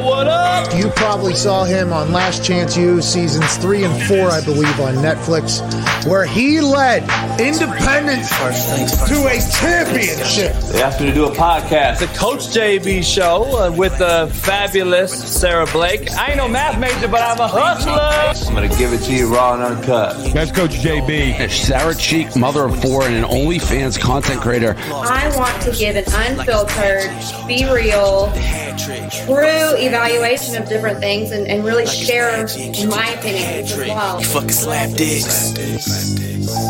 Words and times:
What 0.00 0.28
up? 0.28 0.47
You 0.76 0.90
probably 0.90 1.34
saw 1.34 1.64
him 1.64 1.92
on 1.92 2.12
Last 2.12 2.44
Chance 2.44 2.76
U 2.76 3.00
seasons 3.00 3.56
three 3.58 3.84
and 3.84 4.02
four, 4.04 4.30
I 4.30 4.44
believe, 4.44 4.78
on 4.80 4.94
Netflix, 4.96 5.60
where 6.06 6.24
he 6.24 6.60
led 6.60 7.02
Independence 7.40 8.28
to 8.28 9.26
a 9.26 9.38
championship. 9.60 10.54
They 10.72 10.82
asked 10.82 11.00
me 11.00 11.06
to 11.06 11.14
do 11.14 11.26
a 11.26 11.30
podcast, 11.30 12.00
the 12.00 12.06
Coach 12.18 12.48
JB 12.48 13.04
show 13.04 13.44
uh, 13.56 13.70
with 13.70 13.96
the 13.98 14.28
fabulous 14.34 15.12
Sara 15.12 15.66
Blake. 15.66 16.10
I 16.12 16.28
ain't 16.28 16.36
no 16.36 16.48
math 16.48 16.78
major, 16.78 17.08
but 17.08 17.22
I'm 17.22 17.38
a 17.38 17.48
hustler. 17.48 18.48
I'm 18.48 18.54
gonna 18.54 18.76
give 18.76 18.92
it 18.92 19.02
to 19.04 19.12
you 19.14 19.32
raw 19.32 19.54
and 19.54 19.62
uncut. 19.62 20.32
That's 20.34 20.50
Coach 20.50 20.72
JB. 20.72 21.50
Sara 21.50 21.94
Cheek, 21.94 22.34
mother 22.36 22.64
of 22.64 22.80
four, 22.82 23.04
and 23.04 23.14
an 23.14 23.24
OnlyFans 23.24 23.98
content 23.98 24.40
creator. 24.40 24.74
I 24.78 25.32
want 25.36 25.60
to 25.62 25.70
give 25.72 25.96
an 25.96 26.04
unfiltered, 26.08 27.10
be 27.46 27.64
real, 27.70 28.32
true 29.26 29.76
evaluation 29.76 30.47
of 30.54 30.68
different 30.68 30.98
things 31.00 31.30
and, 31.32 31.46
and 31.46 31.64
really 31.64 31.86
share 31.86 32.46
my 32.88 33.08
opinions 33.10 33.72
as 33.72 33.78
well. 33.78 34.20
Fucking 34.20 34.50
slap 34.50 34.90
dicks. 34.96 35.52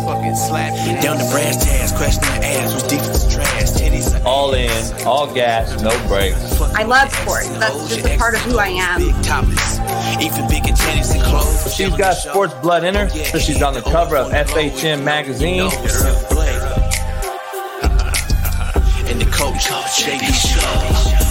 Fucking 0.05 0.34
slap 0.34 1.02
Down 1.02 1.19
the 1.19 1.28
brass 1.30 1.64
tags, 1.64 1.92
crashing 1.92 2.20
the 2.22 2.46
ass 2.46 2.74
was 2.74 2.83
deep 2.84 3.00
as 3.00 3.33
trash. 3.33 3.62
Titties. 3.70 4.24
All 4.24 4.55
in, 4.55 5.06
all 5.06 5.33
gas, 5.33 5.80
no 5.83 5.91
brakes. 6.09 6.60
I 6.60 6.84
love 6.84 7.12
sports. 7.12 7.48
That's 7.59 7.95
just 7.95 8.06
a 8.06 8.19
part 8.19 8.34
of 8.34 8.41
who 8.42 8.59
I 8.59 8.69
am. 8.69 9.00
Big 9.00 9.22
topless. 9.22 9.78
Even 10.20 10.48
big 10.48 10.66
in 10.69 10.74
tennis 10.74 11.12
and 11.14 11.22
clothes. 11.22 11.74
She's 11.74 11.97
got 11.97 12.14
sports 12.14 12.55
blood 12.55 12.84
in 12.84 12.95
her, 12.95 13.08
so 13.08 13.38
she's 13.38 13.62
on 13.62 13.74
the 13.74 13.83
cover 13.83 14.16
of 14.16 14.33
FHM 14.33 15.05
magazine. 15.05 15.70
And 19.10 19.19
the 19.19 19.24
coach, 19.30 19.64
JB 19.64 20.20
Show. 20.34 21.27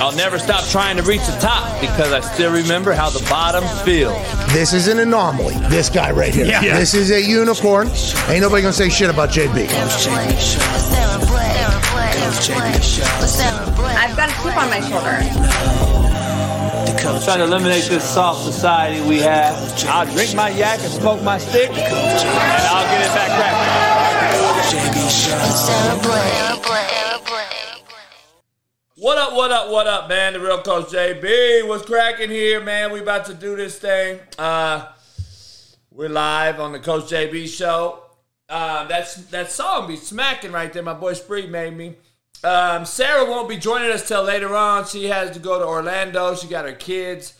I'll 0.00 0.16
never 0.16 0.38
stop 0.38 0.64
trying 0.68 0.96
to 0.96 1.02
reach 1.02 1.24
the 1.26 1.36
top 1.40 1.80
because 1.80 2.12
I 2.12 2.20
still 2.20 2.52
remember 2.52 2.92
how 2.92 3.10
the 3.10 3.24
bottom 3.28 3.64
feels. 3.84 4.16
This 4.52 4.72
is 4.72 4.88
an 4.88 4.98
anomaly. 4.98 5.54
This 5.68 5.88
guy 5.88 6.10
right 6.10 6.34
here. 6.34 6.46
This 6.60 6.94
is 6.94 7.10
a 7.10 7.20
unicorn. 7.22 7.88
Ain't 8.28 8.40
nobody 8.40 8.62
gonna 8.62 8.72
say 8.72 8.88
shit 8.88 9.10
about 9.10 9.30
JB. 9.30 9.68
I've 13.96 14.16
got 14.16 14.28
a 14.28 14.32
chip 14.42 14.56
on 14.56 14.70
my 14.70 14.80
shoulder. 14.80 15.18
I'm 17.00 17.22
Trying 17.22 17.38
to 17.38 17.44
eliminate 17.44 17.84
this 17.84 18.04
soft 18.04 18.42
society 18.44 19.00
we 19.06 19.20
have. 19.20 19.54
I'll 19.88 20.04
drink 20.12 20.34
my 20.34 20.50
yak 20.50 20.80
and 20.80 20.92
smoke 20.92 21.22
my 21.22 21.38
stick, 21.38 21.70
and 21.70 21.78
I'll 21.78 22.84
get 22.90 23.00
it 23.06 23.14
back 23.14 23.30
cracking. 23.36 23.70
JB 24.70 25.10
Show. 25.10 25.38
What 29.00 29.16
up, 29.16 29.32
what 29.32 29.50
up, 29.50 29.70
what 29.70 29.86
up, 29.86 30.10
man? 30.10 30.34
The 30.34 30.40
real 30.40 30.60
Coach 30.60 30.88
JB 30.88 31.66
was 31.66 31.80
cracking 31.80 32.28
here, 32.28 32.60
man. 32.60 32.92
We 32.92 33.00
about 33.00 33.24
to 33.24 33.34
do 33.34 33.56
this 33.56 33.78
thing. 33.78 34.20
Uh, 34.38 34.88
we're 35.90 36.10
live 36.10 36.60
on 36.60 36.72
the 36.72 36.80
Coach 36.80 37.04
JB 37.04 37.48
show. 37.48 38.02
Um, 38.50 38.88
that's 38.88 39.14
that 39.30 39.50
song 39.50 39.88
be 39.88 39.96
smacking 39.96 40.52
right 40.52 40.70
there. 40.70 40.82
My 40.82 40.92
boy 40.92 41.14
Spree 41.14 41.46
made 41.46 41.74
me. 41.74 41.96
Um, 42.44 42.84
Sara 42.84 43.24
won't 43.24 43.48
be 43.48 43.56
joining 43.56 43.90
us 43.90 44.06
till 44.06 44.22
later 44.22 44.54
on. 44.54 44.84
She 44.84 45.06
has 45.06 45.30
to 45.30 45.38
go 45.38 45.58
to 45.58 45.64
Orlando. 45.64 46.34
She 46.34 46.46
got 46.46 46.66
her 46.66 46.74
kids 46.74 47.32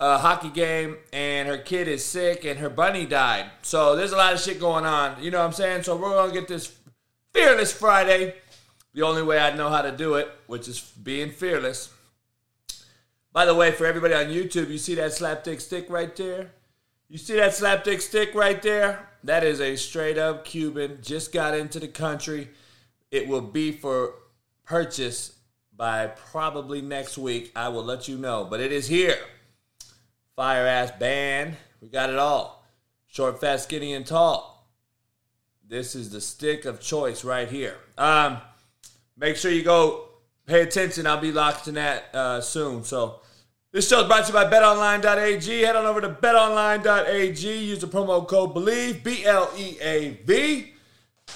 uh, 0.00 0.16
hockey 0.16 0.48
game, 0.48 0.96
and 1.12 1.46
her 1.46 1.58
kid 1.58 1.88
is 1.88 2.02
sick, 2.02 2.46
and 2.46 2.58
her 2.58 2.70
bunny 2.70 3.04
died. 3.04 3.50
So 3.60 3.96
there's 3.96 4.12
a 4.12 4.16
lot 4.16 4.32
of 4.32 4.40
shit 4.40 4.58
going 4.58 4.86
on. 4.86 5.22
You 5.22 5.30
know 5.30 5.40
what 5.40 5.44
I'm 5.48 5.52
saying? 5.52 5.82
So 5.82 5.94
we're 5.94 6.08
gonna 6.08 6.32
get 6.32 6.48
this 6.48 6.74
fearless 7.34 7.70
Friday 7.70 8.36
the 8.94 9.02
only 9.02 9.22
way 9.22 9.38
I 9.38 9.54
know 9.54 9.68
how 9.68 9.82
to 9.82 9.92
do 9.92 10.14
it, 10.14 10.28
which 10.46 10.68
is 10.68 10.80
being 10.80 11.30
fearless. 11.30 11.90
By 13.32 13.46
the 13.46 13.54
way, 13.54 13.70
for 13.70 13.86
everybody 13.86 14.14
on 14.14 14.26
YouTube, 14.26 14.68
you 14.68 14.78
see 14.78 14.94
that 14.96 15.12
slapdick 15.12 15.60
stick 15.60 15.86
right 15.88 16.14
there? 16.14 16.52
You 17.08 17.18
see 17.18 17.36
that 17.36 17.52
slapdick 17.52 18.00
stick 18.00 18.34
right 18.34 18.60
there? 18.62 19.08
That 19.24 19.44
is 19.44 19.60
a 19.60 19.76
straight 19.76 20.18
up 20.18 20.44
Cuban. 20.44 20.98
Just 21.02 21.32
got 21.32 21.56
into 21.56 21.80
the 21.80 21.88
country. 21.88 22.48
It 23.10 23.28
will 23.28 23.40
be 23.40 23.72
for 23.72 24.14
purchase 24.64 25.36
by 25.74 26.06
probably 26.06 26.82
next 26.82 27.16
week. 27.16 27.52
I 27.56 27.68
will 27.68 27.84
let 27.84 28.08
you 28.08 28.18
know. 28.18 28.46
But 28.48 28.60
it 28.60 28.72
is 28.72 28.88
here. 28.88 29.18
Fire 30.36 30.66
ass 30.66 30.90
band. 30.92 31.56
We 31.80 31.88
got 31.88 32.10
it 32.10 32.18
all. 32.18 32.64
Short, 33.06 33.40
fat, 33.40 33.60
skinny, 33.60 33.92
and 33.92 34.06
tall. 34.06 34.66
This 35.66 35.94
is 35.94 36.10
the 36.10 36.20
stick 36.20 36.64
of 36.64 36.80
choice 36.80 37.24
right 37.24 37.48
here. 37.48 37.76
Um, 37.96 38.38
make 39.16 39.36
sure 39.36 39.50
you 39.50 39.62
go 39.62 40.08
pay 40.46 40.62
attention. 40.62 41.06
I'll 41.06 41.20
be 41.20 41.32
locked 41.32 41.68
in 41.68 41.74
that 41.74 42.14
uh, 42.14 42.40
soon. 42.40 42.84
So 42.84 43.20
this 43.72 43.88
show 43.88 44.00
is 44.00 44.06
brought 44.06 44.26
to 44.26 44.28
you 44.28 44.34
by 44.34 44.50
betonline.ag. 44.50 45.60
Head 45.60 45.76
on 45.76 45.86
over 45.86 46.00
to 46.00 46.10
betonline.ag. 46.10 47.58
Use 47.58 47.80
the 47.80 47.86
promo 47.86 48.26
code 48.26 48.54
BLEAV, 48.54 49.02
B 49.02 49.24
L 49.24 49.50
E 49.56 49.78
A 49.80 50.10
V. 50.24 50.72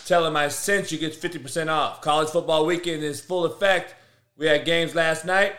Tell 0.04 0.22
them 0.22 0.37
I 0.37 0.48
sent 0.48 0.92
you, 0.92 0.98
get 0.98 1.14
50% 1.14 1.69
off. 1.69 2.00
College 2.00 2.28
football 2.28 2.66
weekend 2.66 3.03
is 3.03 3.20
full 3.20 3.44
effect. 3.44 3.94
We 4.37 4.47
had 4.47 4.64
games 4.64 4.94
last 4.94 5.25
night. 5.25 5.54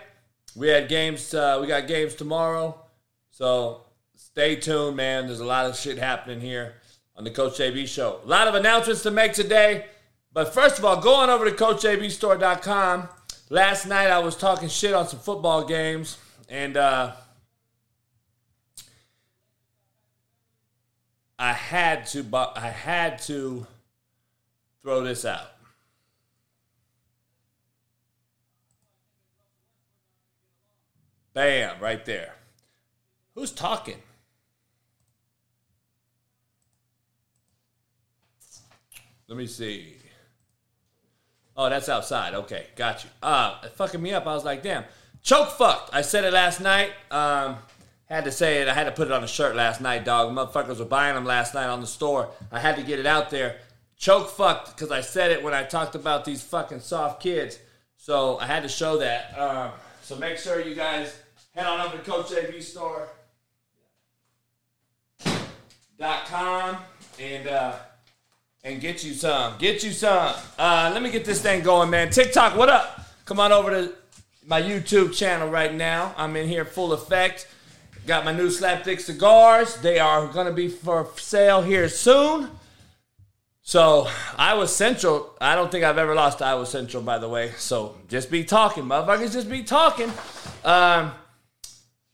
We 0.56 0.68
had 0.68 0.88
games, 0.88 1.34
uh, 1.34 1.58
we 1.60 1.68
got 1.68 1.88
games 1.88 2.16
tomorrow. 2.16 2.80
So 3.32 3.82
stay 4.16 4.56
tuned, 4.56 4.96
man. 4.96 5.28
There's 5.28 5.40
a 5.40 5.46
lot 5.46 5.66
of 5.66 5.76
shit 5.76 5.98
happening 5.98 6.42
here 6.42 6.76
on 7.16 7.24
the 7.24 7.32
Coach 7.32 7.58
JB 7.58 7.88
show. 7.88 8.20
A 8.24 8.28
lot 8.28 8.48
of 8.48 8.56
announcements 8.56 9.04
to 9.04 9.12
make 9.12 9.34
today. 9.34 9.86
But 10.38 10.54
first 10.54 10.78
of 10.78 10.86
all, 10.86 11.02
go 11.02 11.16
on 11.16 11.32
over 11.32 11.50
to 11.50 11.52
CoachJBStore.com. 11.52 13.10
Last 13.50 13.88
night 13.88 14.12
I 14.12 14.20
was 14.20 14.36
talking 14.36 14.70
shit 14.70 14.94
on 14.94 15.08
some 15.08 15.18
football 15.18 15.66
games, 15.66 16.20
and 16.48 16.78
uh, 16.78 17.14
I 21.40 21.54
had 21.54 22.06
to, 22.10 22.24
I 22.56 22.70
had 22.70 23.18
to 23.24 23.66
throw 24.84 25.02
this 25.02 25.26
out. 25.26 25.54
Bam, 31.34 31.80
right 31.82 32.06
there. 32.06 32.36
Who's 33.34 33.52
talking? 33.52 33.98
Let 39.28 39.36
me 39.40 39.48
see. 39.48 39.97
Oh, 41.58 41.70
that's 41.70 41.90
outside. 41.90 42.36
Okay, 42.36 42.68
got 42.76 43.04
you. 43.04 43.10
Uh, 43.24 43.68
fucking 43.70 44.02
me 44.02 44.14
up. 44.14 44.28
I 44.28 44.36
was 44.36 44.46
like, 44.46 44.62
damn. 44.62 44.84
Choke 45.24 45.50
fucked. 45.50 45.90
I 45.94 46.04
said 46.04 46.24
it 46.24 46.32
last 46.32 46.62
night. 46.62 46.92
Um, 47.10 47.58
had 48.06 48.26
to 48.26 48.32
say 48.32 48.62
it. 48.62 48.68
I 48.68 48.74
had 48.74 48.84
to 48.84 48.92
put 48.92 49.08
it 49.08 49.12
on 49.12 49.24
a 49.24 49.28
shirt 49.28 49.56
last 49.56 49.82
night, 49.82 50.06
dog. 50.06 50.32
Motherfuckers 50.32 50.78
were 50.80 50.86
buying 50.86 51.16
them 51.16 51.26
last 51.26 51.54
night 51.54 51.68
on 51.68 51.82
the 51.82 51.88
store. 51.88 52.30
I 52.52 52.60
had 52.60 52.76
to 52.76 52.84
get 52.84 53.00
it 53.00 53.06
out 53.08 53.32
there. 53.32 53.58
Choke 53.98 54.30
fucked 54.30 54.76
because 54.76 54.92
I 54.92 55.02
said 55.02 55.32
it 55.32 55.42
when 55.42 55.56
I 55.56 55.64
talked 55.64 55.96
about 55.96 56.24
these 56.24 56.44
fucking 56.44 56.82
soft 56.82 57.22
kids. 57.22 57.58
So 57.98 58.38
I 58.38 58.46
had 58.46 58.62
to 58.62 58.70
show 58.70 59.00
that. 59.00 59.38
Um, 59.38 59.72
so 60.04 60.16
make 60.16 60.38
sure 60.38 60.62
you 60.62 60.76
guys 60.76 61.20
head 61.56 61.66
on 61.66 61.82
over 61.82 61.98
to 61.98 62.04
Coach 62.04 62.30
dot 66.00 66.28
com 66.28 66.78
and 67.20 67.48
uh, 67.48 67.74
and 68.64 68.82
get 68.82 69.04
you 69.04 69.14
some. 69.14 69.58
Get 69.58 69.84
you 69.84 69.92
some. 69.92 70.34
Uh, 70.58 70.92
let 70.94 71.02
me 71.02 71.10
get 71.10 71.26
this 71.26 71.42
thing 71.42 71.64
going, 71.64 71.90
man. 71.90 72.10
TikTok, 72.10 72.56
what 72.56 72.70
up? 72.70 73.02
Come 73.26 73.40
on 73.40 73.52
over 73.52 73.70
to 73.70 73.94
my 74.46 74.62
YouTube 74.62 75.14
channel 75.14 75.50
right 75.50 75.74
now. 75.74 76.14
I'm 76.18 76.36
in 76.36 76.48
here 76.48 76.66
full 76.66 76.94
effect. 76.94 77.48
Got 78.06 78.26
my 78.26 78.32
new 78.32 78.48
Slapdick 78.48 79.00
cigars. 79.00 79.78
They 79.78 80.00
are 80.00 80.28
gonna 80.28 80.54
be 80.54 80.70
for 80.70 81.08
sale 81.18 81.62
here 81.62 81.90
soon. 81.90 82.50
So 83.62 84.08
Iowa 84.38 84.68
Central, 84.68 85.36
I 85.42 85.56
don't 85.56 85.70
think 85.70 85.84
I've 85.84 85.98
ever 85.98 86.16
lost 86.16 86.38
to 86.38 86.46
Iowa 86.46 86.66
Central, 86.66 87.04
by 87.04 87.18
the 87.18 87.28
way. 87.28 87.52
So 87.58 87.98
just 88.08 88.32
be 88.32 88.46
talking, 88.46 88.86
motherfuckers. 88.86 89.34
Just 89.34 89.50
be 89.50 89.64
talking. 89.64 90.12
Um, 90.64 91.12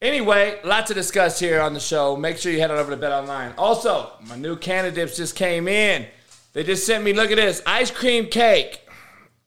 Anyway, 0.04 0.60
lot 0.66 0.86
to 0.86 0.94
discuss 0.94 1.40
here 1.40 1.62
on 1.62 1.74
the 1.74 1.80
show. 1.80 2.18
Make 2.18 2.38
sure 2.38 2.52
you 2.52 2.60
head 2.60 2.70
on 2.70 2.78
over 2.78 2.92
to 2.92 2.98
Bet 2.98 3.14
Online. 3.14 3.54
Also, 3.58 4.12
my 4.28 4.36
new 4.36 4.58
Candidips 4.58 5.16
just 5.16 5.34
came 5.34 5.70
in. 5.70 6.06
They 6.54 6.64
just 6.64 6.86
sent 6.86 7.04
me, 7.04 7.14
look 7.14 7.32
at 7.32 7.38
this, 7.38 7.62
ice 7.66 7.92
cream 7.92 8.28
cake. 8.28 8.82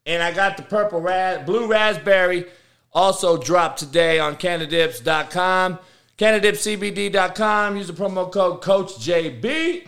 And 0.04 0.22
I 0.22 0.32
got 0.32 0.56
the 0.56 0.62
purple 0.62 1.00
ras- 1.00 1.44
blue 1.44 1.66
raspberry 1.66 2.46
also 2.92 3.36
dropped 3.36 3.78
today 3.78 4.18
on 4.18 4.36
candidips.com. 4.36 5.78
Candidipscbd.com. 6.18 7.76
Use 7.76 7.86
the 7.86 7.92
promo 7.92 8.30
code 8.30 8.62
CoachJB 8.62 9.86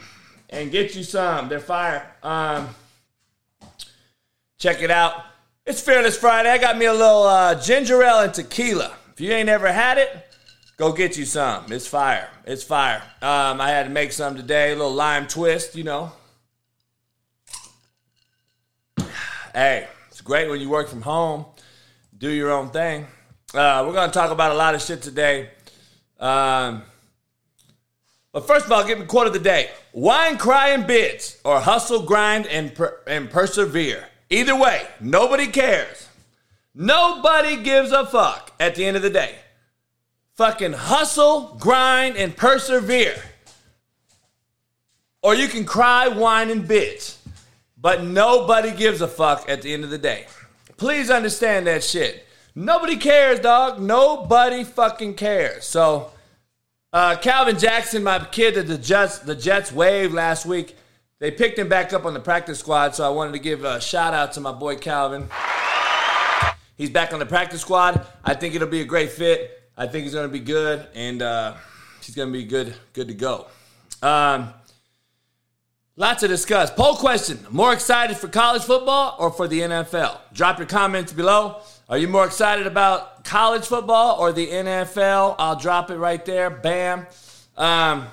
and 0.50 0.70
get 0.70 0.94
you 0.94 1.02
some. 1.02 1.48
They're 1.48 1.60
fire. 1.60 2.10
Um, 2.22 2.68
check 4.58 4.82
it 4.82 4.90
out. 4.90 5.24
It's 5.66 5.80
Fearless 5.80 6.18
Friday. 6.18 6.50
I 6.50 6.58
got 6.58 6.78
me 6.78 6.86
a 6.86 6.92
little 6.92 7.22
uh, 7.24 7.54
ginger 7.60 8.02
ale 8.02 8.20
and 8.20 8.34
tequila. 8.34 8.94
If 9.12 9.20
you 9.20 9.32
ain't 9.32 9.48
ever 9.48 9.72
had 9.72 9.98
it, 9.98 10.28
Go 10.78 10.92
get 10.92 11.18
you 11.18 11.24
some. 11.24 11.72
It's 11.72 11.88
fire. 11.88 12.30
It's 12.44 12.62
fire. 12.62 13.02
Um, 13.20 13.60
I 13.60 13.70
had 13.70 13.86
to 13.86 13.90
make 13.90 14.12
some 14.12 14.36
today. 14.36 14.70
A 14.70 14.76
little 14.76 14.94
lime 14.94 15.26
twist, 15.26 15.74
you 15.74 15.82
know. 15.82 16.12
Hey, 19.54 19.88
it's 20.08 20.20
great 20.20 20.48
when 20.50 20.60
you 20.60 20.68
work 20.68 20.88
from 20.88 21.02
home. 21.02 21.46
do 22.16 22.28
your 22.30 22.50
own 22.50 22.70
thing. 22.70 23.06
Uh, 23.54 23.82
we're 23.86 23.94
going 23.94 24.10
to 24.10 24.14
talk 24.14 24.30
about 24.30 24.52
a 24.52 24.54
lot 24.54 24.74
of 24.74 24.82
shit 24.82 25.00
today. 25.00 25.50
Um, 26.20 26.82
but 28.32 28.46
first 28.46 28.66
of 28.66 28.72
all, 28.72 28.84
give 28.84 28.98
me 28.98 29.06
quote 29.06 29.26
of 29.26 29.32
the 29.32 29.38
day: 29.38 29.70
"Whine, 29.92 30.36
cry, 30.36 30.70
and 30.70 30.86
bids, 30.86 31.40
or 31.44 31.60
hustle, 31.60 32.02
grind, 32.02 32.46
and 32.46 32.74
per- 32.74 32.98
and 33.06 33.30
persevere. 33.30 34.06
Either 34.28 34.54
way, 34.54 34.86
nobody 35.00 35.46
cares. 35.46 36.08
Nobody 36.74 37.56
gives 37.56 37.90
a 37.90 38.04
fuck. 38.04 38.52
At 38.60 38.74
the 38.74 38.84
end 38.84 38.96
of 38.96 39.02
the 39.02 39.10
day, 39.10 39.36
fucking 40.34 40.74
hustle, 40.74 41.56
grind, 41.58 42.16
and 42.16 42.36
persevere. 42.36 43.16
Or 45.22 45.34
you 45.34 45.48
can 45.48 45.64
cry, 45.64 46.08
whine, 46.08 46.50
and 46.50 46.64
bitch, 46.68 47.16
but 47.80 48.02
nobody 48.02 48.72
gives 48.72 49.00
a 49.00 49.08
fuck 49.08 49.48
at 49.48 49.62
the 49.62 49.72
end 49.72 49.84
of 49.84 49.90
the 49.90 49.98
day. 49.98 50.26
Please 50.76 51.10
understand 51.10 51.66
that 51.66 51.82
shit. 51.84 52.26
Nobody 52.54 52.96
cares, 52.96 53.40
dog. 53.40 53.80
Nobody 53.80 54.64
fucking 54.64 55.14
cares. 55.14 55.66
So." 55.66 56.12
Uh, 56.90 57.14
Calvin 57.16 57.58
Jackson, 57.58 58.02
my 58.02 58.18
kid 58.18 58.54
that 58.54 58.66
the 58.66 58.78
Jets, 58.78 59.18
the 59.18 59.34
Jets 59.34 59.70
waived 59.70 60.14
last 60.14 60.46
week, 60.46 60.74
they 61.18 61.30
picked 61.30 61.58
him 61.58 61.68
back 61.68 61.92
up 61.92 62.06
on 62.06 62.14
the 62.14 62.20
practice 62.20 62.58
squad. 62.58 62.94
So 62.94 63.04
I 63.04 63.10
wanted 63.10 63.32
to 63.32 63.38
give 63.38 63.62
a 63.64 63.78
shout 63.78 64.14
out 64.14 64.32
to 64.32 64.40
my 64.40 64.52
boy 64.52 64.76
Calvin. 64.76 65.28
He's 66.76 66.88
back 66.90 67.12
on 67.12 67.18
the 67.18 67.26
practice 67.26 67.60
squad. 67.60 68.06
I 68.24 68.34
think 68.34 68.54
it'll 68.54 68.68
be 68.68 68.80
a 68.80 68.86
great 68.86 69.10
fit. 69.10 69.70
I 69.76 69.86
think 69.86 70.04
he's 70.04 70.14
going 70.14 70.28
to 70.28 70.32
be 70.32 70.40
good, 70.40 70.86
and 70.94 71.20
uh, 71.20 71.54
he's 72.00 72.14
going 72.14 72.28
to 72.28 72.32
be 72.32 72.44
good, 72.44 72.74
good 72.94 73.08
to 73.08 73.14
go. 73.14 73.48
Um, 74.00 74.54
lots 75.98 76.20
to 76.20 76.28
discuss. 76.28 76.70
Poll 76.70 76.96
question: 76.96 77.38
More 77.50 77.74
excited 77.74 78.16
for 78.16 78.28
college 78.28 78.62
football 78.62 79.16
or 79.18 79.30
for 79.30 79.46
the 79.46 79.60
NFL? 79.60 80.18
Drop 80.32 80.58
your 80.58 80.66
comments 80.66 81.12
below. 81.12 81.60
Are 81.90 81.98
you 81.98 82.08
more 82.08 82.24
excited 82.24 82.66
about 82.66 83.24
college 83.24 83.66
football 83.66 84.18
or 84.18 84.32
the 84.32 84.46
NFL? 84.46 85.34
I'll 85.38 85.56
drop 85.56 85.90
it 85.90 85.96
right 85.96 86.24
there. 86.24 86.48
Bam. 86.48 87.00
Um, 87.56 88.06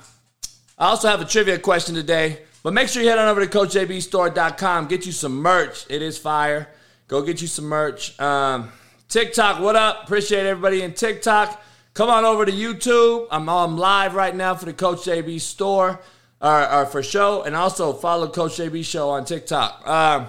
I 0.78 0.88
also 0.88 1.08
have 1.08 1.22
a 1.22 1.26
trivia 1.26 1.60
question 1.60 1.96
today, 1.96 2.40
but 2.64 2.74
make 2.74 2.90
sure 2.90 3.02
you 3.02 3.10
head 3.10 3.20
on 3.20 3.28
over 3.28 3.46
to 3.46 3.52
CoachJBStore.com. 3.52 4.88
Get 4.88 5.06
you 5.06 5.12
some 5.12 5.36
merch. 5.36 5.86
It 5.90 6.02
is 6.02 6.18
fire. 6.18 6.70
Go 7.08 7.22
get 7.22 7.42
you 7.42 7.48
some 7.48 7.66
merch. 7.66 8.20
Um, 8.20 8.72
TikTok, 9.08 9.62
what 9.62 9.76
up? 9.76 10.04
Appreciate 10.04 10.46
everybody 10.46 10.82
in 10.82 10.94
TikTok. 10.94 11.62
Come 11.94 12.10
on 12.10 12.26
over 12.26 12.46
to 12.46 12.52
YouTube. 12.52 13.28
I'm 13.30 13.48
on 13.48 13.78
live 13.78 14.16
right 14.16 14.36
now 14.36 14.56
for 14.56 14.66
the 14.66 14.74
Coach 14.74 15.00
JB 15.00 15.40
store 15.40 16.02
or, 16.42 16.72
or 16.72 16.86
for 16.86 17.02
show, 17.04 17.44
and 17.44 17.56
also 17.56 17.94
follow 17.94 18.28
Coach 18.28 18.58
JB 18.58 18.86
Show 18.86 19.10
on 19.10 19.26
TikTok. 19.26 19.88
Um, 19.88 20.28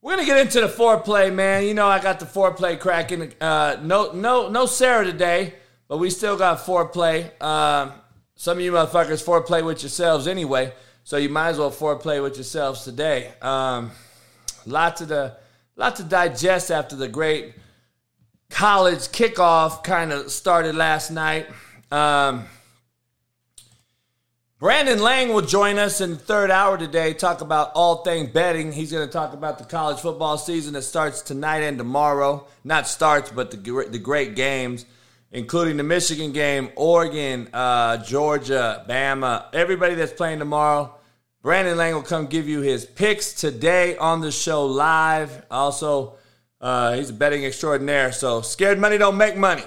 we're 0.00 0.14
gonna 0.14 0.26
get 0.26 0.38
into 0.38 0.60
the 0.60 0.68
foreplay, 0.68 1.32
man. 1.32 1.64
You 1.64 1.74
know 1.74 1.86
I 1.86 2.00
got 2.00 2.20
the 2.20 2.26
foreplay 2.26 2.78
cracking. 2.78 3.34
Uh, 3.40 3.76
no, 3.82 4.12
no, 4.12 4.48
no 4.48 4.66
Sara 4.66 5.04
today, 5.04 5.54
but 5.88 5.98
we 5.98 6.10
still 6.10 6.36
got 6.36 6.58
foreplay. 6.58 7.30
Uh, 7.40 7.90
some 8.34 8.58
of 8.58 8.64
you 8.64 8.72
motherfuckers 8.72 9.24
foreplay 9.24 9.64
with 9.64 9.82
yourselves 9.82 10.28
anyway, 10.28 10.72
so 11.02 11.16
you 11.16 11.28
might 11.28 11.48
as 11.48 11.58
well 11.58 11.72
foreplay 11.72 12.22
with 12.22 12.36
yourselves 12.36 12.84
today. 12.84 13.32
Um, 13.42 13.90
lots 14.64 15.00
of 15.00 15.08
the, 15.08 15.36
lot 15.76 15.96
to 15.96 16.04
digest 16.04 16.70
after 16.70 16.94
the 16.94 17.08
great 17.08 17.54
college 18.50 19.08
kickoff 19.08 19.82
kind 19.82 20.12
of 20.12 20.30
started 20.30 20.74
last 20.74 21.10
night. 21.10 21.48
Um, 21.90 22.46
Brandon 24.60 24.98
Lang 24.98 25.32
will 25.32 25.42
join 25.42 25.78
us 25.78 26.00
in 26.00 26.10
the 26.10 26.16
third 26.16 26.50
hour 26.50 26.76
today, 26.76 27.14
talk 27.14 27.42
about 27.42 27.70
all 27.76 28.02
things 28.02 28.30
betting. 28.30 28.72
He's 28.72 28.90
going 28.90 29.06
to 29.06 29.12
talk 29.12 29.32
about 29.32 29.58
the 29.58 29.64
college 29.64 30.00
football 30.00 30.36
season 30.36 30.72
that 30.72 30.82
starts 30.82 31.22
tonight 31.22 31.58
and 31.62 31.78
tomorrow. 31.78 32.44
Not 32.64 32.88
starts, 32.88 33.30
but 33.30 33.52
the, 33.52 33.86
the 33.88 34.00
great 34.00 34.34
games, 34.34 34.84
including 35.30 35.76
the 35.76 35.84
Michigan 35.84 36.32
game, 36.32 36.70
Oregon, 36.74 37.48
uh, 37.52 37.98
Georgia, 37.98 38.84
Bama, 38.88 39.44
everybody 39.52 39.94
that's 39.94 40.12
playing 40.12 40.40
tomorrow. 40.40 40.92
Brandon 41.40 41.76
Lang 41.76 41.94
will 41.94 42.02
come 42.02 42.26
give 42.26 42.48
you 42.48 42.60
his 42.60 42.84
picks 42.84 43.34
today 43.34 43.96
on 43.96 44.20
the 44.20 44.32
show 44.32 44.66
live. 44.66 45.46
Also, 45.52 46.14
uh, 46.60 46.94
he's 46.94 47.10
a 47.10 47.12
betting 47.12 47.44
extraordinaire, 47.44 48.10
so 48.10 48.40
scared 48.40 48.80
money 48.80 48.98
don't 48.98 49.16
make 49.16 49.36
money. 49.36 49.62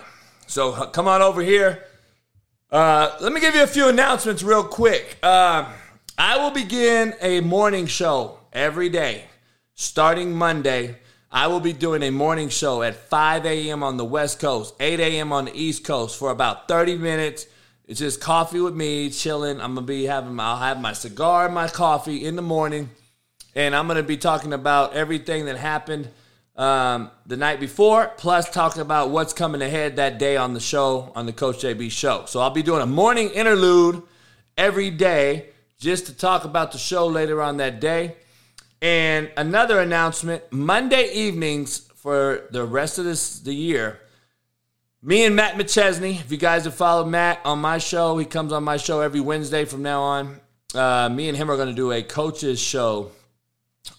So 0.47 0.73
come 0.88 1.07
on 1.07 1.21
over 1.21 1.41
here. 1.41 1.85
Uh, 2.71 3.18
let 3.19 3.33
me 3.33 3.41
give 3.41 3.53
you 3.53 3.63
a 3.63 3.68
few 3.68 3.89
announcements 3.89 4.44
real 4.44 4.63
quick. 4.63 5.18
Uh, 5.21 5.69
I 6.18 6.38
will 6.38 6.51
begin 6.51 7.13
a 7.19 7.41
morning 7.41 7.85
show 7.85 8.39
every 8.53 8.88
day 8.88 9.25
starting 9.75 10.33
Monday. 10.33 10.95
I 11.29 11.47
will 11.47 11.59
be 11.59 11.73
doing 11.73 12.01
a 12.01 12.12
morning 12.12 12.47
show 12.47 12.81
at 12.81 12.95
5 12.95 13.45
a.m. 13.45 13.83
on 13.83 13.97
the 13.97 14.06
West 14.06 14.39
Coast, 14.39 14.73
8 14.79 15.01
a.m. 15.01 15.33
on 15.33 15.45
the 15.45 15.53
East 15.53 15.83
Coast 15.83 16.18
for 16.18 16.31
about 16.31 16.69
30 16.69 16.97
minutes. 16.97 17.45
It's 17.89 18.00
just 18.00 18.21
coffee 18.21 18.62
with 18.62 18.74
me, 18.74 19.09
chilling. 19.09 19.59
I'm 19.59 19.75
gonna 19.75 19.85
be 19.85 20.06
having, 20.06 20.39
I'll 20.39 20.56
have 20.56 20.79
my 20.79 20.94
cigar 20.94 21.47
and 21.47 21.53
my 21.53 21.67
coffee 21.67 22.24
in 22.24 22.38
the 22.38 22.41
morning, 22.41 22.89
and 23.53 23.75
I'm 23.75 23.85
gonna 23.89 24.01
be 24.01 24.15
talking 24.15 24.53
about 24.53 24.94
everything 24.94 25.44
that 25.47 25.57
happened 25.57 26.07
um, 26.56 27.12
the 27.25 27.38
night 27.38 27.59
before, 27.59 28.12
plus 28.18 28.50
talking 28.50 28.81
about 28.81 29.09
what's 29.09 29.33
coming 29.33 29.62
ahead 29.62 29.95
that 29.95 30.19
day 30.19 30.38
on 30.38 30.53
the 30.53 30.59
show, 30.59 31.12
on 31.15 31.25
the 31.25 31.33
Coach 31.33 31.57
JB 31.57 31.92
show. 31.92 32.25
So 32.25 32.39
I'll 32.39 32.50
be 32.50 32.63
doing 32.63 32.81
a 32.81 32.88
morning 32.88 33.30
interlude 33.30 34.03
every 34.57 34.89
day 34.89 35.48
just 35.80 36.06
to 36.07 36.13
talk 36.13 36.44
about 36.44 36.71
the 36.71 36.77
show 36.77 37.07
later 37.07 37.42
on 37.42 37.57
that 37.57 37.80
day. 37.80 38.15
And 38.81 39.31
another 39.38 39.80
announcement 39.80 40.44
Monday 40.51 41.12
evenings 41.13 41.80
for 41.95 42.48
the 42.51 42.63
rest 42.65 42.98
of 42.98 43.06
this 43.06 43.39
the 43.39 43.53
year. 43.53 44.00
Me 45.03 45.25
and 45.25 45.36
Matt 45.36 45.56
McChesney, 45.56 46.19
if 46.19 46.31
you 46.31 46.38
guys 46.38 46.65
have 46.65 46.75
followed 46.75 47.07
Matt 47.07 47.39
on 47.44 47.59
my 47.59 47.80
show, 47.80 48.18
he 48.18 48.25
comes 48.25 48.53
on 48.53 48.63
my 48.63 48.77
show 48.77 49.01
every 49.01 49.19
Wednesday 49.19 49.65
from 49.65 49.81
now 49.81 50.01
on. 50.01 50.39
Uh, 50.75 51.09
me 51.09 51.27
and 51.27 51.38
him 51.38 51.50
are 51.50 51.56
going 51.56 51.69
to 51.69 51.74
do 51.74 51.92
a 51.92 52.03
coaches 52.03 52.59
show 52.59 53.12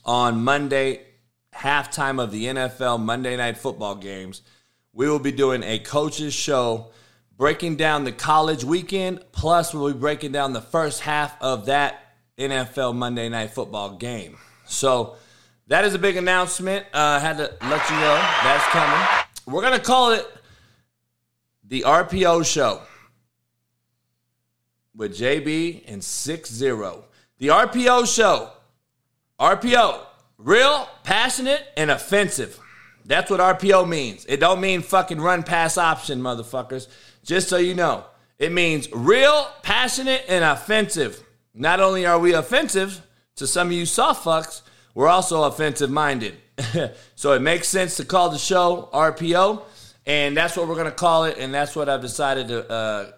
on 0.04 0.42
Monday 0.42 1.00
halftime 1.54 2.22
of 2.22 2.30
the 2.30 2.46
NFL 2.46 3.00
Monday 3.00 3.36
Night 3.36 3.56
Football 3.56 3.96
games, 3.96 4.42
we 4.92 5.08
will 5.08 5.18
be 5.18 5.32
doing 5.32 5.62
a 5.62 5.78
coaches 5.78 6.34
show 6.34 6.90
breaking 7.36 7.76
down 7.76 8.04
the 8.04 8.12
college 8.12 8.64
weekend, 8.64 9.24
plus 9.32 9.74
we'll 9.74 9.92
be 9.92 9.98
breaking 9.98 10.32
down 10.32 10.52
the 10.52 10.60
first 10.60 11.00
half 11.00 11.40
of 11.40 11.66
that 11.66 12.14
NFL 12.38 12.94
Monday 12.94 13.28
Night 13.28 13.50
Football 13.50 13.96
game. 13.96 14.36
So 14.64 15.16
that 15.68 15.84
is 15.84 15.94
a 15.94 15.98
big 15.98 16.16
announcement. 16.16 16.86
I 16.92 17.16
uh, 17.16 17.20
had 17.20 17.38
to 17.38 17.44
let 17.62 17.90
you 17.90 17.96
know 17.96 18.16
that's 18.42 18.64
coming. 18.66 19.06
We're 19.46 19.68
to 19.72 19.80
call 19.84 20.12
it 20.12 20.26
the 21.66 21.82
RPO 21.82 22.44
show 22.44 22.82
with 24.94 25.16
JB 25.16 25.84
and 25.86 26.02
6 26.02 26.50
0. 26.50 27.04
The 27.38 27.48
RPO 27.48 28.14
show. 28.14 28.50
RPO 29.40 30.06
Real, 30.42 30.88
passionate, 31.04 31.64
and 31.76 31.88
offensive. 31.88 32.58
That's 33.04 33.30
what 33.30 33.38
RPO 33.38 33.88
means. 33.88 34.26
It 34.28 34.40
don't 34.40 34.60
mean 34.60 34.82
fucking 34.82 35.20
run 35.20 35.44
pass 35.44 35.78
option, 35.78 36.20
motherfuckers. 36.20 36.88
Just 37.24 37.48
so 37.48 37.58
you 37.58 37.74
know. 37.74 38.04
It 38.40 38.50
means 38.50 38.88
real, 38.92 39.46
passionate, 39.62 40.24
and 40.28 40.42
offensive. 40.42 41.22
Not 41.54 41.78
only 41.78 42.06
are 42.06 42.18
we 42.18 42.32
offensive 42.32 43.06
to 43.36 43.46
some 43.46 43.68
of 43.68 43.72
you 43.72 43.86
soft 43.86 44.24
fucks, 44.24 44.62
we're 44.94 45.06
also 45.06 45.44
offensive 45.44 45.90
minded. 45.90 46.36
so 47.14 47.34
it 47.34 47.40
makes 47.40 47.68
sense 47.68 47.96
to 47.98 48.04
call 48.04 48.30
the 48.30 48.38
show 48.38 48.88
RPO, 48.92 49.62
and 50.06 50.36
that's 50.36 50.56
what 50.56 50.66
we're 50.66 50.74
gonna 50.74 50.90
call 50.90 51.24
it, 51.24 51.38
and 51.38 51.54
that's 51.54 51.76
what 51.76 51.88
I've 51.88 52.00
decided 52.00 52.48
to 52.48 52.68
uh, 52.68 53.12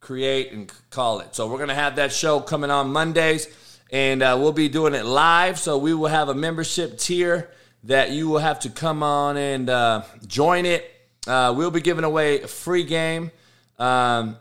create 0.00 0.50
and 0.50 0.72
call 0.90 1.20
it. 1.20 1.36
So 1.36 1.46
we're 1.46 1.58
gonna 1.58 1.74
have 1.74 1.96
that 1.96 2.12
show 2.12 2.40
coming 2.40 2.70
on 2.70 2.92
Mondays 2.92 3.46
and 3.92 4.22
uh, 4.22 4.36
we'll 4.40 4.52
be 4.52 4.70
doing 4.70 4.94
it 4.94 5.04
live. 5.04 5.58
So 5.58 5.76
we 5.76 5.92
will 5.94 6.08
have 6.08 6.30
a 6.30 6.34
membership 6.34 6.98
tier 6.98 7.50
that 7.84 8.10
you 8.10 8.28
will 8.28 8.38
have 8.38 8.60
to 8.60 8.70
come 8.70 9.02
on 9.02 9.36
and 9.36 9.68
uh, 9.68 10.02
join 10.26 10.64
it. 10.64 10.90
Uh, 11.26 11.52
we'll 11.56 11.70
be 11.70 11.82
giving 11.82 12.04
away 12.04 12.40
a 12.40 12.48
free 12.48 12.84
game. 12.84 13.30
Um, 13.78 14.36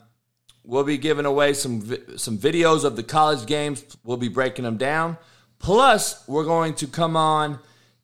we'll 0.63 0.83
be 0.83 0.97
giving 0.97 1.25
away 1.25 1.53
some 1.53 1.81
vi- 1.81 2.17
some 2.17 2.37
videos 2.37 2.85
of 2.85 2.95
the 2.95 3.03
college 3.03 3.45
games. 3.45 3.83
We'll 4.03 4.17
be 4.17 4.29
breaking 4.29 4.63
them 4.63 4.77
down. 4.77 5.17
Plus, 5.59 6.27
we're 6.27 6.45
going 6.45 6.73
to 6.75 6.87
come 6.87 7.15
on 7.15 7.59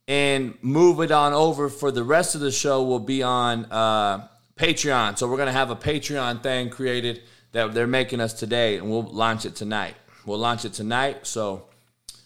and 0.07 0.55
move 0.61 1.01
it 1.01 1.11
on 1.11 1.33
over 1.33 1.69
for 1.69 1.91
the 1.91 2.03
rest 2.03 2.35
of 2.35 2.41
the 2.41 2.51
show. 2.51 2.83
Will 2.83 2.99
be 2.99 3.23
on 3.23 3.65
uh, 3.71 4.27
Patreon. 4.57 5.17
So 5.17 5.27
we're 5.27 5.37
going 5.37 5.47
to 5.47 5.53
have 5.53 5.71
a 5.71 5.75
Patreon 5.75 6.43
thing 6.43 6.69
created 6.69 7.21
that 7.53 7.73
they're 7.73 7.87
making 7.87 8.19
us 8.19 8.33
today, 8.33 8.77
and 8.77 8.89
we'll 8.89 9.03
launch 9.03 9.45
it 9.45 9.55
tonight. 9.55 9.95
We'll 10.27 10.39
launch 10.39 10.65
it 10.65 10.73
tonight. 10.73 11.25
So 11.25 11.63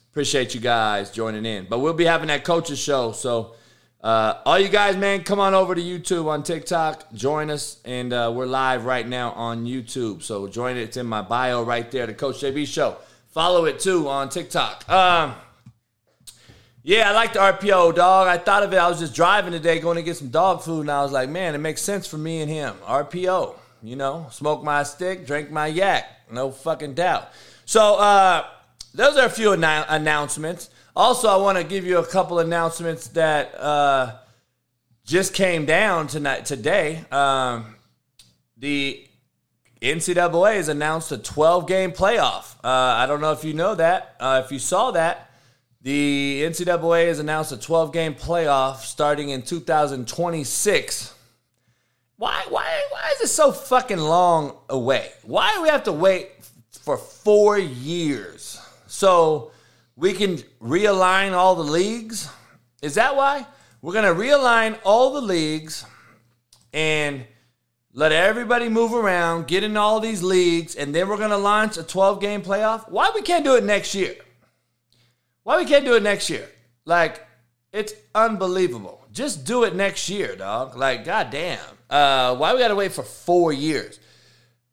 appreciate 0.10 0.56
you 0.56 0.60
guys 0.60 1.12
joining 1.12 1.46
in. 1.46 1.68
But 1.70 1.80
we'll 1.80 1.94
be 1.94 2.06
having 2.06 2.30
that 2.30 2.44
coaches 2.44 2.80
show. 2.80 3.12
So 3.12 3.54
uh, 4.04 4.40
all 4.44 4.58
you 4.58 4.70
guys, 4.70 4.98
man, 4.98 5.24
come 5.24 5.40
on 5.40 5.54
over 5.54 5.76
to 5.76 5.82
YouTube 5.82 6.26
on 6.26 6.42
TikTok. 6.42 7.14
Join 7.14 7.52
us. 7.52 7.78
And 7.86 8.12
uh, 8.12 8.32
we're 8.34 8.48
live 8.48 8.86
right 8.86 9.08
now 9.08 9.34
on 9.34 9.68
YouTube. 9.68 10.24
So 10.24 10.48
join 10.48 10.78
it. 10.78 10.82
It's 10.82 10.98
in 10.98 11.06
my 11.06 11.22
bio 11.22 11.62
right 11.64 11.90
there, 11.92 12.08
the 12.08 12.16
Coach 12.16 12.38
JB 12.42 12.66
show. 12.66 12.98
Follow 13.30 13.66
it 13.66 13.80
too 13.80 14.10
on 14.10 14.30
TikTok. 14.30 14.90
Um, 14.90 15.36
Yeah, 16.82 17.12
I 17.12 17.14
like 17.14 17.34
the 17.34 17.40
RPO, 17.40 17.94
dog. 17.94 18.28
I 18.28 18.40
thought 18.40 18.64
of 18.64 18.74
it. 18.74 18.78
I 18.78 18.90
was 18.90 18.98
just 19.00 19.14
driving 19.14 19.52
today, 19.52 19.80
going 19.80 19.98
to 19.98 20.02
get 20.02 20.18
some 20.18 20.30
dog 20.30 20.64
food, 20.64 20.82
and 20.82 20.90
I 20.90 21.04
was 21.04 21.12
like, 21.12 21.30
man, 21.30 21.54
it 21.54 21.60
makes 21.60 21.84
sense 21.84 22.08
for 22.08 22.18
me 22.18 22.42
and 22.42 22.50
him. 22.50 22.74
RPO, 22.88 23.56
you 23.84 23.96
know, 23.96 24.26
smoke 24.32 24.64
my 24.64 24.82
stick, 24.82 25.28
drink 25.28 25.52
my 25.52 25.68
yak, 25.68 26.10
no 26.32 26.50
fucking 26.50 26.96
doubt. 26.96 27.30
So, 27.72 27.96
uh, 27.96 28.48
those 28.94 29.16
are 29.16 29.28
a 29.28 29.30
few 29.30 29.52
annou- 29.52 29.86
announcements. 29.88 30.70
Also, 30.94 31.30
I 31.30 31.38
want 31.38 31.58
to 31.58 31.64
give 31.64 31.86
you 31.86 32.00
a 32.00 32.06
couple 32.06 32.40
announcements 32.40 33.08
that 33.20 33.56
uh, 33.58 34.18
just 35.06 35.34
came 35.34 35.66
down 35.66 36.08
tonight 36.08 36.44
today. 36.44 37.06
Um, 37.14 37.78
the 38.58 39.08
NCAA 39.82 40.56
has 40.56 40.68
announced 40.68 41.14
a 41.14 41.18
12 41.18 41.66
game 41.66 41.94
playoff. 41.94 42.56
Uh, 42.62 42.68
I 42.68 43.06
don't 43.06 43.22
know 43.22 43.32
if 43.32 43.46
you 43.46 43.54
know 43.54 43.74
that. 43.76 44.18
Uh, 44.20 44.42
if 44.44 44.52
you 44.52 44.60
saw 44.60 44.92
that, 44.92 45.32
the 45.82 46.42
NCAA 46.44 47.08
has 47.08 47.20
announced 47.20 47.54
a 47.54 47.58
12 47.58 47.94
game 47.94 48.16
playoff 48.16 48.80
starting 48.80 49.30
in 49.30 49.44
2026. 49.44 51.16
Why, 52.18 52.44
why, 52.50 52.82
why 52.92 53.12
is 53.16 53.22
it 53.22 53.34
so 53.34 53.54
fucking 53.54 53.98
long 53.98 54.58
away? 54.68 55.10
Why 55.24 55.54
do 55.56 55.62
we 55.62 55.70
have 55.70 55.86
to 55.86 55.94
wait 55.94 56.41
for 56.82 56.98
four 56.98 57.58
years 57.60 58.60
so 58.88 59.52
we 59.96 60.14
can 60.14 60.38
realign 60.62 61.34
all 61.34 61.56
the 61.56 61.64
leagues? 61.64 62.30
Is 62.82 62.96
that 62.96 63.16
why? 63.16 63.46
We're 63.82 63.94
going 63.94 64.16
to 64.16 64.20
realign 64.20 64.80
all 64.84 65.14
the 65.14 65.22
leagues 65.22 65.86
and 66.74 67.26
let 67.94 68.12
everybody 68.12 68.70
move 68.70 68.94
around, 68.94 69.48
get 69.48 69.64
in 69.64 69.78
all 69.78 70.00
these 70.00 70.24
leagues, 70.24 70.76
and 70.76 70.94
then 70.94 71.08
we're 71.08 71.18
going 71.18 71.30
to 71.32 71.38
launch 71.38 71.78
a 71.78 71.84
12 71.84 72.20
game 72.22 72.42
playoff? 72.42 72.90
Why 72.90 73.12
we 73.14 73.22
can't 73.22 73.44
do 73.44 73.56
it 73.56 73.64
next 73.64 73.94
year? 73.94 74.16
Why 75.44 75.58
we 75.58 75.66
can't 75.66 75.86
do 75.86 75.96
it 75.96 76.04
next 76.04 76.30
year? 76.30 76.48
Like, 76.86 77.26
it's 77.72 77.94
unbelievable. 78.16 79.06
Just 79.12 79.46
do 79.46 79.64
it 79.64 79.76
next 79.76 80.10
year, 80.10 80.36
dog. 80.36 80.76
Like, 80.76 81.06
goddamn. 81.06 81.60
Uh, 81.90 82.36
why 82.36 82.54
we 82.54 82.60
gotta 82.60 82.76
wait 82.76 82.94
for 82.94 83.04
four 83.04 83.52
years? 83.52 84.00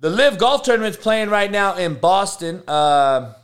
The 0.01 0.11
LIV 0.11 0.39
Golf 0.39 0.63
Tournament's 0.63 0.97
playing 0.97 1.29
right 1.29 1.51
now 1.51 1.75
in 1.75 1.95
Boston. 1.95 2.63
Uh, 2.69 3.35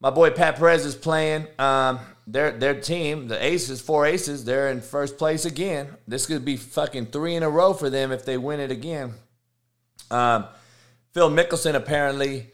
my 0.00 0.08
boy 0.08 0.30
Pat 0.30 0.56
Perez 0.56 0.86
is 0.86 0.94
playing. 0.94 1.46
Um, 1.58 2.00
their 2.26 2.52
their 2.52 2.80
team, 2.80 3.28
the 3.28 3.44
Aces, 3.44 3.82
four 3.82 4.06
Aces, 4.06 4.46
they're 4.46 4.70
in 4.70 4.80
first 4.80 5.18
place 5.18 5.44
again. 5.44 5.88
This 6.08 6.24
could 6.24 6.42
be 6.42 6.56
fucking 6.56 7.06
three 7.06 7.34
in 7.34 7.42
a 7.42 7.50
row 7.50 7.74
for 7.74 7.90
them 7.90 8.12
if 8.12 8.24
they 8.24 8.38
win 8.38 8.60
it 8.60 8.70
again. 8.70 9.12
Um, 10.10 10.46
Phil 11.12 11.28
Mickelson 11.28 11.74
apparently 11.74 12.50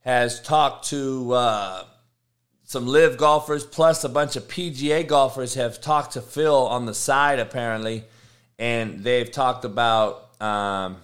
has 0.00 0.42
talked 0.42 0.88
to 0.88 1.32
uh, 1.32 1.84
some 2.64 2.86
LIV 2.86 3.16
golfers 3.16 3.64
plus 3.64 4.04
a 4.04 4.10
bunch 4.10 4.36
of 4.36 4.46
PGA 4.46 5.06
golfers 5.06 5.54
have 5.54 5.80
talked 5.80 6.12
to 6.12 6.20
Phil 6.20 6.66
on 6.66 6.84
the 6.84 6.94
side 6.94 7.38
apparently, 7.38 8.04
and 8.58 9.02
they've 9.02 9.30
talked 9.30 9.64
about 9.64 10.38
um, 10.42 10.96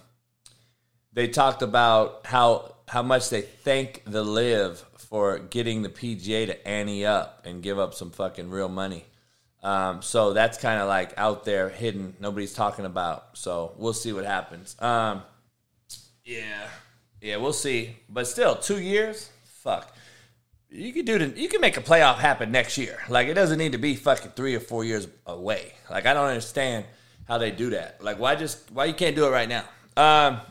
they 1.17 1.27
talked 1.27 1.63
about 1.63 2.27
how 2.27 2.75
how 2.87 3.01
much 3.01 3.31
they 3.31 3.41
thank 3.41 4.03
the 4.05 4.23
LIV 4.23 4.77
for 4.97 5.39
getting 5.39 5.81
the 5.81 5.89
PGA 5.89 6.45
to 6.45 6.67
ante 6.67 7.07
up 7.07 7.41
and 7.43 7.63
give 7.63 7.79
up 7.79 7.95
some 7.95 8.11
fucking 8.11 8.51
real 8.51 8.69
money. 8.69 9.03
Um, 9.63 10.03
so 10.03 10.33
that's 10.33 10.59
kind 10.59 10.79
of 10.79 10.87
like 10.87 11.17
out 11.17 11.43
there 11.43 11.69
hidden. 11.69 12.15
Nobody's 12.19 12.53
talking 12.53 12.85
about. 12.85 13.29
So 13.33 13.73
we'll 13.77 13.93
see 13.93 14.13
what 14.13 14.25
happens. 14.25 14.75
Um, 14.79 15.23
yeah, 16.23 16.67
yeah, 17.19 17.37
we'll 17.37 17.51
see. 17.51 17.97
But 18.07 18.27
still, 18.27 18.55
two 18.55 18.79
years. 18.79 19.31
Fuck. 19.63 19.91
You 20.69 20.93
can 20.93 21.03
do 21.03 21.17
the, 21.17 21.29
you 21.29 21.49
can 21.49 21.61
make 21.61 21.77
a 21.77 21.81
playoff 21.81 22.17
happen 22.17 22.51
next 22.51 22.77
year. 22.77 22.99
Like 23.09 23.27
it 23.27 23.33
doesn't 23.33 23.57
need 23.57 23.71
to 23.71 23.79
be 23.79 23.95
fucking 23.95 24.33
three 24.35 24.53
or 24.53 24.59
four 24.59 24.85
years 24.85 25.07
away. 25.25 25.73
Like 25.89 26.05
I 26.05 26.13
don't 26.13 26.27
understand 26.27 26.85
how 27.27 27.39
they 27.39 27.49
do 27.49 27.71
that. 27.71 28.03
Like 28.03 28.19
why 28.19 28.35
just 28.35 28.69
why 28.69 28.85
you 28.85 28.93
can't 28.93 29.15
do 29.15 29.25
it 29.25 29.31
right 29.31 29.49
now? 29.49 29.63
Um, 29.97 30.41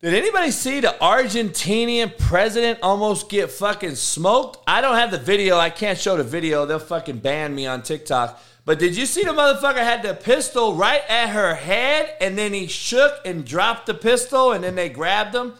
did 0.00 0.14
anybody 0.14 0.52
see 0.52 0.78
the 0.78 0.94
Argentinian 1.00 2.16
president 2.16 2.78
almost 2.82 3.28
get 3.28 3.50
fucking 3.50 3.96
smoked? 3.96 4.58
I 4.66 4.80
don't 4.80 4.94
have 4.94 5.10
the 5.10 5.18
video. 5.18 5.58
I 5.58 5.70
can't 5.70 5.98
show 5.98 6.16
the 6.16 6.22
video. 6.22 6.66
They'll 6.66 6.78
fucking 6.78 7.18
ban 7.18 7.52
me 7.52 7.66
on 7.66 7.82
TikTok. 7.82 8.40
But 8.64 8.78
did 8.78 8.96
you 8.96 9.06
see 9.06 9.24
the 9.24 9.32
motherfucker 9.32 9.78
had 9.78 10.04
the 10.04 10.14
pistol 10.14 10.74
right 10.74 11.02
at 11.08 11.30
her 11.30 11.54
head 11.54 12.14
and 12.20 12.38
then 12.38 12.52
he 12.52 12.68
shook 12.68 13.14
and 13.24 13.44
dropped 13.44 13.86
the 13.86 13.94
pistol 13.94 14.52
and 14.52 14.62
then 14.62 14.76
they 14.76 14.88
grabbed 14.88 15.34
him? 15.34 15.54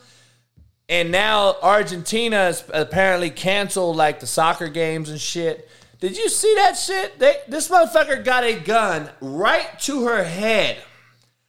And 0.89 1.11
now 1.11 1.57
Argentina 1.61 2.37
has 2.37 2.63
apparently 2.73 3.31
canceled 3.31 3.97
like 3.97 4.21
the 4.21 4.27
soccer 4.27 4.69
games 4.69 5.11
and 5.11 5.21
shit. 5.21 5.69
Did 6.01 6.17
you 6.17 6.29
see 6.29 6.55
that 6.55 6.75
shit? 6.75 7.19
They, 7.19 7.39
this 7.49 7.69
motherfucker 7.69 8.25
got 8.25 8.45
a 8.45 8.55
gun 8.55 9.11
right 9.21 9.81
to 9.81 10.05
her 10.05 10.23
head. 10.23 10.77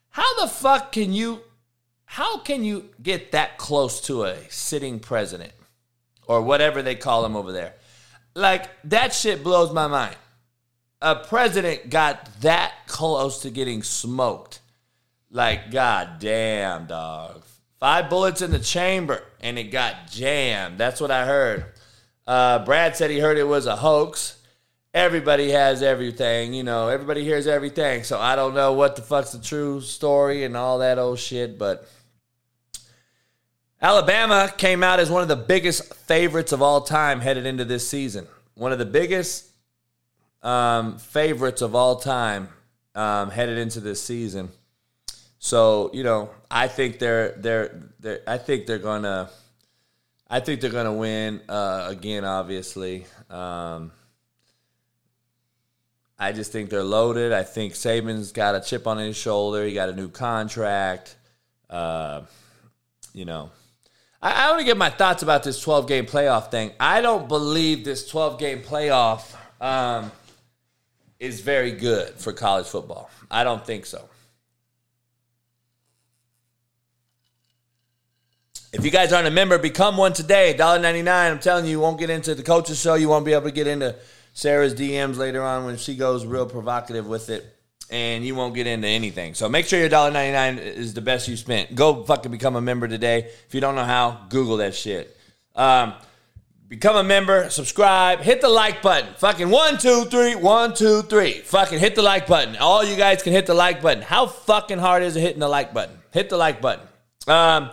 How 0.09 0.41
the 0.41 0.47
fuck 0.47 0.91
can 0.91 1.13
you 1.13 1.41
how 2.11 2.39
can 2.39 2.63
you 2.63 2.85
get 3.03 3.33
that 3.33 3.59
close 3.59 4.01
to 4.01 4.23
a 4.23 4.35
sitting 4.49 4.99
president 4.99 5.53
or 6.25 6.41
whatever 6.41 6.81
they 6.81 6.95
call 6.95 7.23
him 7.23 7.35
over 7.35 7.51
there? 7.51 7.75
Like 8.33 8.67
that 8.85 9.13
shit 9.13 9.43
blows 9.43 9.71
my 9.71 9.85
mind. 9.85 10.15
A 11.03 11.17
president 11.17 11.91
got 11.91 12.27
that 12.41 12.73
close 12.87 13.43
to 13.43 13.51
getting 13.51 13.83
smoked. 13.83 14.59
Like 15.29 15.69
god 15.69 16.17
damn, 16.17 16.87
dog. 16.87 17.43
Five 17.79 18.09
bullets 18.09 18.41
in 18.41 18.49
the 18.49 18.57
chamber 18.57 19.21
and 19.39 19.59
it 19.59 19.65
got 19.65 20.09
jammed. 20.09 20.79
That's 20.79 20.99
what 20.99 21.11
I 21.11 21.27
heard. 21.27 21.63
Uh, 22.25 22.65
Brad 22.65 22.95
said 22.95 23.11
he 23.11 23.19
heard 23.19 23.37
it 23.37 23.47
was 23.47 23.67
a 23.67 23.75
hoax. 23.75 24.41
Everybody 24.95 25.51
has 25.51 25.83
everything, 25.83 26.55
you 26.55 26.63
know. 26.63 26.87
Everybody 26.87 27.23
hears 27.23 27.45
everything. 27.45 28.03
So 28.03 28.19
I 28.19 28.35
don't 28.35 28.55
know 28.55 28.73
what 28.73 28.95
the 28.95 29.03
fuck's 29.03 29.33
the 29.33 29.39
true 29.39 29.79
story 29.81 30.43
and 30.43 30.57
all 30.57 30.79
that 30.79 30.97
old 30.97 31.19
shit, 31.19 31.59
but 31.59 31.87
Alabama 33.81 34.51
came 34.57 34.83
out 34.83 34.99
as 34.99 35.09
one 35.09 35.21
of 35.21 35.29
the 35.29 35.37
biggest 35.37 35.93
favorites 35.93 36.51
of 36.51 36.61
all 36.61 36.81
time 36.81 37.21
headed 37.21 37.45
into 37.45 37.63
this 37.63 37.87
season. 37.87 38.27
One 38.55 38.73
of 38.73 38.79
the 38.79 38.85
biggest 38.85 39.45
um, 40.43 40.97
favorites 40.97 41.61
of 41.61 41.75
all 41.75 41.95
time 41.95 42.49
um, 42.93 43.29
headed 43.31 43.57
into 43.57 43.79
this 43.79 44.01
season. 44.01 44.49
So 45.39 45.91
you 45.93 46.03
know, 46.03 46.29
I 46.51 46.67
think 46.67 46.99
they're 46.99 47.31
they're, 47.37 47.81
they're 47.99 48.21
I 48.27 48.37
think 48.37 48.67
they're 48.67 48.79
gonna 48.79 49.29
I 50.29 50.41
think 50.41 50.59
they're 50.59 50.69
gonna 50.69 50.93
win 50.93 51.39
uh, 51.47 51.87
again. 51.89 52.25
Obviously, 52.25 53.05
um, 53.29 53.93
I 56.19 56.33
just 56.33 56.51
think 56.51 56.69
they're 56.69 56.83
loaded. 56.83 57.31
I 57.31 57.43
think 57.43 57.73
Saban's 57.73 58.33
got 58.33 58.55
a 58.55 58.59
chip 58.59 58.85
on 58.87 58.97
his 58.97 59.15
shoulder. 59.15 59.65
He 59.65 59.73
got 59.73 59.87
a 59.87 59.95
new 59.95 60.09
contract. 60.09 61.15
Uh, 61.69 62.23
you 63.13 63.23
know, 63.23 63.51
I, 64.21 64.31
I 64.31 64.49
want 64.49 64.59
to 64.59 64.65
get 64.65 64.77
my 64.77 64.89
thoughts 64.89 65.23
about 65.23 65.43
this 65.43 65.61
12 65.61 65.87
game 65.87 66.05
playoff 66.05 66.51
thing. 66.51 66.71
I 66.79 67.01
don't 67.01 67.27
believe 67.27 67.85
this 67.85 68.07
12 68.07 68.39
game 68.39 68.61
playoff 68.61 69.35
um, 69.61 70.11
is 71.19 71.41
very 71.41 71.71
good 71.71 72.15
for 72.15 72.33
college 72.33 72.67
football. 72.67 73.09
I 73.31 73.43
don't 73.43 73.65
think 73.65 73.85
so. 73.85 74.09
If 78.71 78.85
you 78.85 78.91
guys 78.91 79.11
aren't 79.11 79.27
a 79.27 79.31
member, 79.31 79.57
become 79.57 79.97
one 79.97 80.13
today. 80.13 80.55
$1.99. 80.57 81.07
I'm 81.07 81.39
telling 81.39 81.65
you, 81.65 81.71
you 81.71 81.79
won't 81.79 81.97
get 81.99 82.11
into 82.11 82.35
the 82.35 82.43
coaches 82.43 82.79
show. 82.79 82.93
You 82.93 83.09
won't 83.09 83.25
be 83.25 83.33
able 83.33 83.45
to 83.45 83.51
get 83.51 83.65
into 83.65 83.95
Sara's 84.33 84.75
DMs 84.75 85.17
later 85.17 85.41
on 85.41 85.65
when 85.65 85.77
she 85.77 85.95
goes 85.95 86.23
real 86.25 86.45
provocative 86.45 87.07
with 87.07 87.29
it. 87.29 87.58
And 87.89 88.23
you 88.23 88.35
won't 88.35 88.53
get 88.53 88.67
into 88.67 88.87
anything. 88.87 89.33
So 89.33 89.49
make 89.49 89.65
sure 89.65 89.79
your 89.79 89.89
$1.99 89.89 90.59
is 90.59 90.93
the 90.93 91.01
best 91.01 91.27
you 91.27 91.35
spent. 91.35 91.73
Go 91.73 92.03
fucking 92.03 92.31
become 92.31 92.55
a 92.55 92.61
member 92.61 92.87
today. 92.87 93.29
If 93.47 93.55
you 93.55 93.61
don't 93.61 93.75
know 93.75 93.83
how, 93.83 94.25
Google 94.29 94.57
that 94.57 94.75
shit. 94.75 95.17
Um, 95.55 95.93
become 96.67 96.95
a 96.95 97.03
member, 97.03 97.49
subscribe, 97.49 98.19
hit 98.19 98.41
the 98.41 98.47
like 98.47 98.83
button. 98.83 99.13
Fucking 99.15 99.49
one, 99.49 99.79
two, 99.79 100.05
three, 100.05 100.35
one, 100.35 100.75
two, 100.75 101.01
three. 101.01 101.39
Fucking 101.39 101.79
hit 101.79 101.95
the 101.95 102.03
like 102.03 102.27
button. 102.27 102.55
All 102.57 102.83
you 102.83 102.95
guys 102.95 103.23
can 103.23 103.33
hit 103.33 103.47
the 103.47 103.55
like 103.55 103.81
button. 103.81 104.03
How 104.03 104.27
fucking 104.27 104.77
hard 104.77 105.01
is 105.01 105.15
it 105.15 105.21
hitting 105.21 105.39
the 105.39 105.49
like 105.49 105.73
button? 105.73 105.97
Hit 106.11 106.29
the 106.29 106.37
like 106.37 106.61
button. 106.61 106.87
Um, 107.27 107.71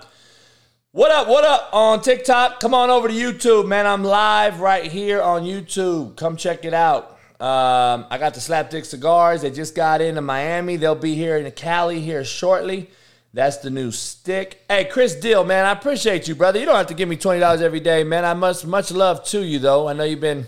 what 0.92 1.10
up? 1.10 1.28
What 1.28 1.44
up 1.44 1.68
on 1.74 2.00
TikTok? 2.00 2.58
Come 2.58 2.72
on 2.72 2.88
over 2.88 3.06
to 3.06 3.14
YouTube, 3.14 3.66
man. 3.68 3.86
I'm 3.86 4.02
live 4.02 4.60
right 4.60 4.90
here 4.90 5.20
on 5.20 5.42
YouTube. 5.42 6.16
Come 6.16 6.38
check 6.38 6.64
it 6.64 6.72
out. 6.72 7.15
Um, 7.38 8.06
I 8.10 8.16
got 8.18 8.32
the 8.32 8.40
Slapdick 8.40 8.86
cigars. 8.86 9.42
They 9.42 9.50
just 9.50 9.74
got 9.74 10.00
into 10.00 10.22
Miami. 10.22 10.76
They'll 10.76 10.94
be 10.94 11.14
here 11.14 11.36
in 11.36 11.50
Cali 11.52 12.00
here 12.00 12.24
shortly. 12.24 12.88
That's 13.34 13.58
the 13.58 13.68
new 13.68 13.90
stick. 13.90 14.64
Hey, 14.66 14.86
Chris 14.86 15.14
Deal, 15.14 15.44
man, 15.44 15.66
I 15.66 15.72
appreciate 15.72 16.26
you, 16.26 16.34
brother. 16.34 16.58
You 16.58 16.64
don't 16.64 16.76
have 16.76 16.86
to 16.86 16.94
give 16.94 17.06
me 17.06 17.16
twenty 17.16 17.40
dollars 17.40 17.60
every 17.60 17.80
day, 17.80 18.02
man. 18.02 18.24
I 18.24 18.32
must 18.32 18.66
much 18.66 18.90
love 18.90 19.22
to 19.24 19.44
you 19.44 19.58
though. 19.58 19.86
I 19.86 19.92
know 19.92 20.04
you've 20.04 20.22
been, 20.22 20.46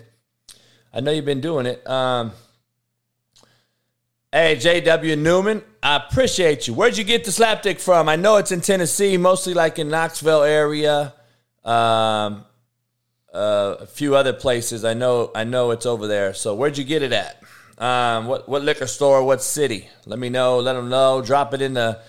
I 0.94 1.00
know 1.00 1.10
you've 1.10 1.26
been 1.26 1.42
doing 1.42 1.66
it. 1.66 1.86
Um, 1.86 2.32
hey, 4.32 4.56
J.W. 4.56 5.16
Newman, 5.16 5.62
I 5.82 5.96
appreciate 5.96 6.66
you. 6.66 6.72
Where'd 6.72 6.96
you 6.96 7.04
get 7.04 7.24
the 7.24 7.30
slapdick 7.30 7.78
from? 7.78 8.08
I 8.08 8.16
know 8.16 8.36
it's 8.36 8.52
in 8.52 8.62
Tennessee, 8.62 9.18
mostly 9.18 9.52
like 9.52 9.78
in 9.78 9.90
Knoxville 9.90 10.44
area. 10.44 11.12
Um, 11.66 12.46
uh, 13.32 13.76
a 13.80 13.86
few 13.86 14.14
other 14.14 14.32
places. 14.32 14.84
I 14.84 14.94
know 14.94 15.30
I 15.34 15.44
know 15.44 15.70
it's 15.70 15.86
over 15.86 16.06
there. 16.06 16.34
So 16.34 16.54
where'd 16.54 16.78
you 16.78 16.84
get 16.84 17.02
it 17.02 17.12
at? 17.12 17.42
Um, 17.78 18.26
what 18.26 18.48
what 18.48 18.62
liquor 18.62 18.86
store? 18.86 19.22
What 19.24 19.42
city? 19.42 19.88
Let 20.06 20.18
me 20.18 20.28
know. 20.28 20.58
Let 20.58 20.74
them 20.74 20.88
know. 20.88 21.22
Drop 21.22 21.54
it 21.54 21.62
in 21.62 21.74
the 21.74 22.00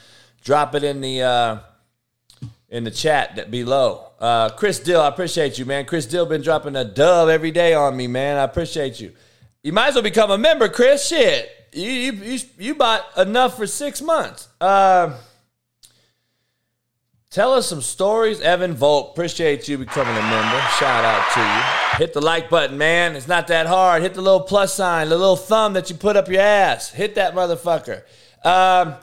drop 0.43 0.75
it 0.75 0.83
in 0.83 1.01
the 1.01 1.21
uh, 1.21 1.59
in 2.69 2.83
the 2.83 2.91
chat 2.91 3.35
that 3.35 3.51
below. 3.51 4.05
Uh, 4.19 4.49
Chris 4.49 4.79
Dill, 4.79 5.01
I 5.01 5.07
appreciate 5.07 5.57
you, 5.57 5.65
man. 5.65 5.85
Chris 5.85 6.05
Dill 6.05 6.25
been 6.25 6.41
dropping 6.41 6.75
a 6.75 6.83
dub 6.83 7.29
every 7.29 7.51
day 7.51 7.73
on 7.73 7.95
me, 7.95 8.07
man. 8.07 8.37
I 8.37 8.43
appreciate 8.43 8.99
you. 8.99 9.13
You 9.63 9.71
might 9.73 9.89
as 9.89 9.95
well 9.95 10.03
become 10.03 10.31
a 10.31 10.37
member, 10.37 10.69
Chris. 10.69 11.07
Shit, 11.07 11.49
you 11.73 11.89
you 11.89 12.11
you, 12.13 12.39
you 12.57 12.75
bought 12.75 13.05
enough 13.17 13.57
for 13.57 13.67
six 13.67 14.01
months. 14.01 14.47
Uh, 14.59 15.17
tell 17.29 17.53
us 17.53 17.67
some 17.67 17.81
stories, 17.81 18.41
Evan 18.41 18.73
Volt. 18.73 19.11
Appreciate 19.11 19.67
you 19.67 19.77
becoming 19.77 20.15
a 20.15 20.21
member. 20.21 20.59
Shout 20.77 21.05
out 21.05 21.31
to 21.33 21.39
you. 21.39 21.97
Hit 22.05 22.13
the 22.13 22.21
like 22.21 22.49
button, 22.49 22.77
man. 22.77 23.15
It's 23.15 23.27
not 23.27 23.47
that 23.47 23.67
hard. 23.67 24.01
Hit 24.01 24.13
the 24.13 24.21
little 24.21 24.41
plus 24.41 24.73
sign, 24.73 25.09
the 25.09 25.17
little 25.17 25.35
thumb 25.35 25.73
that 25.73 25.89
you 25.89 25.95
put 25.95 26.15
up 26.15 26.27
your 26.27 26.41
ass. 26.41 26.91
Hit 26.91 27.15
that 27.15 27.35
motherfucker. 27.35 28.03
Um, 28.43 28.95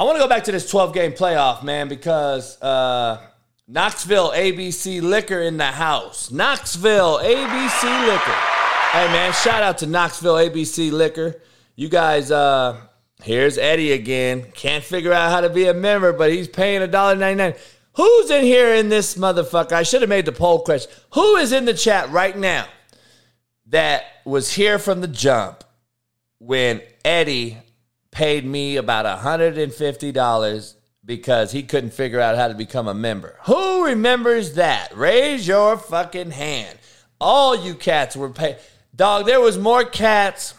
I 0.00 0.04
want 0.04 0.16
to 0.16 0.22
go 0.22 0.28
back 0.28 0.44
to 0.44 0.52
this 0.52 0.70
12 0.70 0.94
game 0.94 1.12
playoff, 1.12 1.62
man, 1.64 1.88
because 1.88 2.60
uh, 2.62 3.20
Knoxville 3.66 4.30
ABC 4.30 5.02
Liquor 5.02 5.40
in 5.40 5.56
the 5.56 5.66
house. 5.66 6.30
Knoxville 6.30 7.18
ABC 7.18 8.06
Liquor. 8.06 8.38
Hey, 8.92 9.06
man, 9.08 9.32
shout 9.32 9.62
out 9.62 9.78
to 9.78 9.86
Knoxville 9.86 10.36
ABC 10.36 10.92
Liquor. 10.92 11.42
You 11.76 11.88
guys, 11.88 12.30
uh, 12.30 12.80
here's 13.22 13.58
Eddie 13.58 13.92
again. 13.92 14.50
Can't 14.54 14.84
figure 14.84 15.12
out 15.12 15.30
how 15.30 15.40
to 15.40 15.50
be 15.50 15.66
a 15.66 15.74
member, 15.74 16.12
but 16.12 16.30
he's 16.30 16.48
paying 16.48 16.82
$1.99. 16.82 17.58
Who's 17.94 18.30
in 18.30 18.44
here 18.44 18.74
in 18.74 18.88
this 18.88 19.16
motherfucker? 19.16 19.72
I 19.72 19.82
should 19.82 20.02
have 20.02 20.08
made 20.08 20.26
the 20.26 20.32
poll 20.32 20.60
question. 20.60 20.90
Who 21.14 21.36
is 21.36 21.52
in 21.52 21.64
the 21.64 21.74
chat 21.74 22.10
right 22.10 22.36
now 22.36 22.66
that 23.66 24.04
was 24.24 24.52
here 24.52 24.78
from 24.78 25.00
the 25.00 25.08
jump 25.08 25.64
when 26.38 26.80
Eddie 27.04 27.58
paid 28.10 28.44
me 28.44 28.76
about 28.76 29.04
$150 29.04 30.74
because 31.04 31.52
he 31.52 31.62
couldn't 31.62 31.92
figure 31.92 32.20
out 32.20 32.36
how 32.36 32.48
to 32.48 32.54
become 32.54 32.86
a 32.86 32.94
member. 32.94 33.36
Who 33.46 33.86
remembers 33.86 34.54
that? 34.54 34.94
Raise 34.94 35.48
your 35.48 35.78
fucking 35.78 36.32
hand. 36.32 36.78
All 37.20 37.56
you 37.56 37.74
cats 37.74 38.14
were 38.14 38.30
paid. 38.30 38.58
Dog, 38.94 39.26
there 39.26 39.40
was 39.40 39.56
more 39.56 39.84
cats. 39.84 40.54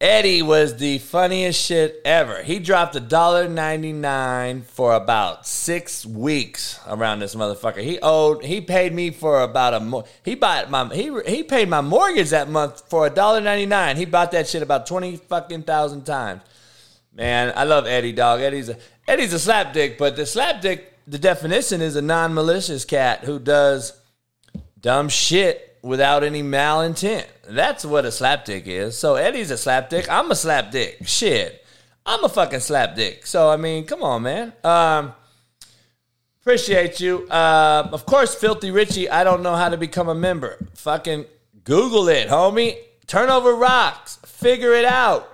Eddie 0.00 0.42
was 0.42 0.76
the 0.76 0.98
funniest 0.98 1.60
shit 1.60 2.00
ever. 2.04 2.40
He 2.44 2.60
dropped 2.60 2.94
$1.99 2.94 4.64
for 4.64 4.94
about 4.94 5.44
six 5.44 6.06
weeks 6.06 6.78
around 6.86 7.18
this 7.18 7.34
motherfucker. 7.34 7.82
He 7.82 7.98
owed, 8.00 8.44
he 8.44 8.60
paid 8.60 8.94
me 8.94 9.10
for 9.10 9.42
about 9.42 9.74
a 9.74 10.04
he 10.22 10.36
bought 10.36 10.70
my 10.70 10.94
he 10.94 11.10
he 11.26 11.42
paid 11.42 11.68
my 11.68 11.80
mortgage 11.80 12.30
that 12.30 12.48
month 12.48 12.88
for 12.88 13.10
$1.99. 13.10 13.96
He 13.96 14.04
bought 14.04 14.30
that 14.30 14.46
shit 14.46 14.62
about 14.62 14.86
20 14.86 15.16
fucking 15.16 15.64
thousand 15.64 16.04
times. 16.04 16.42
Man, 17.12 17.52
I 17.56 17.64
love 17.64 17.84
Eddie, 17.88 18.12
dog. 18.12 18.40
Eddie's 18.40 18.68
a 18.68 18.76
Eddie's 19.08 19.32
a 19.32 19.50
slapdick, 19.50 19.98
but 19.98 20.14
the 20.14 20.22
slapdick, 20.22 20.84
the 21.08 21.18
definition 21.18 21.80
is 21.80 21.96
a 21.96 22.02
non-malicious 22.02 22.84
cat 22.84 23.24
who 23.24 23.40
does 23.40 24.00
dumb 24.80 25.08
shit 25.08 25.67
without 25.82 26.24
any 26.24 26.42
malintent. 26.42 27.26
That's 27.48 27.84
what 27.84 28.04
a 28.04 28.08
slapdick 28.08 28.66
is. 28.66 28.98
So 28.98 29.14
Eddie's 29.14 29.50
a 29.50 29.54
slapdick. 29.54 30.08
I'm 30.08 30.30
a 30.30 30.34
slapdick. 30.34 31.06
Shit. 31.06 31.64
I'm 32.04 32.24
a 32.24 32.28
fucking 32.28 32.60
slapdick. 32.60 33.26
So 33.26 33.50
I 33.50 33.56
mean, 33.56 33.84
come 33.84 34.02
on, 34.02 34.22
man. 34.22 34.52
Um 34.64 35.12
appreciate 36.40 36.98
you. 36.98 37.28
Uh, 37.28 37.86
of 37.92 38.06
course, 38.06 38.34
Filthy 38.34 38.70
Richie, 38.70 39.10
I 39.10 39.22
don't 39.22 39.42
know 39.42 39.54
how 39.54 39.68
to 39.68 39.76
become 39.76 40.08
a 40.08 40.14
member. 40.14 40.56
Fucking 40.76 41.26
Google 41.62 42.08
it, 42.08 42.28
homie. 42.28 42.78
Turnover 43.06 43.54
rocks. 43.54 44.16
Figure 44.24 44.72
it 44.72 44.86
out. 44.86 45.30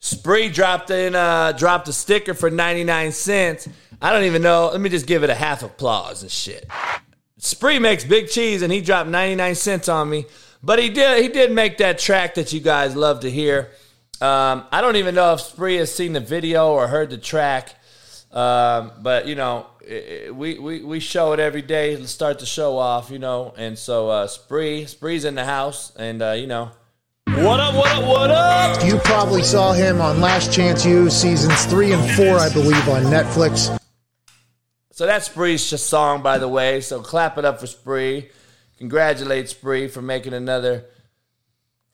Spree 0.00 0.48
dropped 0.48 0.90
in 0.90 1.14
uh 1.14 1.52
dropped 1.52 1.88
a 1.88 1.92
sticker 1.92 2.34
for 2.34 2.50
99 2.50 3.12
cents. 3.12 3.68
I 4.00 4.12
don't 4.12 4.24
even 4.24 4.42
know. 4.42 4.70
Let 4.72 4.80
me 4.80 4.88
just 4.88 5.06
give 5.06 5.24
it 5.24 5.30
a 5.30 5.34
half 5.34 5.62
applause 5.62 6.22
and 6.22 6.30
shit. 6.30 6.66
Spree 7.38 7.78
makes 7.78 8.04
big 8.04 8.28
cheese 8.28 8.62
and 8.62 8.72
he 8.72 8.80
dropped 8.80 9.08
99 9.08 9.54
cents 9.54 9.88
on 9.88 10.10
me. 10.10 10.26
But 10.62 10.80
he 10.80 10.90
did 10.90 11.22
he 11.22 11.28
did 11.28 11.52
make 11.52 11.78
that 11.78 11.98
track 11.98 12.34
that 12.34 12.52
you 12.52 12.60
guys 12.60 12.96
love 12.96 13.20
to 13.20 13.30
hear. 13.30 13.70
Um, 14.20 14.64
I 14.72 14.80
don't 14.80 14.96
even 14.96 15.14
know 15.14 15.34
if 15.34 15.40
Spree 15.40 15.76
has 15.76 15.94
seen 15.94 16.12
the 16.12 16.20
video 16.20 16.72
or 16.72 16.88
heard 16.88 17.10
the 17.10 17.18
track. 17.18 17.74
Um, 18.32 18.92
but 19.00 19.26
you 19.26 19.36
know, 19.36 19.66
it, 19.80 20.34
we, 20.34 20.58
we 20.58 20.82
we 20.82 21.00
show 21.00 21.32
it 21.32 21.40
every 21.40 21.62
day 21.62 21.94
to 21.94 22.08
start 22.08 22.40
the 22.40 22.46
show 22.46 22.76
off, 22.76 23.10
you 23.10 23.20
know. 23.20 23.54
And 23.56 23.78
so 23.78 24.10
uh 24.10 24.26
Spree, 24.26 24.86
Spree's 24.86 25.24
in 25.24 25.36
the 25.36 25.44
house 25.44 25.92
and 25.96 26.20
uh, 26.20 26.32
you 26.32 26.48
know, 26.48 26.72
what 27.26 27.60
up, 27.60 27.74
what 27.76 27.90
up, 27.92 28.04
what 28.04 28.30
up? 28.30 28.84
You 28.84 28.98
probably 28.98 29.44
saw 29.44 29.72
him 29.72 30.00
on 30.00 30.20
Last 30.20 30.52
Chance 30.52 30.84
U 30.84 31.08
seasons 31.08 31.66
three 31.66 31.92
and 31.92 32.10
four, 32.16 32.38
I 32.38 32.52
believe, 32.52 32.88
on 32.88 33.04
Netflix. 33.04 33.78
So 34.98 35.06
that's 35.06 35.26
Spree's 35.26 35.62
song, 35.62 36.22
by 36.22 36.38
the 36.38 36.48
way. 36.48 36.80
So 36.80 37.00
clap 37.00 37.38
it 37.38 37.44
up 37.44 37.60
for 37.60 37.68
Spree. 37.68 38.30
Congratulate 38.78 39.48
Spree 39.48 39.86
for 39.86 40.02
making 40.02 40.32
another 40.32 40.86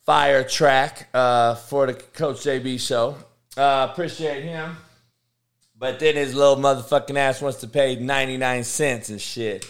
fire 0.06 0.42
track 0.42 1.10
uh, 1.12 1.54
for 1.54 1.86
the 1.86 1.92
Coach 1.92 2.36
JB 2.36 2.80
show. 2.80 3.16
Uh, 3.58 3.88
appreciate 3.92 4.44
him. 4.44 4.78
But 5.78 6.00
then 6.00 6.14
his 6.14 6.34
little 6.34 6.56
motherfucking 6.56 7.18
ass 7.18 7.42
wants 7.42 7.60
to 7.60 7.68
pay 7.68 7.96
99 7.96 8.64
cents 8.64 9.10
and 9.10 9.20
shit. 9.20 9.66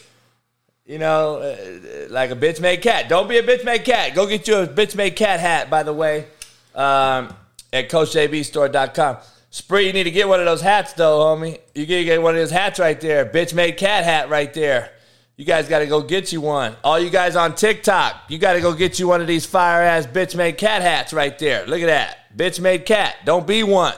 You 0.87 1.01
know, 1.01 1.39
uh, 1.39 2.07
like 2.11 2.31
a 2.31 2.37
bitch 2.37 2.61
made 2.61 2.83
cat. 2.83 3.09
Don't 3.09 3.29
be 3.29 3.39
a 3.39 3.43
bitch 3.43 3.65
made 3.65 3.85
cat. 3.85 4.15
Go 4.15 4.29
get 4.29 4.47
you 4.47 4.59
a 4.59 4.67
bitch 4.69 4.95
made 4.95 5.17
cat 5.17 5.41
hat, 5.41 5.69
by 5.69 5.83
the 5.83 5.93
way, 5.93 6.27
um, 6.73 7.35
at 7.73 7.91
CoachJBStore.com. 7.91 9.17
Spree, 9.55 9.87
you 9.87 9.93
need 9.93 10.03
to 10.03 10.11
get 10.11 10.27
one 10.27 10.41
of 10.41 10.47
those 10.47 10.63
hats, 10.63 10.95
though, 10.95 11.21
homie. 11.21 11.61
You 11.77 11.87
gotta 11.87 12.03
get 12.03 12.21
one 12.21 12.35
of 12.35 12.41
those 12.41 12.51
hats 12.51 12.81
right 12.81 13.01
there. 13.01 13.25
Bitch 13.25 13.55
made 13.55 13.77
cat 13.77 14.03
hat 14.03 14.29
right 14.29 14.53
there. 14.53 14.91
You 15.37 15.45
guys 15.45 15.69
got 15.69 15.79
to 15.79 15.87
go 15.87 16.03
get 16.03 16.33
you 16.33 16.41
one. 16.41 16.75
All 16.83 16.99
you 16.99 17.09
guys 17.09 17.37
on 17.37 17.55
TikTok, 17.55 18.25
you 18.27 18.39
got 18.39 18.55
to 18.55 18.61
go 18.61 18.75
get 18.75 18.99
you 18.99 19.07
one 19.07 19.21
of 19.21 19.29
these 19.29 19.47
fire 19.47 19.81
ass 19.81 20.09
bitch 20.09 20.35
made 20.35 20.59
cat 20.59 20.83
hats 20.83 21.13
right 21.13 21.39
there. 21.39 21.65
Look 21.69 21.81
at 21.83 21.87
that. 21.87 22.37
Bitch 22.37 22.59
made 22.59 22.85
cat. 22.85 23.15
Don't 23.25 23.47
be 23.47 23.63
one. 23.63 23.95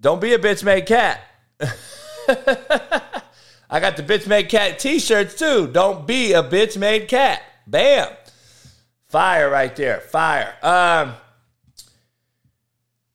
Don't 0.00 0.18
be 0.18 0.32
a 0.32 0.38
bitch 0.38 0.64
made 0.64 0.86
cat. 0.86 1.20
I 3.68 3.80
got 3.80 3.98
the 3.98 4.02
bitch 4.02 4.26
made 4.26 4.48
cat 4.48 4.78
t 4.78 4.98
shirts 4.98 5.34
too. 5.34 5.66
Don't 5.66 6.06
be 6.06 6.32
a 6.32 6.42
bitch 6.42 6.78
made 6.78 7.06
cat. 7.08 7.42
Bam. 7.66 8.08
Fire 9.08 9.50
right 9.50 9.76
there. 9.76 10.00
Fire. 10.00 10.54
Um, 10.62 11.12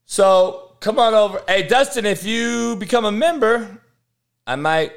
so 0.04 0.69
come 0.80 0.98
on 0.98 1.14
over. 1.14 1.42
Hey, 1.46 1.62
Dustin, 1.62 2.06
if 2.06 2.24
you 2.24 2.76
become 2.76 3.04
a 3.04 3.12
member, 3.12 3.78
I 4.46 4.56
might 4.56 4.92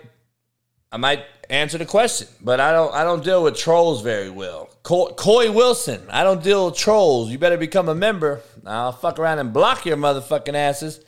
I 0.91 0.97
might 0.97 1.25
answer 1.49 1.77
the 1.77 1.85
question, 1.85 2.27
but 2.41 2.59
I 2.59 2.71
don't 2.71 2.93
I 2.93 3.03
don't 3.03 3.23
deal 3.23 3.43
with 3.43 3.55
trolls 3.55 4.01
very 4.01 4.29
well. 4.29 4.69
Co- 4.83 5.13
Coy 5.13 5.51
Wilson, 5.51 6.01
I 6.09 6.23
don't 6.23 6.43
deal 6.43 6.67
with 6.67 6.75
trolls. 6.75 7.29
You 7.29 7.37
better 7.37 7.57
become 7.57 7.89
a 7.89 7.95
member. 7.95 8.41
I'll 8.65 8.91
fuck 8.91 9.19
around 9.19 9.39
and 9.39 9.53
block 9.53 9.85
your 9.85 9.97
motherfucking 9.97 10.55
asses. 10.55 10.99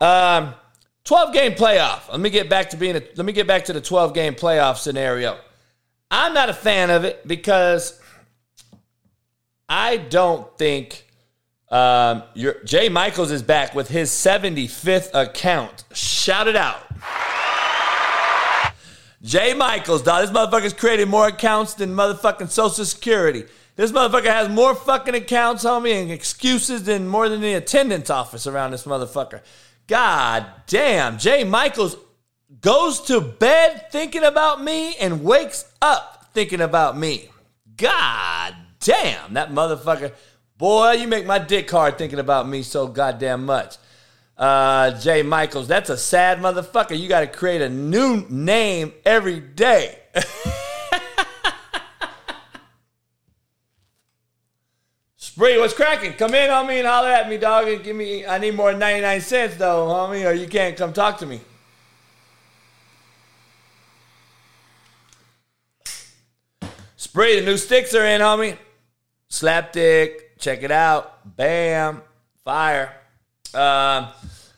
Um, 0.00 0.54
12 1.04 1.32
game 1.32 1.52
playoff. 1.52 2.10
Let 2.10 2.20
me 2.20 2.30
get 2.30 2.48
back 2.48 2.70
to 2.70 2.76
being 2.76 2.96
a, 2.96 3.02
let 3.16 3.24
me 3.24 3.32
get 3.32 3.46
back 3.46 3.66
to 3.66 3.72
the 3.72 3.80
12 3.80 4.14
game 4.14 4.34
playoff 4.34 4.76
scenario. 4.78 5.38
I'm 6.10 6.34
not 6.34 6.48
a 6.48 6.54
fan 6.54 6.90
of 6.90 7.04
it 7.04 7.26
because 7.26 7.98
I 9.68 9.96
don't 9.96 10.56
think 10.58 11.06
um, 11.72 12.22
your 12.34 12.62
Jay 12.64 12.88
Michaels 12.88 13.30
is 13.30 13.42
back 13.42 13.74
with 13.74 13.88
his 13.88 14.10
75th 14.10 15.10
account. 15.14 15.84
Shout 15.94 16.46
it 16.46 16.54
out. 16.54 16.82
Jay 19.22 19.54
Michaels, 19.54 20.02
dog. 20.02 20.26
This 20.26 20.36
motherfucker's 20.36 20.74
created 20.74 21.08
more 21.08 21.28
accounts 21.28 21.74
than 21.74 21.94
motherfucking 21.94 22.50
Social 22.50 22.84
Security. 22.84 23.44
This 23.74 23.90
motherfucker 23.90 24.26
has 24.26 24.48
more 24.50 24.74
fucking 24.74 25.14
accounts, 25.14 25.64
homie, 25.64 26.02
and 26.02 26.10
excuses 26.10 26.82
than 26.82 27.08
more 27.08 27.28
than 27.28 27.40
the 27.40 27.54
attendance 27.54 28.10
office 28.10 28.46
around 28.46 28.72
this 28.72 28.84
motherfucker. 28.84 29.40
God 29.86 30.46
damn. 30.66 31.18
Jay 31.18 31.42
Michaels 31.42 31.96
goes 32.60 33.00
to 33.02 33.20
bed 33.20 33.90
thinking 33.90 34.24
about 34.24 34.62
me 34.62 34.94
and 34.96 35.24
wakes 35.24 35.72
up 35.80 36.26
thinking 36.34 36.60
about 36.60 36.98
me. 36.98 37.30
God 37.76 38.54
damn. 38.80 39.34
That 39.34 39.52
motherfucker. 39.52 40.12
Boy, 40.62 40.92
you 40.92 41.08
make 41.08 41.26
my 41.26 41.40
dick 41.40 41.68
hard 41.68 41.98
thinking 41.98 42.20
about 42.20 42.46
me 42.46 42.62
so 42.62 42.86
goddamn 42.86 43.44
much. 43.46 43.78
Uh, 44.38 44.92
Jay 44.92 45.24
Michaels, 45.24 45.66
that's 45.66 45.90
a 45.90 45.96
sad 45.96 46.38
motherfucker. 46.38 46.96
You 46.96 47.08
got 47.08 47.22
to 47.22 47.26
create 47.26 47.60
a 47.62 47.68
new 47.68 48.24
name 48.30 48.92
every 49.04 49.40
day. 49.40 49.98
Spree, 55.16 55.58
what's 55.58 55.74
cracking? 55.74 56.12
Come 56.12 56.32
in, 56.34 56.48
homie, 56.48 56.78
and 56.78 56.86
holler 56.86 57.08
at 57.08 57.28
me, 57.28 57.38
dog, 57.38 57.66
and 57.66 57.82
give 57.82 57.96
me. 57.96 58.24
I 58.24 58.38
need 58.38 58.54
more 58.54 58.70
than 58.70 58.78
99 58.78 59.20
cents, 59.20 59.56
though, 59.56 59.88
homie, 59.88 60.24
or 60.24 60.32
you 60.32 60.46
can't 60.46 60.76
come 60.76 60.92
talk 60.92 61.18
to 61.18 61.26
me. 61.26 61.40
Spree, 66.94 67.40
the 67.40 67.46
new 67.46 67.56
sticks 67.56 67.96
are 67.96 68.06
in, 68.06 68.20
homie. 68.20 68.56
Slapdick, 69.28 70.21
check 70.42 70.62
it 70.62 70.72
out. 70.72 71.36
Bam, 71.36 72.02
fire. 72.44 72.94
Um, 73.54 74.08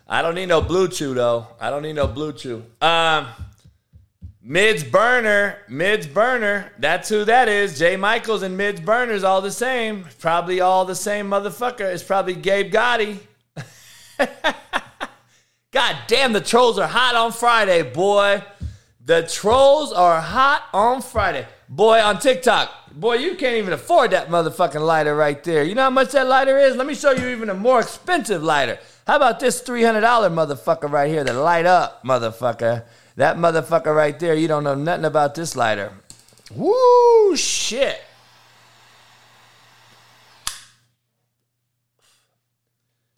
I 0.09 0.23
don't 0.23 0.35
need 0.35 0.47
no 0.47 0.63
BlueChew 0.63 1.15
though. 1.15 1.47
I 1.61 1.71
don't 1.71 1.83
need 1.83 1.97
no 1.97 2.09
BlueChew. 2.09 2.63
Um, 2.83 3.29
Mids 4.43 4.83
Burner, 4.83 5.59
Mids 5.69 6.07
Burner. 6.07 6.73
That's 6.79 7.09
who 7.09 7.25
that 7.25 7.49
is. 7.49 7.79
Jay 7.79 7.97
Michaels 7.97 8.43
and 8.43 8.57
Mids 8.57 8.81
Burner's 8.81 9.25
all 9.25 9.41
the 9.41 9.51
same. 9.51 10.07
Probably 10.19 10.61
all 10.61 10.85
the 10.85 10.95
same 10.95 11.29
motherfucker. 11.29 11.81
It's 11.81 12.03
probably 12.03 12.35
Gabe 12.35 12.73
Gotti. 12.73 13.19
God 15.73 15.97
damn, 16.07 16.33
the 16.33 16.41
trolls 16.41 16.79
are 16.79 16.87
hot 16.87 17.15
on 17.15 17.33
Friday, 17.33 17.83
boy. 17.83 18.43
The 19.05 19.23
trolls 19.23 19.93
are 19.93 20.21
hot 20.21 20.63
on 20.73 21.03
Friday. 21.03 21.47
Boy, 21.69 22.01
on 22.01 22.19
TikTok. 22.19 22.71
Boy, 22.93 23.15
you 23.15 23.35
can't 23.35 23.57
even 23.57 23.73
afford 23.73 24.13
that 24.13 24.29
motherfucking 24.29 24.85
lighter 24.85 25.17
right 25.17 25.43
there. 25.43 25.65
You 25.65 25.75
know 25.75 25.83
how 25.83 25.91
much 25.91 26.13
that 26.13 26.27
lighter 26.27 26.59
is? 26.59 26.77
Let 26.77 26.87
me 26.87 26.95
show 26.95 27.11
you 27.11 27.29
even 27.29 27.51
a 27.51 27.55
more 27.55 27.81
expensive 27.81 28.43
lighter. 28.43 28.79
How 29.07 29.17
about 29.17 29.41
this 29.41 29.63
$300 29.63 30.01
motherfucker 30.03 30.91
right 30.91 31.11
here, 31.11 31.25
the 31.25 31.33
light 31.33 31.67
up 31.67 32.05
motherfucker? 32.05 32.85
That 33.17 33.37
motherfucker 33.37 33.95
right 33.95 34.19
there, 34.19 34.35
you 34.35 34.49
don't 34.49 34.65
know 34.65 34.75
nothing 34.75 35.05
about 35.05 35.35
this 35.35 35.57
lighter. 35.57 35.93
Woo, 36.55 37.37
shit. 37.37 38.01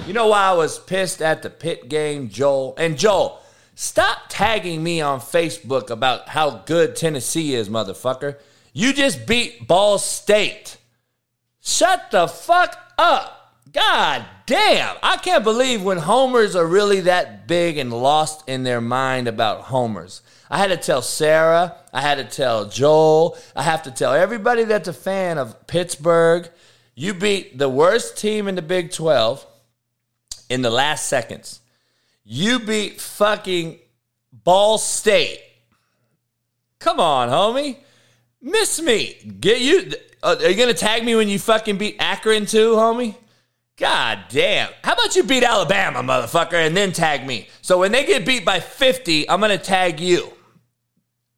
You 0.07 0.13
know 0.13 0.29
why 0.29 0.45
I 0.45 0.53
was 0.53 0.79
pissed 0.79 1.21
at 1.21 1.43
the 1.43 1.51
pit 1.51 1.89
game, 1.89 2.29
Joel? 2.29 2.75
And 2.79 2.97
Joel, 2.97 3.43
stop 3.77 4.23
tagging 4.29 4.83
me 4.83 5.01
on 5.01 5.21
Facebook 5.21 5.91
about 5.91 6.31
how 6.31 6.63
good 6.67 6.97
Tennessee 6.97 7.55
is, 7.55 7.69
motherfucker. 7.69 8.37
You 8.73 8.93
just 8.93 9.25
beat 9.27 9.69
Ball 9.69 9.99
State. 9.99 10.79
Shut 11.61 12.11
the 12.11 12.27
fuck 12.27 12.77
up. 12.99 13.37
God 13.73 14.25
damn. 14.47 14.97
I 15.03 15.19
can't 15.19 15.45
believe 15.45 15.83
when 15.83 15.99
homers 15.99 16.57
are 16.57 16.67
really 16.67 17.01
that 17.03 17.47
big 17.47 17.77
and 17.79 17.93
lost 17.93 18.49
in 18.49 18.63
their 18.63 18.81
mind 18.81 19.29
about 19.29 19.63
homers. 19.63 20.23
I 20.49 20.59
had 20.59 20.69
to 20.69 20.77
tell 20.77 21.03
Sara, 21.03 21.77
I 21.93 22.01
had 22.01 22.19
to 22.19 22.25
tell 22.25 22.67
Joel, 22.69 23.37
I 23.55 23.63
have 23.63 23.83
to 23.83 23.91
tell 23.91 24.15
everybody 24.15 24.65
that's 24.65 24.89
a 24.89 24.93
fan 24.93 25.39
of 25.39 25.67
Pittsburgh. 25.67 26.49
You 26.95 27.13
beat 27.13 27.59
the 27.59 27.69
worst 27.69 28.17
team 28.17 28.49
in 28.49 28.55
the 28.55 28.63
Big 28.63 28.93
12 28.93 29.45
in 30.49 30.63
the 30.63 30.71
last 30.71 31.09
seconds. 31.09 31.61
You 32.29 32.59
beat 32.59 33.01
fucking 33.01 33.79
Ball 34.33 34.79
State. 34.79 35.41
Come 36.81 36.99
on, 36.99 37.29
homie. 37.29 37.77
Miss 38.43 38.83
me. 38.83 39.15
Get 39.39 39.61
you. 39.61 39.93
Uh, 40.25 40.35
are 40.41 40.51
you 40.51 40.57
gonna 40.57 40.75
tag 40.75 41.05
me 41.05 41.15
when 41.15 41.29
you 41.29 41.39
fucking 41.39 41.79
beat 41.79 41.95
Akron 42.01 42.47
too, 42.47 42.73
homie? 42.73 43.15
God 43.77 44.25
damn. 44.29 44.71
How 44.83 44.95
about 44.95 45.15
you 45.15 45.23
beat 45.23 45.45
Alabama, 45.45 46.01
motherfucker, 46.01 46.55
and 46.55 46.77
then 46.77 46.91
tag 46.91 47.25
me? 47.25 47.47
So 47.63 47.79
when 47.79 47.93
they 47.93 48.05
get 48.05 48.27
beat 48.27 48.45
by 48.45 48.59
50, 48.59 49.31
I'm 49.31 49.41
gonna 49.41 49.57
tag 49.57 50.01
you. 50.01 50.33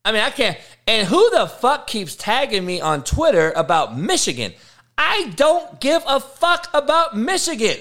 I 0.06 0.12
mean, 0.12 0.22
I 0.22 0.30
can't. 0.30 0.56
And 0.86 1.06
who 1.06 1.28
the 1.30 1.46
fuck 1.48 1.86
keeps 1.86 2.16
tagging 2.16 2.64
me 2.64 2.80
on 2.80 3.04
Twitter 3.04 3.52
about 3.54 3.98
Michigan? 3.98 4.54
I 4.96 5.34
don't 5.36 5.80
give 5.80 6.02
a 6.06 6.18
fuck 6.18 6.70
about 6.72 7.14
Michigan. 7.14 7.76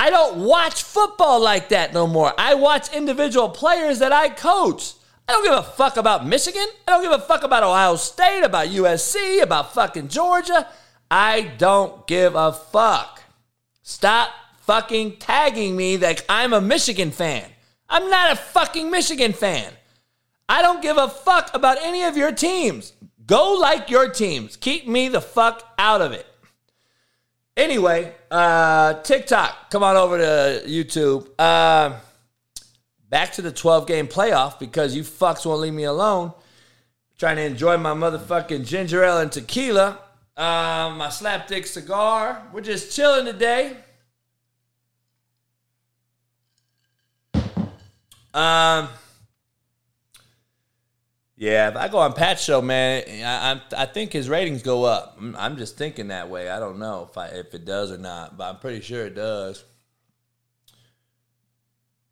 I 0.00 0.08
don't 0.08 0.46
watch 0.46 0.82
football 0.82 1.40
like 1.40 1.68
that 1.68 1.92
no 1.92 2.06
more. 2.06 2.32
I 2.38 2.54
watch 2.54 2.90
individual 2.90 3.50
players 3.50 3.98
that 3.98 4.12
I 4.12 4.30
coach. 4.30 4.94
I 5.28 5.32
don't 5.32 5.44
give 5.44 5.52
a 5.52 5.62
fuck 5.62 5.98
about 5.98 6.26
Michigan. 6.26 6.66
I 6.88 6.92
don't 6.92 7.02
give 7.02 7.12
a 7.12 7.18
fuck 7.18 7.42
about 7.42 7.64
Ohio 7.64 7.96
State, 7.96 8.40
about 8.40 8.68
USC, 8.68 9.42
about 9.42 9.74
fucking 9.74 10.08
Georgia. 10.08 10.66
I 11.10 11.52
don't 11.58 12.06
give 12.06 12.34
a 12.34 12.50
fuck. 12.50 13.24
Stop 13.82 14.30
fucking 14.62 15.18
tagging 15.18 15.76
me 15.76 15.96
that 15.96 16.24
I'm 16.30 16.54
a 16.54 16.62
Michigan 16.62 17.10
fan. 17.10 17.44
I'm 17.86 18.08
not 18.08 18.32
a 18.32 18.36
fucking 18.36 18.90
Michigan 18.90 19.34
fan. 19.34 19.70
I 20.48 20.62
don't 20.62 20.80
give 20.80 20.96
a 20.96 21.10
fuck 21.10 21.50
about 21.52 21.76
any 21.82 22.04
of 22.04 22.16
your 22.16 22.32
teams. 22.32 22.94
Go 23.26 23.52
like 23.52 23.90
your 23.90 24.08
teams. 24.08 24.56
Keep 24.56 24.88
me 24.88 25.08
the 25.08 25.20
fuck 25.20 25.62
out 25.76 26.00
of 26.00 26.12
it. 26.12 26.26
Anyway, 27.60 28.10
uh, 28.30 28.94
TikTok, 29.02 29.68
come 29.70 29.82
on 29.82 29.94
over 29.94 30.16
to 30.16 30.66
YouTube. 30.66 31.28
Uh, 31.38 31.94
back 33.10 33.32
to 33.32 33.42
the 33.42 33.52
12 33.52 33.86
game 33.86 34.08
playoff 34.08 34.58
because 34.58 34.96
you 34.96 35.02
fucks 35.02 35.44
won't 35.44 35.60
leave 35.60 35.74
me 35.74 35.84
alone. 35.84 36.32
Trying 37.18 37.36
to 37.36 37.42
enjoy 37.42 37.76
my 37.76 37.92
motherfucking 37.92 38.66
ginger 38.66 39.04
ale 39.04 39.18
and 39.18 39.30
tequila. 39.30 39.98
Uh, 40.34 40.94
my 40.96 41.08
slapdick 41.08 41.66
cigar. 41.66 42.48
We're 42.50 42.62
just 42.62 42.96
chilling 42.96 43.26
today. 43.26 43.76
Um, 48.32 48.88
yeah, 51.40 51.70
if 51.70 51.76
I 51.76 51.88
go 51.88 51.96
on 51.96 52.12
Pat's 52.12 52.44
show, 52.44 52.60
man, 52.60 53.02
I, 53.24 53.52
I, 53.52 53.82
I 53.82 53.86
think 53.86 54.12
his 54.12 54.28
ratings 54.28 54.62
go 54.62 54.84
up. 54.84 55.18
I'm, 55.18 55.56
just 55.56 55.78
thinking 55.78 56.08
that 56.08 56.28
way. 56.28 56.50
I 56.50 56.58
don't 56.58 56.78
know 56.78 57.08
if 57.10 57.16
I, 57.16 57.28
if 57.28 57.54
it 57.54 57.64
does 57.64 57.90
or 57.90 57.96
not, 57.96 58.36
but 58.36 58.50
I'm 58.50 58.58
pretty 58.58 58.82
sure 58.82 59.06
it 59.06 59.14
does. 59.14 59.64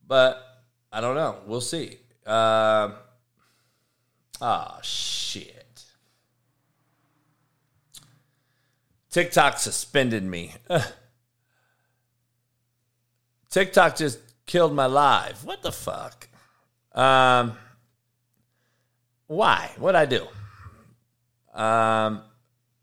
But 0.06 0.42
I 0.90 1.02
don't 1.02 1.14
know. 1.14 1.36
We'll 1.46 1.60
see. 1.60 1.98
Uh, 2.24 2.92
oh 4.40 4.78
shit! 4.82 5.84
TikTok 9.10 9.58
suspended 9.58 10.24
me. 10.24 10.54
TikTok 13.50 13.96
just 13.96 14.20
killed 14.46 14.72
my 14.72 14.86
live. 14.86 15.44
What 15.44 15.60
the 15.60 15.72
fuck? 15.72 16.28
Um, 16.94 17.58
why? 19.28 19.70
What'd 19.78 19.94
I 19.94 20.06
do? 20.06 20.26
Um, 21.54 22.22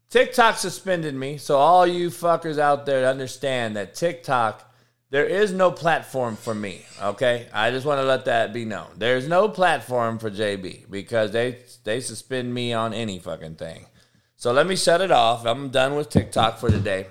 TikTok 0.10 0.58
suspended 0.58 1.14
me. 1.14 1.38
So 1.38 1.58
all 1.58 1.86
you 1.86 2.10
fuckers 2.10 2.58
out 2.58 2.86
there 2.86 3.06
understand 3.08 3.76
that 3.76 3.96
TikTok, 3.96 4.72
there 5.10 5.26
is 5.26 5.52
no 5.52 5.72
platform 5.72 6.36
for 6.36 6.54
me. 6.56 6.86
Okay, 7.02 7.48
I 7.52 7.72
just 7.72 7.86
want 7.86 8.00
to 8.00 8.06
let 8.06 8.26
that 8.26 8.54
be 8.54 8.64
known. 8.64 8.88
There's 8.96 9.28
no 9.28 9.50
platform 9.50 10.20
for 10.20 10.32
JB 10.32 10.90
because 10.90 11.32
they 11.32 11.58
they 11.84 12.00
suspend 12.00 12.54
me 12.54 12.74
on 12.74 12.94
any 12.94 13.20
fucking 13.20 13.56
thing. 13.56 13.88
So 14.36 14.52
let 14.52 14.68
me 14.68 14.76
shut 14.76 15.02
it 15.02 15.12
off. 15.12 15.46
I'm 15.46 15.70
done 15.70 15.96
with 15.96 16.10
TikTok 16.10 16.60
for 16.60 16.70
today. 16.70 17.08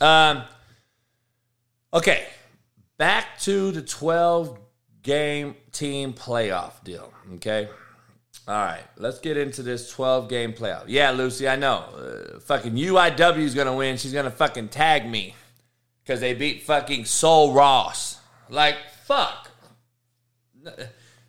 Um, 0.00 0.42
okay, 1.92 2.26
back 2.98 3.38
to 3.40 3.70
the 3.70 3.82
12 3.82 4.58
game 5.02 5.54
team 5.72 6.12
playoff 6.12 6.82
deal. 6.82 7.12
Okay. 7.34 7.68
All 8.46 8.54
right, 8.54 8.84
let's 8.98 9.20
get 9.20 9.38
into 9.38 9.62
this 9.62 9.90
12 9.90 10.28
game 10.28 10.52
playoff. 10.52 10.84
Yeah, 10.86 11.12
Lucy, 11.12 11.48
I 11.48 11.56
know. 11.56 11.84
Uh, 11.96 12.40
fucking 12.40 12.74
UIW 12.74 13.38
is 13.38 13.54
going 13.54 13.66
to 13.66 13.72
win. 13.72 13.96
She's 13.96 14.12
going 14.12 14.26
to 14.26 14.30
fucking 14.30 14.68
tag 14.68 15.08
me 15.08 15.34
because 16.02 16.20
they 16.20 16.34
beat 16.34 16.62
fucking 16.62 17.06
Sul 17.06 17.52
Ross. 17.52 18.18
Like, 18.50 18.76
fuck. 19.04 19.50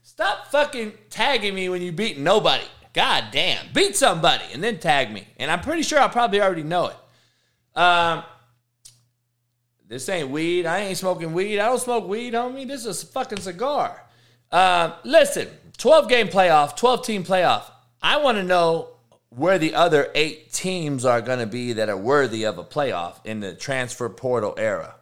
Stop 0.03 0.47
fucking 0.47 0.93
tagging 1.09 1.55
me 1.55 1.69
when 1.69 1.81
you 1.81 1.93
beat 1.93 2.17
nobody. 2.17 2.65
God 2.91 3.25
damn. 3.31 3.65
Beat 3.73 3.95
somebody 3.95 4.45
and 4.53 4.61
then 4.61 4.79
tag 4.79 5.11
me. 5.11 5.25
And 5.37 5.49
I'm 5.49 5.61
pretty 5.61 5.83
sure 5.83 5.99
I 5.99 6.09
probably 6.09 6.41
already 6.41 6.63
know 6.63 6.87
it. 6.87 7.79
Um, 7.79 8.23
this 9.87 10.09
ain't 10.09 10.29
weed. 10.29 10.65
I 10.65 10.79
ain't 10.79 10.97
smoking 10.97 11.33
weed. 11.33 11.59
I 11.59 11.67
don't 11.67 11.79
smoke 11.79 12.07
weed, 12.07 12.33
homie. 12.33 12.67
This 12.67 12.85
is 12.85 13.03
a 13.03 13.05
fucking 13.05 13.39
cigar. 13.39 14.01
Uh, 14.51 14.95
listen, 15.03 15.47
12 15.77 16.09
game 16.09 16.27
playoff, 16.27 16.75
12 16.75 17.05
team 17.05 17.23
playoff. 17.23 17.63
I 18.01 18.17
want 18.17 18.37
to 18.37 18.43
know 18.43 18.89
where 19.29 19.57
the 19.57 19.75
other 19.75 20.09
eight 20.15 20.53
teams 20.53 21.05
are 21.05 21.21
going 21.21 21.39
to 21.39 21.45
be 21.45 21.73
that 21.73 21.89
are 21.89 21.97
worthy 21.97 22.45
of 22.45 22.57
a 22.57 22.63
playoff 22.63 23.15
in 23.25 23.41
the 23.41 23.53
transfer 23.53 24.07
portal 24.07 24.53
era. 24.57 24.95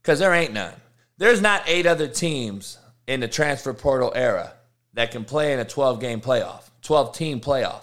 Because 0.00 0.18
there 0.18 0.32
ain't 0.32 0.52
none. 0.52 0.72
There's 1.18 1.40
not 1.40 1.62
eight 1.66 1.86
other 1.86 2.08
teams 2.08 2.78
in 3.06 3.20
the 3.20 3.28
transfer 3.28 3.74
portal 3.74 4.12
era 4.14 4.52
that 4.94 5.10
can 5.10 5.24
play 5.24 5.52
in 5.52 5.60
a 5.60 5.64
12 5.64 6.00
game 6.00 6.20
playoff, 6.20 6.62
12 6.82 7.14
team 7.14 7.40
playoff. 7.40 7.82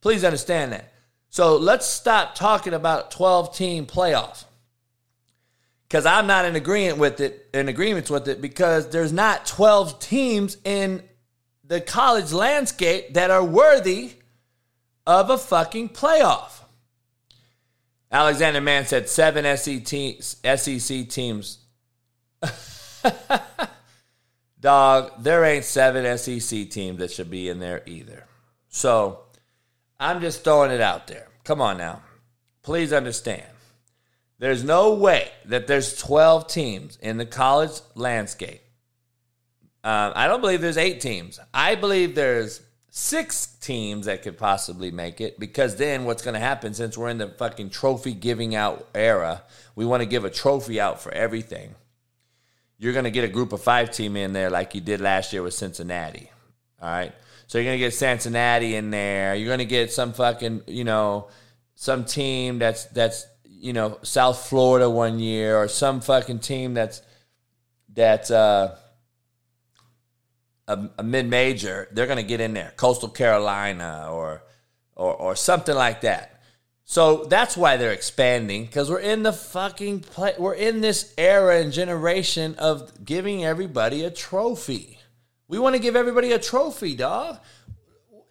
Please 0.00 0.24
understand 0.24 0.72
that. 0.72 0.92
So 1.30 1.56
let's 1.56 1.86
stop 1.86 2.34
talking 2.34 2.74
about 2.74 3.10
12 3.10 3.56
team 3.56 3.86
playoffs 3.86 4.44
because 5.88 6.06
I'm 6.06 6.26
not 6.26 6.44
in 6.44 6.56
agreement 6.56 6.98
with 6.98 7.20
it, 7.20 7.48
in 7.52 7.68
agreements 7.68 8.08
with 8.08 8.28
it, 8.28 8.40
because 8.40 8.88
there's 8.90 9.12
not 9.12 9.44
12 9.46 9.98
teams 9.98 10.56
in 10.64 11.02
the 11.64 11.80
college 11.80 12.32
landscape 12.32 13.14
that 13.14 13.30
are 13.30 13.44
worthy 13.44 14.12
of 15.06 15.30
a 15.30 15.38
fucking 15.38 15.88
playoff. 15.90 16.60
Alexander 18.10 18.60
Mann 18.60 18.84
said 18.86 19.08
seven 19.08 19.44
SEC 19.56 19.94
teams. 21.08 21.58
Dog, 24.60 25.12
there 25.18 25.44
ain't 25.44 25.64
seven 25.64 26.18
SEC 26.18 26.70
teams 26.70 26.98
that 26.98 27.10
should 27.10 27.30
be 27.30 27.48
in 27.48 27.58
there 27.58 27.82
either. 27.86 28.26
So 28.68 29.20
I'm 29.98 30.20
just 30.20 30.44
throwing 30.44 30.70
it 30.70 30.80
out 30.80 31.06
there 31.06 31.28
come 31.44 31.60
on 31.60 31.78
now. 31.78 32.02
Please 32.62 32.92
understand. 32.92 33.42
There's 34.38 34.64
no 34.64 34.94
way 34.94 35.30
that 35.44 35.66
there's 35.66 35.96
12 35.96 36.48
teams 36.48 36.98
in 37.00 37.16
the 37.16 37.26
college 37.26 37.80
landscape. 37.94 38.61
Um, 39.84 40.12
I 40.14 40.28
don't 40.28 40.40
believe 40.40 40.60
there's 40.60 40.76
eight 40.76 41.00
teams. 41.00 41.40
I 41.52 41.74
believe 41.74 42.14
there's 42.14 42.60
six 42.90 43.46
teams 43.46 44.06
that 44.06 44.22
could 44.22 44.38
possibly 44.38 44.90
make 44.90 45.20
it 45.20 45.40
because 45.40 45.76
then 45.76 46.04
what's 46.04 46.22
going 46.22 46.34
to 46.34 46.40
happen 46.40 46.74
since 46.74 46.96
we're 46.96 47.08
in 47.08 47.18
the 47.18 47.28
fucking 47.28 47.70
trophy 47.70 48.12
giving 48.12 48.54
out 48.54 48.86
era, 48.94 49.42
we 49.74 49.84
want 49.84 50.02
to 50.02 50.06
give 50.06 50.24
a 50.24 50.30
trophy 50.30 50.80
out 50.80 51.00
for 51.00 51.10
everything. 51.12 51.74
You're 52.78 52.92
going 52.92 53.04
to 53.04 53.10
get 53.10 53.24
a 53.24 53.28
group 53.28 53.52
of 53.52 53.62
five 53.62 53.90
team 53.90 54.16
in 54.16 54.32
there 54.32 54.50
like 54.50 54.74
you 54.74 54.80
did 54.80 55.00
last 55.00 55.32
year 55.32 55.42
with 55.42 55.54
Cincinnati. 55.54 56.30
All 56.80 56.88
right. 56.88 57.12
So 57.46 57.58
you're 57.58 57.64
going 57.64 57.78
to 57.78 57.84
get 57.84 57.94
Cincinnati 57.94 58.74
in 58.74 58.90
there. 58.90 59.34
You're 59.34 59.48
going 59.48 59.58
to 59.58 59.64
get 59.64 59.92
some 59.92 60.12
fucking, 60.12 60.62
you 60.66 60.84
know, 60.84 61.28
some 61.74 62.04
team 62.04 62.58
that's 62.58 62.84
that's 62.86 63.26
you 63.44 63.72
know 63.72 63.98
South 64.02 64.46
Florida 64.46 64.88
one 64.88 65.18
year 65.18 65.56
or 65.56 65.68
some 65.68 66.00
fucking 66.00 66.40
team 66.40 66.74
that's 66.74 67.02
that's 67.92 68.30
uh, 68.30 68.76
a, 70.68 70.88
a 70.98 71.02
mid 71.02 71.28
major. 71.28 71.88
They're 71.92 72.06
gonna 72.06 72.22
get 72.22 72.40
in 72.40 72.54
there, 72.54 72.72
Coastal 72.76 73.08
Carolina 73.08 74.08
or 74.10 74.42
or 74.94 75.14
or 75.14 75.36
something 75.36 75.74
like 75.74 76.02
that. 76.02 76.40
So 76.84 77.24
that's 77.24 77.56
why 77.56 77.76
they're 77.76 77.92
expanding 77.92 78.66
because 78.66 78.90
we're 78.90 78.98
in 78.98 79.22
the 79.22 79.32
fucking 79.32 80.00
play. 80.00 80.34
We're 80.38 80.54
in 80.54 80.80
this 80.80 81.14
era 81.16 81.60
and 81.60 81.72
generation 81.72 82.54
of 82.56 83.04
giving 83.04 83.44
everybody 83.44 84.04
a 84.04 84.10
trophy. 84.10 84.98
We 85.48 85.58
want 85.58 85.74
to 85.74 85.82
give 85.82 85.96
everybody 85.96 86.32
a 86.32 86.38
trophy, 86.38 86.94
dog. 86.96 87.38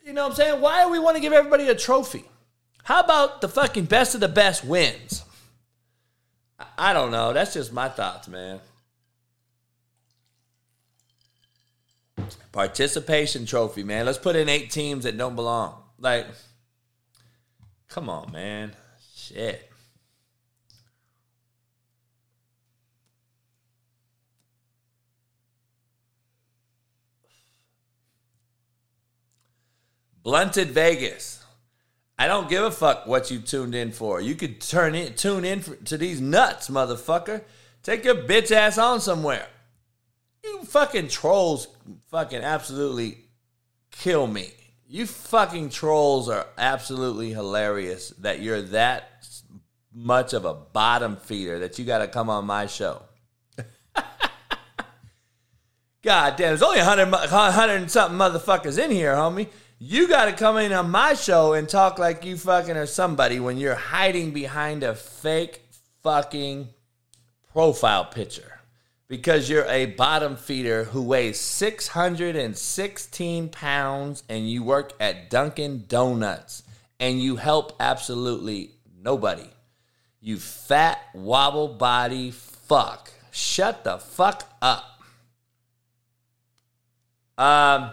You 0.06 0.13
know 0.13 0.24
what 0.24 0.32
I'm 0.32 0.36
saying? 0.36 0.62
Why 0.62 0.84
do 0.84 0.91
we 0.91 1.00
want 1.00 1.15
to 1.15 1.22
give 1.22 1.34
everybody 1.34 1.67
a 1.70 1.76
trophy? 1.76 2.26
How 2.84 3.00
about 3.02 3.41
the 3.41 3.48
fucking 3.48 3.86
best 3.86 4.15
of 4.15 4.22
the 4.22 4.28
best 4.28 4.65
wins? 4.65 5.24
I 6.78 6.94
don't 6.94 7.12
know. 7.12 7.34
That's 7.34 7.54
just 7.54 7.72
my 7.72 7.89
thoughts, 7.89 8.28
man. 8.28 8.60
Participation 12.52 13.46
trophy, 13.46 13.84
man. 13.84 14.06
Let's 14.06 14.18
put 14.18 14.36
in 14.36 14.50
eight 14.50 14.72
teams 14.72 15.06
that 15.06 15.18
don't 15.18 15.36
belong. 15.36 15.82
Like, 15.98 16.28
come 17.88 18.10
on, 18.10 18.32
man. 18.32 18.76
Shit. 19.16 19.72
Blunted 30.24 30.70
Vegas. 30.70 31.44
I 32.20 32.28
don't 32.28 32.50
give 32.50 32.64
a 32.64 32.70
fuck 32.70 33.08
what 33.08 33.32
you 33.32 33.40
tuned 33.40 33.74
in 33.74 33.92
for. 33.92 34.22
You 34.22 34.36
could 34.36 34.62
turn 34.62 34.94
in, 34.94 35.16
tune 35.16 35.44
in 35.44 35.62
for, 35.62 35.76
to 35.76 35.98
these 35.98 36.22
nuts, 36.22 36.70
motherfucker. 36.70 37.42
Take 37.82 38.06
your 38.06 38.16
bitch 38.16 38.52
ass 38.52 38.78
on 38.78 39.02
somewhere. 39.02 39.48
You 40.43 40.63
fucking 40.63 41.10
trolls 41.10 41.67
fucking 42.10 42.41
absolutely 42.41 43.19
kill 43.91 44.25
me. 44.27 44.51
You 44.88 45.06
fucking 45.06 45.69
trolls 45.69 46.30
are 46.30 46.47
absolutely 46.58 47.32
hilarious 47.32 48.10
that 48.19 48.41
you're 48.41 48.62
that 48.63 49.10
much 49.93 50.34
of 50.34 50.45
a 50.45 50.54
bottom 50.54 51.17
feeder 51.17 51.60
that 51.60 51.77
you 51.77 51.86
got 51.86 51.99
to 51.99 52.08
come 52.08 52.30
on 52.30 52.45
my 52.45 52.65
show. 52.65 53.04
God 56.04 56.36
damn, 56.36 56.49
there's 56.49 56.63
only 56.63 56.80
100, 56.80 57.12
100 57.12 57.73
and 57.73 57.91
something 57.91 58.17
motherfuckers 58.17 58.84
in 58.84 58.91
here, 58.91 59.13
homie. 59.13 59.47
You 59.77 60.08
got 60.08 60.25
to 60.25 60.34
come 60.34 60.58
in 60.58 60.73
on 60.73 60.89
my 60.89 61.13
show 61.13 61.54
and 61.54 61.69
talk 61.69 61.99
like 61.99 62.25
you 62.25 62.38
fucking 62.38 62.77
are 62.77 62.86
somebody 62.86 63.39
when 63.39 63.58
you're 63.58 63.75
hiding 63.75 64.32
behind 64.32 64.84
a 64.84 64.95
fake 64.95 65.62
fucking 66.04 66.69
profile 67.54 68.06
picture 68.06 68.51
because 69.12 69.50
you're 69.50 69.65
a 69.65 69.88
bottom 69.88 70.38
feeder 70.38 70.86
who 70.86 71.02
weighs 71.02 71.38
616 71.38 73.50
pounds 73.50 74.24
and 74.30 74.50
you 74.50 74.63
work 74.63 74.93
at 75.02 75.30
Dunkin' 75.30 75.84
Donuts 75.89 76.63
and 76.97 77.21
you 77.21 77.36
help 77.36 77.76
absolutely 77.82 78.71
nobody. 79.04 79.50
You 80.21 80.38
fat 80.38 80.97
wobble 81.13 81.67
body 81.67 82.32
fuck. 82.32 83.12
Shut 83.32 83.84
the 83.84 83.97
fuck 83.97 84.50
up. 84.62 85.02
Um, 87.38 87.91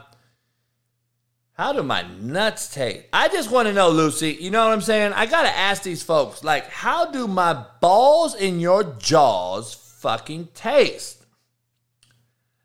how 1.54 1.72
do 1.72 1.82
my 1.82 2.02
nuts 2.20 2.72
taste? 2.72 3.06
I 3.12 3.26
just 3.26 3.50
want 3.50 3.66
to 3.66 3.74
know, 3.74 3.90
Lucy. 3.90 4.38
You 4.40 4.52
know 4.52 4.64
what 4.64 4.72
I'm 4.72 4.82
saying? 4.82 5.14
I 5.14 5.26
got 5.26 5.42
to 5.42 5.48
ask 5.48 5.82
these 5.82 6.04
folks, 6.04 6.44
like, 6.44 6.68
how 6.68 7.10
do 7.10 7.26
my 7.26 7.64
balls 7.80 8.36
in 8.36 8.60
your 8.60 8.84
jaws 9.00 9.87
fucking 9.98 10.48
taste? 10.54 11.24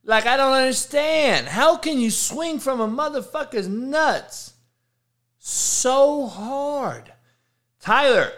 Like, 0.06 0.26
I 0.26 0.38
don't 0.38 0.54
understand. 0.54 1.48
How 1.48 1.78
can 1.78 2.00
you 2.00 2.12
swing 2.12 2.60
from 2.60 2.82
a 2.82 2.88
motherfucker's 2.88 3.67
nuts 3.67 4.54
so 5.39 6.28
hard? 6.28 7.13
Tyler, 7.80 8.32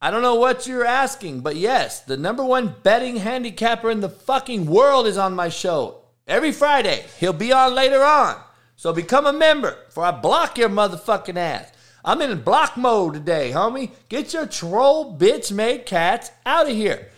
I 0.00 0.10
don't 0.10 0.22
know 0.22 0.34
what 0.34 0.66
you're 0.66 0.84
asking, 0.84 1.40
but 1.40 1.56
yes, 1.56 2.00
the 2.00 2.16
number 2.16 2.44
one 2.44 2.74
betting 2.82 3.16
handicapper 3.16 3.90
in 3.90 4.00
the 4.00 4.08
fucking 4.08 4.66
world 4.66 5.06
is 5.06 5.16
on 5.16 5.34
my 5.34 5.48
show 5.48 6.02
every 6.26 6.52
Friday. 6.52 7.04
He'll 7.18 7.32
be 7.32 7.52
on 7.52 7.74
later 7.74 8.02
on. 8.02 8.40
So 8.74 8.92
become 8.92 9.26
a 9.26 9.32
member, 9.32 9.76
for 9.90 10.04
I 10.04 10.10
block 10.10 10.58
your 10.58 10.68
motherfucking 10.68 11.36
ass. 11.36 11.72
I'm 12.04 12.20
in 12.20 12.42
block 12.42 12.76
mode 12.76 13.14
today, 13.14 13.52
homie. 13.54 13.90
Get 14.08 14.34
your 14.34 14.46
troll 14.46 15.16
bitch 15.16 15.50
made 15.50 15.86
cats 15.86 16.30
out 16.44 16.68
of 16.68 16.76
here. 16.76 17.08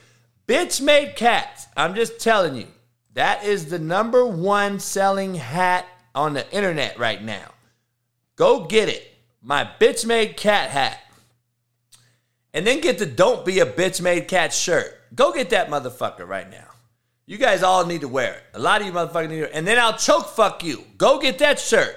Bitch 0.48 0.80
made 0.80 1.14
cats. 1.14 1.66
I'm 1.76 1.94
just 1.94 2.18
telling 2.18 2.56
you. 2.56 2.66
That 3.12 3.44
is 3.44 3.66
the 3.66 3.78
number 3.78 4.24
one 4.24 4.80
selling 4.80 5.34
hat 5.34 5.86
on 6.14 6.32
the 6.32 6.50
internet 6.52 6.98
right 6.98 7.22
now. 7.22 7.50
Go 8.36 8.64
get 8.64 8.88
it. 8.88 9.04
My 9.42 9.68
bitch 9.78 10.06
made 10.06 10.36
cat 10.36 10.70
hat. 10.70 11.00
And 12.54 12.66
then 12.66 12.80
get 12.80 12.98
the 12.98 13.06
Don't 13.06 13.44
Be 13.44 13.60
a 13.60 13.66
Bitch 13.66 14.00
Made 14.00 14.26
Cat 14.26 14.52
shirt. 14.52 14.98
Go 15.14 15.32
get 15.32 15.50
that 15.50 15.68
motherfucker 15.68 16.26
right 16.26 16.50
now. 16.50 16.66
You 17.26 17.36
guys 17.36 17.62
all 17.62 17.84
need 17.84 18.00
to 18.00 18.08
wear 18.08 18.34
it. 18.34 18.42
A 18.54 18.58
lot 18.58 18.80
of 18.80 18.86
you 18.86 18.92
motherfuckers 18.92 19.28
need 19.28 19.42
it. 19.42 19.50
And 19.52 19.66
then 19.66 19.78
I'll 19.78 19.96
choke 19.96 20.28
fuck 20.28 20.64
you. 20.64 20.84
Go 20.96 21.20
get 21.20 21.38
that 21.38 21.60
shirt. 21.60 21.94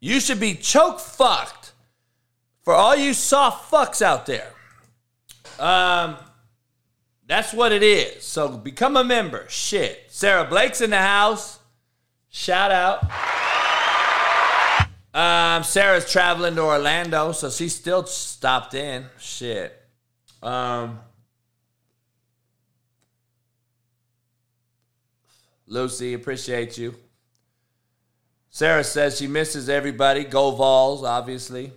You 0.00 0.20
should 0.20 0.38
be 0.38 0.54
choke 0.54 1.00
fucked 1.00 1.72
for 2.62 2.72
all 2.72 2.94
you 2.94 3.14
soft 3.14 3.70
fucks 3.70 4.00
out 4.00 4.26
there. 4.26 4.52
Um, 5.58 6.16
that's 7.28 7.52
what 7.52 7.72
it 7.72 7.82
is. 7.82 8.24
So 8.24 8.48
become 8.48 8.96
a 8.96 9.04
member. 9.04 9.44
Shit. 9.48 10.06
Sara 10.08 10.44
Blake's 10.44 10.80
in 10.80 10.90
the 10.90 10.96
house. 10.96 11.58
Shout 12.30 12.72
out. 12.72 13.04
Um, 15.14 15.62
Sara's 15.62 16.10
traveling 16.10 16.54
to 16.56 16.62
Orlando, 16.62 17.32
so 17.32 17.50
she 17.50 17.68
still 17.68 18.06
stopped 18.06 18.74
in. 18.74 19.06
Shit. 19.18 19.74
Um, 20.42 21.00
Lucy, 25.66 26.14
appreciate 26.14 26.78
you. 26.78 26.94
Sara 28.48 28.82
says 28.82 29.18
she 29.18 29.26
misses 29.26 29.68
everybody. 29.68 30.24
Go 30.24 30.52
Vols, 30.52 31.04
obviously. 31.04 31.72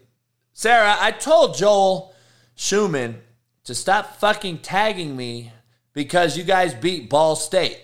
Sara, 0.54 0.96
I 1.00 1.12
told 1.12 1.58
Joel 1.58 2.14
Schumann 2.56 3.22
to 3.64 3.76
stop 3.76 4.18
fucking 4.18 4.60
tagging 4.60 5.16
me 5.16 5.52
because 5.94 6.38
you 6.38 6.44
guys 6.44 6.74
beat 6.74 7.10
Ball 7.10 7.36
State. 7.36 7.80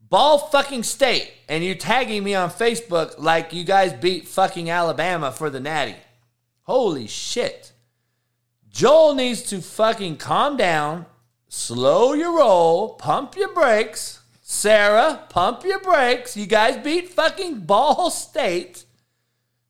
Ball 0.00 0.38
fucking 0.38 0.82
State. 0.82 1.32
And 1.48 1.64
you're 1.64 1.74
tagging 1.74 2.24
me 2.24 2.34
on 2.34 2.50
Facebook 2.50 3.14
like 3.18 3.52
you 3.52 3.64
guys 3.64 3.92
beat 3.92 4.26
fucking 4.28 4.68
Alabama 4.70 5.32
for 5.32 5.50
the 5.50 5.60
Natty. 5.60 5.96
Holy 6.62 7.06
shit. 7.06 7.72
Joel 8.68 9.14
needs 9.14 9.42
to 9.44 9.62
fucking 9.62 10.16
calm 10.16 10.56
down, 10.56 11.06
slow 11.48 12.12
your 12.12 12.36
roll, 12.36 12.90
pump 12.94 13.36
your 13.36 13.54
brakes 13.54 14.20
Sara, 14.48 15.24
pump 15.28 15.64
your 15.64 15.80
brakes. 15.80 16.36
You 16.36 16.46
guys 16.46 16.76
beat 16.76 17.08
fucking 17.08 17.62
Ball 17.62 18.12
State. 18.12 18.84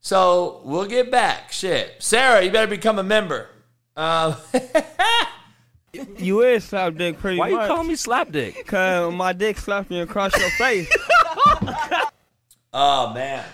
So 0.01 0.61
we'll 0.65 0.85
get 0.85 1.11
back. 1.11 1.51
Shit. 1.51 1.95
Sara, 2.01 2.45
you 2.45 2.51
better 2.51 2.67
become 2.67 2.99
a 2.99 3.03
member. 3.03 3.49
Um, 3.97 4.37
You 6.19 6.43
is 6.43 6.65
slap 6.65 6.97
dick 6.97 7.19
pretty 7.19 7.39
Why 7.39 7.49
you 7.49 7.57
call 7.57 7.85
me 7.85 7.97
slap 7.97 8.31
dick? 8.31 8.67
Cause 8.67 9.13
my 9.15 9.33
dick 9.33 9.59
slapped 9.59 9.91
me 9.91 10.01
across 10.01 10.37
your 10.39 10.51
face. 10.51 10.89
oh, 12.73 13.13
man. 13.15 13.45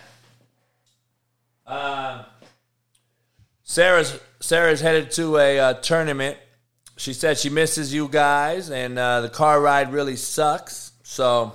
Uh, 1.67 2.25
Sara's 3.63 4.19
Sara's 4.41 4.81
headed 4.81 5.13
to 5.13 5.39
a 5.39 5.59
uh, 5.59 5.75
tournament. 5.75 6.37
She 6.97 7.13
said 7.13 7.39
she 7.39 7.49
misses 7.49 7.95
you 7.95 8.09
guys, 8.09 8.71
and 8.71 8.99
uh, 8.99 9.21
the 9.21 9.29
car 9.29 9.61
ride 9.61 9.93
really 9.93 10.17
sucks. 10.17 10.93
So 11.05 11.53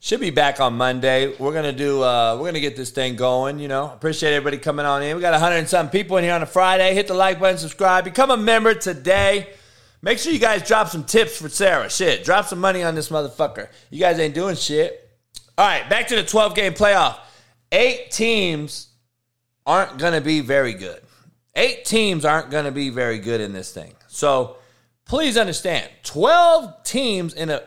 Should 0.00 0.20
be 0.20 0.30
back 0.30 0.60
on 0.60 0.74
Monday. 0.74 1.34
We're 1.38 1.52
gonna 1.52 1.72
do. 1.72 2.04
Uh, 2.04 2.36
we're 2.38 2.46
gonna 2.46 2.60
get 2.60 2.76
this 2.76 2.90
thing 2.90 3.16
going. 3.16 3.58
You 3.58 3.66
know, 3.66 3.90
appreciate 3.92 4.32
everybody 4.32 4.58
coming 4.58 4.86
on 4.86 5.02
in. 5.02 5.16
We 5.16 5.20
got 5.20 5.38
hundred 5.40 5.56
and 5.56 5.68
some 5.68 5.90
people 5.90 6.16
in 6.18 6.24
here 6.24 6.34
on 6.34 6.42
a 6.42 6.46
Friday. 6.46 6.94
Hit 6.94 7.08
the 7.08 7.14
like 7.14 7.40
button, 7.40 7.58
subscribe, 7.58 8.04
become 8.04 8.30
a 8.30 8.36
member 8.36 8.74
today. 8.74 9.48
Make 10.00 10.20
sure 10.20 10.32
you 10.32 10.38
guys 10.38 10.66
drop 10.66 10.86
some 10.86 11.02
tips 11.02 11.38
for 11.40 11.48
Sara. 11.48 11.90
Shit, 11.90 12.22
drop 12.22 12.46
some 12.46 12.60
money 12.60 12.84
on 12.84 12.94
this 12.94 13.08
motherfucker. 13.08 13.68
You 13.90 13.98
guys 13.98 14.20
ain't 14.20 14.34
doing 14.34 14.54
shit. 14.54 15.10
All 15.58 15.66
right, 15.66 15.90
back 15.90 16.06
to 16.08 16.14
the 16.14 16.22
12 16.22 16.54
game 16.54 16.74
playoff. 16.74 17.18
Eight 17.72 18.12
teams 18.12 18.90
aren't 19.66 19.98
gonna 19.98 20.20
be 20.20 20.40
very 20.40 20.74
good. 20.74 21.00
Eight 21.56 21.84
teams 21.84 22.24
aren't 22.24 22.52
gonna 22.52 22.70
be 22.70 22.90
very 22.90 23.18
good 23.18 23.40
in 23.40 23.52
this 23.52 23.72
thing. 23.72 23.94
So 24.06 24.58
please 25.06 25.36
understand 25.36 25.90
12 26.04 26.84
teams 26.84 27.34
in 27.34 27.50
a 27.50 27.64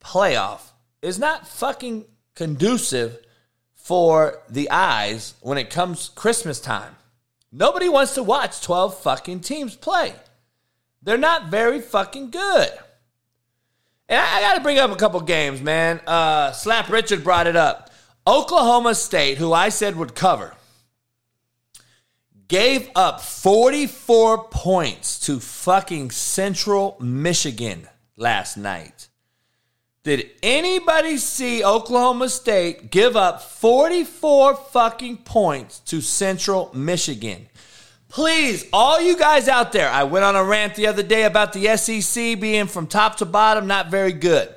playoff 0.00 0.60
is 1.06 1.20
not 1.20 1.46
fucking 1.46 2.04
conducive 2.34 3.16
for 3.76 4.42
the 4.50 4.68
eyes 4.72 5.34
when 5.40 5.56
it 5.56 5.70
comes 5.70 6.08
Christmas 6.16 6.58
time. 6.58 6.96
Nobody 7.52 7.88
wants 7.88 8.14
to 8.14 8.24
watch 8.24 8.60
12 8.60 8.98
fucking 9.02 9.40
teams 9.40 9.76
play. 9.76 10.14
They're 11.02 11.16
not 11.16 11.46
very 11.46 11.80
fucking 11.80 12.30
good. 12.30 12.70
And 14.08 14.18
I, 14.18 14.38
I 14.38 14.40
got 14.40 14.54
to 14.54 14.60
bring 14.62 14.80
up 14.80 14.90
a 14.90 14.96
couple 14.96 15.20
games, 15.20 15.62
man. 15.62 16.00
Uh, 16.08 16.50
Slap 16.50 16.88
Richard 16.88 17.22
brought 17.22 17.46
it 17.46 17.54
up. 17.54 17.90
Oklahoma 18.26 18.96
State, 18.96 19.38
who 19.38 19.52
I 19.52 19.68
said 19.68 19.94
would 19.94 20.16
cover, 20.16 20.54
gave 22.48 22.90
up 22.96 23.20
44 23.20 24.48
points 24.48 25.20
to 25.20 25.38
fucking 25.38 26.10
Central 26.10 26.96
Michigan 26.98 27.86
last 28.16 28.56
night. 28.56 29.05
Did 30.06 30.30
anybody 30.40 31.16
see 31.16 31.64
Oklahoma 31.64 32.28
State 32.28 32.92
give 32.92 33.16
up 33.16 33.42
44 33.42 34.54
fucking 34.54 35.16
points 35.16 35.80
to 35.80 36.00
Central 36.00 36.70
Michigan? 36.72 37.48
Please, 38.08 38.66
all 38.72 39.00
you 39.00 39.16
guys 39.16 39.48
out 39.48 39.72
there, 39.72 39.90
I 39.90 40.04
went 40.04 40.24
on 40.24 40.36
a 40.36 40.44
rant 40.44 40.76
the 40.76 40.86
other 40.86 41.02
day 41.02 41.24
about 41.24 41.52
the 41.52 41.76
SEC 41.76 42.38
being 42.38 42.68
from 42.68 42.86
top 42.86 43.16
to 43.16 43.24
bottom 43.24 43.66
not 43.66 43.90
very 43.90 44.12
good. 44.12 44.48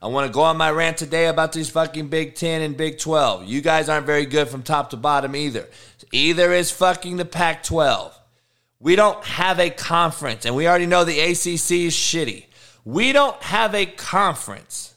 I 0.00 0.06
want 0.06 0.28
to 0.28 0.32
go 0.32 0.42
on 0.42 0.56
my 0.56 0.70
rant 0.70 0.98
today 0.98 1.26
about 1.26 1.52
these 1.52 1.68
fucking 1.68 2.06
Big 2.06 2.36
10 2.36 2.62
and 2.62 2.76
Big 2.76 3.00
12. 3.00 3.46
You 3.46 3.62
guys 3.62 3.88
aren't 3.88 4.06
very 4.06 4.24
good 4.24 4.48
from 4.48 4.62
top 4.62 4.90
to 4.90 4.96
bottom 4.96 5.34
either. 5.34 5.68
Either 6.12 6.52
is 6.52 6.70
fucking 6.70 7.16
the 7.16 7.24
Pac 7.24 7.64
12. 7.64 8.16
We 8.78 8.94
don't 8.94 9.24
have 9.24 9.58
a 9.58 9.70
conference, 9.70 10.44
and 10.46 10.54
we 10.54 10.68
already 10.68 10.86
know 10.86 11.02
the 11.02 11.18
ACC 11.18 11.72
is 11.72 11.92
shitty. 11.92 12.44
We 12.84 13.12
don't 13.12 13.40
have 13.42 13.74
a 13.74 13.86
conference 13.86 14.94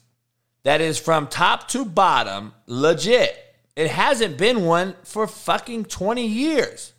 that 0.62 0.80
is 0.80 0.98
from 0.98 1.28
top 1.28 1.68
to 1.68 1.84
bottom 1.84 2.54
legit. 2.66 3.36
It 3.76 3.90
hasn't 3.90 4.38
been 4.38 4.64
one 4.64 4.94
for 5.02 5.26
fucking 5.26 5.86
20 5.86 6.26
years. 6.26 6.92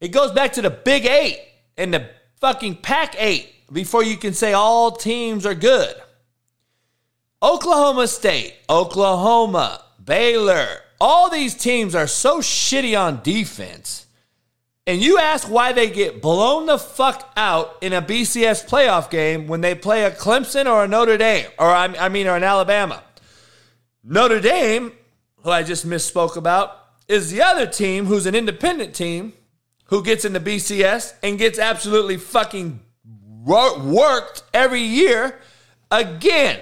It 0.00 0.08
goes 0.08 0.32
back 0.32 0.52
to 0.54 0.62
the 0.62 0.70
Big 0.70 1.06
Eight 1.06 1.40
and 1.76 1.94
the 1.94 2.10
fucking 2.40 2.76
Pac 2.76 3.14
Eight 3.18 3.50
before 3.72 4.02
you 4.02 4.16
can 4.16 4.34
say 4.34 4.52
all 4.52 4.90
teams 4.90 5.46
are 5.46 5.54
good. 5.54 5.94
Oklahoma 7.42 8.06
State, 8.08 8.54
Oklahoma, 8.68 9.82
Baylor, 10.02 10.66
all 11.00 11.30
these 11.30 11.54
teams 11.54 11.94
are 11.94 12.06
so 12.06 12.40
shitty 12.40 12.98
on 12.98 13.22
defense. 13.22 14.06
And 14.86 15.00
you 15.00 15.18
ask 15.18 15.48
why 15.48 15.72
they 15.72 15.88
get 15.88 16.20
blown 16.20 16.66
the 16.66 16.78
fuck 16.78 17.32
out 17.36 17.76
in 17.80 17.94
a 17.94 18.02
BCS 18.02 18.68
playoff 18.68 19.08
game 19.08 19.46
when 19.46 19.62
they 19.62 19.74
play 19.74 20.04
a 20.04 20.10
Clemson 20.10 20.66
or 20.66 20.84
a 20.84 20.88
Notre 20.88 21.16
Dame, 21.16 21.46
or 21.58 21.70
I 21.70 22.08
mean, 22.10 22.26
or 22.26 22.36
an 22.36 22.44
Alabama. 22.44 23.02
Notre 24.02 24.40
Dame, 24.40 24.92
who 25.42 25.50
I 25.50 25.62
just 25.62 25.88
misspoke 25.88 26.36
about, 26.36 26.78
is 27.08 27.30
the 27.30 27.40
other 27.40 27.66
team 27.66 28.04
who's 28.04 28.26
an 28.26 28.34
independent 28.34 28.94
team 28.94 29.32
who 29.86 30.02
gets 30.02 30.26
into 30.26 30.40
BCS 30.40 31.14
and 31.22 31.38
gets 31.38 31.58
absolutely 31.58 32.18
fucking 32.18 32.80
worked 33.46 34.42
every 34.52 34.82
year 34.82 35.38
again. 35.90 36.60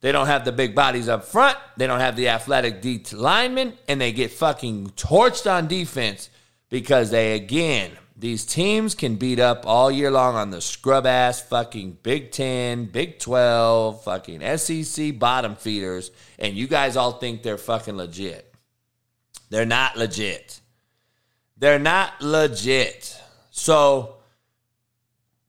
They 0.00 0.10
don't 0.10 0.26
have 0.26 0.44
the 0.44 0.50
big 0.50 0.74
bodies 0.74 1.08
up 1.08 1.24
front. 1.24 1.56
They 1.76 1.86
don't 1.86 2.00
have 2.00 2.16
the 2.16 2.28
athletic 2.28 2.80
D 2.82 3.04
linemen, 3.12 3.74
and 3.86 4.00
they 4.00 4.10
get 4.10 4.32
fucking 4.32 4.88
torched 4.96 5.48
on 5.50 5.68
defense 5.68 6.28
because 6.72 7.10
they, 7.10 7.34
again, 7.34 7.90
these 8.16 8.46
teams 8.46 8.94
can 8.94 9.16
beat 9.16 9.38
up 9.38 9.66
all 9.66 9.90
year 9.90 10.10
long 10.10 10.36
on 10.36 10.48
the 10.48 10.62
scrub 10.62 11.04
ass 11.04 11.38
fucking 11.42 11.98
Big 12.02 12.30
10, 12.32 12.86
Big 12.86 13.18
12, 13.18 14.02
fucking 14.04 14.56
SEC 14.56 15.18
bottom 15.18 15.54
feeders, 15.54 16.10
and 16.38 16.56
you 16.56 16.66
guys 16.66 16.96
all 16.96 17.12
think 17.12 17.42
they're 17.42 17.58
fucking 17.58 17.98
legit. 17.98 18.54
They're 19.50 19.66
not 19.66 19.98
legit. 19.98 20.62
They're 21.58 21.78
not 21.78 22.22
legit. 22.22 23.20
So, 23.50 24.14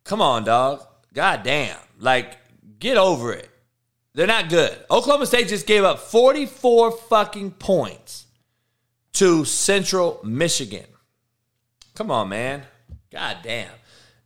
come 0.03 0.21
on, 0.21 0.43
dog. 0.43 0.85
God 1.13 1.43
damn. 1.43 1.77
Like, 1.99 2.37
get 2.79 2.97
over 2.97 3.31
it. 3.31 3.49
They're 4.13 4.27
not 4.27 4.49
good. 4.49 4.77
Oklahoma 4.91 5.25
State 5.25 5.47
just 5.47 5.67
gave 5.67 5.85
up 5.85 5.99
44 5.99 6.91
fucking 6.91 7.51
points 7.51 8.25
to 9.13 9.45
Central 9.45 10.19
Michigan. 10.25 10.83
Come 11.95 12.09
on, 12.09 12.29
man. 12.29 12.63
God 13.11 13.37
damn. 13.43 13.69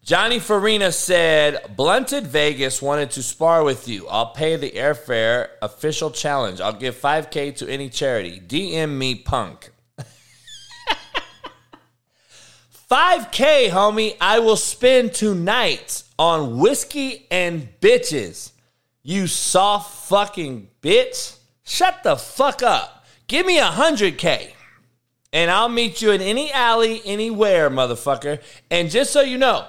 Johnny 0.01 0.39
Farina 0.39 0.93
said, 0.93 1.75
Blunted 1.75 2.27
Vegas 2.27 2.81
wanted 2.81 3.11
to 3.11 3.21
spar 3.21 3.65
with 3.65 3.89
you. 3.89 4.07
I'll 4.07 4.31
pay 4.31 4.55
the 4.55 4.71
airfare 4.71 5.49
official 5.61 6.11
challenge. 6.11 6.61
I'll 6.61 6.71
give 6.71 6.95
5K 6.95 7.57
to 7.57 7.67
any 7.67 7.89
charity. 7.89 8.39
DM 8.39 8.97
me 8.97 9.15
punk. 9.15 9.69
5K, 12.89 13.69
homie, 13.69 14.15
I 14.21 14.39
will 14.39 14.55
spend 14.55 15.13
tonight 15.13 16.03
on 16.17 16.57
whiskey 16.57 17.27
and 17.29 17.67
bitches. 17.81 18.51
You 19.03 19.27
soft 19.27 20.07
fucking 20.07 20.69
bitch. 20.81 21.35
Shut 21.65 22.03
the 22.03 22.15
fuck 22.15 22.63
up. 22.63 23.05
Give 23.27 23.45
me 23.45 23.59
a 23.59 23.65
100K 23.65 24.53
and 25.33 25.51
I'll 25.51 25.69
meet 25.69 26.01
you 26.01 26.11
in 26.11 26.21
any 26.21 26.51
alley, 26.51 27.01
anywhere, 27.05 27.69
motherfucker. 27.69 28.41
And 28.71 28.89
just 28.89 29.11
so 29.11 29.21
you 29.21 29.37
know, 29.37 29.67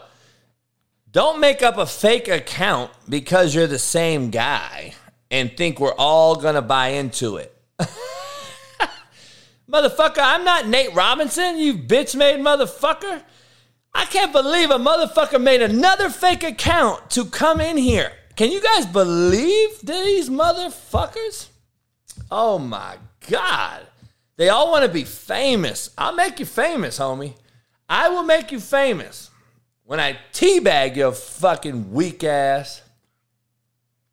don't 1.11 1.40
make 1.40 1.62
up 1.62 1.79
a 1.79 1.87
fake 1.87 2.29
account 2.29 2.90
because 3.09 3.55
you're 3.55 3.66
the 3.66 3.79
same 3.79 4.31
guy 4.31 4.94
and 5.31 5.57
think 5.57 5.81
we're 5.81 5.94
all 5.94 6.37
gonna 6.37 6.62
buy 6.62 6.88
into 6.88 7.37
it. 7.37 7.55
motherfucker, 9.71 10.18
I'm 10.18 10.44
not 10.44 10.68
Nate 10.68 10.94
Robinson, 10.94 11.59
you 11.59 11.75
bitch 11.75 12.14
made 12.14 12.40
motherfucker. 12.40 13.23
I 13.94 14.05
can't 14.05 14.33
believe 14.33 14.71
a 14.71 14.79
motherfucker 14.79 15.42
made 15.42 15.62
another 15.62 16.11
fake 16.11 16.44
account 16.44 17.11
to 17.11 17.25
come 17.25 17.61
in 17.61 17.77
here. 17.77 18.12
Can 18.37 18.53
you 18.53 18.61
guys 18.61 18.87
believe 18.87 19.81
these 19.83 20.31
motherfuckers? 20.31 21.49
Oh 22.31 22.59
my 22.59 22.97
God. 23.29 23.87
They 24.38 24.51
all 24.51 24.70
want 24.70 24.85
to 24.85 24.88
be 24.90 25.05
famous. 25.05 25.90
I'll 25.98 26.14
make 26.14 26.38
you 26.38 26.46
famous, 26.46 26.98
homie. 26.98 27.35
I 27.88 28.09
will 28.09 28.22
make 28.22 28.53
you 28.53 28.61
famous 28.61 29.31
when 29.83 29.98
I 29.98 30.16
teabag 30.33 30.94
your 30.94 31.11
fucking 31.11 31.92
weak 31.92 32.22
ass. 32.22 32.83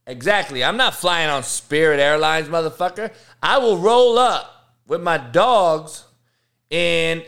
Exactly. 0.08 0.64
I'm 0.64 0.78
not 0.78 0.96
flying 0.96 1.30
on 1.30 1.44
Spirit 1.44 2.00
Airlines, 2.00 2.48
motherfucker. 2.48 3.14
I 3.42 3.60
will 3.60 3.78
roll 3.78 4.18
up 4.18 4.74
with 4.88 5.00
my 5.00 5.20
dogs 5.20 6.06
and 6.72 7.24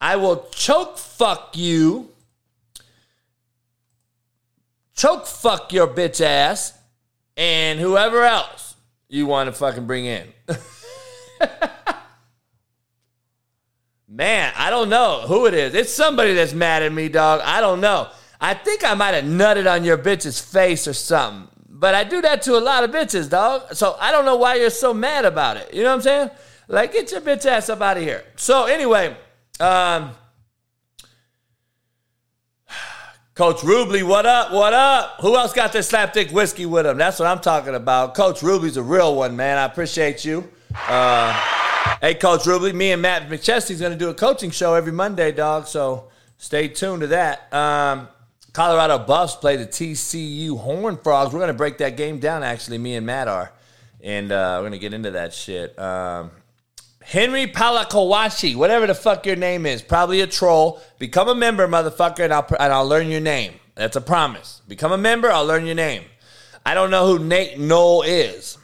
I 0.00 0.16
will 0.16 0.48
choke 0.50 0.96
fuck 0.96 1.54
you, 1.58 2.08
choke 4.94 5.26
fuck 5.26 5.74
your 5.74 5.88
bitch 5.88 6.22
ass, 6.22 6.72
and 7.36 7.78
whoever 7.78 8.22
else 8.22 8.76
you 9.10 9.26
want 9.26 9.48
to 9.48 9.52
fucking 9.52 9.86
bring 9.86 10.06
in. 10.06 10.26
Man, 14.12 14.52
I 14.56 14.70
don't 14.70 14.88
know 14.88 15.20
who 15.20 15.46
it 15.46 15.54
is. 15.54 15.72
It's 15.72 15.94
somebody 15.94 16.34
that's 16.34 16.52
mad 16.52 16.82
at 16.82 16.92
me, 16.92 17.08
dog. 17.08 17.42
I 17.44 17.60
don't 17.60 17.80
know. 17.80 18.08
I 18.40 18.54
think 18.54 18.82
I 18.84 18.94
might 18.94 19.14
have 19.14 19.22
nutted 19.24 19.72
on 19.72 19.84
your 19.84 19.96
bitch's 19.98 20.40
face 20.40 20.88
or 20.88 20.94
something. 20.94 21.46
But 21.68 21.94
I 21.94 22.02
do 22.02 22.20
that 22.22 22.42
to 22.42 22.58
a 22.58 22.60
lot 22.60 22.82
of 22.82 22.90
bitches, 22.90 23.30
dog. 23.30 23.72
So 23.74 23.96
I 24.00 24.10
don't 24.10 24.24
know 24.24 24.34
why 24.34 24.56
you're 24.56 24.68
so 24.70 24.92
mad 24.92 25.24
about 25.24 25.58
it. 25.58 25.72
You 25.72 25.84
know 25.84 25.90
what 25.90 25.94
I'm 25.94 26.02
saying? 26.02 26.30
Like, 26.66 26.92
get 26.92 27.12
your 27.12 27.20
bitch 27.20 27.46
ass 27.46 27.68
up 27.68 27.80
out 27.82 27.98
of 27.98 28.02
here. 28.02 28.24
So 28.34 28.64
anyway, 28.64 29.16
um, 29.60 30.10
Coach 33.36 33.58
Rubley, 33.58 34.02
what 34.02 34.26
up? 34.26 34.50
What 34.50 34.72
up? 34.72 35.18
Who 35.20 35.36
else 35.36 35.52
got 35.52 35.72
their 35.72 35.82
slapdick 35.82 36.32
whiskey 36.32 36.66
with 36.66 36.84
him? 36.84 36.98
That's 36.98 37.20
what 37.20 37.26
I'm 37.26 37.40
talking 37.40 37.76
about. 37.76 38.14
Coach 38.16 38.40
Rubley's 38.40 38.76
a 38.76 38.82
real 38.82 39.14
one, 39.14 39.36
man. 39.36 39.56
I 39.56 39.66
appreciate 39.66 40.24
you. 40.24 40.50
Uh, 40.88 41.69
Hey, 42.00 42.14
Coach 42.14 42.42
Rubley, 42.42 42.72
me 42.74 42.92
and 42.92 43.02
Matt 43.02 43.28
McChesney's 43.28 43.80
going 43.80 43.92
to 43.92 43.98
do 43.98 44.08
a 44.08 44.14
coaching 44.14 44.50
show 44.50 44.74
every 44.74 44.92
Monday, 44.92 45.32
dog. 45.32 45.66
So 45.66 46.08
stay 46.38 46.68
tuned 46.68 47.02
to 47.02 47.06
that. 47.08 47.52
Um, 47.52 48.08
Colorado 48.52 48.98
Buffs 48.98 49.36
play 49.36 49.56
the 49.56 49.66
TCU 49.66 50.58
Horn 50.58 50.96
Frogs. 50.96 51.32
We're 51.32 51.40
going 51.40 51.48
to 51.52 51.54
break 51.54 51.78
that 51.78 51.96
game 51.96 52.18
down, 52.18 52.42
actually, 52.42 52.78
me 52.78 52.94
and 52.96 53.04
Matt 53.06 53.28
are. 53.28 53.52
and 54.02 54.32
uh, 54.32 54.58
we're 54.58 54.66
gonna 54.66 54.78
get 54.78 54.94
into 54.94 55.10
that 55.12 55.32
shit. 55.34 55.78
Um, 55.78 56.30
Henry 57.02 57.46
Palakawashi, 57.46 58.54
whatever 58.56 58.86
the 58.86 58.94
fuck 58.94 59.26
your 59.26 59.36
name 59.36 59.66
is, 59.66 59.82
probably 59.82 60.20
a 60.20 60.26
troll. 60.26 60.80
Become 60.98 61.28
a 61.28 61.34
member, 61.34 61.66
motherfucker, 61.66 62.20
and 62.20 62.32
I'll 62.32 62.46
and 62.58 62.72
I'll 62.72 62.86
learn 62.86 63.08
your 63.08 63.20
name. 63.20 63.54
That's 63.74 63.96
a 63.96 64.00
promise. 64.00 64.62
Become 64.68 64.92
a 64.92 64.98
member, 64.98 65.30
I'll 65.30 65.46
learn 65.46 65.66
your 65.66 65.74
name. 65.74 66.04
I 66.64 66.74
don't 66.74 66.90
know 66.90 67.06
who 67.06 67.24
Nate 67.24 67.58
Knoll 67.58 68.02
is. 68.02 68.58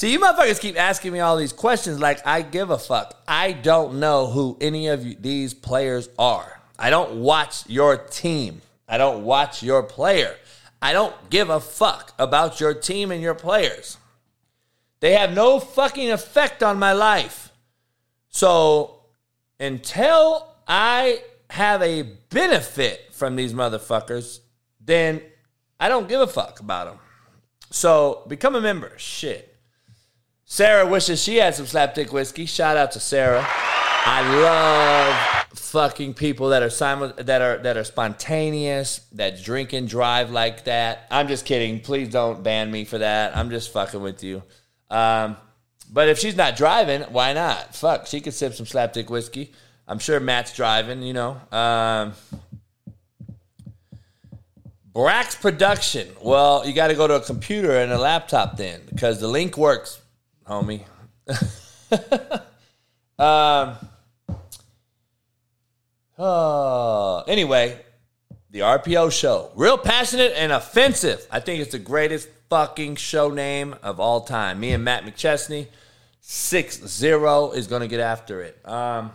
See, 0.00 0.12
you 0.12 0.18
motherfuckers 0.18 0.58
keep 0.58 0.80
asking 0.80 1.12
me 1.12 1.20
all 1.20 1.36
these 1.36 1.52
questions 1.52 2.00
like 2.00 2.26
I 2.26 2.40
give 2.40 2.70
a 2.70 2.78
fuck. 2.78 3.22
I 3.28 3.52
don't 3.52 4.00
know 4.00 4.28
who 4.28 4.56
any 4.58 4.88
of 4.88 5.04
you, 5.04 5.14
these 5.14 5.52
players 5.52 6.08
are. 6.18 6.58
I 6.78 6.88
don't 6.88 7.16
watch 7.16 7.68
your 7.68 7.98
team. 7.98 8.62
I 8.88 8.96
don't 8.96 9.24
watch 9.24 9.62
your 9.62 9.82
player. 9.82 10.36
I 10.80 10.94
don't 10.94 11.14
give 11.28 11.50
a 11.50 11.60
fuck 11.60 12.14
about 12.18 12.60
your 12.60 12.72
team 12.72 13.10
and 13.10 13.20
your 13.20 13.34
players. 13.34 13.98
They 15.00 15.12
have 15.12 15.34
no 15.34 15.60
fucking 15.60 16.10
effect 16.10 16.62
on 16.62 16.78
my 16.78 16.94
life. 16.94 17.52
So 18.30 19.02
until 19.58 20.48
I 20.66 21.22
have 21.50 21.82
a 21.82 22.04
benefit 22.30 23.12
from 23.12 23.36
these 23.36 23.52
motherfuckers, 23.52 24.40
then 24.80 25.20
I 25.78 25.90
don't 25.90 26.08
give 26.08 26.22
a 26.22 26.26
fuck 26.26 26.60
about 26.60 26.86
them. 26.86 26.98
So 27.68 28.22
become 28.28 28.54
a 28.54 28.62
member. 28.62 28.94
Shit. 28.96 29.49
Sarah 30.52 30.84
wishes 30.84 31.22
she 31.22 31.36
had 31.36 31.54
some 31.54 31.64
slapdick 31.64 32.10
whiskey. 32.10 32.44
Shout 32.44 32.76
out 32.76 32.90
to 32.90 33.00
Sarah. 33.00 33.46
I 33.46 34.20
love 34.42 35.46
fucking 35.56 36.14
people 36.14 36.48
that 36.48 36.60
are 36.60 36.68
simul- 36.70 37.12
that 37.16 37.40
are 37.40 37.58
that 37.58 37.76
are 37.76 37.84
spontaneous, 37.84 38.98
that 39.12 39.40
drink 39.40 39.72
and 39.72 39.88
drive 39.88 40.32
like 40.32 40.64
that. 40.64 41.06
I'm 41.08 41.28
just 41.28 41.44
kidding. 41.44 41.78
Please 41.78 42.08
don't 42.08 42.42
ban 42.42 42.68
me 42.68 42.84
for 42.84 42.98
that. 42.98 43.36
I'm 43.36 43.50
just 43.50 43.72
fucking 43.72 44.02
with 44.02 44.24
you. 44.24 44.42
Um, 44.90 45.36
but 45.88 46.08
if 46.08 46.18
she's 46.18 46.34
not 46.34 46.56
driving, 46.56 47.02
why 47.02 47.32
not? 47.32 47.76
Fuck, 47.76 48.08
she 48.08 48.20
could 48.20 48.34
sip 48.34 48.54
some 48.54 48.66
slapdick 48.66 49.08
whiskey. 49.08 49.52
I'm 49.86 50.00
sure 50.00 50.18
Matt's 50.18 50.52
driving. 50.52 51.02
You 51.02 51.12
know. 51.12 51.40
Um, 51.52 52.14
Brax 54.92 55.40
production. 55.40 56.08
Well, 56.20 56.66
you 56.66 56.72
got 56.72 56.88
to 56.88 56.96
go 56.96 57.06
to 57.06 57.14
a 57.14 57.20
computer 57.20 57.76
and 57.78 57.92
a 57.92 57.98
laptop 57.98 58.56
then, 58.56 58.80
because 58.90 59.20
the 59.20 59.28
link 59.28 59.56
works, 59.56 60.00
homie. 60.50 60.84
um. 63.18 63.76
Uh, 66.18 67.20
anyway, 67.22 67.80
the 68.50 68.60
RPO 68.60 69.10
show. 69.10 69.50
Real 69.54 69.78
passionate 69.78 70.32
and 70.36 70.52
offensive. 70.52 71.26
I 71.30 71.40
think 71.40 71.62
it's 71.62 71.72
the 71.72 71.78
greatest 71.78 72.28
fucking 72.50 72.96
show 72.96 73.30
name 73.30 73.74
of 73.82 74.00
all 74.00 74.20
time. 74.22 74.60
Me 74.60 74.72
and 74.72 74.84
Matt 74.84 75.04
McChesney, 75.04 75.68
6 76.20 76.86
0 76.86 77.52
is 77.52 77.68
going 77.68 77.80
to 77.80 77.88
get 77.88 78.00
after 78.00 78.42
it. 78.42 78.60
Um, 78.68 79.12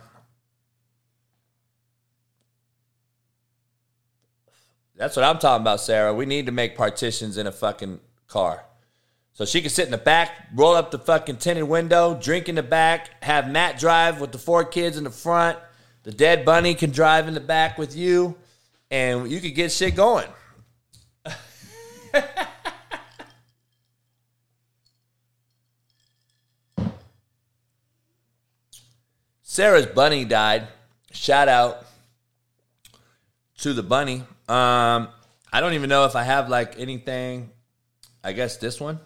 that's 4.96 5.14
what 5.14 5.24
I'm 5.24 5.38
talking 5.38 5.62
about, 5.62 5.80
Sarah. 5.80 6.12
We 6.12 6.26
need 6.26 6.46
to 6.46 6.52
make 6.52 6.76
partitions 6.76 7.38
in 7.38 7.46
a 7.46 7.52
fucking 7.52 8.00
car. 8.26 8.64
So 9.36 9.44
she 9.44 9.60
can 9.60 9.68
sit 9.68 9.84
in 9.84 9.90
the 9.90 9.98
back, 9.98 10.48
roll 10.54 10.74
up 10.74 10.90
the 10.90 10.98
fucking 10.98 11.36
tinted 11.36 11.64
window, 11.64 12.18
drink 12.18 12.48
in 12.48 12.54
the 12.54 12.62
back, 12.62 13.22
have 13.22 13.50
Matt 13.50 13.78
drive 13.78 14.18
with 14.18 14.32
the 14.32 14.38
four 14.38 14.64
kids 14.64 14.96
in 14.96 15.04
the 15.04 15.10
front. 15.10 15.58
The 16.04 16.10
dead 16.10 16.46
bunny 16.46 16.74
can 16.74 16.90
drive 16.90 17.28
in 17.28 17.34
the 17.34 17.40
back 17.40 17.76
with 17.76 17.94
you, 17.94 18.34
and 18.90 19.30
you 19.30 19.42
could 19.42 19.54
get 19.54 19.70
shit 19.72 19.94
going. 19.94 20.26
Sarah's 29.42 29.84
bunny 29.84 30.24
died. 30.24 30.66
Shout 31.12 31.48
out 31.48 31.84
to 33.58 33.74
the 33.74 33.82
bunny. 33.82 34.20
Um, 34.48 35.08
I 35.52 35.60
don't 35.60 35.74
even 35.74 35.90
know 35.90 36.06
if 36.06 36.16
I 36.16 36.22
have 36.22 36.48
like 36.48 36.80
anything. 36.80 37.50
I 38.26 38.32
guess 38.32 38.56
this 38.56 38.80
one. 38.80 38.98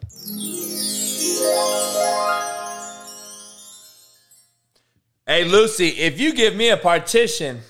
Hey 5.26 5.44
Lucy, 5.44 5.88
if 5.88 6.18
you 6.18 6.32
give 6.32 6.56
me 6.56 6.70
a 6.70 6.78
partition, 6.78 7.60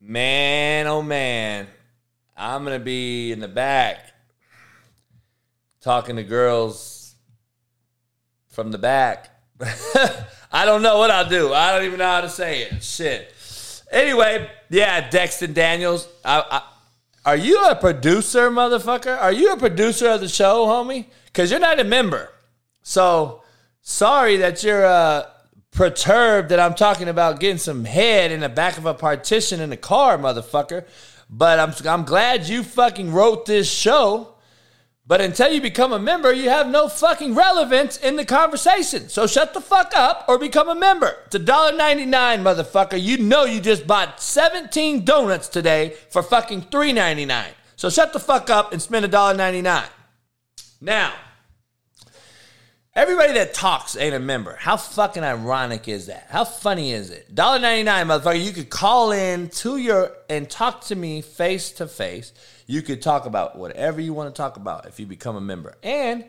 man, 0.00 0.86
oh 0.86 1.02
man, 1.02 1.66
I'm 2.38 2.64
gonna 2.64 2.78
be 2.78 3.30
in 3.30 3.40
the 3.40 3.48
back 3.48 4.14
talking 5.82 6.16
to 6.16 6.22
girls 6.22 7.14
from 8.48 8.70
the 8.70 8.78
back. 8.78 9.28
I 10.50 10.64
don't 10.64 10.80
know 10.80 10.96
what 10.96 11.10
I'll 11.10 11.28
do. 11.28 11.52
I 11.52 11.76
don't 11.76 11.84
even 11.84 11.98
know 11.98 12.06
how 12.06 12.22
to 12.22 12.30
say 12.30 12.62
it. 12.62 12.82
Shit. 12.82 13.34
Anyway, 13.92 14.50
yeah, 14.70 15.10
Dexton 15.10 15.52
Daniels. 15.52 16.08
I, 16.24 16.42
I, 16.50 16.62
are 17.28 17.36
you 17.36 17.62
a 17.66 17.76
producer, 17.76 18.48
motherfucker? 18.48 19.14
Are 19.20 19.32
you 19.32 19.52
a 19.52 19.58
producer 19.58 20.08
of 20.08 20.22
the 20.22 20.28
show, 20.28 20.64
homie? 20.64 21.04
Because 21.26 21.50
you're 21.50 21.60
not 21.60 21.78
a 21.78 21.84
member. 21.84 22.30
So 22.82 23.42
sorry 23.82 24.38
that 24.38 24.62
you're 24.62 24.86
uh, 24.86 25.26
perturbed 25.70 26.48
that 26.48 26.58
I'm 26.58 26.72
talking 26.72 27.06
about 27.06 27.38
getting 27.38 27.58
some 27.58 27.84
head 27.84 28.32
in 28.32 28.40
the 28.40 28.48
back 28.48 28.78
of 28.78 28.86
a 28.86 28.94
partition 28.94 29.60
in 29.60 29.70
a 29.70 29.76
car, 29.76 30.16
motherfucker. 30.16 30.86
But 31.28 31.58
I'm, 31.58 31.74
I'm 31.86 32.06
glad 32.06 32.48
you 32.48 32.62
fucking 32.62 33.12
wrote 33.12 33.44
this 33.44 33.70
show. 33.70 34.36
But 35.08 35.22
until 35.22 35.50
you 35.50 35.62
become 35.62 35.94
a 35.94 35.98
member, 35.98 36.30
you 36.34 36.50
have 36.50 36.68
no 36.68 36.86
fucking 36.86 37.34
relevance 37.34 37.96
in 37.96 38.16
the 38.16 38.26
conversation. 38.26 39.08
So 39.08 39.26
shut 39.26 39.54
the 39.54 39.60
fuck 39.62 39.92
up 39.96 40.26
or 40.28 40.38
become 40.38 40.68
a 40.68 40.74
member. 40.74 41.16
It's 41.24 41.34
$1.99, 41.34 42.10
motherfucker. 42.42 43.02
You 43.02 43.16
know 43.16 43.46
you 43.46 43.62
just 43.62 43.86
bought 43.86 44.20
17 44.20 45.06
donuts 45.06 45.48
today 45.48 45.96
for 46.10 46.22
fucking 46.22 46.64
$3.99. 46.64 47.46
So 47.76 47.88
shut 47.88 48.12
the 48.12 48.20
fuck 48.20 48.50
up 48.50 48.74
and 48.74 48.82
spend 48.82 49.06
$1.99. 49.06 49.88
Now, 50.82 51.14
everybody 52.94 53.32
that 53.32 53.54
talks 53.54 53.96
ain't 53.96 54.14
a 54.14 54.20
member. 54.20 54.56
How 54.56 54.76
fucking 54.76 55.24
ironic 55.24 55.88
is 55.88 56.08
that? 56.08 56.26
How 56.28 56.44
funny 56.44 56.92
is 56.92 57.08
it? 57.08 57.34
$1.99, 57.34 57.86
motherfucker. 57.86 58.44
You 58.44 58.52
could 58.52 58.68
call 58.68 59.12
in 59.12 59.48
to 59.48 59.78
your 59.78 60.12
and 60.28 60.50
talk 60.50 60.82
to 60.82 60.94
me 60.94 61.22
face 61.22 61.72
to 61.72 61.86
face. 61.86 62.34
You 62.68 62.82
could 62.82 63.00
talk 63.00 63.24
about 63.24 63.56
whatever 63.56 63.98
you 63.98 64.12
want 64.12 64.32
to 64.32 64.36
talk 64.36 64.58
about 64.58 64.86
if 64.86 65.00
you 65.00 65.06
become 65.06 65.36
a 65.36 65.40
member. 65.40 65.74
And 65.82 66.26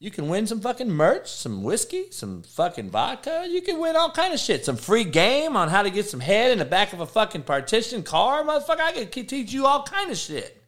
you 0.00 0.10
can 0.10 0.28
win 0.28 0.48
some 0.48 0.60
fucking 0.60 0.90
merch, 0.90 1.30
some 1.30 1.62
whiskey, 1.62 2.10
some 2.10 2.42
fucking 2.42 2.90
vodka. 2.90 3.46
You 3.48 3.62
can 3.62 3.78
win 3.78 3.94
all 3.94 4.10
kind 4.10 4.34
of 4.34 4.40
shit. 4.40 4.64
Some 4.64 4.76
free 4.76 5.04
game 5.04 5.56
on 5.56 5.68
how 5.68 5.84
to 5.84 5.90
get 5.90 6.06
some 6.06 6.18
head 6.18 6.50
in 6.50 6.58
the 6.58 6.64
back 6.64 6.92
of 6.92 7.00
a 7.00 7.06
fucking 7.06 7.44
partition 7.44 8.02
car, 8.02 8.42
motherfucker. 8.42 8.80
I 8.80 9.04
can 9.04 9.26
teach 9.26 9.52
you 9.52 9.64
all 9.64 9.84
kind 9.84 10.10
of 10.10 10.18
shit. 10.18 10.60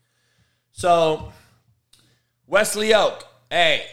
So, 0.71 1.33
Wesley 2.47 2.95
Oak, 2.95 3.25
hey, 3.51 3.87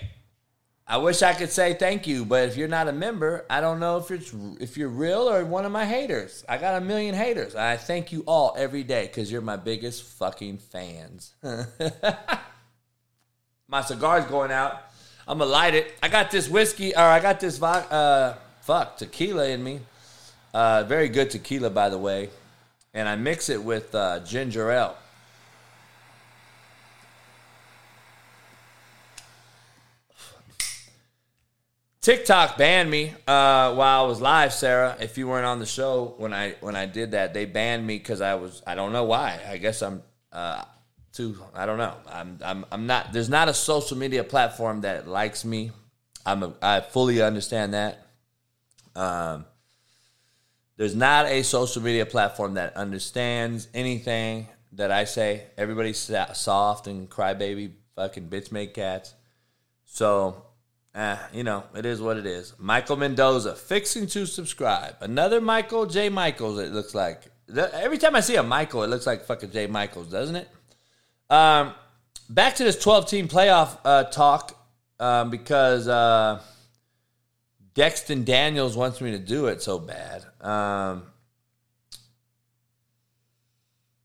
I 0.85 0.97
wish 0.97 1.21
I 1.21 1.33
could 1.33 1.49
say 1.49 1.73
thank 1.73 2.07
you, 2.07 2.25
but 2.25 2.49
if 2.49 2.57
you're 2.57 2.67
not 2.67 2.89
a 2.89 2.91
member, 2.91 3.45
I 3.49 3.61
don't 3.61 3.79
know 3.79 3.97
if 3.97 4.11
it's 4.11 4.33
if 4.59 4.75
you're 4.75 4.89
real 4.89 5.29
or 5.29 5.45
one 5.45 5.63
of 5.63 5.71
my 5.71 5.85
haters. 5.85 6.43
I 6.47 6.57
got 6.57 6.81
a 6.81 6.85
million 6.85 7.15
haters. 7.15 7.55
I 7.55 7.77
thank 7.77 8.11
you 8.11 8.23
all 8.27 8.53
every 8.57 8.83
day 8.83 9.07
because 9.07 9.31
you're 9.31 9.41
my 9.41 9.55
biggest 9.55 10.03
fucking 10.03 10.57
fans. 10.57 11.33
my 13.67 13.81
cigar's 13.81 14.25
going 14.25 14.51
out. 14.51 14.81
I'm 15.25 15.37
gonna 15.37 15.49
light 15.49 15.73
it. 15.73 15.93
I 16.03 16.09
got 16.09 16.31
this 16.31 16.49
whiskey, 16.49 16.93
or 16.93 17.01
I 17.01 17.21
got 17.21 17.39
this 17.39 17.61
uh, 17.61 18.35
fuck 18.61 18.97
tequila 18.97 19.47
in 19.47 19.63
me. 19.63 19.79
Uh, 20.53 20.83
very 20.83 21.07
good 21.07 21.31
tequila, 21.31 21.69
by 21.69 21.87
the 21.87 21.97
way, 21.97 22.29
and 22.93 23.07
I 23.07 23.15
mix 23.15 23.47
it 23.47 23.63
with 23.63 23.95
uh, 23.95 24.19
ginger 24.19 24.69
ale. 24.69 24.97
TikTok 32.03 32.57
banned 32.57 32.91
me 32.91 33.11
uh, 33.27 33.73
while 33.75 34.03
I 34.03 34.05
was 34.05 34.19
live, 34.19 34.51
Sarah. 34.51 34.97
If 34.99 35.17
you 35.17 35.25
weren't 35.29 35.45
on 35.45 35.59
the 35.59 35.65
show 35.65 36.15
when 36.17 36.33
I 36.33 36.51
when 36.59 36.75
I 36.75 36.85
did 36.85 37.11
that, 37.11 37.33
they 37.33 37.45
banned 37.45 37.87
me 37.87 37.97
because 37.97 38.19
I 38.19 38.35
was 38.35 38.61
I 38.67 38.75
don't 38.75 38.91
know 38.91 39.05
why. 39.05 39.39
I 39.47 39.55
guess 39.55 39.81
I'm 39.81 40.03
uh, 40.33 40.65
too 41.13 41.37
I 41.55 41.65
don't 41.65 41.77
know. 41.77 41.95
I'm 42.11 42.39
I'm 42.43 42.65
I'm 42.73 42.87
not. 42.87 43.13
There's 43.13 43.29
not 43.29 43.47
a 43.47 43.53
social 43.53 43.97
media 43.97 44.25
platform 44.25 44.81
that 44.81 45.07
likes 45.07 45.45
me. 45.45 45.71
I'm 46.25 46.43
a, 46.43 46.53
I 46.61 46.81
fully 46.81 47.21
understand 47.21 47.73
that. 47.73 48.05
Um, 48.97 49.45
there's 50.75 50.95
not 50.95 51.27
a 51.27 51.41
social 51.41 51.81
media 51.81 52.05
platform 52.05 52.55
that 52.55 52.75
understands 52.75 53.69
anything 53.73 54.49
that 54.73 54.91
I 54.91 55.05
say. 55.05 55.43
Everybody's 55.57 56.11
soft 56.33 56.87
and 56.87 57.09
crybaby, 57.09 57.71
fucking 57.95 58.27
bitch 58.27 58.51
make 58.51 58.73
cats. 58.73 59.13
So 59.85 60.43
Eh, 60.95 61.17
you 61.33 61.43
know, 61.43 61.63
it 61.75 61.85
is 61.85 62.01
what 62.01 62.17
it 62.17 62.25
is. 62.25 62.53
Michael 62.59 62.97
Mendoza, 62.97 63.55
fixing 63.55 64.05
to 64.07 64.25
subscribe. 64.27 64.95
Another 65.01 65.41
Michael 65.41 65.85
J. 65.87 66.09
Michaels, 66.09 66.59
it 66.59 66.71
looks 66.71 66.93
like. 66.93 67.23
Every 67.55 67.97
time 67.97 68.15
I 68.15 68.19
see 68.19 68.35
a 68.35 68.43
Michael, 68.43 68.83
it 68.83 68.87
looks 68.87 69.07
like 69.07 69.25
fucking 69.25 69.51
J. 69.51 69.67
Michaels, 69.67 70.07
doesn't 70.07 70.35
it? 70.35 70.49
Um, 71.29 71.73
back 72.29 72.55
to 72.55 72.63
this 72.63 72.77
12 72.79 73.07
team 73.09 73.27
playoff 73.27 73.77
uh, 73.83 74.03
talk. 74.05 74.57
um, 74.99 75.29
because 75.29 75.87
uh, 75.87 76.39
Dexton 77.75 78.23
Daniels 78.23 78.77
wants 78.77 79.01
me 79.01 79.11
to 79.11 79.19
do 79.19 79.47
it 79.47 79.61
so 79.61 79.79
bad. 79.79 80.23
Um, 80.39 81.03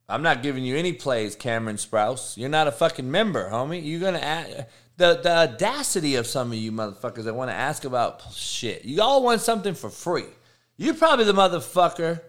I'm 0.09 0.23
not 0.23 0.43
giving 0.43 0.65
you 0.65 0.77
any 0.77 0.93
plays, 0.93 1.37
Cameron 1.37 1.77
Sprouse. 1.77 2.37
You're 2.37 2.49
not 2.49 2.67
a 2.67 2.73
fucking 2.73 3.11
member, 3.11 3.51
homie. 3.51 3.85
You're 3.85 4.01
gonna 4.01 4.19
ask, 4.19 4.67
the 4.99 5.21
the 5.23 5.31
audacity 5.31 6.17
of 6.17 6.27
some 6.27 6.53
of 6.53 6.59
you 6.59 6.71
motherfuckers 6.71 7.25
that 7.25 7.35
want 7.35 7.51
to 7.51 7.55
ask 7.55 7.85
about 7.85 8.23
shit. 8.35 8.85
You 8.85 9.01
all 9.01 9.23
want 9.23 9.41
something 9.41 9.75
for 9.75 9.89
free. 9.89 10.27
You're 10.77 10.95
probably 10.95 11.25
the 11.25 11.33
motherfucker 11.33 12.21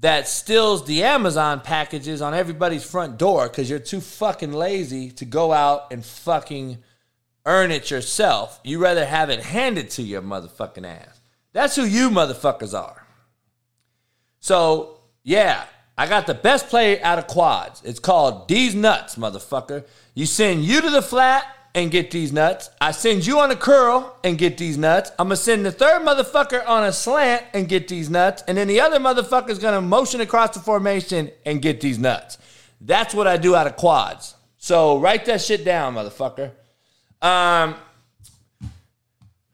that 0.00 0.26
steals 0.26 0.86
the 0.86 1.02
Amazon 1.02 1.60
packages 1.60 2.22
on 2.22 2.32
everybody's 2.32 2.84
front 2.84 3.18
door 3.18 3.48
because 3.48 3.68
you're 3.68 3.78
too 3.78 4.00
fucking 4.00 4.52
lazy 4.52 5.10
to 5.10 5.24
go 5.24 5.52
out 5.52 5.92
and 5.92 6.04
fucking 6.04 6.78
earn 7.44 7.70
it 7.70 7.90
yourself. 7.90 8.58
You 8.64 8.78
rather 8.78 9.04
have 9.04 9.28
it 9.28 9.40
handed 9.40 9.90
to 9.90 10.02
your 10.02 10.22
motherfucking 10.22 10.86
ass. 10.86 11.20
That's 11.52 11.76
who 11.76 11.84
you 11.84 12.08
motherfuckers 12.08 12.72
are. 12.76 13.06
So, 14.40 15.00
yeah, 15.22 15.64
I 15.98 16.08
got 16.08 16.26
the 16.26 16.34
best 16.34 16.68
play 16.68 17.02
out 17.02 17.18
of 17.18 17.26
quads. 17.26 17.82
It's 17.84 18.00
called 18.00 18.48
These 18.48 18.74
Nuts, 18.74 19.16
motherfucker. 19.16 19.84
You 20.14 20.26
send 20.26 20.64
you 20.64 20.80
to 20.80 20.90
the 20.90 21.02
flat 21.02 21.44
and 21.74 21.90
get 21.90 22.10
these 22.10 22.32
nuts. 22.32 22.70
I 22.80 22.90
send 22.90 23.26
you 23.26 23.38
on 23.40 23.50
a 23.50 23.56
curl 23.56 24.16
and 24.22 24.36
get 24.36 24.58
these 24.58 24.76
nuts. 24.76 25.10
I'm 25.18 25.26
gonna 25.26 25.36
send 25.36 25.64
the 25.64 25.72
third 25.72 26.02
motherfucker 26.02 26.66
on 26.66 26.84
a 26.84 26.92
slant 26.92 27.44
and 27.54 27.68
get 27.68 27.88
these 27.88 28.10
nuts. 28.10 28.42
And 28.46 28.58
then 28.58 28.68
the 28.68 28.80
other 28.80 28.98
motherfucker's 28.98 29.58
gonna 29.58 29.80
motion 29.80 30.20
across 30.20 30.54
the 30.54 30.60
formation 30.60 31.30
and 31.46 31.62
get 31.62 31.80
these 31.80 31.98
nuts. 31.98 32.38
That's 32.80 33.14
what 33.14 33.26
I 33.26 33.36
do 33.36 33.54
out 33.54 33.66
of 33.66 33.76
quads. 33.76 34.34
So 34.58 34.98
write 34.98 35.24
that 35.26 35.40
shit 35.40 35.64
down, 35.64 35.94
motherfucker. 35.94 36.50
Um, 37.22 37.76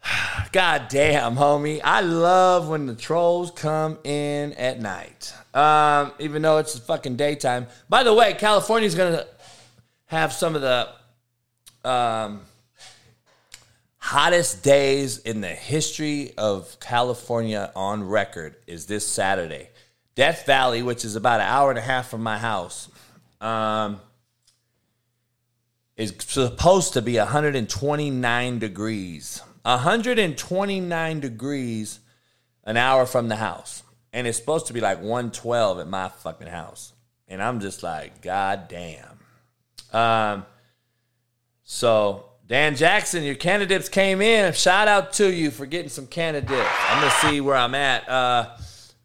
God 0.53 0.89
damn, 0.89 1.37
homie. 1.37 1.81
I 1.85 2.01
love 2.01 2.69
when 2.69 2.87
the 2.87 2.95
trolls 2.95 3.51
come 3.53 3.99
in 4.03 4.55
at 4.55 4.81
night. 4.81 5.35
Um, 5.55 6.13
even 6.19 6.43
though 6.43 6.59
it's 6.59 6.79
fucking 6.79 7.17
daytime. 7.17 7.69
By 7.89 8.03
the 8.03 8.13
way, 8.13 8.35
California's 8.35 8.95
gonna 8.97 9.25
have 10.07 10.33
some 10.33 10.57
of 10.57 10.63
the 10.63 10.89
um, 11.85 12.41
hottest 13.99 14.63
days 14.63 15.19
in 15.19 15.41
the 15.41 15.49
history 15.49 16.33
of 16.39 16.79
California 16.81 17.71
on 17.77 18.09
record 18.09 18.57
is 18.67 18.87
this 18.87 19.07
Saturday. 19.07 19.69
Death 20.15 20.47
Valley, 20.47 20.83
which 20.83 21.05
is 21.05 21.15
about 21.15 21.41
an 21.41 21.47
hour 21.47 21.71
and 21.71 21.79
a 21.79 21.83
half 21.83 22.09
from 22.09 22.23
my 22.23 22.39
house, 22.39 22.89
um, 23.41 24.01
is 25.97 26.15
supposed 26.19 26.95
to 26.95 27.03
be 27.03 27.19
129 27.19 28.59
degrees. 28.59 29.43
129 29.63 31.21
degrees 31.21 32.01
an 32.65 32.77
hour 32.77 33.07
from 33.07 33.29
the 33.29 33.37
house. 33.37 33.83
And 34.13 34.27
it's 34.27 34.39
supposed 34.39 34.67
to 34.69 34.73
be 34.73 34.81
like 34.81 34.99
112 34.99 35.81
at 35.81 35.89
my 35.89 36.09
fucking 36.09 36.47
house. 36.47 36.93
And 37.29 37.43
I'm 37.43 37.61
just 37.61 37.83
like, 37.83 38.23
God 38.23 38.69
damn. 38.69 39.19
Um, 39.93 40.47
so, 41.71 42.25
Dan 42.47 42.77
Jackson, 42.77 43.25
your 43.25 43.35
Candidips 43.35 43.91
came 43.91 44.23
in. 44.23 44.55
Shout 44.55 44.89
out 44.89 45.13
to 45.15 45.31
you 45.31 45.51
for 45.51 45.67
getting 45.67 45.91
some 45.91 46.07
Candidips. 46.07 46.67
I'm 46.89 47.03
to 47.03 47.11
see 47.17 47.43
where 47.43 47.57
I'm 47.57 47.75
at. 47.75 48.09
Uh, 48.09 48.57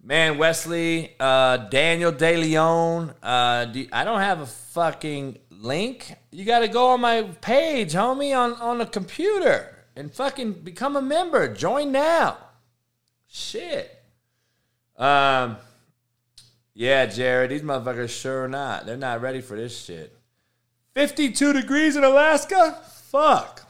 man, 0.02 0.38
Wesley, 0.38 1.14
uh, 1.20 1.58
Daniel 1.58 2.14
De 2.14 2.38
Leon. 2.38 3.14
Uh, 3.22 3.66
do, 3.66 3.86
I 3.92 4.06
don't 4.06 4.22
have 4.22 4.40
a 4.40 4.46
fucking 4.46 5.40
link. 5.50 6.16
You 6.32 6.46
got 6.46 6.60
to 6.60 6.70
go 6.70 6.92
on 6.92 7.02
my 7.02 7.24
page, 7.42 7.92
homie, 7.92 8.34
on, 8.34 8.54
on 8.54 8.78
the 8.78 8.86
computer 8.86 9.76
and 9.98 10.10
fucking 10.14 10.54
become 10.54 10.96
a 10.96 11.02
member. 11.02 11.54
Join 11.54 11.92
now. 11.92 12.38
Shit. 13.28 13.92
Um, 14.98 15.58
yeah, 16.74 17.08
Jared, 17.08 17.52
these 17.52 17.62
motherfuckers 17.62 18.10
sure 18.10 18.48
not. 18.48 18.86
They're 18.86 18.96
not 18.96 19.20
ready 19.20 19.42
for 19.42 19.58
this 19.58 19.78
shit. 19.84 20.13
52 20.96 21.54
degrees 21.54 21.96
in 21.96 22.04
Alaska? 22.04 22.78
Fuck. 23.10 23.62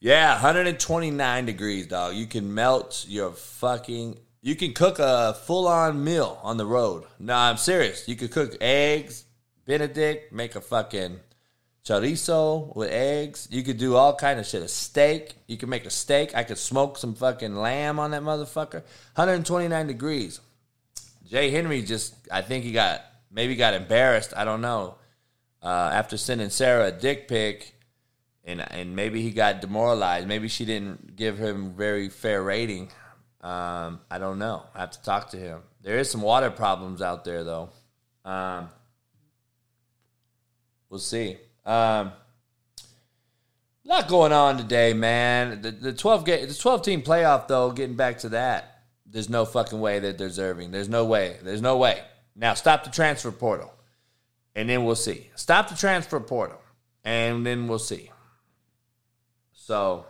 Yeah, 0.00 0.34
129 0.34 1.46
degrees, 1.46 1.86
dog. 1.86 2.14
You 2.14 2.26
can 2.26 2.54
melt 2.54 3.04
your 3.08 3.32
fucking. 3.32 4.18
You 4.42 4.54
can 4.54 4.72
cook 4.72 4.98
a 5.00 5.34
full 5.34 5.66
on 5.66 6.04
meal 6.04 6.38
on 6.42 6.56
the 6.56 6.66
road. 6.66 7.04
No, 7.18 7.34
I'm 7.34 7.56
serious. 7.56 8.06
You 8.06 8.14
could 8.14 8.30
cook 8.30 8.56
eggs, 8.60 9.24
Benedict, 9.66 10.32
make 10.32 10.54
a 10.54 10.60
fucking 10.60 11.18
chorizo 11.84 12.74
with 12.76 12.90
eggs. 12.90 13.48
You 13.50 13.62
could 13.62 13.78
do 13.78 13.96
all 13.96 14.14
kind 14.14 14.38
of 14.38 14.46
shit. 14.46 14.62
A 14.62 14.68
steak. 14.68 15.34
You 15.46 15.56
could 15.56 15.68
make 15.68 15.86
a 15.86 15.90
steak. 15.90 16.34
I 16.36 16.44
could 16.44 16.58
smoke 16.58 16.96
some 16.98 17.14
fucking 17.14 17.56
lamb 17.56 17.98
on 17.98 18.12
that 18.12 18.22
motherfucker. 18.22 18.82
129 19.14 19.86
degrees. 19.86 20.40
Jay 21.26 21.50
Henry 21.50 21.82
just, 21.82 22.14
I 22.30 22.42
think 22.42 22.64
he 22.64 22.72
got, 22.72 23.02
maybe 23.30 23.56
got 23.56 23.74
embarrassed. 23.74 24.32
I 24.36 24.44
don't 24.44 24.60
know. 24.60 24.96
Uh, 25.62 25.90
after 25.92 26.16
sending 26.16 26.50
Sarah 26.50 26.86
a 26.86 26.92
dick 26.92 27.28
pic, 27.28 27.74
and 28.44 28.60
and 28.60 28.94
maybe 28.96 29.22
he 29.22 29.30
got 29.30 29.60
demoralized. 29.60 30.26
Maybe 30.26 30.48
she 30.48 30.64
didn't 30.64 31.16
give 31.16 31.38
him 31.38 31.74
very 31.74 32.08
fair 32.08 32.42
rating. 32.42 32.90
Um, 33.40 34.00
I 34.10 34.18
don't 34.18 34.38
know. 34.38 34.64
I 34.74 34.80
have 34.80 34.90
to 34.92 35.02
talk 35.02 35.30
to 35.30 35.36
him. 35.36 35.60
There 35.82 35.98
is 35.98 36.10
some 36.10 36.22
water 36.22 36.50
problems 36.50 37.02
out 37.02 37.24
there, 37.24 37.44
though. 37.44 37.70
Um, 38.24 38.68
we'll 40.88 40.98
see. 40.98 41.36
Um, 41.64 42.12
lot 43.84 44.08
going 44.08 44.32
on 44.32 44.58
today, 44.58 44.92
man. 44.92 45.62
The, 45.62 45.70
the 45.70 45.92
twelve 45.92 46.24
ga- 46.24 46.46
the 46.46 46.54
twelve 46.54 46.82
team 46.82 47.02
playoff, 47.02 47.48
though. 47.48 47.70
Getting 47.72 47.96
back 47.96 48.18
to 48.18 48.30
that, 48.30 48.82
there's 49.06 49.28
no 49.28 49.44
fucking 49.44 49.80
way 49.80 49.98
they're 49.98 50.12
deserving. 50.12 50.70
There's 50.70 50.88
no 50.88 51.04
way. 51.04 51.36
There's 51.42 51.62
no 51.62 51.76
way. 51.78 52.02
Now 52.38 52.54
stop 52.54 52.84
the 52.84 52.90
transfer 52.90 53.32
portal, 53.32 53.74
and 54.54 54.68
then 54.68 54.84
we'll 54.84 54.94
see. 54.94 55.28
Stop 55.34 55.68
the 55.68 55.74
transfer 55.74 56.20
portal, 56.20 56.60
and 57.04 57.44
then 57.44 57.66
we'll 57.66 57.80
see. 57.80 58.10
So, 59.52 60.06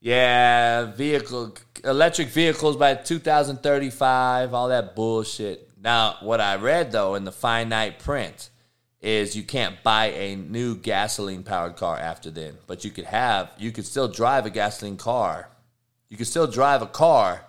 yeah, 0.00 0.86
vehicle 0.86 1.54
electric 1.84 2.28
vehicles 2.28 2.76
by 2.76 2.94
2035, 2.96 4.52
all 4.52 4.68
that 4.68 4.96
bullshit. 4.96 5.70
Now, 5.80 6.16
what 6.20 6.40
I 6.40 6.56
read 6.56 6.90
though 6.90 7.14
in 7.14 7.22
the 7.22 7.32
finite 7.32 8.00
print 8.00 8.50
is 9.00 9.36
you 9.36 9.44
can't 9.44 9.80
buy 9.84 10.06
a 10.06 10.34
new 10.34 10.74
gasoline 10.74 11.44
powered 11.44 11.76
car 11.76 11.96
after 11.96 12.28
then, 12.32 12.54
but 12.66 12.84
you 12.84 12.90
could 12.90 13.04
have 13.04 13.52
you 13.56 13.70
could 13.70 13.86
still 13.86 14.08
drive 14.08 14.46
a 14.46 14.50
gasoline 14.50 14.96
car. 14.96 15.48
You 16.08 16.16
could 16.16 16.26
still 16.26 16.48
drive 16.48 16.82
a 16.82 16.86
car 16.86 17.44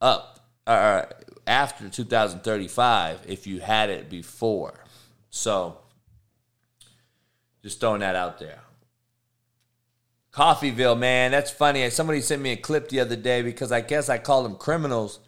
up 0.00 0.40
uh, 0.66 1.04
after 1.46 1.88
2035 1.88 3.20
if 3.26 3.46
you 3.46 3.60
had 3.60 3.90
it 3.90 4.08
before. 4.08 4.74
So, 5.30 5.78
just 7.62 7.80
throwing 7.80 8.00
that 8.00 8.16
out 8.16 8.38
there. 8.38 8.60
Coffeyville, 10.32 10.98
man, 10.98 11.32
that's 11.32 11.50
funny. 11.50 11.88
Somebody 11.90 12.20
sent 12.20 12.40
me 12.40 12.52
a 12.52 12.56
clip 12.56 12.88
the 12.88 13.00
other 13.00 13.16
day 13.16 13.42
because 13.42 13.72
I 13.72 13.80
guess 13.80 14.08
I 14.08 14.18
called 14.18 14.44
them 14.44 14.56
criminals, 14.56 15.18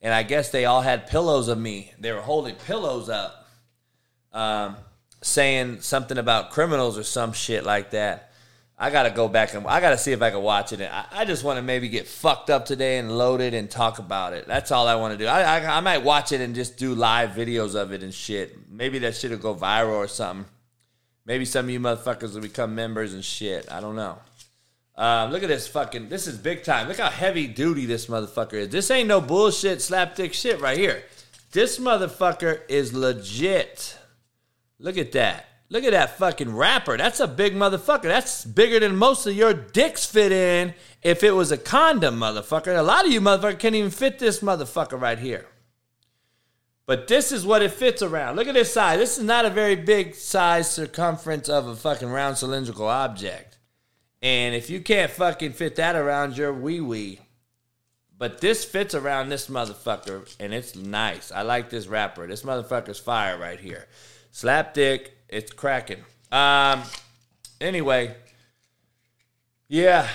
and 0.00 0.14
I 0.14 0.22
guess 0.22 0.50
they 0.50 0.64
all 0.64 0.82
had 0.82 1.08
pillows 1.08 1.48
of 1.48 1.58
me. 1.58 1.92
They 1.98 2.12
were 2.12 2.20
holding 2.20 2.54
pillows 2.54 3.08
up, 3.08 3.48
um, 4.32 4.76
saying 5.20 5.80
something 5.80 6.16
about 6.16 6.50
criminals 6.50 6.96
or 6.96 7.02
some 7.02 7.32
shit 7.32 7.64
like 7.64 7.90
that. 7.90 8.31
I 8.82 8.90
gotta 8.90 9.10
go 9.10 9.28
back 9.28 9.54
and 9.54 9.64
I 9.64 9.80
gotta 9.80 9.96
see 9.96 10.10
if 10.10 10.22
I 10.22 10.32
can 10.32 10.42
watch 10.42 10.72
it. 10.72 10.80
I, 10.80 11.04
I 11.12 11.24
just 11.24 11.44
want 11.44 11.56
to 11.56 11.62
maybe 11.62 11.88
get 11.88 12.08
fucked 12.08 12.50
up 12.50 12.66
today 12.66 12.98
and 12.98 13.16
load 13.16 13.40
it 13.40 13.54
and 13.54 13.70
talk 13.70 14.00
about 14.00 14.32
it. 14.32 14.48
That's 14.48 14.72
all 14.72 14.88
I 14.88 14.96
want 14.96 15.16
to 15.16 15.24
do. 15.24 15.28
I, 15.28 15.60
I 15.60 15.76
I 15.76 15.78
might 15.78 15.98
watch 15.98 16.32
it 16.32 16.40
and 16.40 16.52
just 16.52 16.78
do 16.78 16.92
live 16.92 17.30
videos 17.30 17.76
of 17.76 17.92
it 17.92 18.02
and 18.02 18.12
shit. 18.12 18.68
Maybe 18.68 18.98
that 18.98 19.14
shit 19.14 19.30
will 19.30 19.38
go 19.38 19.54
viral 19.54 19.98
or 19.98 20.08
something. 20.08 20.46
Maybe 21.24 21.44
some 21.44 21.66
of 21.66 21.70
you 21.70 21.78
motherfuckers 21.78 22.34
will 22.34 22.40
become 22.40 22.74
members 22.74 23.14
and 23.14 23.24
shit. 23.24 23.70
I 23.70 23.80
don't 23.80 23.94
know. 23.94 24.18
Um, 24.96 25.30
look 25.30 25.44
at 25.44 25.48
this 25.48 25.68
fucking. 25.68 26.08
This 26.08 26.26
is 26.26 26.36
big 26.36 26.64
time. 26.64 26.88
Look 26.88 26.98
how 26.98 27.08
heavy 27.08 27.46
duty 27.46 27.86
this 27.86 28.06
motherfucker 28.06 28.54
is. 28.54 28.70
This 28.70 28.90
ain't 28.90 29.06
no 29.06 29.20
bullshit 29.20 29.78
slapdick 29.78 30.32
shit 30.32 30.60
right 30.60 30.76
here. 30.76 31.04
This 31.52 31.78
motherfucker 31.78 32.62
is 32.68 32.92
legit. 32.92 33.96
Look 34.80 34.98
at 34.98 35.12
that. 35.12 35.46
Look 35.72 35.84
at 35.84 35.92
that 35.92 36.18
fucking 36.18 36.54
wrapper. 36.54 36.98
That's 36.98 37.18
a 37.18 37.26
big 37.26 37.54
motherfucker. 37.54 38.02
That's 38.02 38.44
bigger 38.44 38.78
than 38.78 38.94
most 38.94 39.26
of 39.26 39.34
your 39.34 39.54
dicks 39.54 40.04
fit 40.04 40.30
in 40.30 40.74
if 41.00 41.24
it 41.24 41.30
was 41.30 41.50
a 41.50 41.56
condom, 41.56 42.20
motherfucker. 42.20 42.76
A 42.76 42.82
lot 42.82 43.06
of 43.06 43.10
you 43.10 43.22
motherfuckers 43.22 43.58
can't 43.58 43.74
even 43.74 43.90
fit 43.90 44.18
this 44.18 44.40
motherfucker 44.40 45.00
right 45.00 45.18
here. 45.18 45.46
But 46.84 47.08
this 47.08 47.32
is 47.32 47.46
what 47.46 47.62
it 47.62 47.70
fits 47.70 48.02
around. 48.02 48.36
Look 48.36 48.48
at 48.48 48.54
this 48.54 48.74
size. 48.74 48.98
This 48.98 49.16
is 49.16 49.24
not 49.24 49.46
a 49.46 49.50
very 49.50 49.74
big 49.74 50.14
size 50.14 50.70
circumference 50.70 51.48
of 51.48 51.66
a 51.66 51.74
fucking 51.74 52.10
round 52.10 52.36
cylindrical 52.36 52.88
object. 52.88 53.56
And 54.20 54.54
if 54.54 54.68
you 54.68 54.78
can't 54.78 55.10
fucking 55.10 55.52
fit 55.52 55.76
that 55.76 55.96
around 55.96 56.36
your 56.36 56.52
wee 56.52 56.82
wee, 56.82 57.20
but 58.18 58.42
this 58.42 58.62
fits 58.62 58.94
around 58.94 59.30
this 59.30 59.48
motherfucker 59.48 60.36
and 60.38 60.52
it's 60.52 60.76
nice. 60.76 61.32
I 61.32 61.40
like 61.40 61.70
this 61.70 61.86
wrapper. 61.86 62.26
This 62.26 62.42
motherfucker's 62.42 62.98
fire 62.98 63.38
right 63.38 63.58
here. 63.58 63.86
Slap 64.32 64.74
dick, 64.74 65.16
it's 65.32 65.50
cracking. 65.50 66.04
Um, 66.30 66.82
anyway, 67.60 68.14
Yeah. 69.68 70.08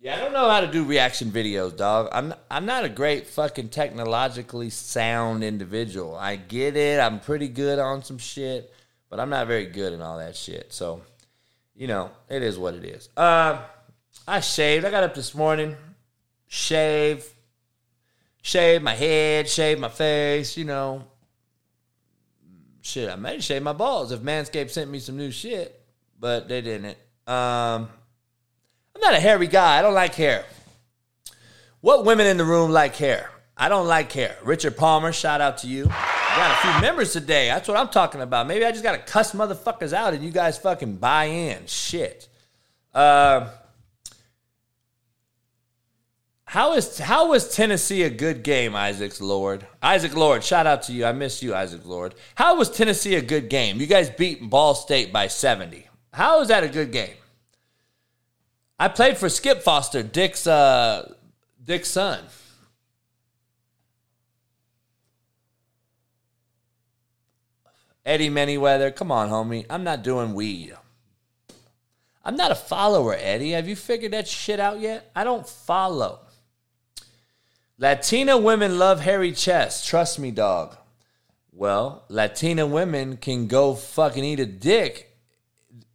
Yeah, 0.00 0.14
I 0.16 0.18
don't 0.20 0.32
know 0.32 0.48
how 0.48 0.60
to 0.60 0.68
do 0.68 0.84
reaction 0.84 1.30
videos, 1.32 1.76
dog. 1.76 2.08
I'm 2.12 2.32
I'm 2.48 2.64
not 2.64 2.84
a 2.84 2.88
great 2.88 3.26
fucking 3.26 3.70
technologically 3.70 4.70
sound 4.70 5.42
individual. 5.42 6.14
I 6.14 6.36
get 6.36 6.76
it. 6.76 7.00
I'm 7.00 7.18
pretty 7.18 7.48
good 7.48 7.78
on 7.80 8.04
some 8.04 8.18
shit, 8.18 8.72
but 9.10 9.18
I'm 9.18 9.30
not 9.30 9.48
very 9.48 9.66
good 9.66 9.92
in 9.92 10.00
all 10.00 10.18
that 10.18 10.36
shit. 10.36 10.72
So, 10.72 11.02
you 11.74 11.88
know, 11.88 12.10
it 12.28 12.42
is 12.42 12.56
what 12.56 12.74
it 12.74 12.84
is. 12.84 13.08
Uh, 13.16 13.58
I 14.28 14.40
shaved. 14.40 14.84
I 14.84 14.90
got 14.90 15.02
up 15.02 15.14
this 15.14 15.34
morning, 15.34 15.76
shave, 16.46 17.26
shave 18.42 18.82
my 18.82 18.94
head, 18.94 19.48
shave 19.48 19.80
my 19.80 19.88
face. 19.88 20.56
You 20.56 20.66
know, 20.66 21.04
shit. 22.86 23.10
I 23.10 23.16
may 23.16 23.40
shave 23.40 23.62
my 23.62 23.72
balls 23.72 24.12
if 24.12 24.20
Manscaped 24.20 24.70
sent 24.70 24.90
me 24.90 24.98
some 24.98 25.16
new 25.16 25.30
shit, 25.30 25.80
but 26.18 26.48
they 26.48 26.60
didn't. 26.60 26.96
Um, 27.26 27.88
I'm 28.94 29.00
not 29.00 29.14
a 29.14 29.20
hairy 29.20 29.48
guy. 29.48 29.78
I 29.78 29.82
don't 29.82 29.94
like 29.94 30.14
hair. 30.14 30.44
What 31.80 32.04
women 32.04 32.26
in 32.26 32.36
the 32.36 32.44
room 32.44 32.70
like 32.70 32.96
hair? 32.96 33.30
I 33.56 33.68
don't 33.68 33.86
like 33.86 34.12
hair. 34.12 34.36
Richard 34.44 34.76
Palmer, 34.76 35.12
shout 35.12 35.40
out 35.40 35.58
to 35.58 35.66
you. 35.66 35.84
Got 35.84 36.50
a 36.50 36.54
few 36.56 36.80
members 36.80 37.12
today. 37.12 37.48
That's 37.48 37.66
what 37.66 37.76
I'm 37.76 37.88
talking 37.88 38.20
about. 38.20 38.46
Maybe 38.46 38.64
I 38.64 38.70
just 38.70 38.82
got 38.82 38.92
to 38.92 38.98
cuss 39.12 39.32
motherfuckers 39.32 39.92
out 39.92 40.14
and 40.14 40.22
you 40.22 40.30
guys 40.30 40.58
fucking 40.58 40.96
buy 40.96 41.24
in. 41.24 41.66
Shit. 41.66 42.28
Uh, 42.94 43.48
how 46.46 46.74
is 46.74 46.98
how 46.98 47.30
was 47.30 47.54
Tennessee 47.54 48.04
a 48.04 48.10
good 48.10 48.44
game, 48.44 48.76
Isaac's 48.76 49.20
Lord? 49.20 49.66
Isaac 49.82 50.14
Lord, 50.14 50.44
shout 50.44 50.66
out 50.66 50.82
to 50.84 50.92
you. 50.92 51.04
I 51.04 51.10
miss 51.10 51.42
you, 51.42 51.54
Isaac 51.54 51.84
Lord. 51.84 52.14
How 52.36 52.56
was 52.56 52.70
Tennessee 52.70 53.16
a 53.16 53.20
good 53.20 53.48
game? 53.48 53.80
You 53.80 53.86
guys 53.86 54.10
beat 54.10 54.48
Ball 54.48 54.74
State 54.76 55.12
by 55.12 55.26
70. 55.26 55.88
How 56.12 56.40
is 56.40 56.48
that 56.48 56.62
a 56.62 56.68
good 56.68 56.92
game? 56.92 57.14
I 58.78 58.88
played 58.88 59.18
for 59.18 59.28
Skip 59.28 59.62
Foster, 59.62 60.04
Dick's 60.04 60.46
uh, 60.46 61.14
Dick's 61.64 61.88
son. 61.88 62.20
Eddie 68.04 68.30
Manyweather, 68.30 68.94
come 68.94 69.10
on, 69.10 69.30
homie. 69.30 69.66
I'm 69.68 69.82
not 69.82 70.04
doing 70.04 70.32
weed. 70.32 70.76
I'm 72.24 72.36
not 72.36 72.52
a 72.52 72.56
follower, 72.56 73.16
Eddie. 73.18 73.50
Have 73.50 73.68
you 73.68 73.74
figured 73.74 74.12
that 74.12 74.28
shit 74.28 74.60
out 74.60 74.78
yet? 74.78 75.10
I 75.16 75.24
don't 75.24 75.48
follow. 75.48 76.20
Latina 77.78 78.38
women 78.38 78.78
love 78.78 79.00
hairy 79.00 79.32
chests. 79.32 79.86
Trust 79.86 80.18
me, 80.18 80.30
dog. 80.30 80.76
Well, 81.52 82.04
Latina 82.08 82.66
women 82.66 83.16
can 83.16 83.46
go 83.46 83.74
fucking 83.74 84.24
eat 84.24 84.40
a 84.40 84.46
dick 84.46 85.16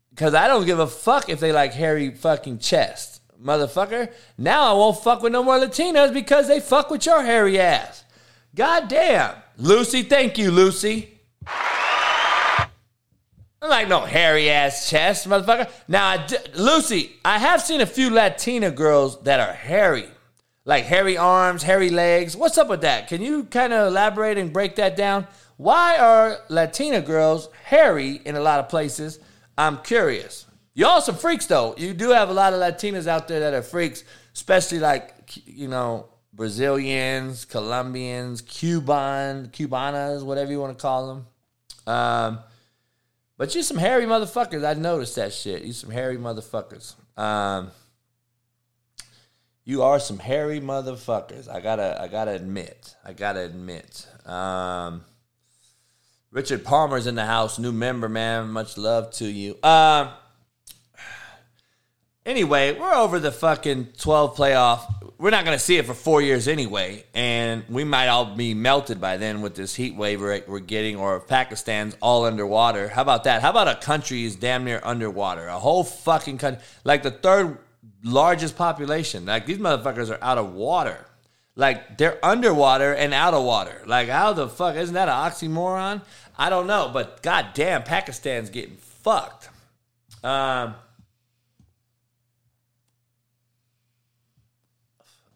because 0.10 0.34
I 0.34 0.48
don't 0.48 0.66
give 0.66 0.80
a 0.80 0.88
fuck 0.88 1.30
if 1.30 1.40
they 1.40 1.52
like 1.52 1.74
hairy 1.74 2.12
fucking 2.12 2.60
chest. 2.60 3.22
Motherfucker. 3.42 4.12
Now 4.38 4.70
I 4.70 4.74
won't 4.74 5.02
fuck 5.04 5.24
with 5.24 5.34
no 5.34 5.44
more 5.44 5.58
Latinas 5.58 6.14
because 6.14 6.48
they 6.48 6.60
fuck 6.60 6.92
with 6.92 7.06
your 7.06 7.24
hairy 7.24 7.60
ass. 7.60 8.04
God 8.54 8.88
damn. 8.88 9.36
Lucy, 9.58 10.04
thank 10.04 10.38
you, 10.38 10.52
Lucy. 10.52 11.20
I 13.64 13.68
like 13.68 13.88
no 13.88 14.02
hairy 14.02 14.50
ass 14.50 14.90
chest, 14.90 15.28
motherfucker. 15.28 15.70
Now, 15.88 16.08
I 16.08 16.26
d- 16.26 16.38
Lucy, 16.56 17.16
I 17.24 17.38
have 17.38 17.62
seen 17.62 17.82
a 17.82 17.86
few 17.86 18.10
Latina 18.10 18.72
girls 18.72 19.22
that 19.24 19.40
are 19.40 19.54
hairy, 19.54 20.08
like 20.66 20.86
hairy 20.86 21.18
arms, 21.18 21.64
hairy 21.64 21.89
legs. 21.89 22.36
What's 22.36 22.57
up 22.57 22.70
with 22.70 22.82
that? 22.82 23.07
Can 23.07 23.22
you 23.22 23.45
kind 23.45 23.74
of 23.74 23.88
elaborate 23.88 24.38
and 24.38 24.53
break 24.53 24.76
that 24.76 24.95
down? 24.95 25.28
Why 25.57 25.97
are 25.97 26.39
Latina 26.49 27.01
girls 27.01 27.49
hairy 27.64 28.22
in 28.26 28.36
a 28.36 28.41
lot 28.41 28.59
of 28.59 28.70
places? 28.70 29.20
I'm 29.57 29.78
curious. 29.78 30.45
You 30.74 30.88
all 30.88 31.01
some 31.01 31.16
freaks 31.16 31.45
though. 31.45 31.76
You 31.78 31.93
do 31.93 32.09
have 32.09 32.30
a 32.30 32.34
lot 32.34 32.53
of 32.53 32.59
Latinas 32.59 33.07
out 33.07 33.28
there 33.28 33.41
that 33.41 33.53
are 33.53 33.62
freaks, 33.62 34.03
especially 34.34 34.80
like 34.80 35.14
you 35.45 35.68
know 35.68 36.07
Brazilians, 36.34 37.45
Colombians, 37.45 38.41
Cuban, 38.41 39.49
Cubanas, 39.49 40.24
whatever 40.24 40.51
you 40.51 40.59
want 40.59 40.78
to 40.78 40.82
call 40.82 41.07
them. 41.07 41.93
Um, 41.93 42.39
but 43.38 43.53
you 43.53 43.64
some 43.64 43.78
hairy 43.78 44.05
motherfuckers. 44.05 44.66
I 44.66 44.80
noticed 44.80 45.16
that 45.16 45.34
shit. 45.34 45.64
You 45.64 45.74
some 45.74 45.89
hairy 45.89 46.18
motherfuckers. 46.18 46.95
Um, 47.20 47.72
you 49.64 49.84
are 49.84 49.99
some 49.99 50.20
hairy 50.20 50.59
motherfuckers. 50.59 51.47
I 51.49 51.59
gotta, 51.59 51.99
I 52.01 52.07
gotta 52.07 52.32
admit. 52.32 52.95
I 53.05 53.14
gotta 53.14 53.41
admit. 53.41 54.07
Um, 54.26 55.03
Richard 56.32 56.64
Palmer's 56.64 57.07
in 57.07 57.16
the 57.16 57.26
house, 57.26 57.59
new 57.59 57.72
member, 57.72 58.09
man. 58.09 58.49
Much 58.49 58.78
love 58.78 59.12
to 59.16 59.26
you. 59.26 59.57
Um, 59.62 60.09
anyway, 62.26 62.78
we're 62.80 62.93
over 62.93 63.20
the 63.20 63.32
fucking 63.32 63.89
12 63.97 64.36
playoff. 64.36 64.93
We're 65.18 65.30
not 65.30 65.45
to 65.45 65.59
see 65.59 65.78
it 65.78 65.86
for 65.86 65.93
four 65.93 66.22
years 66.22 66.47
anyway. 66.47 67.03
And 67.14 67.64
we 67.70 67.84
might 67.84 68.07
all 68.07 68.26
be 68.36 68.53
melted 68.55 68.99
by 68.99 69.18
then 69.18 69.41
with 69.41 69.53
this 69.55 69.76
heat 69.76 69.95
wave 69.95 70.22
we're 70.22 70.59
getting, 70.59 70.95
or 70.95 71.20
Pakistan's 71.20 71.95
all 72.01 72.26
underwater. 72.26 72.88
How 72.88 73.03
about 73.03 73.26
that? 73.26 73.41
How 73.41 73.51
about 73.51 73.68
a 73.68 73.76
country 73.76 74.24
is 74.24 74.36
damn 74.36 74.64
near 74.64 74.80
underwater? 74.84 75.47
A 75.47 75.59
whole 75.59 75.84
fucking 75.84 76.39
country. 76.39 76.64
Like 76.84 77.03
the 77.03 77.12
third 77.12 77.59
largest 78.04 78.56
population. 78.58 79.26
Like 79.26 79.45
these 79.45 79.58
motherfuckers 79.58 80.10
are 80.10 80.24
out 80.24 80.38
of 80.38 80.54
water. 80.54 81.06
Like 81.56 81.97
they're 81.97 82.24
underwater 82.24 82.93
and 82.93 83.14
out 83.14 83.34
of 83.34 83.43
water. 83.43 83.82
Like 83.86 84.10
how 84.10 84.34
the 84.34 84.47
fuck 84.47 84.76
isn't 84.76 84.93
that 84.93 85.08
an 85.08 85.14
oxymoron? 85.14 86.02
I 86.38 86.49
don't 86.49 86.68
know, 86.68 86.89
but 86.91 87.22
goddamn, 87.22 87.84
Pakistan's 87.84 88.49
getting 88.49 88.78
fucked. 88.78 89.49
Um, 90.24 90.76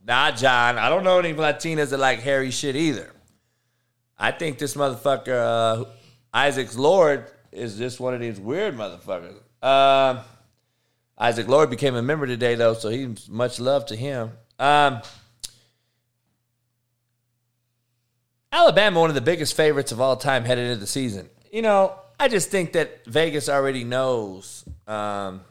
nah, 0.05 0.32
John, 0.32 0.78
I 0.78 0.89
don't 0.89 1.03
know 1.03 1.20
any 1.20 1.34
Latinas 1.34 1.89
that 1.89 1.99
like 1.99 2.20
hairy 2.20 2.51
shit 2.51 2.76
either. 2.76 3.11
I 4.18 4.32
think 4.32 4.57
this 4.57 4.76
motherfucker, 4.76 5.84
uh, 5.84 5.86
Isaac's 6.34 6.78
Lord, 6.78 7.26
is 7.51 7.78
just 7.78 7.99
one 7.99 8.13
of 8.13 8.22
these 8.22 8.39
weird 8.39 8.78
motherfuckers. 8.78 9.36
Um, 9.61 10.22
Isaac 11.18 11.47
Lord 11.47 11.70
became 11.70 11.95
a 11.95 12.01
member 12.01 12.28
today, 12.28 12.55
though, 12.55 12.74
so 12.74 12.89
he's 12.89 13.30
much 13.30 13.59
love 13.59 13.86
to 13.88 13.95
him. 13.95 14.32
Um, 14.59 15.01
Alabama, 18.51 18.99
one 18.99 19.09
of 19.09 19.16
the 19.16 19.22
biggest 19.22 19.55
favorites 19.55 19.91
of 19.91 20.01
all 20.01 20.18
time 20.18 20.45
headed 20.45 20.68
into 20.68 20.80
the 20.80 20.88
season. 20.88 21.30
You 21.51 21.61
know, 21.61 21.93
I 22.20 22.28
just 22.28 22.49
think 22.49 22.74
that 22.74 23.05
Vegas 23.05 23.49
already 23.49 23.84
knows 23.84 24.63
um, 24.88 25.41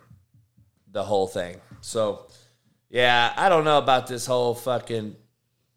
the 0.90 1.04
whole 1.04 1.26
thing. 1.26 1.60
So, 1.80 2.26
yeah, 2.90 3.32
I 3.36 3.48
don't 3.48 3.64
know 3.64 3.78
about 3.78 4.06
this 4.06 4.26
whole 4.26 4.54
fucking. 4.54 5.16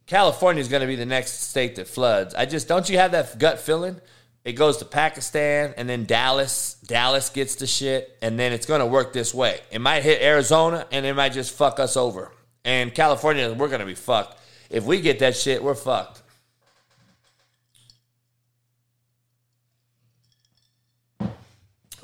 California 0.06 0.62
is 0.62 0.70
going 0.70 0.82
to 0.82 0.88
be 0.88 0.96
the 0.96 1.06
next 1.06 1.50
state 1.50 1.76
that 1.76 1.88
floods. 1.88 2.34
I 2.34 2.46
just 2.46 2.70
don't 2.70 2.90
you 2.90 2.98
have 2.98 3.12
that 3.12 3.38
gut 3.38 3.60
feeling? 3.60 4.00
It 4.48 4.54
goes 4.54 4.78
to 4.78 4.86
Pakistan 4.86 5.74
and 5.76 5.90
then 5.90 6.06
Dallas. 6.06 6.76
Dallas 6.86 7.30
gets 7.30 7.56
the 7.56 7.68
shit, 7.68 8.18
and 8.22 8.40
then 8.40 8.54
it's 8.54 8.66
going 8.66 8.80
to 8.80 8.86
work 8.86 9.12
this 9.12 9.34
way. 9.34 9.60
It 9.72 9.80
might 9.80 10.04
hit 10.04 10.22
Arizona, 10.22 10.88
and 10.90 11.06
it 11.06 11.14
might 11.14 11.34
just 11.34 11.54
fuck 11.54 11.82
us 11.82 11.98
over. 11.98 12.32
And 12.64 12.96
California, 12.96 13.52
we're 13.52 13.68
going 13.68 13.82
to 13.82 13.86
be 13.86 13.94
fucked. 13.94 14.40
If 14.70 14.86
we 14.86 15.02
get 15.02 15.20
that 15.20 15.36
shit, 15.36 15.62
we're 15.62 15.76
fucked. 15.76 16.22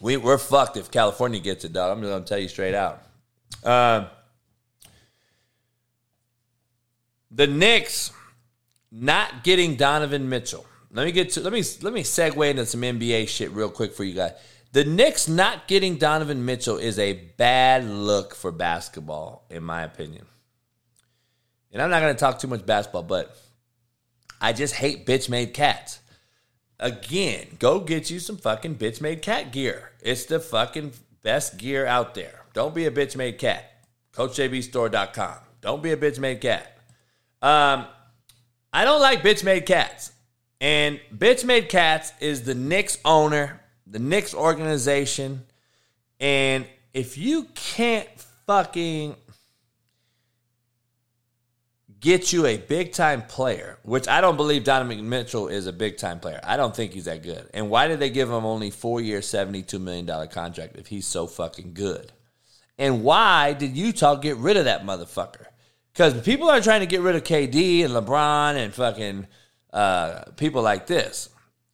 We, 0.02 0.18
we're 0.18 0.38
fucked 0.38 0.76
if 0.76 0.92
California 0.92 1.40
gets 1.40 1.64
it, 1.64 1.72
dog. 1.72 1.96
I'm 1.96 2.04
just 2.04 2.12
going 2.12 2.24
to 2.26 2.28
tell 2.28 2.40
you 2.40 2.50
straight 2.50 2.76
out. 2.76 3.04
Um, 3.64 4.08
the 7.32 7.48
Knicks 7.48 8.12
not 8.92 9.46
getting 9.46 9.78
Donovan 9.78 10.28
Mitchell. 10.28 10.66
Let 10.94 11.06
me 11.06 11.12
get 11.12 11.32
to 11.32 11.42
let 11.42 11.52
me 11.52 11.64
let 11.82 11.92
me 11.92 12.04
segue 12.04 12.50
into 12.50 12.66
some 12.68 12.82
NBA 12.82 13.28
shit 13.28 13.52
real 13.52 13.70
quick 13.70 13.94
for 13.94 14.04
you 14.04 14.14
guys. 14.14 14.34
The 14.74 14.84
Knicks 14.84 15.28
not 15.28 15.68
getting 15.68 15.98
Donovan 15.98 16.46
Mitchell 16.46 16.78
is 16.78 16.98
a 16.98 17.14
bad 17.14 17.84
look 17.86 18.34
for 18.34 18.52
basketball, 18.52 19.46
in 19.50 19.64
my 19.64 19.84
opinion. 19.84 20.26
And 21.72 21.82
I'm 21.82 21.90
not 21.90 22.02
going 22.02 22.14
to 22.14 22.20
talk 22.20 22.40
too 22.40 22.48
much 22.48 22.66
basketball, 22.66 23.04
but 23.04 23.38
I 24.42 24.54
just 24.54 24.76
hate 24.76 25.06
bitch 25.06 25.30
made 25.30 25.54
cats. 25.54 26.00
Again, 26.80 27.58
go 27.60 27.80
get 27.80 28.10
you 28.10 28.20
some 28.20 28.38
fucking 28.38 28.76
bitch 28.76 29.00
made 29.00 29.22
cat 29.22 29.52
gear. 29.52 29.92
It's 30.02 30.26
the 30.26 30.40
fucking 30.40 30.94
best 31.22 31.58
gear 31.58 31.86
out 31.86 32.16
there. 32.16 32.42
Don't 32.54 32.74
be 32.74 32.86
a 32.86 32.92
bitch 32.92 33.16
made 33.16 33.38
cat. 33.38 33.86
CoachJBStore.com. 34.14 35.38
Don't 35.62 35.84
be 35.84 35.92
a 35.92 35.98
bitch 35.98 36.20
made 36.20 36.42
cat. 36.42 36.78
Um, 37.42 37.86
I 38.72 38.86
don't 38.86 39.02
like 39.02 39.22
bitch 39.22 39.44
made 39.44 39.68
cats. 39.68 40.13
And 40.62 41.00
bitch 41.16 41.44
made 41.44 41.70
cats 41.70 42.14
is 42.20 42.44
the 42.44 42.56
Knicks 42.56 42.98
owner, 43.04 43.62
the 43.86 44.00
Knicks 44.00 44.34
organization. 44.34 45.44
And 46.20 46.66
if 46.94 47.18
you 47.18 47.48
can't 47.54 48.08
fucking 48.46 49.16
get 52.04 52.34
you 52.34 52.46
a 52.46 52.58
big 52.58 52.92
time 52.92 53.22
player, 53.24 53.80
which 53.84 54.10
I 54.10 54.20
don't 54.20 54.36
believe 54.36 54.66
Donovan 54.66 55.08
Mitchell 55.08 55.48
is 55.48 55.68
a 55.68 55.74
big 55.74 55.98
time 55.98 56.20
player. 56.20 56.42
I 56.44 56.58
don't 56.58 56.76
think 56.76 56.92
he's 56.92 57.06
that 57.06 57.24
good. 57.24 57.50
And 57.54 57.70
why 57.70 57.88
did 57.88 58.00
they 58.00 58.10
give 58.10 58.30
him 58.30 58.46
only 58.46 58.72
four 58.72 59.00
year, 59.00 59.22
$72 59.22 59.80
million 59.80 60.06
contract 60.28 60.76
if 60.76 60.88
he's 60.88 61.08
so 61.08 61.28
fucking 61.28 61.74
good? 61.74 62.12
And 62.78 63.04
why 63.04 63.54
did 63.54 63.78
Utah 63.78 64.16
get 64.16 64.36
rid 64.36 64.58
of 64.58 64.66
that 64.66 64.86
motherfucker? 64.86 65.46
Because 65.94 66.20
people 66.22 66.50
are 66.50 66.60
trying 66.60 66.82
to 66.82 66.88
get 66.88 67.02
rid 67.02 67.16
of 67.16 67.24
KD 67.24 67.86
and 67.86 67.94
LeBron 67.94 68.56
and 68.56 68.74
fucking 68.74 69.28
uh, 69.74 70.26
people 70.38 70.62
like 70.62 70.88
this. 70.88 71.30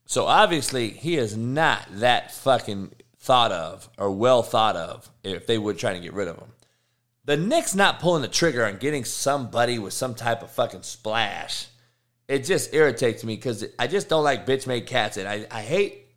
So 0.05 0.25
obviously, 0.25 0.89
he 0.89 1.17
is 1.17 1.37
not 1.37 1.85
that 1.91 2.31
fucking 2.31 2.93
thought 3.19 3.51
of 3.51 3.89
or 3.97 4.09
well 4.09 4.41
thought 4.41 4.75
of 4.75 5.11
if 5.23 5.45
they 5.45 5.57
would 5.57 5.77
try 5.77 5.93
to 5.93 5.99
get 5.99 6.13
rid 6.13 6.27
of 6.27 6.37
him. 6.37 6.53
The 7.25 7.37
Knicks 7.37 7.75
not 7.75 7.99
pulling 7.99 8.23
the 8.23 8.27
trigger 8.27 8.65
on 8.65 8.77
getting 8.77 9.05
somebody 9.05 9.77
with 9.77 9.93
some 9.93 10.15
type 10.15 10.41
of 10.41 10.49
fucking 10.49 10.81
splash, 10.81 11.67
it 12.27 12.45
just 12.45 12.73
irritates 12.73 13.23
me 13.23 13.35
because 13.35 13.65
I 13.77 13.87
just 13.87 14.09
don't 14.09 14.23
like 14.23 14.47
bitch 14.47 14.65
made 14.65 14.87
cats. 14.87 15.17
And 15.17 15.27
I, 15.27 15.45
I 15.51 15.61
hate 15.61 16.07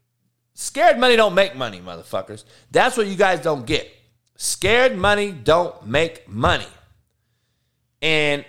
scared 0.54 0.98
money 0.98 1.16
don't 1.16 1.34
make 1.34 1.54
money, 1.56 1.80
motherfuckers. 1.80 2.44
That's 2.70 2.96
what 2.96 3.08
you 3.08 3.16
guys 3.16 3.40
don't 3.40 3.66
get. 3.66 3.90
Scared 4.36 4.96
money 4.96 5.32
don't 5.32 5.86
make 5.86 6.26
money. 6.28 6.66
And 8.00 8.44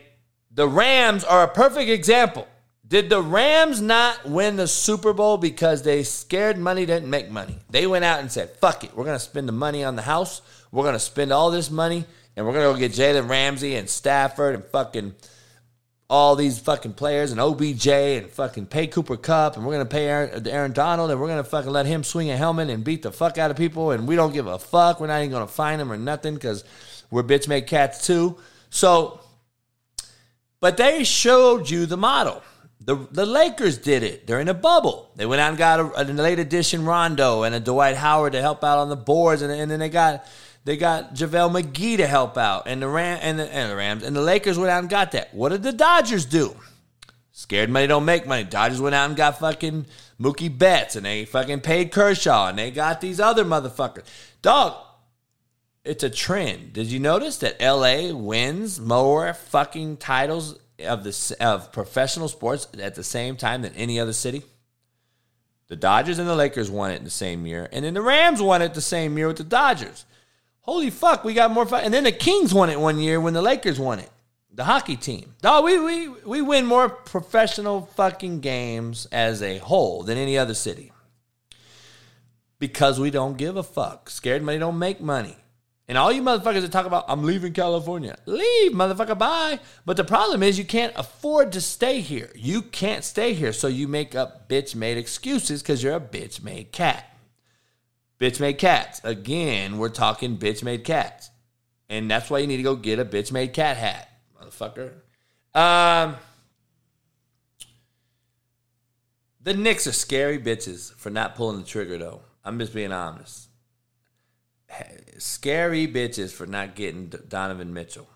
the 0.52 0.68
Rams 0.68 1.24
are 1.24 1.44
a 1.44 1.48
perfect 1.48 1.90
example. 1.90 2.48
Did 2.94 3.10
the 3.10 3.24
Rams 3.24 3.82
not 3.82 4.24
win 4.24 4.56
the 4.56 4.68
Super 4.68 5.14
Bowl 5.14 5.38
because 5.38 5.82
they 5.82 6.04
scared 6.04 6.60
money 6.60 6.86
didn't 6.86 7.10
make 7.10 7.28
money? 7.28 7.58
They 7.72 7.88
went 7.88 8.06
out 8.06 8.20
and 8.20 8.32
said, 8.32 8.52
fuck 8.58 8.84
it, 8.84 8.96
we're 8.96 9.04
going 9.04 9.16
to 9.16 9.20
spend 9.20 9.48
the 9.48 9.52
money 9.52 9.84
on 9.84 9.96
the 9.96 10.04
house. 10.04 10.44
We're 10.72 10.84
going 10.84 10.94
to 10.94 11.00
spend 11.00 11.34
all 11.34 11.50
this 11.50 11.72
money 11.72 12.06
and 12.36 12.46
we're 12.46 12.54
going 12.54 12.68
to 12.68 12.72
go 12.72 12.78
get 12.78 12.92
Jalen 12.92 13.28
Ramsey 13.28 13.78
and 13.78 13.90
Stafford 13.90 14.54
and 14.54 14.64
fucking 14.66 15.16
all 16.08 16.36
these 16.36 16.60
fucking 16.60 16.94
players 16.94 17.32
and 17.32 17.42
OBJ 17.42 17.88
and 17.88 18.30
fucking 18.30 18.68
pay 18.68 18.86
Cooper 18.86 19.18
Kupp 19.18 19.56
and 19.56 19.66
we're 19.66 19.74
going 19.74 19.88
to 19.88 19.92
pay 19.92 20.06
Aaron, 20.06 20.48
Aaron 20.48 20.72
Donald 20.72 21.10
and 21.10 21.20
we're 21.20 21.30
going 21.30 21.44
to 21.44 21.50
fucking 21.50 21.72
let 21.72 21.88
him 21.88 22.04
swing 22.04 22.30
a 22.30 22.38
helmet 22.38 22.70
and 22.70 22.84
beat 22.84 23.02
the 23.02 23.12
fuck 23.12 23.40
out 23.40 23.50
of 23.50 23.58
people 23.58 23.90
and 23.90 24.08
we 24.08 24.16
don't 24.16 24.34
give 24.34 24.46
a 24.46 24.60
fuck. 24.60 25.00
We're 25.00 25.08
not 25.08 25.18
even 25.18 25.32
going 25.32 25.48
to 25.48 25.52
fine 25.52 25.80
him 25.80 25.92
or 25.92 25.98
nothing 25.98 26.36
because 26.36 26.64
we're 27.10 27.24
bitch 27.24 27.48
made 27.48 27.66
cats 27.66 28.06
too. 28.06 28.38
So, 28.70 29.20
but 30.60 30.78
they 30.78 31.04
showed 31.04 31.72
you 31.72 31.88
the 31.88 31.98
model. 31.98 32.44
The, 32.86 32.96
the 33.12 33.26
Lakers 33.26 33.78
did 33.78 34.04
it 34.04 34.28
They're 34.28 34.42
in 34.42 34.50
a 34.50 34.54
bubble. 34.54 35.12
They 35.16 35.26
went 35.26 35.40
out 35.40 35.50
and 35.50 35.58
got 35.58 35.80
a, 35.80 36.02
a 36.02 36.04
late 36.04 36.40
edition 36.40 36.86
Rondo 36.86 37.44
and 37.44 37.56
a 37.56 37.60
Dwight 37.60 37.96
Howard 37.96 38.34
to 38.34 38.42
help 38.42 38.64
out 38.64 38.80
on 38.80 38.90
the 38.90 38.96
boards, 38.96 39.42
and, 39.42 39.52
and 39.52 39.72
then 39.72 39.80
they 39.80 39.90
got 39.90 40.26
they 40.66 40.78
got 40.78 41.14
JaVale 41.14 41.62
McGee 41.62 41.98
to 41.98 42.08
help 42.08 42.38
out, 42.38 42.64
and 42.68 42.82
the 42.82 42.88
Ram 42.88 43.20
and 43.22 43.40
the, 43.40 43.54
and 43.54 43.70
the 43.70 43.76
Rams 43.76 44.04
and 44.04 44.16
the 44.16 44.22
Lakers 44.22 44.58
went 44.58 44.72
out 44.72 44.80
and 44.80 44.90
got 44.90 45.12
that. 45.12 45.34
What 45.34 45.50
did 45.50 45.64
the 45.64 45.74
Dodgers 45.74 46.26
do? 46.26 46.56
Scared 47.32 47.70
money 47.70 47.88
don't 47.88 48.06
make 48.06 48.28
money. 48.28 48.44
Dodgers 48.44 48.80
went 48.80 48.96
out 48.96 49.08
and 49.08 49.18
got 49.18 49.40
fucking 49.40 49.86
Mookie 50.20 50.56
Betts, 50.56 50.96
and 50.96 51.06
they 51.06 51.26
fucking 51.26 51.62
paid 51.62 51.92
Kershaw, 51.92 52.50
and 52.50 52.58
they 52.58 52.72
got 52.72 53.02
these 53.02 53.20
other 53.20 53.44
motherfuckers. 53.44 54.04
Dog, 54.42 54.76
it's 55.84 56.04
a 56.04 56.10
trend. 56.10 56.74
Did 56.74 56.88
you 56.88 57.00
notice 57.00 57.38
that 57.40 57.62
LA 57.62 58.14
wins 58.14 58.80
more 58.80 59.34
fucking 59.34 59.98
titles 59.98 60.58
of 60.84 61.04
the 61.04 61.36
of 61.40 61.72
professional 61.72 62.28
sports 62.28 62.68
at 62.80 62.96
the 62.96 63.04
same 63.04 63.36
time 63.36 63.62
than 63.62 63.74
any 63.76 64.00
other 64.00 64.14
city? 64.14 64.44
The 65.68 65.76
Dodgers 65.76 66.20
and 66.20 66.28
the 66.28 66.36
Lakers 66.36 66.70
won 66.70 66.92
it 66.92 66.98
in 66.98 67.04
the 67.04 67.10
same 67.10 67.46
year, 67.46 67.68
and 67.72 67.84
then 67.84 67.94
the 67.94 68.02
Rams 68.02 68.42
won 68.42 68.62
it 68.62 68.74
the 68.74 68.82
same 68.82 69.18
year 69.18 69.28
with 69.28 69.38
the 69.38 69.44
Dodgers. 69.44 70.06
Holy 70.62 70.90
fuck, 70.90 71.24
we 71.24 71.34
got 71.34 71.52
more 71.52 71.66
fun. 71.66 71.84
And 71.84 71.94
then 71.94 72.06
the 72.06 72.12
Kings 72.12 72.54
won 72.54 72.70
it 72.70 72.80
one 72.80 72.98
year 72.98 73.20
when 73.20 73.34
the 73.34 73.42
Lakers 73.42 73.80
won 73.80 74.00
it. 74.00 74.10
The 74.54 74.64
hockey 74.64 74.96
team. 74.96 75.34
Dog, 75.42 75.66
we, 75.66 75.80
we, 75.80 76.08
we 76.08 76.42
win 76.42 76.66
more 76.66 76.88
professional 76.88 77.88
fucking 77.96 78.40
games 78.40 79.08
as 79.12 79.42
a 79.42 79.58
whole 79.58 80.04
than 80.04 80.18
any 80.18 80.38
other 80.38 80.54
city. 80.54 80.92
Because 82.60 83.00
we 83.00 83.10
don't 83.10 83.36
give 83.36 83.58
a 83.58 83.64
fuck. 83.64 84.10
Scared 84.10 84.44
money 84.44 84.60
don't 84.60 84.80
make 84.80 85.02
money. 85.02 85.36
And 85.88 85.98
all 85.98 86.12
you 86.12 86.22
motherfuckers 86.22 86.62
that 86.62 86.72
talk 86.72 86.86
about, 86.86 87.06
I'm 87.10 87.24
leaving 87.24 87.52
California. 87.52 88.18
Leave, 88.26 88.72
motherfucker, 88.72 89.18
bye. 89.18 89.60
But 89.86 89.98
the 89.98 90.06
problem 90.06 90.42
is 90.42 90.58
you 90.58 90.64
can't 90.64 90.94
afford 90.96 91.52
to 91.54 91.62
stay 91.62 92.00
here. 92.00 92.32
You 92.36 92.62
can't 92.62 93.04
stay 93.04 93.34
here. 93.34 93.52
So 93.52 93.68
you 93.68 93.90
make 93.90 94.16
up 94.16 94.48
bitch 94.48 94.76
made 94.76 94.98
excuses 94.98 95.62
because 95.62 95.84
you're 95.84 95.96
a 95.96 96.00
bitch 96.00 96.42
made 96.42 96.72
cat. 96.72 97.06
Bitch 98.18 98.40
made 98.40 98.60
cats. 98.60 99.02
Again, 99.04 99.78
we're 99.78 99.90
talking 99.90 100.38
bitch 100.38 100.64
made 100.64 100.86
cats. 100.86 101.30
And 101.90 102.10
that's 102.10 102.30
why 102.30 102.40
you 102.40 102.48
need 102.48 102.58
to 102.58 102.64
go 102.64 102.78
get 102.78 103.00
a 103.00 103.06
bitch 103.06 103.34
made 103.34 103.52
cat 103.52 103.76
hat, 103.76 104.10
motherfucker. 104.42 104.94
Um, 105.54 106.16
the 109.42 109.54
Knicks 109.54 109.86
are 109.86 109.92
scary 109.92 110.40
bitches 110.40 110.94
for 110.96 111.10
not 111.10 111.36
pulling 111.36 111.60
the 111.60 111.68
trigger, 111.68 111.98
though. 111.98 112.22
I'm 112.46 112.58
just 112.58 112.74
being 112.74 112.94
honest 112.94 113.43
scary 115.18 115.88
bitches 115.88 116.32
for 116.32 116.46
not 116.46 116.76
getting 116.76 117.08
Donovan 117.08 117.74
Mitchell. 117.74 118.08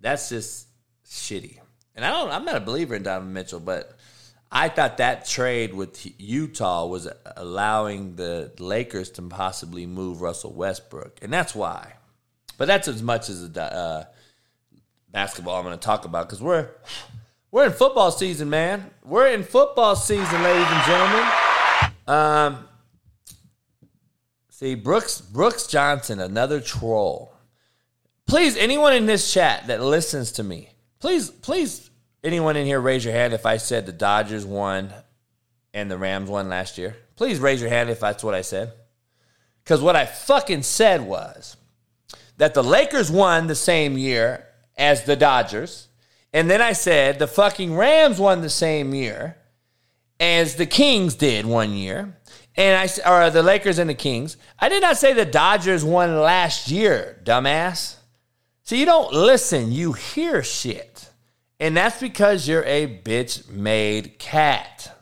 That's 0.00 0.28
just 0.28 0.68
shitty. 1.06 1.58
And 1.94 2.04
I 2.04 2.10
don't. 2.10 2.30
I'm 2.30 2.44
not 2.44 2.56
a 2.56 2.60
believer 2.60 2.94
in 2.94 3.02
Donovan 3.02 3.32
Mitchell, 3.32 3.60
but 3.60 3.96
I 4.50 4.68
thought 4.68 4.98
that 4.98 5.26
trade 5.26 5.74
with 5.74 6.06
Utah 6.20 6.86
was 6.86 7.08
allowing 7.36 8.16
the 8.16 8.52
Lakers 8.58 9.10
to 9.10 9.22
possibly 9.22 9.86
move 9.86 10.20
Russell 10.20 10.52
Westbrook, 10.52 11.18
and 11.22 11.32
that's 11.32 11.54
why. 11.54 11.94
But 12.56 12.66
that's 12.66 12.86
as 12.86 13.02
much 13.02 13.28
as 13.28 13.50
the 13.50 13.62
uh, 13.62 14.04
basketball 15.10 15.56
I'm 15.56 15.64
going 15.64 15.78
to 15.78 15.84
talk 15.84 16.04
about 16.04 16.28
because 16.28 16.42
we're 16.42 16.68
we're 17.50 17.66
in 17.66 17.72
football 17.72 18.10
season, 18.10 18.50
man. 18.50 18.90
We're 19.04 19.28
in 19.28 19.44
football 19.44 19.96
season, 19.96 20.42
ladies 20.42 20.66
and 20.68 20.84
gentlemen. 20.84 21.26
Um, 22.06 22.68
See, 24.64 24.76
Brooks 24.76 25.20
Brooks 25.20 25.66
Johnson, 25.66 26.18
another 26.18 26.58
troll. 26.58 27.34
Please, 28.26 28.56
anyone 28.56 28.94
in 28.94 29.04
this 29.04 29.30
chat 29.30 29.66
that 29.66 29.82
listens 29.82 30.32
to 30.32 30.42
me, 30.42 30.70
please, 31.00 31.28
please, 31.28 31.90
anyone 32.22 32.56
in 32.56 32.64
here, 32.64 32.80
raise 32.80 33.04
your 33.04 33.12
hand 33.12 33.34
if 33.34 33.44
I 33.44 33.58
said 33.58 33.84
the 33.84 33.92
Dodgers 33.92 34.46
won 34.46 34.90
and 35.74 35.90
the 35.90 35.98
Rams 35.98 36.30
won 36.30 36.48
last 36.48 36.78
year. 36.78 36.96
Please 37.14 37.40
raise 37.40 37.60
your 37.60 37.68
hand 37.68 37.90
if 37.90 38.00
that's 38.00 38.24
what 38.24 38.32
I 38.32 38.40
said. 38.40 38.72
Because 39.62 39.82
what 39.82 39.96
I 39.96 40.06
fucking 40.06 40.62
said 40.62 41.02
was 41.02 41.58
that 42.38 42.54
the 42.54 42.64
Lakers 42.64 43.10
won 43.10 43.48
the 43.48 43.54
same 43.54 43.98
year 43.98 44.46
as 44.78 45.04
the 45.04 45.14
Dodgers. 45.14 45.88
And 46.32 46.48
then 46.48 46.62
I 46.62 46.72
said 46.72 47.18
the 47.18 47.26
fucking 47.26 47.76
Rams 47.76 48.18
won 48.18 48.40
the 48.40 48.48
same 48.48 48.94
year 48.94 49.36
as 50.18 50.54
the 50.56 50.64
Kings 50.64 51.16
did 51.16 51.44
one 51.44 51.74
year 51.74 52.16
and 52.56 52.90
I 53.06 53.10
or 53.10 53.30
the 53.30 53.42
Lakers 53.42 53.78
and 53.78 53.90
the 53.90 53.94
Kings. 53.94 54.36
I 54.58 54.68
did 54.68 54.82
not 54.82 54.96
say 54.96 55.12
the 55.12 55.24
Dodgers 55.24 55.84
won 55.84 56.20
last 56.20 56.70
year, 56.70 57.20
dumbass. 57.24 57.96
So 58.62 58.74
you 58.74 58.86
don't 58.86 59.12
listen, 59.12 59.72
you 59.72 59.92
hear 59.92 60.42
shit. 60.42 61.10
And 61.60 61.76
that's 61.76 62.00
because 62.00 62.48
you're 62.48 62.64
a 62.64 62.86
bitch 62.86 63.48
made 63.48 64.18
cat. 64.18 64.96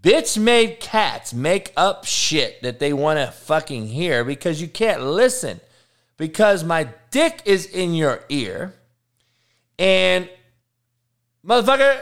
Bitch 0.00 0.38
made 0.38 0.80
cats 0.80 1.34
make 1.34 1.72
up 1.76 2.04
shit 2.04 2.62
that 2.62 2.78
they 2.78 2.92
want 2.92 3.18
to 3.18 3.30
fucking 3.30 3.88
hear 3.88 4.24
because 4.24 4.60
you 4.60 4.68
can't 4.68 5.02
listen. 5.02 5.60
Because 6.16 6.64
my 6.64 6.88
dick 7.10 7.42
is 7.44 7.66
in 7.66 7.94
your 7.94 8.24
ear. 8.28 8.74
And 9.78 10.28
motherfucker, 11.46 12.00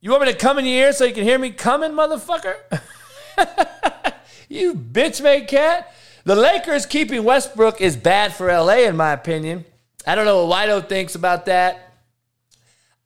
you 0.00 0.10
want 0.10 0.24
me 0.24 0.32
to 0.32 0.38
come 0.38 0.58
in 0.58 0.64
your 0.64 0.86
ear 0.86 0.92
so 0.92 1.04
you 1.04 1.14
can 1.14 1.24
hear 1.24 1.38
me 1.38 1.50
coming, 1.50 1.92
motherfucker? 1.92 2.56
You 4.50 4.74
bitch 4.74 5.22
made 5.22 5.46
cat. 5.46 5.94
The 6.24 6.34
Lakers 6.34 6.84
keeping 6.84 7.22
Westbrook 7.22 7.80
is 7.80 7.96
bad 7.96 8.34
for 8.34 8.48
LA, 8.48 8.80
in 8.80 8.96
my 8.96 9.12
opinion. 9.12 9.64
I 10.04 10.16
don't 10.16 10.24
know 10.24 10.44
what 10.44 10.68
Wido 10.68 10.86
thinks 10.86 11.14
about 11.14 11.46
that. 11.46 11.94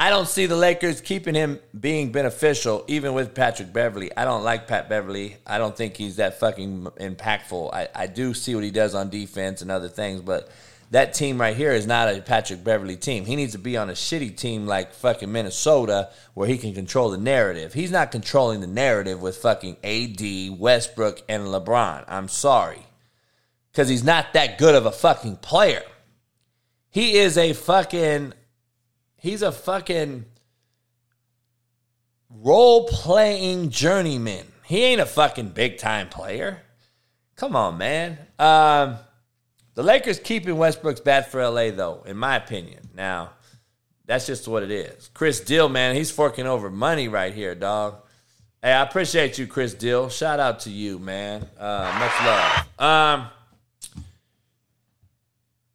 I 0.00 0.08
don't 0.08 0.26
see 0.26 0.46
the 0.46 0.56
Lakers 0.56 1.02
keeping 1.02 1.34
him 1.34 1.60
being 1.78 2.12
beneficial, 2.12 2.82
even 2.88 3.12
with 3.12 3.34
Patrick 3.34 3.74
Beverley. 3.74 4.10
I 4.16 4.24
don't 4.24 4.42
like 4.42 4.66
Pat 4.66 4.88
Beverley. 4.88 5.36
I 5.46 5.58
don't 5.58 5.76
think 5.76 5.98
he's 5.98 6.16
that 6.16 6.40
fucking 6.40 6.84
impactful. 6.98 7.74
I, 7.74 7.88
I 7.94 8.06
do 8.06 8.32
see 8.32 8.54
what 8.54 8.64
he 8.64 8.70
does 8.70 8.94
on 8.94 9.10
defense 9.10 9.60
and 9.60 9.70
other 9.70 9.90
things, 9.90 10.22
but 10.22 10.50
that 10.94 11.12
team 11.12 11.40
right 11.40 11.56
here 11.56 11.72
is 11.72 11.88
not 11.88 12.08
a 12.08 12.20
Patrick 12.20 12.62
Beverley 12.62 12.94
team. 12.94 13.24
He 13.24 13.34
needs 13.34 13.50
to 13.50 13.58
be 13.58 13.76
on 13.76 13.90
a 13.90 13.94
shitty 13.94 14.36
team 14.36 14.64
like 14.64 14.94
fucking 14.94 15.30
Minnesota 15.30 16.10
where 16.34 16.46
he 16.46 16.56
can 16.56 16.72
control 16.72 17.10
the 17.10 17.18
narrative. 17.18 17.74
He's 17.74 17.90
not 17.90 18.12
controlling 18.12 18.60
the 18.60 18.68
narrative 18.68 19.20
with 19.20 19.36
fucking 19.38 19.78
AD, 19.82 20.56
Westbrook, 20.56 21.22
and 21.28 21.46
LeBron. 21.48 22.04
I'm 22.06 22.28
sorry. 22.28 22.86
Because 23.72 23.88
he's 23.88 24.04
not 24.04 24.34
that 24.34 24.56
good 24.56 24.76
of 24.76 24.86
a 24.86 24.92
fucking 24.92 25.38
player. 25.38 25.82
He 26.90 27.16
is 27.16 27.36
a 27.36 27.54
fucking. 27.54 28.32
He's 29.16 29.42
a 29.42 29.50
fucking 29.50 30.26
role 32.30 32.86
playing 32.86 33.70
journeyman. 33.70 34.46
He 34.64 34.84
ain't 34.84 35.00
a 35.00 35.06
fucking 35.06 35.48
big 35.48 35.78
time 35.78 36.08
player. 36.08 36.62
Come 37.34 37.56
on, 37.56 37.78
man. 37.78 38.16
Um, 38.38 38.98
the 39.74 39.82
Lakers 39.82 40.18
keeping 40.18 40.56
Westbrook's 40.56 41.00
bad 41.00 41.26
for 41.26 41.46
LA, 41.46 41.70
though, 41.70 42.02
in 42.06 42.16
my 42.16 42.36
opinion. 42.36 42.88
Now, 42.94 43.30
that's 44.06 44.26
just 44.26 44.46
what 44.46 44.62
it 44.62 44.70
is. 44.70 45.10
Chris 45.14 45.40
Dill, 45.40 45.68
man, 45.68 45.94
he's 45.94 46.10
forking 46.10 46.46
over 46.46 46.70
money 46.70 47.08
right 47.08 47.34
here, 47.34 47.54
dog. 47.54 47.96
Hey, 48.62 48.72
I 48.72 48.82
appreciate 48.82 49.38
you, 49.38 49.46
Chris 49.46 49.74
Dill. 49.74 50.08
Shout 50.08 50.40
out 50.40 50.60
to 50.60 50.70
you, 50.70 50.98
man. 50.98 51.46
Uh, 51.58 51.96
much 51.98 52.24
love. 52.24 53.20
Um, 53.20 53.28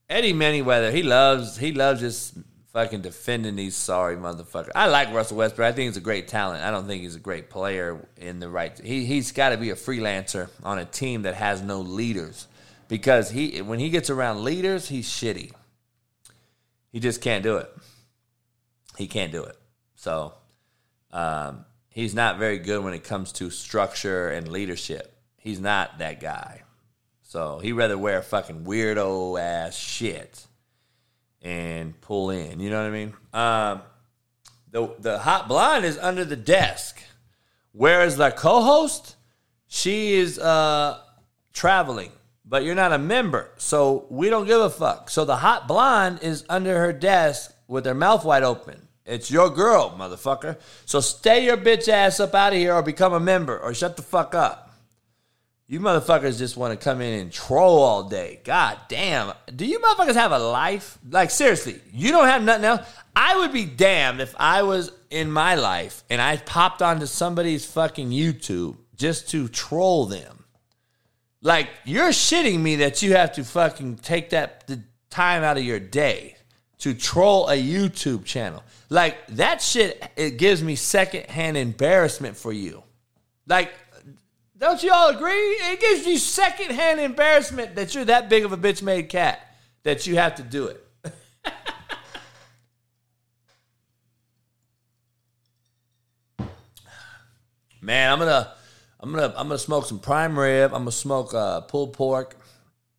Eddie 0.10 0.34
Manyweather, 0.34 0.92
he 0.92 1.04
loves 1.04 1.56
he 1.56 1.72
loves 1.72 2.00
just 2.00 2.34
fucking 2.74 3.02
defending 3.02 3.56
these 3.56 3.76
sorry 3.76 4.16
motherfuckers. 4.16 4.72
I 4.74 4.88
like 4.88 5.14
Russell 5.14 5.38
Westbrook. 5.38 5.68
I 5.68 5.72
think 5.72 5.90
he's 5.90 5.98
a 5.98 6.02
great 6.02 6.28
talent. 6.28 6.64
I 6.64 6.72
don't 6.72 6.88
think 6.88 7.04
he's 7.04 7.16
a 7.16 7.20
great 7.20 7.50
player 7.50 8.08
in 8.18 8.40
the 8.40 8.50
right. 8.50 8.76
He 8.80 9.06
he's 9.06 9.32
got 9.32 9.50
to 9.50 9.58
be 9.58 9.70
a 9.70 9.76
freelancer 9.76 10.50
on 10.64 10.80
a 10.80 10.86
team 10.86 11.24
that 11.24 11.36
has 11.36 11.62
no 11.62 11.82
leaders 11.82 12.48
because 12.90 13.30
he 13.30 13.62
when 13.62 13.80
he 13.80 13.90
gets 13.90 14.10
around 14.10 14.44
leaders, 14.44 14.90
he's 14.90 15.08
shitty. 15.08 15.54
He 16.92 17.00
just 17.00 17.22
can't 17.22 17.44
do 17.44 17.56
it. 17.58 17.72
He 18.98 19.08
can't 19.08 19.32
do 19.32 19.44
it. 19.44 19.56
So 19.96 20.34
um, 21.12 21.64
he's 21.90 22.14
not 22.14 22.38
very 22.38 22.58
good 22.58 22.84
when 22.84 22.94
it 22.94 23.06
comes 23.06 23.32
to 23.34 23.50
structure 23.50 24.30
and 24.30 24.50
leadership. 24.50 25.16
He's 25.38 25.62
not 25.62 26.00
that 26.00 26.20
guy. 26.20 26.64
So 27.22 27.60
he'd 27.60 27.74
rather 27.74 27.98
wear 27.98 28.22
fucking 28.22 28.66
weirdo 28.66 29.40
ass 29.40 29.78
shit 29.78 30.48
and 31.42 32.00
pull 32.02 32.32
in. 32.32 32.60
You 32.60 32.72
know 32.72 32.82
what 32.82 32.88
I 32.88 32.92
mean? 32.92 33.14
Um, 33.34 33.82
the 34.72 34.96
the 35.00 35.20
hot 35.20 35.48
blonde 35.48 35.86
is 35.86 35.98
under 36.00 36.26
the 36.26 36.36
desk, 36.36 37.02
whereas 37.72 38.18
the 38.18 38.32
co-host, 38.32 39.16
she 39.68 40.14
is 40.14 40.40
uh, 40.40 41.00
traveling, 41.54 42.12
but 42.50 42.64
you're 42.64 42.76
not 42.76 42.92
a 42.92 42.98
member, 42.98 43.52
so 43.58 44.08
we 44.10 44.30
don't 44.30 44.48
give 44.48 44.60
a 44.60 44.72
fuck. 44.72 45.12
So 45.12 45.24
the 45.24 45.38
hot 45.38 45.68
blonde 45.68 46.20
is 46.24 46.44
under 46.50 46.80
her 46.80 46.92
desk 46.92 47.54
with 47.68 47.86
her 47.86 47.94
mouth 47.94 48.26
wide 48.26 48.42
open. 48.42 48.88
It's 49.06 49.30
your 49.30 49.52
girl, 49.52 49.96
motherfucker. 49.98 50.58
So 50.86 51.00
stay 51.00 51.46
your 51.46 51.58
bitch 51.58 51.88
ass 51.88 52.20
up 52.20 52.34
out 52.34 52.54
of 52.54 52.60
here, 52.60 52.74
or 52.74 52.82
become 52.82 53.14
a 53.14 53.20
member, 53.20 53.58
or 53.58 53.74
shut 53.76 53.96
the 53.96 54.02
fuck 54.02 54.34
up. 54.34 54.66
You 55.68 55.80
motherfuckers 55.80 56.40
just 56.40 56.58
want 56.58 56.78
to 56.78 56.84
come 56.84 57.00
in 57.00 57.20
and 57.20 57.32
troll 57.32 57.84
all 57.84 58.10
day. 58.10 58.40
God 58.44 58.80
damn. 58.88 59.34
Do 59.56 59.68
you 59.68 59.78
motherfuckers 59.78 60.16
have 60.16 60.32
a 60.32 60.40
life? 60.40 60.98
Like, 61.08 61.30
seriously, 61.30 61.80
you 61.94 62.12
don't 62.12 62.26
have 62.26 62.42
nothing 62.42 62.66
else? 62.66 62.88
I 63.16 63.38
would 63.38 63.54
be 63.54 63.66
damned 63.66 64.20
if 64.20 64.34
I 64.40 64.64
was 64.64 64.92
in 65.12 65.32
my 65.32 65.54
life 65.54 66.04
and 66.10 66.20
I 66.20 66.38
popped 66.38 66.82
onto 66.82 67.06
somebody's 67.06 67.68
fucking 67.68 68.10
YouTube 68.10 68.78
just 68.96 69.30
to 69.30 69.48
troll 69.48 70.08
them. 70.08 70.39
Like, 71.42 71.70
you're 71.86 72.10
shitting 72.10 72.60
me 72.60 72.78
that 72.78 73.02
you 73.02 73.14
have 73.14 73.34
to 73.34 73.44
fucking 73.44 73.98
take 73.98 74.32
that 74.32 74.66
the 74.68 74.82
time 75.10 75.44
out 75.44 75.58
of 75.58 75.64
your 75.64 75.80
day 75.80 76.36
to 76.80 76.94
troll 76.94 77.50
a 77.50 77.56
YouTube 77.56 78.26
channel. 78.26 78.64
Like, 78.90 79.28
that 79.28 79.62
shit, 79.62 80.04
it 80.18 80.38
gives 80.38 80.64
me 80.64 80.76
secondhand 80.76 81.58
embarrassment 81.58 82.36
for 82.36 82.52
you. 82.52 82.84
Like, 83.48 83.74
don't 84.58 84.84
you 84.84 84.92
all 84.92 85.10
agree? 85.10 85.32
It 85.32 85.80
gives 85.80 86.06
you 86.06 86.18
secondhand 86.18 87.00
embarrassment 87.00 87.76
that 87.76 87.96
you're 87.96 88.06
that 88.06 88.30
big 88.30 88.44
of 88.44 88.52
a 88.52 88.58
bitch 88.58 88.84
made 88.84 89.08
cat 89.08 89.40
that 89.84 90.06
you 90.06 90.16
have 90.16 90.36
to 90.36 90.44
do 90.44 90.68
it. 90.68 90.86
Man, 97.82 98.12
I'm 98.12 98.20
gonna, 98.20 98.52
I'm 99.00 99.12
gonna, 99.12 99.34
I'm 99.38 99.48
gonna 99.48 99.58
smoke 99.58 99.86
some 99.86 100.00
prime 100.00 100.38
rib. 100.38 100.74
I'm 100.74 100.82
gonna 100.82 100.92
smoke 100.92 101.34
uh, 101.34 101.62
pulled 101.62 101.94
pork. 101.94 102.36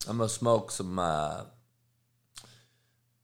I'm 0.08 0.16
gonna 0.16 0.28
smoke 0.28 0.70
some 0.70 0.98
uh, 0.98 1.42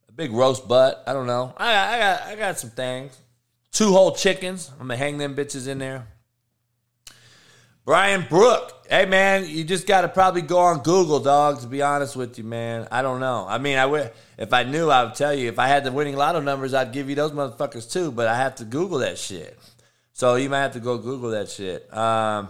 a 0.09 0.13
big 0.15 0.33
roast 0.33 0.69
butt. 0.69 1.03
I 1.07 1.13
don't 1.13 1.27
know. 1.27 1.55
I, 1.57 1.75
I 1.75 1.99
got, 1.99 2.23
I 2.23 2.37
got 2.37 2.59
some 2.59 2.71
things. 2.71 3.19
Two 3.73 3.93
whole 3.93 4.13
chickens. 4.13 4.71
I'm 4.73 4.89
gonna 4.89 4.97
hang 4.97 5.17
them 5.17 5.35
bitches 5.35 5.69
in 5.69 5.79
there. 5.79 6.07
Brian 7.87 8.27
Brook. 8.29 8.73
Hey 8.91 9.07
man, 9.07 9.47
you 9.49 9.65
just 9.65 9.87
got 9.87 10.03
to 10.03 10.09
probably 10.09 10.43
go 10.43 10.59
on 10.59 10.81
Google, 10.81 11.21
dog. 11.21 11.61
To 11.61 11.67
be 11.69 11.83
honest 11.83 12.15
with 12.15 12.37
you, 12.37 12.45
man, 12.45 12.89
I 12.91 13.01
don't 13.01 13.21
know. 13.21 13.47
I 13.49 13.59
mean, 13.59 13.79
I 13.79 13.87
would 13.87 14.13
if 14.39 14.53
I 14.53 14.65
knew, 14.65 14.91
I 14.91 15.05
would 15.05 15.15
tell 15.15 15.33
you. 15.33 15.49
If 15.49 15.59
I 15.59 15.69
had 15.69 15.85
the 15.85 15.93
winning 15.93 16.17
lotto 16.17 16.41
numbers, 16.41 16.75
I'd 16.75 16.93
give 16.93 17.09
you 17.09 17.15
those 17.15 17.31
motherfuckers 17.31 17.91
too. 17.91 18.11
But 18.11 18.27
I 18.27 18.37
have 18.37 18.57
to 18.57 18.65
Google 18.65 18.99
that 18.99 19.19
shit. 19.19 19.59
So 20.13 20.35
you 20.35 20.51
might 20.51 20.63
have 20.63 20.73
to 20.73 20.81
go 20.81 20.99
Google 20.99 21.31
that 21.31 21.49
shit. 21.49 21.93
Um, 21.97 22.49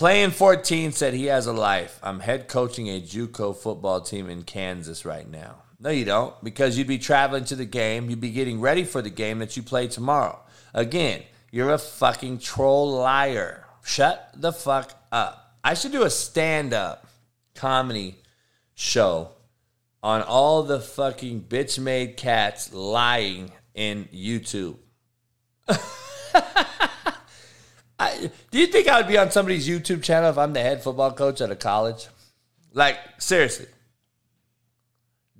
Playing 0.00 0.30
14 0.30 0.92
said 0.92 1.12
he 1.12 1.26
has 1.26 1.46
a 1.46 1.52
life. 1.52 2.00
I'm 2.02 2.20
head 2.20 2.48
coaching 2.48 2.88
a 2.88 3.02
JUCO 3.02 3.54
football 3.54 4.00
team 4.00 4.30
in 4.30 4.44
Kansas 4.44 5.04
right 5.04 5.28
now. 5.28 5.56
No, 5.78 5.90
you 5.90 6.06
don't, 6.06 6.42
because 6.42 6.78
you'd 6.78 6.86
be 6.86 6.96
traveling 6.96 7.44
to 7.44 7.54
the 7.54 7.66
game. 7.66 8.08
You'd 8.08 8.18
be 8.18 8.30
getting 8.30 8.62
ready 8.62 8.84
for 8.84 9.02
the 9.02 9.10
game 9.10 9.40
that 9.40 9.58
you 9.58 9.62
play 9.62 9.88
tomorrow. 9.88 10.40
Again, 10.72 11.22
you're 11.50 11.74
a 11.74 11.76
fucking 11.76 12.38
troll 12.38 12.92
liar. 12.92 13.66
Shut 13.84 14.30
the 14.34 14.54
fuck 14.54 14.90
up. 15.12 15.58
I 15.62 15.74
should 15.74 15.92
do 15.92 16.04
a 16.04 16.10
stand 16.10 16.72
up 16.72 17.06
comedy 17.54 18.16
show 18.74 19.32
on 20.02 20.22
all 20.22 20.62
the 20.62 20.80
fucking 20.80 21.42
bitch 21.42 21.78
made 21.78 22.16
cats 22.16 22.72
lying 22.72 23.52
in 23.74 24.06
YouTube. 24.06 24.78
I, 28.00 28.30
do 28.50 28.58
you 28.58 28.66
think 28.66 28.88
I 28.88 28.96
would 28.96 29.08
be 29.08 29.18
on 29.18 29.30
somebody's 29.30 29.68
YouTube 29.68 30.02
channel 30.02 30.30
if 30.30 30.38
I'm 30.38 30.54
the 30.54 30.62
head 30.62 30.82
football 30.82 31.12
coach 31.12 31.42
at 31.42 31.50
a 31.50 31.56
college? 31.56 32.08
Like, 32.72 32.96
seriously. 33.18 33.66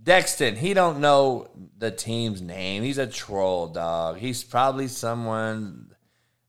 Dexton, 0.02 0.58
he 0.58 0.74
don't 0.74 1.00
know 1.00 1.48
the 1.78 1.90
team's 1.90 2.42
name. 2.42 2.82
He's 2.82 2.98
a 2.98 3.06
troll, 3.06 3.68
dog. 3.68 4.18
He's 4.18 4.44
probably 4.44 4.88
someone 4.88 5.94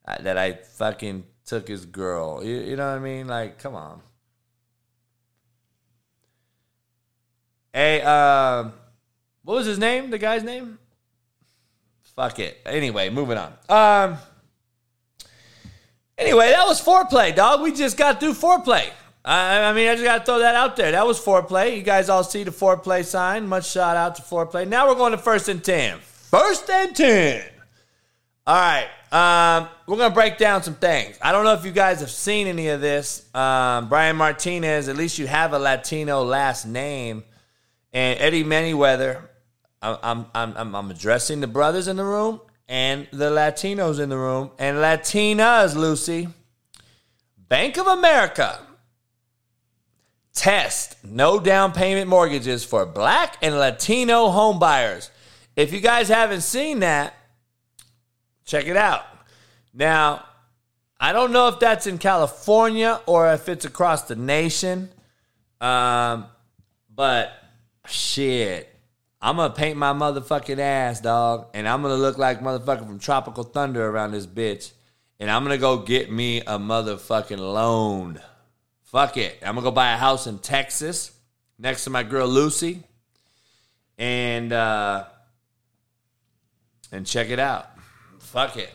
that 0.06 0.38
I 0.38 0.54
fucking 0.54 1.24
took 1.46 1.70
his 1.70 1.86
girl. 1.86 2.44
You, 2.44 2.58
you 2.58 2.76
know 2.76 2.90
what 2.90 2.98
I 2.98 3.00
mean? 3.00 3.28
Like, 3.28 3.58
come 3.60 3.76
on. 3.76 4.02
Hey, 7.74 8.02
um, 8.02 8.74
what 9.44 9.56
was 9.56 9.66
his 9.66 9.80
name? 9.80 10.10
The 10.10 10.18
guy's 10.18 10.44
name? 10.44 10.78
Fuck 12.18 12.40
it. 12.40 12.58
Anyway, 12.66 13.10
moving 13.10 13.38
on. 13.38 13.54
Um. 13.70 14.18
Anyway, 16.18 16.50
that 16.50 16.68
was 16.68 16.82
foreplay, 16.82 17.36
dog. 17.36 17.62
We 17.62 17.74
just 17.74 17.98
got 17.98 18.20
through 18.20 18.34
foreplay. 18.34 18.90
I, 19.24 19.64
I 19.64 19.74
mean, 19.74 19.88
I 19.88 19.94
just 19.94 20.04
got 20.04 20.20
to 20.20 20.26
throw 20.26 20.40
that 20.40 20.56
out 20.56 20.76
there. 20.76 20.92
That 20.92 21.06
was 21.06 21.20
foreplay. 21.20 21.76
You 21.76 21.84
guys 21.84 22.10
all 22.10 22.24
see 22.24 22.44
the 22.44 22.52
foreplay 22.52 23.06
sign. 23.06 23.48
Much 23.48 23.70
shout 23.70 23.96
out 23.96 24.16
to 24.16 24.22
foreplay. 24.22 24.68
Now 24.68 24.88
we're 24.88 24.96
going 24.96 25.12
to 25.12 25.18
first 25.18 25.48
and 25.48 25.64
10. 25.64 26.00
First 26.00 26.70
and 26.70 26.96
10. 26.96 27.44
All 28.48 28.56
right. 28.56 28.88
Um, 29.12 29.68
we're 29.86 29.98
going 29.98 30.10
to 30.10 30.14
break 30.14 30.38
down 30.38 30.64
some 30.64 30.76
things. 30.76 31.18
I 31.22 31.32
don't 31.32 31.44
know 31.44 31.54
if 31.54 31.66
you 31.66 31.72
guys 31.72 32.00
have 32.00 32.10
seen 32.10 32.48
any 32.48 32.70
of 32.70 32.82
this. 32.82 33.26
Um, 33.36 33.90
Brian 33.90 34.16
Martinez, 34.16 34.88
at 34.88 34.96
least 34.96 35.20
you 35.20 35.28
have 35.28 35.54
a 35.54 35.60
Latino 35.60 36.24
last 36.24 36.66
name. 36.66 37.24
And 37.94 38.20
Eddie 38.20 38.44
Manyweather, 38.44 39.22
I'm, 39.82 40.26
I'm, 40.34 40.54
I'm, 40.56 40.76
I'm 40.76 40.92
addressing 40.92 41.42
the 41.42 41.48
brothers 41.48 41.88
in 41.88 41.98
the 41.98 42.06
room 42.06 42.40
and 42.72 43.06
the 43.12 43.30
Latinos 43.30 44.00
in 44.00 44.08
the 44.08 44.18
room 44.18 44.50
and 44.58 44.78
Latinas, 44.78 45.76
Lucy. 45.76 46.30
Bank 47.38 47.78
of 47.78 47.86
America 47.86 48.62
test 50.34 50.96
no 51.04 51.38
down 51.38 51.74
payment 51.74 52.08
mortgages 52.08 52.64
for 52.64 52.86
black 52.86 53.36
and 53.42 53.60
Latino 53.60 54.30
homebuyers. 54.30 55.10
If 55.58 55.74
you 55.74 55.82
guys 55.82 56.08
haven't 56.08 56.42
seen 56.42 56.80
that, 56.80 57.14
check 58.46 58.68
it 58.68 58.78
out. 58.78 59.04
Now, 59.74 60.24
I 60.98 61.12
don't 61.12 61.34
know 61.34 61.50
if 61.50 61.60
that's 61.60 61.88
in 61.88 61.98
California 61.98 63.02
or 63.06 63.34
if 63.34 63.50
it's 63.50 63.66
across 63.66 64.04
the 64.04 64.16
nation. 64.16 64.90
Um, 65.60 66.26
but 66.90 67.34
shit, 67.86 68.71
I'm 69.22 69.36
gonna 69.36 69.54
paint 69.54 69.78
my 69.78 69.94
motherfucking 69.94 70.58
ass, 70.58 71.00
dog, 71.00 71.50
and 71.54 71.68
I'm 71.68 71.84
gonna 71.84 71.96
look 71.96 72.18
like 72.18 72.42
motherfucker 72.42 72.88
from 72.88 72.98
Tropical 72.98 73.44
Thunder 73.44 73.88
around 73.88 74.14
this 74.14 74.26
bitch, 74.26 74.72
and 75.20 75.30
I'm 75.30 75.44
gonna 75.44 75.60
go 75.60 75.78
get 75.78 76.12
me 76.12 76.42
a 76.42 76.58
motherfucking 76.58 77.38
loan. 77.38 78.20
Fuck 78.82 79.18
it, 79.18 79.38
I'm 79.44 79.54
gonna 79.54 79.66
go 79.66 79.72
buy 79.72 79.94
a 79.94 79.98
house 79.98 80.26
in 80.26 80.40
Texas 80.40 81.12
next 81.60 81.84
to 81.84 81.92
my 81.92 82.02
girl 82.02 82.28
Lucy, 82.28 82.84
and 84.00 84.52
uh, 84.52 85.06
and 86.92 87.06
check 87.06 87.30
it 87.30 87.40
out. 87.40 87.70
Fuck 88.18 88.58
it. 88.58 88.72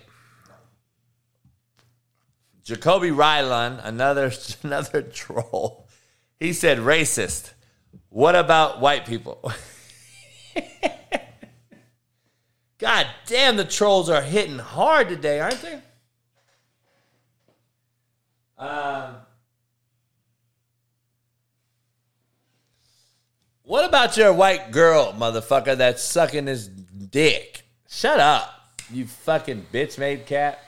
Jacoby 2.63 3.11
Rylan, 3.11 3.85
another 3.85 4.31
another 4.63 5.03
troll. 5.03 5.89
He 6.39 6.53
said 6.53 6.79
racist. 6.79 7.53
What 8.11 8.37
about 8.37 8.81
white 8.81 9.07
people? 9.07 9.53
God 12.79 13.07
damn, 13.27 13.57
the 13.57 13.65
trolls 13.65 14.11
are 14.11 14.23
hitting 14.23 14.59
hard 14.59 15.09
today, 15.09 15.41
aren't 15.41 15.63
they? 15.63 15.81
Um, 18.59 19.17
what 23.63 23.85
about 23.85 24.17
your 24.17 24.33
white 24.33 24.71
girl, 24.71 25.13
motherfucker, 25.13 25.77
that's 25.77 26.03
sucking 26.03 26.47
his 26.47 26.69
dick? 26.69 27.63
Shut 27.89 28.21
up, 28.21 28.73
you 28.91 29.07
fucking 29.07 29.67
bitch 29.73 29.99
made 29.99 30.27
cat. 30.27 30.63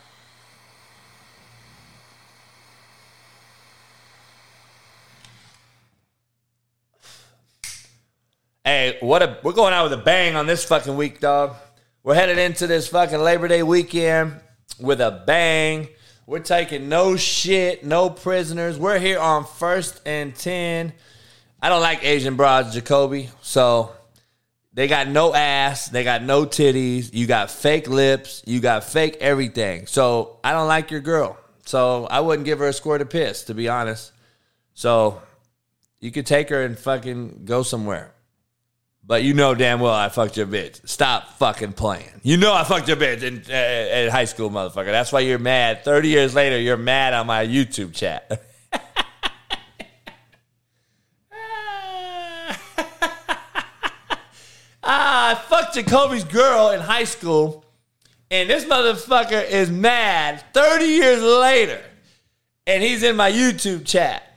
Hey, 8.68 8.98
what 9.00 9.22
a 9.22 9.38
we're 9.42 9.54
going 9.54 9.72
out 9.72 9.84
with 9.84 9.98
a 9.98 10.02
bang 10.02 10.36
on 10.36 10.46
this 10.46 10.62
fucking 10.62 10.94
week, 10.94 11.20
dog. 11.20 11.56
We're 12.02 12.12
headed 12.12 12.36
into 12.36 12.66
this 12.66 12.86
fucking 12.86 13.18
Labor 13.18 13.48
Day 13.48 13.62
weekend 13.62 14.38
with 14.78 15.00
a 15.00 15.22
bang. 15.26 15.88
We're 16.26 16.40
taking 16.40 16.90
no 16.90 17.16
shit, 17.16 17.82
no 17.82 18.10
prisoners. 18.10 18.78
We're 18.78 18.98
here 18.98 19.20
on 19.20 19.46
first 19.46 20.02
and 20.04 20.34
ten. 20.34 20.92
I 21.62 21.70
don't 21.70 21.80
like 21.80 22.04
Asian 22.04 22.36
broads, 22.36 22.74
Jacoby. 22.74 23.30
So 23.40 23.92
they 24.74 24.86
got 24.86 25.08
no 25.08 25.32
ass, 25.32 25.88
they 25.88 26.04
got 26.04 26.22
no 26.22 26.44
titties, 26.44 27.14
you 27.14 27.26
got 27.26 27.50
fake 27.50 27.88
lips, 27.88 28.42
you 28.44 28.60
got 28.60 28.84
fake 28.84 29.16
everything. 29.18 29.86
So 29.86 30.40
I 30.44 30.52
don't 30.52 30.68
like 30.68 30.90
your 30.90 31.00
girl. 31.00 31.38
So 31.64 32.04
I 32.04 32.20
wouldn't 32.20 32.44
give 32.44 32.58
her 32.58 32.68
a 32.68 32.74
squirt 32.74 33.00
of 33.00 33.08
piss, 33.08 33.44
to 33.44 33.54
be 33.54 33.70
honest. 33.70 34.12
So 34.74 35.22
you 36.00 36.10
could 36.10 36.26
take 36.26 36.50
her 36.50 36.62
and 36.62 36.78
fucking 36.78 37.46
go 37.46 37.62
somewhere. 37.62 38.12
But 39.08 39.22
you 39.22 39.32
know 39.32 39.54
damn 39.54 39.80
well 39.80 39.94
I 39.94 40.10
fucked 40.10 40.36
your 40.36 40.46
bitch. 40.46 40.86
Stop 40.86 41.38
fucking 41.38 41.72
playing. 41.72 42.20
You 42.22 42.36
know 42.36 42.52
I 42.52 42.62
fucked 42.62 42.88
your 42.88 42.98
bitch 42.98 43.22
in, 43.22 43.42
uh, 43.50 44.00
in 44.04 44.10
high 44.10 44.26
school, 44.26 44.50
motherfucker. 44.50 44.92
That's 44.92 45.10
why 45.10 45.20
you're 45.20 45.38
mad. 45.38 45.82
30 45.82 46.08
years 46.08 46.34
later, 46.34 46.60
you're 46.60 46.76
mad 46.76 47.14
on 47.14 47.26
my 47.26 47.46
YouTube 47.46 47.94
chat. 47.94 48.44
ah, 54.82 55.30
I 55.30 55.34
fucked 55.36 55.76
Jacoby's 55.76 56.24
girl 56.24 56.72
in 56.72 56.80
high 56.80 57.04
school, 57.04 57.64
and 58.30 58.50
this 58.50 58.66
motherfucker 58.66 59.42
is 59.48 59.70
mad 59.70 60.44
30 60.52 60.84
years 60.84 61.22
later, 61.22 61.82
and 62.66 62.82
he's 62.82 63.02
in 63.02 63.16
my 63.16 63.32
YouTube 63.32 63.86
chat. 63.86 64.27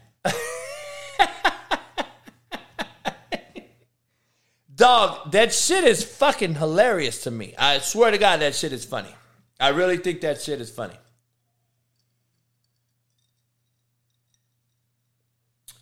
Dog, 4.81 5.29
that 5.29 5.53
shit 5.53 5.83
is 5.83 6.03
fucking 6.03 6.55
hilarious 6.55 7.21
to 7.25 7.29
me. 7.29 7.53
I 7.55 7.77
swear 7.77 8.09
to 8.09 8.17
God, 8.17 8.41
that 8.41 8.55
shit 8.55 8.73
is 8.73 8.83
funny. 8.83 9.13
I 9.59 9.69
really 9.69 9.97
think 9.97 10.21
that 10.21 10.41
shit 10.41 10.59
is 10.59 10.71
funny. 10.71 10.95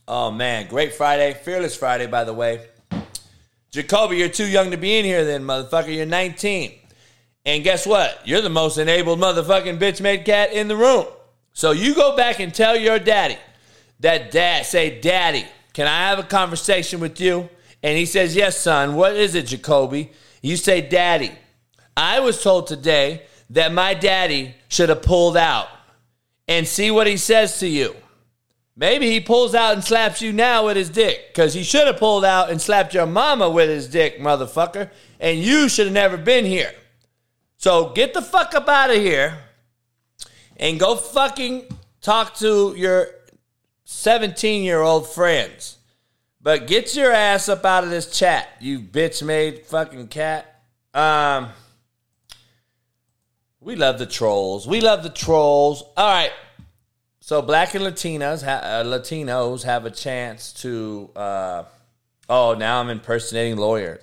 Oh 0.05 0.31
man, 0.31 0.67
great 0.67 0.95
Friday. 0.95 1.33
Fearless 1.33 1.77
Friday, 1.77 2.07
by 2.07 2.25
the 2.25 2.33
way. 2.33 2.67
Jacoby, 3.71 4.17
you're 4.17 4.27
too 4.27 4.45
young 4.45 4.71
to 4.71 4.77
be 4.77 4.97
in 4.97 5.05
here 5.05 5.23
then, 5.23 5.45
motherfucker. 5.45 5.95
You're 5.95 6.05
19. 6.05 6.73
And 7.45 7.63
guess 7.63 7.87
what? 7.87 8.19
You're 8.25 8.41
the 8.41 8.49
most 8.49 8.77
enabled 8.77 9.19
motherfucking 9.19 9.79
bitch 9.79 10.01
made 10.01 10.25
cat 10.25 10.51
in 10.51 10.67
the 10.67 10.75
room. 10.75 11.05
So 11.53 11.71
you 11.71 11.95
go 11.95 12.17
back 12.17 12.41
and 12.41 12.53
tell 12.53 12.75
your 12.75 12.99
daddy 12.99 13.37
that 14.01 14.31
dad, 14.31 14.65
say, 14.65 14.99
Daddy, 14.99 15.45
can 15.71 15.87
I 15.87 16.09
have 16.09 16.19
a 16.19 16.23
conversation 16.23 16.99
with 16.99 17.21
you? 17.21 17.47
And 17.81 17.97
he 17.97 18.05
says, 18.05 18.35
Yes, 18.35 18.59
son. 18.59 18.95
What 18.95 19.15
is 19.15 19.35
it, 19.35 19.47
Jacoby? 19.47 20.11
You 20.41 20.57
say, 20.57 20.81
Daddy, 20.81 21.31
I 21.95 22.19
was 22.19 22.41
told 22.41 22.67
today 22.67 23.23
that 23.49 23.73
my 23.73 23.93
daddy 23.93 24.55
should 24.67 24.89
have 24.89 25.01
pulled 25.01 25.37
out. 25.37 25.67
And 26.47 26.67
see 26.67 26.89
what 26.89 27.05
he 27.05 27.17
says 27.17 27.59
to 27.59 27.67
you. 27.67 27.95
Maybe 28.75 29.11
he 29.11 29.19
pulls 29.19 29.53
out 29.53 29.73
and 29.73 29.83
slaps 29.83 30.21
you 30.21 30.31
now 30.31 30.65
with 30.65 30.77
his 30.77 30.89
dick 30.89 31.27
because 31.27 31.53
he 31.53 31.63
should 31.63 31.85
have 31.85 31.97
pulled 31.97 32.25
out 32.25 32.49
and 32.49 32.61
slapped 32.61 32.93
your 32.93 33.05
mama 33.05 33.49
with 33.49 33.69
his 33.69 33.87
dick, 33.87 34.19
motherfucker. 34.19 34.89
And 35.19 35.37
you 35.37 35.67
should 35.67 35.87
have 35.87 35.93
never 35.93 36.17
been 36.17 36.45
here. 36.45 36.73
So 37.57 37.89
get 37.89 38.13
the 38.13 38.21
fuck 38.21 38.55
up 38.55 38.69
out 38.69 38.89
of 38.89 38.95
here 38.95 39.37
and 40.55 40.79
go 40.79 40.95
fucking 40.95 41.65
talk 42.01 42.35
to 42.35 42.73
your 42.77 43.09
17 43.83 44.63
year 44.63 44.79
old 44.79 45.09
friends. 45.09 45.78
But 46.41 46.67
get 46.67 46.95
your 46.95 47.11
ass 47.11 47.49
up 47.49 47.65
out 47.65 47.83
of 47.83 47.89
this 47.89 48.17
chat, 48.17 48.47
you 48.61 48.79
bitch 48.79 49.21
made 49.21 49.65
fucking 49.65 50.07
cat. 50.07 50.63
Um, 50.93 51.49
we 53.59 53.75
love 53.75 53.99
the 53.99 54.05
trolls. 54.05 54.65
We 54.65 54.79
love 54.79 55.03
the 55.03 55.09
trolls. 55.09 55.83
All 55.97 56.09
right. 56.09 56.31
So 57.19 57.41
black 57.41 57.75
and 57.75 57.83
Latinas, 57.83 58.47
uh, 58.47 58.83
Latinos 58.85 59.63
have 59.63 59.85
a 59.85 59.91
chance 59.91 60.53
to. 60.53 61.09
Uh, 61.15 61.63
oh, 62.29 62.55
now 62.55 62.79
I'm 62.79 62.89
impersonating 62.89 63.57
lawyers. 63.57 64.01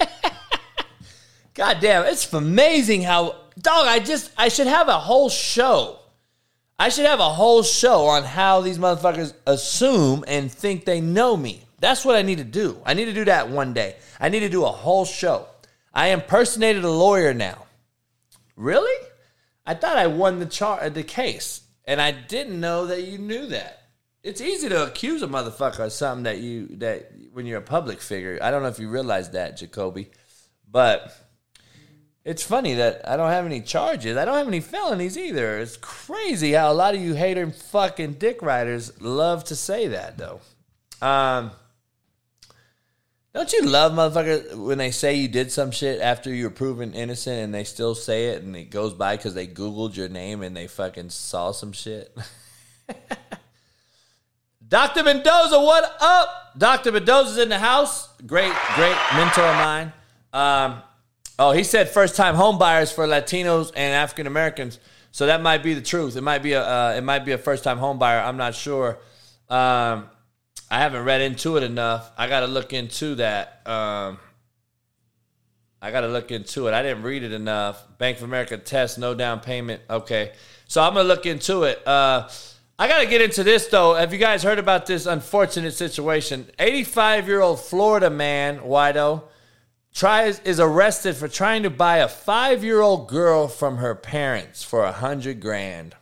God 1.54 1.78
damn, 1.80 2.06
it's 2.06 2.32
amazing 2.32 3.02
how 3.02 3.36
dog. 3.60 3.86
I 3.86 3.98
just 3.98 4.32
I 4.36 4.48
should 4.48 4.66
have 4.66 4.88
a 4.88 4.98
whole 4.98 5.28
show. 5.28 5.98
I 6.78 6.88
should 6.88 7.06
have 7.06 7.20
a 7.20 7.28
whole 7.28 7.62
show 7.62 8.06
on 8.06 8.24
how 8.24 8.62
these 8.62 8.78
motherfuckers 8.78 9.34
assume 9.46 10.24
and 10.26 10.50
think 10.50 10.86
they 10.86 11.00
know 11.00 11.36
me. 11.36 11.65
That's 11.86 12.04
what 12.04 12.16
I 12.16 12.22
need 12.22 12.38
to 12.38 12.44
do. 12.44 12.82
I 12.84 12.94
need 12.94 13.04
to 13.04 13.12
do 13.12 13.26
that 13.26 13.48
one 13.48 13.72
day. 13.72 13.94
I 14.18 14.28
need 14.28 14.40
to 14.40 14.48
do 14.48 14.64
a 14.64 14.72
whole 14.72 15.04
show. 15.04 15.46
I 15.94 16.08
impersonated 16.08 16.82
a 16.82 16.90
lawyer 16.90 17.32
now. 17.32 17.66
Really? 18.56 19.06
I 19.64 19.74
thought 19.74 19.96
I 19.96 20.08
won 20.08 20.40
the 20.40 20.46
char 20.46 20.90
the 20.90 21.04
case, 21.04 21.60
and 21.84 22.02
I 22.02 22.10
didn't 22.10 22.58
know 22.58 22.86
that 22.86 23.04
you 23.04 23.18
knew 23.18 23.46
that. 23.46 23.82
It's 24.24 24.40
easy 24.40 24.68
to 24.68 24.84
accuse 24.84 25.22
a 25.22 25.28
motherfucker 25.28 25.86
of 25.86 25.92
something 25.92 26.24
that 26.24 26.38
you 26.38 26.66
that 26.78 27.12
when 27.32 27.46
you're 27.46 27.60
a 27.60 27.62
public 27.62 28.00
figure. 28.00 28.36
I 28.42 28.50
don't 28.50 28.62
know 28.62 28.68
if 28.68 28.80
you 28.80 28.88
realize 28.88 29.30
that, 29.30 29.56
Jacoby, 29.56 30.10
but 30.68 31.16
it's 32.24 32.42
funny 32.42 32.74
that 32.74 33.08
I 33.08 33.16
don't 33.16 33.30
have 33.30 33.46
any 33.46 33.60
charges. 33.60 34.16
I 34.16 34.24
don't 34.24 34.38
have 34.38 34.48
any 34.48 34.60
felonies 34.60 35.16
either. 35.16 35.60
It's 35.60 35.76
crazy 35.76 36.50
how 36.50 36.72
a 36.72 36.74
lot 36.74 36.96
of 36.96 37.00
you 37.00 37.14
hater 37.14 37.48
fucking 37.48 38.14
dick 38.14 38.42
riders 38.42 39.00
love 39.00 39.44
to 39.44 39.54
say 39.54 39.86
that 39.86 40.18
though. 40.18 40.40
Um, 41.00 41.52
don't 43.36 43.52
you 43.52 43.62
love 43.62 43.92
motherfuckers 43.92 44.54
when 44.54 44.78
they 44.78 44.90
say 44.90 45.14
you 45.14 45.28
did 45.28 45.52
some 45.52 45.70
shit 45.70 46.00
after 46.00 46.32
you 46.32 46.44
were 46.44 46.50
proven 46.50 46.94
innocent 46.94 47.36
and 47.36 47.52
they 47.52 47.64
still 47.64 47.94
say 47.94 48.28
it 48.28 48.42
and 48.42 48.56
it 48.56 48.70
goes 48.70 48.94
by 48.94 49.14
because 49.14 49.34
they 49.34 49.46
Googled 49.46 49.94
your 49.94 50.08
name 50.08 50.42
and 50.42 50.56
they 50.56 50.66
fucking 50.66 51.10
saw 51.10 51.52
some 51.52 51.72
shit? 51.72 52.16
Dr. 54.66 55.02
Mendoza, 55.02 55.60
what 55.60 55.96
up? 56.00 56.54
Dr. 56.56 56.92
Mendoza's 56.92 57.36
in 57.36 57.50
the 57.50 57.58
house. 57.58 58.08
Great, 58.26 58.54
great 58.74 58.96
mentor 59.14 59.42
of 59.42 59.56
mine. 59.56 59.92
Um, 60.32 60.82
oh, 61.38 61.52
he 61.52 61.62
said 61.62 61.90
first 61.90 62.16
time 62.16 62.36
home 62.36 62.56
buyers 62.56 62.90
for 62.90 63.06
Latinos 63.06 63.70
and 63.76 63.94
African 63.94 64.26
Americans. 64.26 64.80
So 65.12 65.26
that 65.26 65.42
might 65.42 65.62
be 65.62 65.74
the 65.74 65.82
truth. 65.82 66.16
It 66.16 66.22
might 66.22 66.42
be 66.42 66.52
a 66.54 66.62
uh, 66.62 66.94
it 66.96 67.02
might 67.02 67.26
be 67.26 67.32
a 67.32 67.38
first 67.38 67.64
time 67.64 67.76
home 67.76 67.98
buyer. 67.98 68.18
I'm 68.18 68.38
not 68.38 68.54
sure. 68.54 68.98
Um, 69.50 70.08
I 70.70 70.80
haven't 70.80 71.04
read 71.04 71.20
into 71.20 71.56
it 71.56 71.62
enough. 71.62 72.10
I 72.18 72.28
got 72.28 72.40
to 72.40 72.46
look 72.46 72.72
into 72.72 73.16
that. 73.16 73.62
Um, 73.66 74.18
I 75.80 75.90
got 75.90 76.00
to 76.00 76.08
look 76.08 76.30
into 76.30 76.66
it. 76.66 76.74
I 76.74 76.82
didn't 76.82 77.02
read 77.02 77.22
it 77.22 77.32
enough. 77.32 77.84
Bank 77.98 78.18
of 78.18 78.24
America 78.24 78.58
test, 78.58 78.98
no 78.98 79.14
down 79.14 79.40
payment. 79.40 79.82
Okay. 79.88 80.32
So 80.66 80.82
I'm 80.82 80.94
going 80.94 81.04
to 81.04 81.08
look 81.08 81.26
into 81.26 81.62
it. 81.62 81.86
Uh, 81.86 82.28
I 82.78 82.88
got 82.88 83.00
to 83.00 83.06
get 83.06 83.20
into 83.20 83.44
this, 83.44 83.68
though. 83.68 83.94
Have 83.94 84.12
you 84.12 84.18
guys 84.18 84.42
heard 84.42 84.58
about 84.58 84.86
this 84.86 85.06
unfortunate 85.06 85.72
situation? 85.72 86.46
85 86.58 87.28
year 87.28 87.40
old 87.40 87.60
Florida 87.60 88.10
man, 88.10 88.58
Wido, 88.58 89.24
tries 89.94 90.40
is 90.40 90.60
arrested 90.60 91.16
for 91.16 91.28
trying 91.28 91.62
to 91.62 91.70
buy 91.70 91.98
a 91.98 92.08
five 92.08 92.64
year 92.64 92.80
old 92.80 93.08
girl 93.08 93.48
from 93.48 93.78
her 93.78 93.94
parents 93.94 94.62
for 94.62 94.84
a 94.84 94.92
hundred 94.92 95.40
grand. 95.40 95.94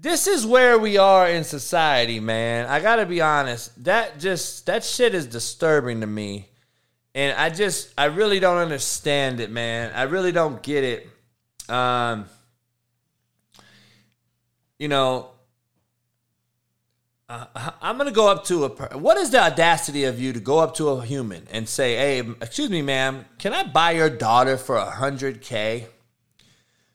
This 0.00 0.28
is 0.28 0.46
where 0.46 0.78
we 0.78 0.96
are 0.96 1.28
in 1.28 1.42
society, 1.42 2.20
man. 2.20 2.66
I 2.66 2.78
gotta 2.78 3.04
be 3.04 3.20
honest. 3.20 3.82
That 3.82 4.20
just 4.20 4.66
that 4.66 4.84
shit 4.84 5.12
is 5.12 5.26
disturbing 5.26 6.02
to 6.02 6.06
me. 6.06 6.48
And 7.16 7.36
I 7.36 7.50
just 7.50 7.92
I 7.98 8.04
really 8.04 8.38
don't 8.38 8.58
understand 8.58 9.40
it, 9.40 9.50
man. 9.50 9.90
I 9.92 10.02
really 10.02 10.30
don't 10.30 10.62
get 10.62 10.84
it. 10.84 11.08
Um 11.68 12.26
you 14.78 14.86
know, 14.86 15.30
uh, 17.28 17.46
I'm 17.82 17.98
gonna 17.98 18.12
go 18.12 18.28
up 18.28 18.44
to 18.44 18.64
a. 18.64 18.70
Per- 18.70 18.96
what 18.96 19.16
is 19.16 19.30
the 19.30 19.40
audacity 19.42 20.04
of 20.04 20.20
you 20.20 20.32
to 20.32 20.38
go 20.38 20.60
up 20.60 20.76
to 20.76 20.90
a 20.90 21.04
human 21.04 21.48
and 21.50 21.68
say, 21.68 21.96
"Hey, 21.96 22.20
excuse 22.40 22.70
me, 22.70 22.82
ma'am, 22.82 23.26
can 23.38 23.52
I 23.52 23.64
buy 23.64 23.90
your 23.90 24.08
daughter 24.08 24.56
for 24.56 24.76
a 24.76 24.90
hundred 24.90 25.42
k, 25.42 25.88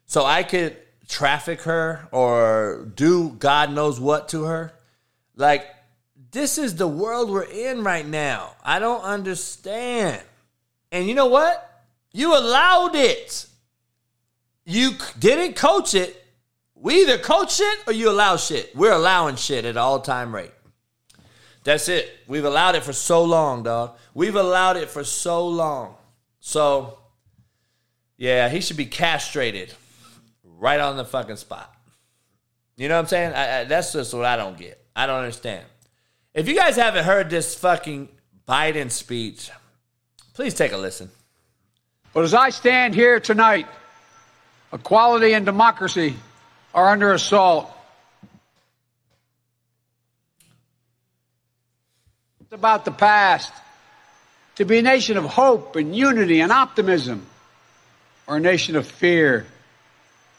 so 0.06 0.24
I 0.24 0.42
could 0.42 0.78
traffic 1.08 1.62
her 1.62 2.08
or 2.12 2.90
do 2.94 3.30
God 3.30 3.72
knows 3.72 4.00
what 4.00 4.28
to 4.30 4.44
her?" 4.44 4.72
Like, 5.36 5.66
this 6.30 6.58
is 6.58 6.76
the 6.76 6.88
world 6.88 7.30
we're 7.30 7.42
in 7.42 7.84
right 7.84 8.06
now. 8.06 8.56
I 8.64 8.78
don't 8.78 9.02
understand. 9.02 10.22
And 10.90 11.06
you 11.08 11.14
know 11.14 11.26
what? 11.26 11.84
You 12.12 12.36
allowed 12.36 12.94
it. 12.94 13.46
You 14.64 14.92
didn't 15.18 15.54
coach 15.56 15.94
it. 15.94 16.20
We 16.74 17.02
either 17.02 17.18
coach 17.18 17.54
shit 17.54 17.78
or 17.86 17.92
you 17.92 18.10
allow 18.10 18.36
shit. 18.36 18.74
We're 18.76 18.92
allowing 18.92 19.36
shit 19.36 19.64
at 19.64 19.76
all 19.76 20.00
time 20.00 20.34
rate. 20.34 20.52
That's 21.64 21.88
it. 21.88 22.10
We've 22.26 22.44
allowed 22.44 22.74
it 22.74 22.84
for 22.84 22.92
so 22.92 23.24
long, 23.24 23.62
dog. 23.62 23.96
We've 24.12 24.36
allowed 24.36 24.76
it 24.76 24.90
for 24.90 25.02
so 25.02 25.48
long. 25.48 25.96
So, 26.40 26.98
yeah, 28.16 28.48
he 28.48 28.60
should 28.60 28.76
be 28.76 28.86
castrated 28.86 29.72
right 30.64 30.80
on 30.80 30.96
the 30.96 31.04
fucking 31.04 31.36
spot. 31.36 31.70
You 32.78 32.88
know 32.88 32.94
what 32.94 33.02
I'm 33.02 33.08
saying? 33.08 33.34
I, 33.34 33.60
I, 33.60 33.64
that's 33.64 33.92
just 33.92 34.14
what 34.14 34.24
I 34.24 34.36
don't 34.36 34.56
get. 34.56 34.82
I 34.96 35.04
don't 35.06 35.18
understand. 35.18 35.66
If 36.32 36.48
you 36.48 36.54
guys 36.56 36.76
haven't 36.76 37.04
heard 37.04 37.28
this 37.28 37.54
fucking 37.54 38.08
Biden 38.48 38.90
speech. 38.90 39.50
Please 40.32 40.54
take 40.54 40.72
a 40.72 40.78
listen. 40.78 41.10
But 42.14 42.24
as 42.24 42.32
I 42.32 42.48
stand 42.48 42.94
here 42.94 43.20
tonight, 43.20 43.66
equality 44.72 45.34
and 45.34 45.44
democracy 45.44 46.16
are 46.74 46.88
under 46.88 47.12
assault. 47.12 47.70
It's 52.40 52.52
about 52.52 52.86
the 52.86 52.90
past. 52.90 53.52
To 54.56 54.64
be 54.64 54.78
a 54.78 54.82
nation 54.82 55.16
of 55.16 55.24
hope 55.24 55.76
and 55.76 55.96
unity 55.96 56.40
and 56.40 56.52
optimism, 56.52 57.26
or 58.26 58.36
a 58.36 58.40
nation 58.40 58.76
of 58.76 58.86
fear, 58.86 59.46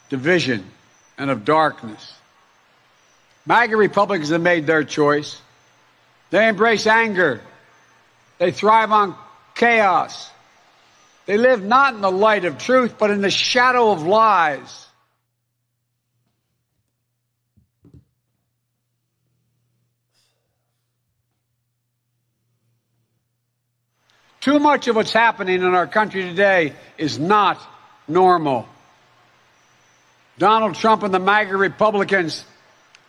division, 0.08 0.64
and 1.18 1.30
of 1.30 1.44
darkness. 1.44 2.14
MAGA 3.46 3.76
Republicans 3.76 4.30
have 4.30 4.40
made 4.40 4.66
their 4.66 4.84
choice. 4.84 5.40
They 6.30 6.48
embrace 6.48 6.86
anger. 6.86 7.40
They 8.38 8.50
thrive 8.50 8.92
on 8.92 9.14
chaos. 9.54 10.30
They 11.26 11.38
live 11.38 11.64
not 11.64 11.94
in 11.94 12.00
the 12.00 12.10
light 12.10 12.44
of 12.44 12.58
truth, 12.58 12.96
but 12.98 13.10
in 13.10 13.20
the 13.20 13.30
shadow 13.30 13.90
of 13.90 14.02
lies. 14.02 14.86
Too 24.40 24.60
much 24.60 24.86
of 24.86 24.94
what's 24.94 25.12
happening 25.12 25.56
in 25.56 25.74
our 25.74 25.88
country 25.88 26.22
today 26.22 26.72
is 26.98 27.18
not 27.18 27.60
normal. 28.06 28.68
Donald 30.38 30.74
Trump 30.74 31.02
and 31.02 31.14
the 31.14 31.18
MAGA 31.18 31.56
Republicans 31.56 32.44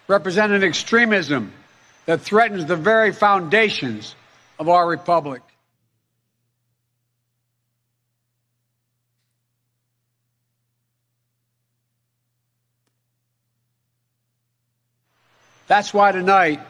represent 0.08 0.54
an 0.54 0.64
extremism 0.64 1.52
that 2.06 2.22
threatens 2.22 2.66
the 2.66 2.78
very 2.78 3.12
foundations 3.12 4.16
of 4.58 4.70
our 4.70 4.88
republic. 4.88 5.42
That's 15.68 15.94
why 15.94 16.14
tonight 16.14 16.62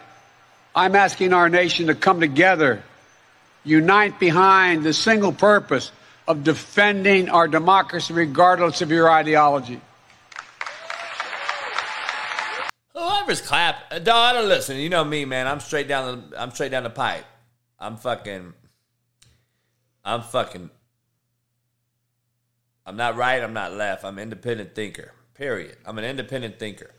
I'm 0.76 0.96
asking 0.96 1.34
our 1.34 1.50
nation 1.50 1.88
to 1.88 1.96
come 1.96 2.20
together, 2.20 2.82
unite 3.64 4.20
behind 4.20 4.84
the 4.84 4.94
single 4.94 5.32
purpose 5.32 5.92
of 6.28 6.44
defending 6.44 7.30
our 7.30 7.48
democracy 7.48 8.14
regardless 8.14 8.82
of 8.82 8.90
your 8.90 9.10
ideology. 9.10 9.80
Whoever's 12.98 13.42
clap, 13.42 13.76
uh, 13.92 14.00
dog, 14.00 14.16
I 14.16 14.34
don't 14.34 14.50
listen. 14.50 14.78
You 14.78 14.90
know 14.90 15.04
me, 15.04 15.24
man. 15.24 15.46
I'm 15.46 15.60
straight 15.60 15.88
down 15.88 16.30
the. 16.32 16.42
I'm 16.42 16.50
straight 16.50 16.72
down 16.72 16.82
the 16.82 16.90
pipe. 16.90 17.26
I'm 17.78 17.96
fucking. 17.96 18.54
I'm 20.04 20.24
fucking. 20.24 20.72
I'm 22.88 22.98
not 22.98 23.16
right. 23.16 23.44
I'm 23.44 23.54
not 23.54 23.74
left. 23.74 24.04
I'm 24.04 24.18
independent 24.18 24.74
thinker. 24.74 25.14
Period. 25.36 25.78
I'm 25.86 26.00
an 26.00 26.06
independent 26.06 26.58
thinker. 26.58 26.90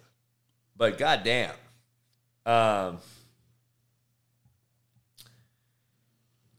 But 0.77 0.99
goddamn, 0.99 1.55
um, 2.47 2.99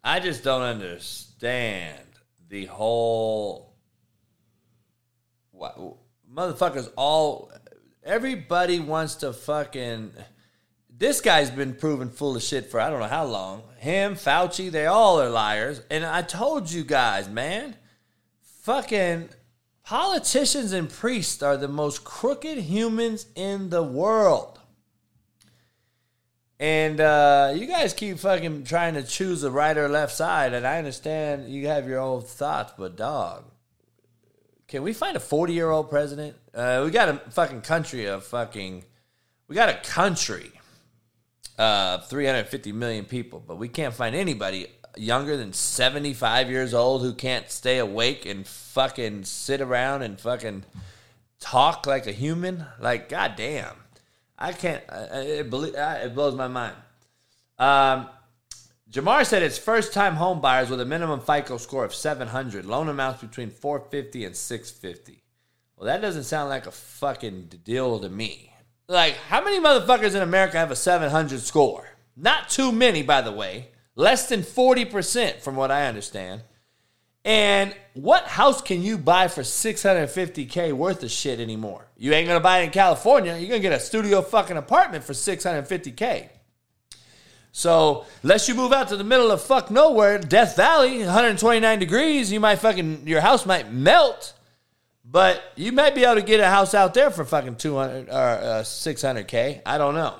I 0.04 0.20
just 0.20 0.44
don't 0.44 0.64
understand 0.64 2.04
the 2.50 2.66
whole. 2.66 3.74
What 5.52 5.80
motherfuckers 6.30 6.92
all 6.98 7.54
everybody 8.04 8.80
wants 8.80 9.16
to 9.16 9.34
fucking. 9.34 10.12
This 10.90 11.22
guy's 11.22 11.50
been 11.50 11.76
proven 11.76 12.10
full 12.10 12.36
of 12.36 12.44
shit 12.44 12.66
for 12.70 12.80
I 12.80 12.90
don't 12.90 13.00
know 13.00 13.08
how 13.08 13.26
long. 13.26 13.64
Him, 13.78 14.16
Fauci, 14.16 14.70
they 14.70 14.86
all 14.86 15.22
are 15.22 15.30
liars. 15.30 15.82
And 15.90 16.06
I 16.06 16.22
told 16.22 16.70
you 16.70 16.84
guys, 16.84 17.30
man, 17.30 17.78
fucking 18.42 19.30
politicians 19.84 20.74
and 20.74 20.90
priests 20.90 21.42
are 21.42 21.56
the 21.56 21.70
most 21.70 22.04
crooked 22.04 22.58
humans 22.58 23.28
in 23.36 23.70
the 23.70 23.82
world. 23.82 24.60
And 26.60 27.00
uh, 27.00 27.54
you 27.56 27.66
guys 27.68 27.94
keep 27.94 28.20
fucking 28.20 28.66
trying 28.66 28.96
to 28.96 29.04
choose 29.04 29.42
the 29.42 29.52
right 29.52 29.78
or 29.78 29.88
left 29.88 30.14
side, 30.14 30.54
and 30.54 30.68
I 30.68 30.78
understand 30.78 31.50
you 31.50 31.68
have 31.68 31.88
your 31.88 32.00
own 32.00 32.22
thoughts, 32.22 32.74
but 32.78 32.98
dog, 32.98 33.46
can 34.68 34.84
we 34.84 34.92
find 34.92 35.16
a 35.16 35.22
40 35.22 35.54
year 35.54 35.70
old 35.70 35.90
president? 35.90 36.36
Uh, 36.60 36.84
we 36.84 36.92
got 36.92 37.08
a 37.08 37.14
fucking 37.32 37.62
country 37.62 38.06
of 38.06 38.22
fucking. 38.26 38.84
We 39.48 39.56
got 39.56 39.70
a 39.70 39.76
country 39.76 40.52
of 41.58 42.10
350 42.10 42.74
million 42.74 43.06
people, 43.06 43.42
but 43.48 43.56
we 43.56 43.70
can't 43.70 43.94
find 43.94 44.14
anybody 44.14 44.68
younger 44.98 45.38
than 45.38 45.54
75 45.54 46.50
years 46.50 46.74
old 46.74 47.02
who 47.02 47.14
can't 47.14 47.50
stay 47.50 47.78
awake 47.78 48.26
and 48.26 48.46
fucking 48.46 49.24
sit 49.24 49.62
around 49.62 50.02
and 50.02 50.20
fucking 50.20 50.66
talk 51.40 51.88
like 51.88 52.08
a 52.08 52.12
human. 52.12 52.66
Like, 52.78 53.08
goddamn. 53.08 53.78
I 54.38 54.52
can't. 54.52 54.84
It, 54.92 55.50
blows 55.50 56.36
my 56.36 56.50
mind. 56.50 56.76
Um, 57.58 58.10
Jamar 58.92 59.26
said 59.26 59.44
it's 59.44 59.58
first 59.58 59.94
time 59.94 60.16
home 60.16 60.42
buyers 60.42 60.70
with 60.70 60.82
a 60.82 60.86
minimum 60.86 61.22
FICO 61.22 61.56
score 61.56 61.86
of 61.86 61.96
700, 61.96 62.66
loan 62.66 62.90
amounts 62.90 63.22
between 63.22 63.50
450 63.50 64.26
and 64.26 64.36
650. 64.36 65.24
Well, 65.80 65.86
that 65.86 66.02
doesn't 66.02 66.26
sound 66.26 66.50
like 66.50 66.68
a 66.68 66.72
fucking 66.72 67.52
deal 67.64 68.02
to 68.02 68.10
me. 68.10 68.52
Like, 68.90 69.14
how 69.16 69.42
many 69.42 69.62
motherfuckers 69.62 70.14
in 70.14 70.22
America 70.22 70.58
have 70.58 70.72
a 70.72 70.76
700 70.76 71.40
score? 71.40 71.88
Not 72.18 72.50
too 72.50 72.74
many, 72.74 73.02
by 73.02 73.22
the 73.22 73.32
way. 73.32 73.70
Less 73.96 74.28
than 74.28 74.42
40%, 74.42 75.40
from 75.40 75.56
what 75.56 75.72
I 75.72 75.88
understand. 75.88 76.42
And 77.24 77.74
what 77.94 78.26
house 78.26 78.62
can 78.62 78.84
you 78.84 78.98
buy 78.98 79.30
for 79.30 79.42
650K 79.42 80.74
worth 80.74 81.02
of 81.02 81.12
shit 81.12 81.40
anymore? 81.40 81.88
You 81.96 82.12
ain't 82.12 82.28
gonna 82.28 82.42
buy 82.42 82.60
it 82.60 82.66
in 82.66 82.72
California. 82.72 83.38
You're 83.38 83.48
gonna 83.48 83.60
get 83.62 83.72
a 83.72 83.80
studio 83.80 84.22
fucking 84.22 84.58
apartment 84.58 85.06
for 85.06 85.14
650K. 85.14 86.28
So, 87.54 88.06
unless 88.22 88.50
you 88.50 88.54
move 88.54 88.74
out 88.74 88.90
to 88.90 88.98
the 88.98 89.06
middle 89.06 89.32
of 89.32 89.42
fuck 89.42 89.72
nowhere, 89.72 90.20
Death 90.20 90.58
Valley, 90.58 91.00
129 91.00 91.80
degrees, 91.80 92.34
you 92.34 92.42
might 92.42 92.58
fucking, 92.58 93.08
your 93.08 93.22
house 93.22 93.46
might 93.46 93.72
melt. 93.72 94.34
But 95.04 95.42
you 95.56 95.72
might 95.72 95.96
be 95.96 96.04
able 96.04 96.16
to 96.16 96.22
get 96.22 96.40
a 96.40 96.48
house 96.48 96.74
out 96.74 96.94
there 96.94 97.10
for 97.10 97.26
fucking 97.26 97.56
200 97.56 98.10
or 98.10 98.12
uh, 98.12 98.64
600K. 98.64 99.62
I 99.66 99.78
don't 99.78 99.96
know. 99.96 100.16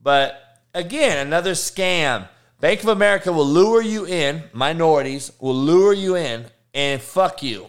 But 0.00 0.40
again, 0.74 1.26
another 1.26 1.52
scam. 1.52 2.28
Bank 2.60 2.82
of 2.82 2.88
America 2.88 3.32
will 3.32 3.46
lure 3.46 3.82
you 3.82 4.06
in, 4.06 4.44
minorities 4.52 5.32
will 5.40 5.54
lure 5.54 5.94
you 5.94 6.16
in 6.16 6.46
and 6.74 7.00
fuck 7.00 7.42
you. 7.42 7.68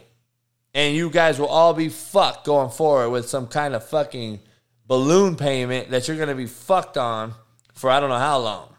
And 0.74 0.96
you 0.96 1.10
guys 1.10 1.40
will 1.40 1.48
all 1.48 1.74
be 1.74 1.90
fucked 1.90 2.46
going 2.46 2.70
forward 2.70 3.10
with 3.10 3.30
some 3.30 3.48
kind 3.48 3.74
of 3.74 3.86
fucking 3.86 4.40
balloon 4.88 5.36
payment 5.36 5.90
that 5.92 6.08
you're 6.08 6.18
going 6.18 6.30
to 6.30 6.36
be 6.36 6.46
fucked 6.46 6.98
on 6.98 7.34
for 7.74 7.90
I 7.90 8.00
don't 8.00 8.10
know 8.10 8.18
how 8.18 8.38
long. 8.40 8.74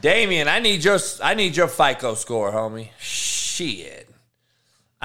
Damien, 0.00 0.46
I 0.48 0.60
need 0.60 0.84
your 0.84 0.98
I 1.22 1.34
need 1.34 1.56
your 1.56 1.68
FICO 1.68 2.14
score, 2.14 2.52
homie. 2.52 2.90
Shit. 2.98 4.05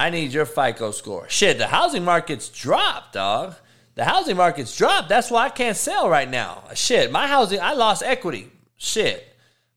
I 0.02 0.10
need 0.10 0.32
your 0.32 0.46
FICO 0.46 0.90
score. 0.90 1.28
Shit, 1.28 1.58
the 1.58 1.68
housing 1.68 2.04
market's 2.04 2.48
dropped, 2.48 3.12
dog. 3.12 3.54
The 3.94 4.04
housing 4.04 4.36
market's 4.36 4.76
dropped. 4.76 5.08
That's 5.08 5.30
why 5.30 5.44
I 5.44 5.48
can't 5.48 5.76
sell 5.76 6.08
right 6.08 6.28
now. 6.28 6.64
Shit, 6.74 7.12
my 7.12 7.28
housing, 7.28 7.60
I 7.60 7.74
lost 7.74 8.02
equity. 8.02 8.50
Shit, 8.76 9.24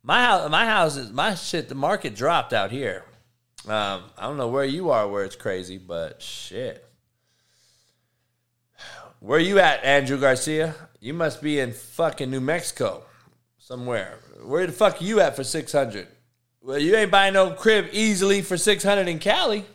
my 0.02 0.24
house, 0.24 0.50
my 0.50 0.66
house 0.66 0.98
is 0.98 1.12
my 1.12 1.36
shit. 1.36 1.70
The 1.70 1.76
market 1.76 2.16
dropped 2.16 2.54
out 2.54 2.72
here. 2.72 3.04
Um, 3.68 4.02
I 4.18 4.24
don't 4.24 4.38
know 4.38 4.48
where 4.48 4.66
you 4.66 4.90
are, 4.90 5.08
where 5.08 5.26
it's 5.26 5.36
crazy, 5.36 5.78
but 5.78 6.24
shit. 6.24 6.84
Where 9.20 9.40
you 9.40 9.60
at, 9.60 9.84
Andrew 9.84 10.20
Garcia? 10.20 10.74
You 11.00 11.14
must 11.14 11.40
be 11.40 11.60
in 11.60 11.72
fucking 11.72 12.32
New 12.32 12.42
Mexico 12.42 13.04
somewhere. 13.60 14.18
Where 14.44 14.66
the 14.66 14.74
fuck 14.74 15.04
you 15.04 15.20
at 15.20 15.36
for 15.36 15.44
six 15.44 15.72
hundred? 15.72 16.08
Well, 16.64 16.80
you 16.80 16.96
ain't 16.96 17.12
buying 17.12 17.36
no 17.36 17.52
crib 17.52 17.90
easily 17.92 18.42
for 18.42 18.58
six 18.58 18.84
hundred 18.84 19.08
in 19.08 19.20
Cali. 19.20 19.66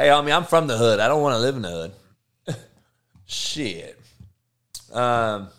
Hey, 0.00 0.10
I 0.10 0.22
mean, 0.22 0.32
I'm 0.32 0.44
from 0.44 0.66
the 0.66 0.78
hood. 0.78 0.98
I 0.98 1.08
don't 1.08 1.20
want 1.20 1.34
to 1.34 1.40
live 1.40 1.56
in 1.56 1.60
the 1.60 1.68
hood. 1.68 1.92
Shit. 3.26 4.00
Um, 4.90 5.50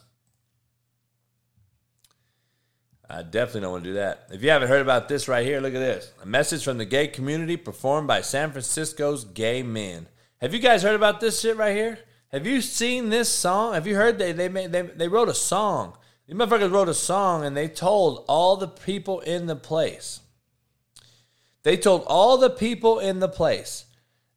I 3.08 3.22
definitely 3.22 3.62
don't 3.62 3.72
want 3.74 3.84
to 3.84 3.90
do 3.92 3.94
that. 3.98 4.30
If 4.32 4.42
you 4.42 4.50
haven't 4.50 4.70
heard 4.70 4.82
about 4.82 5.08
this 5.08 5.28
right 5.28 5.46
here, 5.46 5.62
look 5.62 5.76
at 5.76 5.80
this. 5.80 6.12
A 6.24 6.26
message 6.26 6.64
from 6.64 6.80
the 6.80 6.86
gay 6.86 7.08
community 7.08 7.56
performed 7.56 8.08
by 8.08 8.22
San 8.22 8.50
Francisco's 8.50 9.26
gay 9.26 9.62
men. 9.62 10.08
Have 10.40 10.56
you 10.56 10.60
guys 10.60 10.82
heard 10.82 10.96
about 10.96 11.20
this 11.20 11.40
shit 11.40 11.56
right 11.56 11.76
here? 11.76 12.00
Have 12.32 12.48
you 12.48 12.62
seen 12.62 13.12
this 13.12 13.30
song? 13.30 13.76
Have 13.76 13.86
you 13.86 13.96
heard 13.96 14.18
they 14.18 14.32
they 14.32 14.50
made 14.50 14.72
they, 14.72 14.82
they 14.82 15.08
wrote 15.08 15.30
a 15.30 15.36
song. 15.36 15.96
These 16.26 16.36
motherfuckers 16.36 16.72
wrote 16.72 16.90
a 16.90 16.96
song 16.96 17.46
and 17.46 17.56
they 17.56 17.68
told 17.68 18.26
all 18.28 18.58
the 18.58 18.68
people 18.68 19.20
in 19.20 19.46
the 19.46 19.56
place. 19.56 20.22
They 21.62 21.78
told 21.78 22.06
all 22.08 22.40
the 22.40 22.50
people 22.50 22.98
in 22.98 23.20
the 23.20 23.30
place 23.30 23.86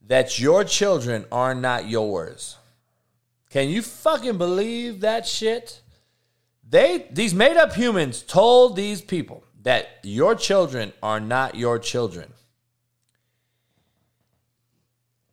that 0.06 0.38
your 0.38 0.64
children 0.64 1.24
are 1.32 1.54
not 1.54 1.88
yours. 1.88 2.56
Can 3.50 3.68
you 3.68 3.82
fucking 3.82 4.38
believe 4.38 5.00
that 5.00 5.26
shit? 5.26 5.80
They 6.68 7.06
these 7.10 7.34
made 7.34 7.56
up 7.56 7.74
humans 7.74 8.22
told 8.22 8.74
these 8.74 9.00
people 9.00 9.44
that 9.62 10.00
your 10.02 10.34
children 10.34 10.92
are 11.02 11.20
not 11.20 11.54
your 11.54 11.78
children. 11.78 12.32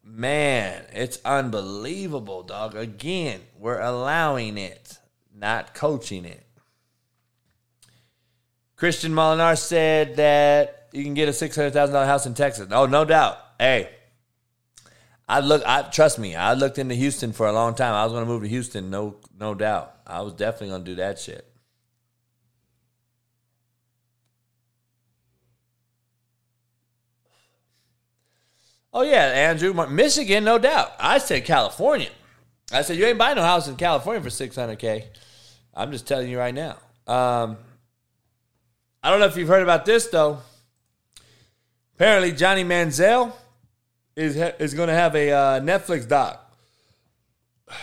Man, 0.03 0.85
it's 0.93 1.19
unbelievable, 1.23 2.43
dog. 2.43 2.75
Again, 2.75 3.41
we're 3.57 3.79
allowing 3.79 4.57
it, 4.57 4.99
not 5.33 5.73
coaching 5.73 6.25
it. 6.25 6.45
Christian 8.75 9.13
Molinar 9.13 9.57
said 9.57 10.17
that 10.17 10.89
you 10.91 11.03
can 11.03 11.13
get 11.13 11.29
a 11.29 11.33
six 11.33 11.55
hundred 11.55 11.73
thousand 11.73 11.93
dollar 11.93 12.05
house 12.05 12.25
in 12.25 12.33
Texas. 12.33 12.67
Oh, 12.71 12.85
no 12.87 13.05
doubt. 13.05 13.37
Hey, 13.57 13.89
I 15.31 15.39
look. 15.39 15.63
I 15.65 15.83
trust 15.83 16.19
me. 16.19 16.35
I 16.35 16.55
looked 16.55 16.77
into 16.77 16.93
Houston 16.93 17.31
for 17.31 17.47
a 17.47 17.53
long 17.53 17.73
time. 17.73 17.93
I 17.93 18.03
was 18.03 18.11
going 18.11 18.25
to 18.25 18.29
move 18.29 18.41
to 18.41 18.49
Houston. 18.49 18.89
No, 18.89 19.15
no 19.39 19.55
doubt. 19.55 19.95
I 20.05 20.23
was 20.23 20.33
definitely 20.33 20.67
going 20.67 20.83
to 20.83 20.91
do 20.91 20.95
that 20.95 21.19
shit. 21.19 21.47
Oh 28.91 29.03
yeah, 29.03 29.23
Andrew, 29.27 29.73
Michigan, 29.87 30.43
no 30.43 30.59
doubt. 30.59 30.91
I 30.99 31.17
said 31.17 31.45
California. 31.45 32.09
I 32.73 32.81
said 32.81 32.97
you 32.97 33.05
ain't 33.05 33.17
buying 33.17 33.37
no 33.37 33.41
house 33.41 33.69
in 33.69 33.77
California 33.77 34.21
for 34.21 34.29
six 34.29 34.57
hundred 34.57 34.79
k. 34.79 35.07
I'm 35.73 35.93
just 35.93 36.05
telling 36.05 36.29
you 36.29 36.39
right 36.39 36.53
now. 36.53 36.71
Um, 37.07 37.55
I 39.01 39.09
don't 39.09 39.21
know 39.21 39.27
if 39.27 39.37
you've 39.37 39.47
heard 39.47 39.63
about 39.63 39.85
this 39.85 40.07
though. 40.07 40.39
Apparently, 41.95 42.33
Johnny 42.33 42.65
Manziel 42.65 43.31
is 44.15 44.35
is 44.35 44.73
going 44.73 44.87
to 44.87 44.93
have 44.93 45.15
a 45.15 45.31
uh, 45.31 45.59
Netflix 45.59 46.07
doc. 46.07 46.39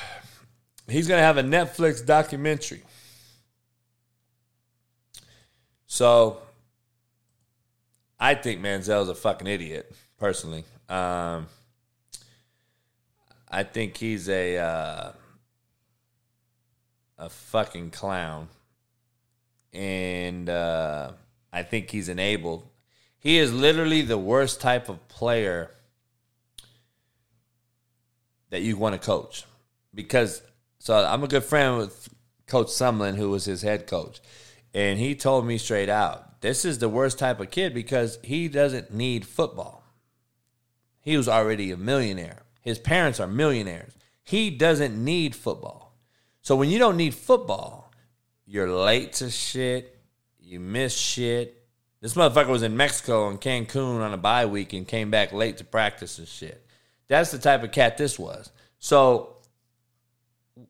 He's 0.88 1.06
going 1.06 1.18
to 1.18 1.24
have 1.24 1.36
a 1.36 1.42
Netflix 1.42 2.05
documentary. 2.05 2.82
So, 5.86 6.38
I 8.20 8.34
think 8.34 8.60
Manziel's 8.60 9.09
a 9.09 9.14
fucking 9.14 9.46
idiot, 9.46 9.94
personally. 10.18 10.64
Um, 10.88 11.46
I 13.50 13.62
think 13.62 13.96
he's 13.96 14.28
a 14.28 14.59
uh, 14.59 15.12
a 17.18 17.28
fucking 17.28 17.90
clown, 17.90 18.48
and 19.72 20.48
uh, 20.48 21.12
I 21.52 21.62
think 21.62 21.90
he's 21.90 22.09
enabled. 22.09 22.66
He 23.18 23.38
is 23.38 23.52
literally 23.52 24.02
the 24.02 24.18
worst 24.18 24.60
type 24.60 24.88
of 24.88 25.06
player 25.09 25.70
that 28.50 28.62
you 28.62 28.76
want 28.76 29.00
to 29.00 29.04
coach 29.04 29.44
because. 29.94 30.42
So 30.80 30.94
I'm 30.94 31.24
a 31.24 31.28
good 31.28 31.42
friend 31.42 31.76
with 31.76 32.08
Coach 32.46 32.68
Sumlin, 32.68 33.16
who 33.16 33.30
was 33.30 33.44
his 33.44 33.62
head 33.62 33.88
coach, 33.88 34.20
and 34.72 34.98
he 34.98 35.14
told 35.14 35.44
me 35.44 35.58
straight 35.58 35.88
out, 35.88 36.40
this 36.40 36.64
is 36.64 36.78
the 36.78 36.88
worst 36.88 37.18
type 37.18 37.40
of 37.40 37.50
kid 37.50 37.74
because 37.74 38.18
he 38.22 38.48
doesn't 38.48 38.92
need 38.92 39.26
football. 39.26 39.84
He 41.00 41.16
was 41.16 41.28
already 41.28 41.72
a 41.72 41.76
millionaire. 41.76 42.42
His 42.60 42.78
parents 42.78 43.18
are 43.18 43.26
millionaires. 43.26 43.92
He 44.22 44.50
doesn't 44.50 45.02
need 45.02 45.34
football. 45.34 45.96
So 46.42 46.54
when 46.54 46.70
you 46.70 46.78
don't 46.78 46.96
need 46.96 47.14
football, 47.14 47.92
you're 48.46 48.70
late 48.70 49.14
to 49.14 49.30
shit. 49.30 49.98
You 50.38 50.60
miss 50.60 50.96
shit. 50.96 51.66
This 52.00 52.14
motherfucker 52.14 52.48
was 52.48 52.62
in 52.62 52.76
Mexico 52.76 53.28
and 53.28 53.40
Cancun 53.40 54.00
on 54.00 54.14
a 54.14 54.16
bye 54.18 54.46
week 54.46 54.72
and 54.72 54.86
came 54.86 55.10
back 55.10 55.32
late 55.32 55.56
to 55.58 55.64
practice 55.64 56.18
and 56.18 56.28
shit. 56.28 56.64
That's 57.09 57.30
the 57.30 57.39
type 57.39 57.62
of 57.62 57.72
cat 57.72 57.97
this 57.97 58.18
was. 58.18 58.51
So, 58.78 59.36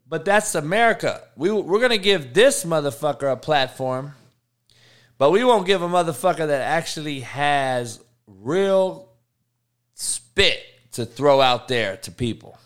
but 0.08 0.24
that's 0.24 0.54
America. 0.54 1.22
We, 1.36 1.50
we're 1.50 1.80
going 1.80 1.90
to 1.90 1.98
give 1.98 2.32
this 2.32 2.64
motherfucker 2.64 3.30
a 3.30 3.36
platform, 3.36 4.12
but 5.18 5.30
we 5.30 5.44
won't 5.44 5.66
give 5.66 5.82
a 5.82 5.88
motherfucker 5.88 6.46
that 6.46 6.62
actually 6.62 7.20
has 7.20 8.00
real 8.26 9.08
spit 9.94 10.62
to 10.92 11.04
throw 11.04 11.40
out 11.40 11.68
there 11.68 11.96
to 11.98 12.12
people. 12.12 12.58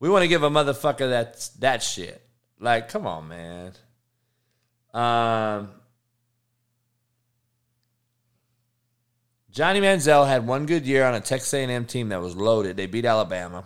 We 0.00 0.10
want 0.10 0.22
to 0.22 0.28
give 0.28 0.42
a 0.42 0.50
motherfucker 0.50 1.08
that's 1.08 1.48
that 1.60 1.82
shit. 1.82 2.20
Like, 2.58 2.88
come 2.88 3.06
on, 3.06 3.28
man. 3.28 3.72
Um, 4.92 5.70
Johnny 9.56 9.80
Manziel 9.80 10.28
had 10.28 10.46
one 10.46 10.66
good 10.66 10.84
year 10.84 11.06
on 11.06 11.14
a 11.14 11.20
Texas 11.20 11.54
A&M 11.54 11.86
team 11.86 12.10
that 12.10 12.20
was 12.20 12.36
loaded. 12.36 12.76
They 12.76 12.84
beat 12.84 13.06
Alabama, 13.06 13.64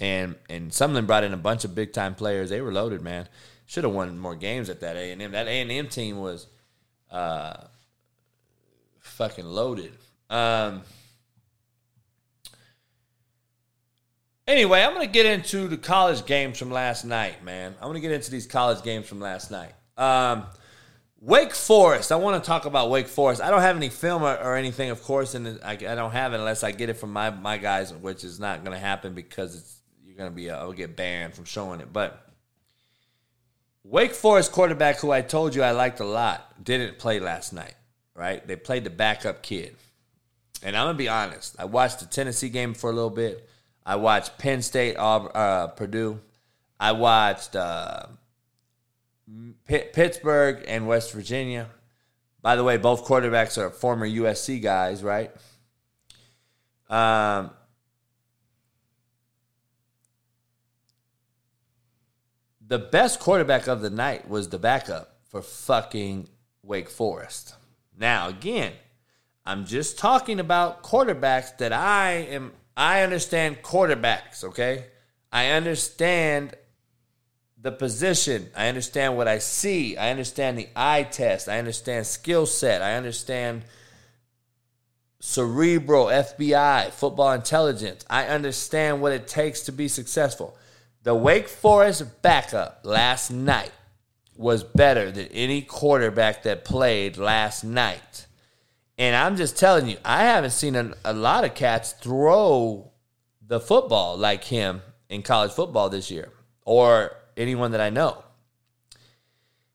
and 0.00 0.34
and 0.48 0.72
Sumlin 0.72 1.06
brought 1.06 1.22
in 1.22 1.32
a 1.32 1.36
bunch 1.36 1.64
of 1.64 1.72
big 1.72 1.92
time 1.92 2.16
players. 2.16 2.50
They 2.50 2.60
were 2.60 2.72
loaded, 2.72 3.00
man. 3.00 3.28
Should 3.66 3.84
have 3.84 3.92
won 3.92 4.18
more 4.18 4.34
games 4.34 4.68
at 4.68 4.80
that 4.80 4.96
A&M. 4.96 5.30
That 5.30 5.46
A&M 5.46 5.86
team 5.86 6.18
was 6.18 6.48
uh, 7.12 7.54
fucking 8.98 9.44
loaded. 9.44 9.92
Um, 10.28 10.82
Anyway, 14.48 14.82
I'm 14.82 15.00
to 15.00 15.06
get 15.06 15.26
into 15.26 15.68
the 15.68 15.76
college 15.76 16.26
games 16.26 16.58
from 16.58 16.72
last 16.72 17.04
night, 17.04 17.44
man. 17.44 17.72
I'm 17.80 17.92
to 17.92 18.00
get 18.00 18.10
into 18.10 18.32
these 18.32 18.48
college 18.48 18.82
games 18.82 19.06
from 19.06 19.20
last 19.20 19.52
night. 19.52 19.72
Um, 19.96 20.44
Wake 21.20 21.54
Forest. 21.54 22.12
I 22.12 22.16
want 22.16 22.42
to 22.42 22.46
talk 22.46 22.64
about 22.64 22.88
Wake 22.88 23.06
Forest. 23.06 23.42
I 23.42 23.50
don't 23.50 23.60
have 23.60 23.76
any 23.76 23.90
film 23.90 24.22
or, 24.22 24.34
or 24.38 24.56
anything, 24.56 24.88
of 24.88 25.02
course, 25.02 25.34
and 25.34 25.60
I, 25.62 25.72
I, 25.72 25.76
don't 25.76 26.12
have 26.12 26.32
it 26.32 26.38
unless 26.38 26.64
I 26.64 26.72
get 26.72 26.88
it 26.88 26.94
from 26.94 27.12
my, 27.12 27.28
my 27.28 27.58
guys, 27.58 27.92
which 27.92 28.24
is 28.24 28.40
not 28.40 28.64
going 28.64 28.74
to 28.74 28.80
happen 28.80 29.12
because 29.12 29.54
it's 29.54 29.80
you're 30.02 30.16
going 30.16 30.30
to 30.30 30.34
be 30.34 30.50
I'll 30.50 30.72
get 30.72 30.96
banned 30.96 31.34
from 31.34 31.44
showing 31.44 31.80
it. 31.80 31.92
But 31.92 32.26
Wake 33.84 34.14
Forest 34.14 34.50
quarterback, 34.50 34.98
who 35.00 35.10
I 35.10 35.20
told 35.20 35.54
you 35.54 35.62
I 35.62 35.72
liked 35.72 36.00
a 36.00 36.04
lot, 36.04 36.64
didn't 36.64 36.98
play 36.98 37.20
last 37.20 37.52
night. 37.52 37.74
Right? 38.14 38.46
They 38.46 38.56
played 38.56 38.84
the 38.84 38.90
backup 38.90 39.42
kid, 39.42 39.76
and 40.62 40.76
I'm 40.76 40.88
gonna 40.88 40.98
be 40.98 41.08
honest. 41.08 41.54
I 41.58 41.66
watched 41.66 42.00
the 42.00 42.06
Tennessee 42.06 42.48
game 42.48 42.74
for 42.74 42.90
a 42.90 42.92
little 42.92 43.10
bit. 43.10 43.48
I 43.84 43.96
watched 43.96 44.36
Penn 44.38 44.62
State, 44.62 44.96
uh, 44.96 45.68
Purdue. 45.68 46.20
I 46.78 46.92
watched 46.92 47.56
uh, 47.56 48.06
P- 49.66 49.84
Pittsburgh 49.92 50.64
and 50.66 50.86
West 50.86 51.12
Virginia. 51.12 51.68
By 52.42 52.56
the 52.56 52.64
way, 52.64 52.76
both 52.76 53.04
quarterbacks 53.04 53.58
are 53.58 53.70
former 53.70 54.08
USC 54.08 54.62
guys, 54.62 55.02
right? 55.02 55.30
Um, 56.88 57.50
the 62.66 62.78
best 62.78 63.20
quarterback 63.20 63.68
of 63.68 63.80
the 63.82 63.90
night 63.90 64.28
was 64.28 64.48
the 64.48 64.58
backup 64.58 65.16
for 65.28 65.42
fucking 65.42 66.28
Wake 66.62 66.88
Forest. 66.88 67.54
Now, 67.96 68.28
again, 68.28 68.72
I'm 69.44 69.66
just 69.66 69.98
talking 69.98 70.40
about 70.40 70.82
quarterbacks 70.82 71.56
that 71.58 71.72
I 71.72 72.12
am 72.12 72.52
I 72.76 73.02
understand 73.02 73.62
quarterbacks, 73.62 74.42
okay? 74.44 74.86
I 75.32 75.48
understand 75.48 76.54
the 77.62 77.72
position. 77.72 78.50
I 78.56 78.68
understand 78.68 79.16
what 79.16 79.28
I 79.28 79.38
see. 79.38 79.96
I 79.96 80.10
understand 80.10 80.58
the 80.58 80.68
eye 80.74 81.02
test. 81.02 81.48
I 81.48 81.58
understand 81.58 82.06
skill 82.06 82.46
set. 82.46 82.82
I 82.82 82.94
understand 82.94 83.64
cerebral 85.20 86.06
FBI, 86.06 86.90
football 86.90 87.32
intelligence. 87.32 88.04
I 88.08 88.26
understand 88.26 89.02
what 89.02 89.12
it 89.12 89.28
takes 89.28 89.62
to 89.62 89.72
be 89.72 89.88
successful. 89.88 90.56
The 91.02 91.14
Wake 91.14 91.48
Forest 91.48 92.22
backup 92.22 92.80
last 92.84 93.30
night 93.30 93.72
was 94.36 94.64
better 94.64 95.10
than 95.10 95.26
any 95.26 95.60
quarterback 95.60 96.42
that 96.44 96.64
played 96.64 97.18
last 97.18 97.62
night. 97.62 98.26
And 98.96 99.14
I'm 99.14 99.36
just 99.36 99.58
telling 99.58 99.88
you, 99.88 99.98
I 100.04 100.24
haven't 100.24 100.52
seen 100.52 100.76
a, 100.76 100.94
a 101.04 101.12
lot 101.12 101.44
of 101.44 101.54
cats 101.54 101.92
throw 101.92 102.90
the 103.46 103.60
football 103.60 104.16
like 104.16 104.44
him 104.44 104.80
in 105.10 105.22
college 105.22 105.52
football 105.52 105.90
this 105.90 106.10
year, 106.10 106.30
or 106.64 107.16
anyone 107.40 107.72
that 107.72 107.80
I 107.80 107.90
know. 107.90 108.24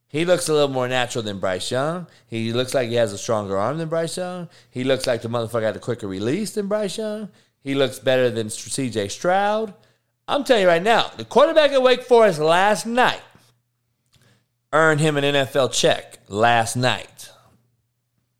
He 0.08 0.24
looks 0.24 0.48
a 0.48 0.52
little 0.52 0.68
more 0.68 0.88
natural 0.88 1.24
than 1.24 1.40
Bryce 1.40 1.70
Young. 1.70 2.06
He 2.26 2.52
looks 2.52 2.72
like 2.72 2.88
he 2.88 2.94
has 2.94 3.12
a 3.12 3.18
stronger 3.18 3.58
arm 3.58 3.78
than 3.78 3.88
Bryce 3.88 4.16
Young. 4.16 4.48
He 4.70 4.84
looks 4.84 5.06
like 5.06 5.22
the 5.22 5.28
motherfucker 5.28 5.62
had 5.62 5.76
a 5.76 5.80
quicker 5.80 6.06
release 6.06 6.52
than 6.52 6.68
Bryce 6.68 6.96
Young. 6.96 7.28
He 7.60 7.74
looks 7.74 7.98
better 7.98 8.30
than 8.30 8.46
CJ 8.46 9.10
Stroud. 9.10 9.74
I'm 10.28 10.44
telling 10.44 10.62
you 10.62 10.68
right 10.68 10.82
now, 10.82 11.10
the 11.16 11.24
quarterback 11.24 11.72
at 11.72 11.82
Wake 11.82 12.02
Forest 12.02 12.38
last 12.38 12.86
night 12.86 13.20
earned 14.72 15.00
him 15.00 15.16
an 15.16 15.24
NFL 15.24 15.72
check 15.72 16.18
last 16.28 16.76
night. 16.76 17.30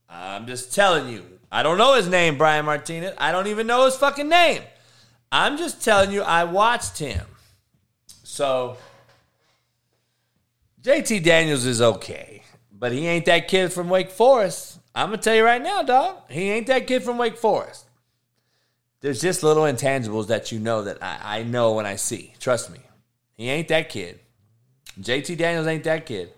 I'm 0.09 0.47
just 0.47 0.75
telling 0.75 1.09
you. 1.09 1.25
I 1.51 1.63
don't 1.63 1.79
know 1.79 1.95
his 1.95 2.09
name, 2.09 2.39
Brian 2.39 2.65
Martinez. 2.65 3.15
I 3.19 3.33
don't 3.33 3.47
even 3.47 3.67
know 3.67 3.85
his 3.85 3.97
fucking 3.97 4.29
name. 4.29 4.63
I'm 5.31 5.57
just 5.57 5.83
telling 5.83 6.11
you, 6.13 6.23
I 6.23 6.45
watched 6.45 6.99
him. 6.99 7.25
So, 8.25 8.77
JT 10.87 11.25
Daniels 11.25 11.67
is 11.67 11.83
okay, 11.83 12.45
but 12.71 12.93
he 12.93 13.09
ain't 13.09 13.25
that 13.25 13.49
kid 13.49 13.73
from 13.73 13.89
Wake 13.89 14.09
Forest. 14.09 14.79
I'm 14.95 15.11
to 15.11 15.17
tell 15.17 15.35
you 15.35 15.45
right 15.45 15.61
now, 15.61 15.83
dog. 15.83 16.19
He 16.31 16.49
ain't 16.49 16.69
that 16.69 16.87
kid 16.87 17.03
from 17.03 17.19
Wake 17.19 17.37
Forest. 17.37 17.87
There's 19.01 19.21
just 19.21 19.43
little 19.43 19.65
intangibles 19.65 20.29
that 20.29 20.53
you 20.53 20.61
know 20.61 20.85
that 20.85 21.03
I, 21.03 21.41
I 21.41 21.43
know 21.43 21.73
when 21.73 21.87
I 21.87 21.97
see. 21.97 22.35
Trust 22.39 22.71
me. 22.71 22.79
He 23.35 23.49
ain't 23.51 23.67
that 23.67 23.89
kid. 23.89 24.21
JT 25.01 25.37
Daniels 25.37 25.67
ain't 25.67 25.83
that 25.83 26.07
kid. 26.07 26.31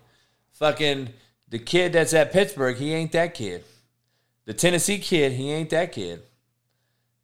Fucking 0.52 1.10
the 1.50 1.58
kid 1.58 1.92
that's 1.92 2.14
at 2.14 2.32
Pittsburgh, 2.32 2.78
he 2.78 2.94
ain't 2.94 3.12
that 3.12 3.34
kid. 3.34 3.64
The 4.46 4.54
Tennessee 4.54 4.98
kid, 4.98 5.32
he 5.32 5.52
ain't 5.52 5.68
that 5.70 5.92
kid. 5.92 6.22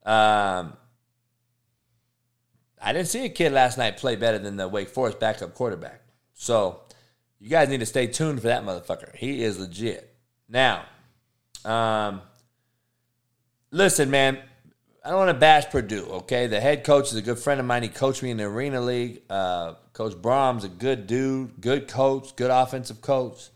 Um, 0.05 0.75
I 2.83 2.93
didn't 2.93 3.09
see 3.09 3.25
a 3.25 3.31
kid 3.31 3.53
last 3.53 3.79
night 3.79 3.97
play 3.97 4.15
better 4.15 4.39
than 4.39 4.59
the 4.59 4.69
Wake 4.69 4.91
Forest 4.91 5.21
backup 5.21 5.55
quarterback. 5.55 6.03
So 6.35 6.84
you 7.45 7.51
guys 7.51 7.69
need 7.69 7.81
to 7.81 7.87
stay 7.87 8.07
tuned 8.07 8.41
for 8.41 8.47
that 8.47 8.65
motherfucker. 8.65 9.15
He 9.15 9.43
is 9.43 9.59
legit. 9.59 10.17
Now, 10.49 10.87
um, 11.63 12.23
listen, 13.71 14.11
man. 14.11 14.39
I 15.05 15.11
don't 15.11 15.19
want 15.19 15.29
to 15.29 15.39
bash 15.39 15.67
Purdue, 15.67 16.07
okay? 16.07 16.47
The 16.47 16.59
head 16.59 16.85
coach 16.85 17.09
is 17.09 17.17
a 17.17 17.21
good 17.21 17.39
friend 17.39 17.61
of 17.61 17.67
mine. 17.67 17.83
He 17.83 17.91
coached 17.91 18.23
me 18.23 18.31
in 18.31 18.39
the 18.39 18.45
Arena 18.45 18.81
League. 18.81 19.21
Uh, 19.29 19.75
coach 19.93 20.15
Brohm's 20.15 20.65
a 20.65 20.71
good 20.71 21.07
dude, 21.07 21.61
good 21.61 21.87
coach, 21.87 22.35
good 22.35 22.51
offensive 22.51 23.03
coach. 23.03 23.51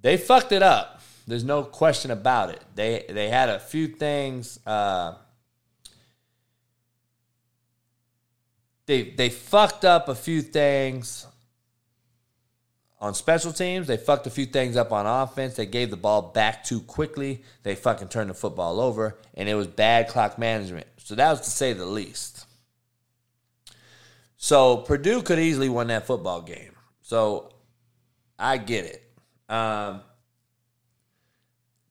They 0.00 0.16
fucked 0.16 0.52
it 0.52 0.62
up. 0.62 1.02
There's 1.26 1.44
no 1.44 1.62
question 1.62 2.10
about 2.10 2.48
it. 2.48 2.62
They 2.74 3.04
they 3.10 3.28
had 3.28 3.50
a 3.50 3.58
few 3.58 3.88
things. 3.88 4.58
Uh, 4.66 5.16
they 8.86 9.10
they 9.10 9.28
fucked 9.28 9.84
up 9.84 10.08
a 10.08 10.14
few 10.14 10.40
things 10.40 11.26
on 13.00 13.14
special 13.14 13.52
teams. 13.52 13.86
They 13.86 13.96
fucked 13.96 14.26
a 14.26 14.30
few 14.30 14.46
things 14.46 14.76
up 14.76 14.92
on 14.92 15.06
offense. 15.06 15.54
They 15.54 15.66
gave 15.66 15.90
the 15.90 15.96
ball 15.96 16.22
back 16.22 16.64
too 16.64 16.80
quickly. 16.80 17.42
They 17.62 17.74
fucking 17.74 18.08
turned 18.08 18.30
the 18.30 18.34
football 18.34 18.80
over, 18.80 19.18
and 19.34 19.48
it 19.48 19.54
was 19.54 19.66
bad 19.66 20.08
clock 20.08 20.38
management. 20.38 20.86
So 20.98 21.14
that 21.14 21.30
was 21.30 21.40
to 21.42 21.50
say 21.50 21.72
the 21.72 21.86
least. 21.86 22.46
So 24.36 24.78
Purdue 24.78 25.22
could 25.22 25.38
easily 25.38 25.68
win 25.68 25.88
that 25.88 26.06
football 26.06 26.42
game. 26.42 26.72
So 27.02 27.52
I 28.38 28.58
get 28.58 28.84
it. 28.84 29.02
Um, 29.48 30.00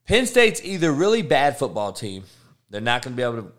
Penn 0.06 0.26
State's 0.26 0.64
either 0.64 0.92
really 0.92 1.22
bad 1.22 1.58
football 1.58 1.94
team. 1.94 2.24
They're 2.70 2.82
not 2.82 3.04
going 3.04 3.14
to 3.14 3.18
be 3.18 3.24
able 3.24 3.44
to 3.44 3.52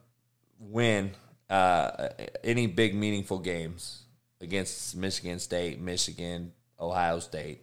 win 0.59 1.13
uh, 1.49 2.09
any 2.43 2.67
big 2.67 2.95
meaningful 2.95 3.39
games 3.39 4.03
against 4.41 4.97
Michigan 4.97 5.39
State, 5.39 5.81
Michigan, 5.81 6.53
Ohio 6.85 7.19
State. 7.19 7.61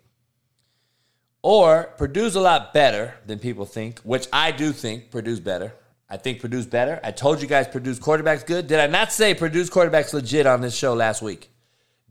Or 1.43 1.93
Purdue's 1.97 2.35
a 2.35 2.41
lot 2.41 2.73
better 2.73 3.15
than 3.25 3.39
people 3.39 3.65
think, 3.65 3.99
which 3.99 4.27
I 4.31 4.51
do 4.51 4.71
think 4.71 5.09
Purdue's 5.09 5.39
better. 5.39 5.73
I 6.09 6.17
think 6.17 6.39
Purdue's 6.39 6.65
better. 6.65 6.99
I 7.03 7.11
told 7.11 7.41
you 7.41 7.47
guys 7.47 7.67
Purdue's 7.67 7.97
quarterback's 7.97 8.43
good. 8.43 8.67
Did 8.67 8.79
I 8.79 8.87
not 8.87 9.11
say 9.11 9.33
Purdue's 9.33 9.69
quarterback's 9.69 10.13
legit 10.13 10.45
on 10.45 10.61
this 10.61 10.75
show 10.75 10.93
last 10.93 11.21
week? 11.21 11.49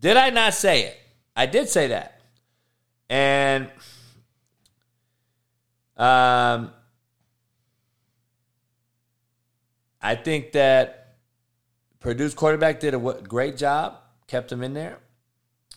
Did 0.01 0.17
I 0.17 0.31
not 0.31 0.55
say 0.55 0.85
it? 0.85 0.97
I 1.37 1.47
did 1.47 1.69
say 1.69 1.89
that. 1.89 2.21
And 3.11 3.67
um, 5.97 6.73
I 10.01 10.15
think 10.15 10.53
that 10.53 11.17
Purdue's 12.01 12.35
quarterback 12.35 12.81
did 12.81 12.95
a 12.95 12.99
great 12.99 13.59
job, 13.59 13.99
kept 14.27 14.51
him 14.51 14.63
in 14.63 14.73
there. 14.73 14.99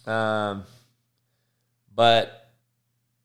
Um, 0.08 0.64
but 1.96 2.52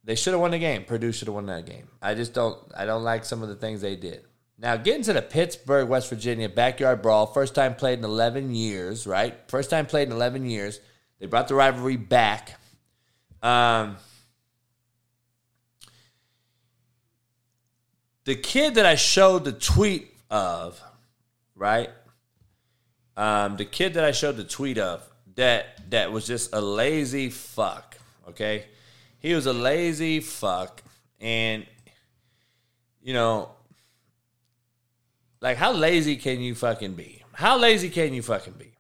they 0.04 0.14
should 0.14 0.32
have 0.32 0.40
won 0.40 0.52
the 0.52 0.58
game. 0.58 0.84
Purdue 0.84 1.12
should 1.12 1.28
have 1.28 1.34
won 1.34 1.46
that 1.46 1.66
game. 1.66 1.88
I 2.00 2.14
just 2.14 2.32
don't. 2.34 2.58
I 2.76 2.84
don't 2.86 3.04
like 3.04 3.24
some 3.24 3.42
of 3.42 3.48
the 3.48 3.56
things 3.56 3.80
they 3.80 3.96
did. 3.96 4.24
Now, 4.60 4.76
getting 4.76 5.02
to 5.04 5.12
the 5.12 5.22
Pittsburgh, 5.22 5.88
West 5.88 6.08
Virginia 6.08 6.48
backyard 6.48 7.00
brawl, 7.00 7.26
first 7.26 7.54
time 7.54 7.76
played 7.76 8.00
in 8.00 8.04
11 8.04 8.54
years, 8.54 9.06
right? 9.06 9.36
First 9.46 9.70
time 9.70 9.86
played 9.86 10.08
in 10.08 10.12
11 10.12 10.46
years. 10.46 10.80
They 11.20 11.26
brought 11.26 11.46
the 11.46 11.54
rivalry 11.54 11.96
back. 11.96 12.58
Um, 13.40 13.96
the 18.24 18.34
kid 18.34 18.74
that 18.74 18.86
I 18.86 18.96
showed 18.96 19.44
the 19.44 19.52
tweet 19.52 20.12
of, 20.28 20.80
right? 21.54 21.90
Um, 23.16 23.56
the 23.56 23.64
kid 23.64 23.94
that 23.94 24.04
I 24.04 24.10
showed 24.12 24.36
the 24.36 24.44
tweet 24.44 24.78
of 24.78 25.08
that 25.36 25.90
that 25.90 26.12
was 26.12 26.26
just 26.26 26.52
a 26.52 26.60
lazy 26.60 27.30
fuck. 27.30 27.97
Okay, 28.30 28.66
he 29.18 29.34
was 29.34 29.46
a 29.46 29.52
lazy 29.52 30.20
fuck, 30.20 30.82
and 31.20 31.66
you 33.02 33.12
know, 33.14 33.50
like 35.40 35.56
how 35.56 35.72
lazy 35.72 36.16
can 36.16 36.40
you 36.40 36.54
fucking 36.54 36.94
be? 36.94 37.22
How 37.32 37.56
lazy 37.56 37.88
can 37.88 38.12
you 38.14 38.22
fucking 38.22 38.54
be? 38.54 38.72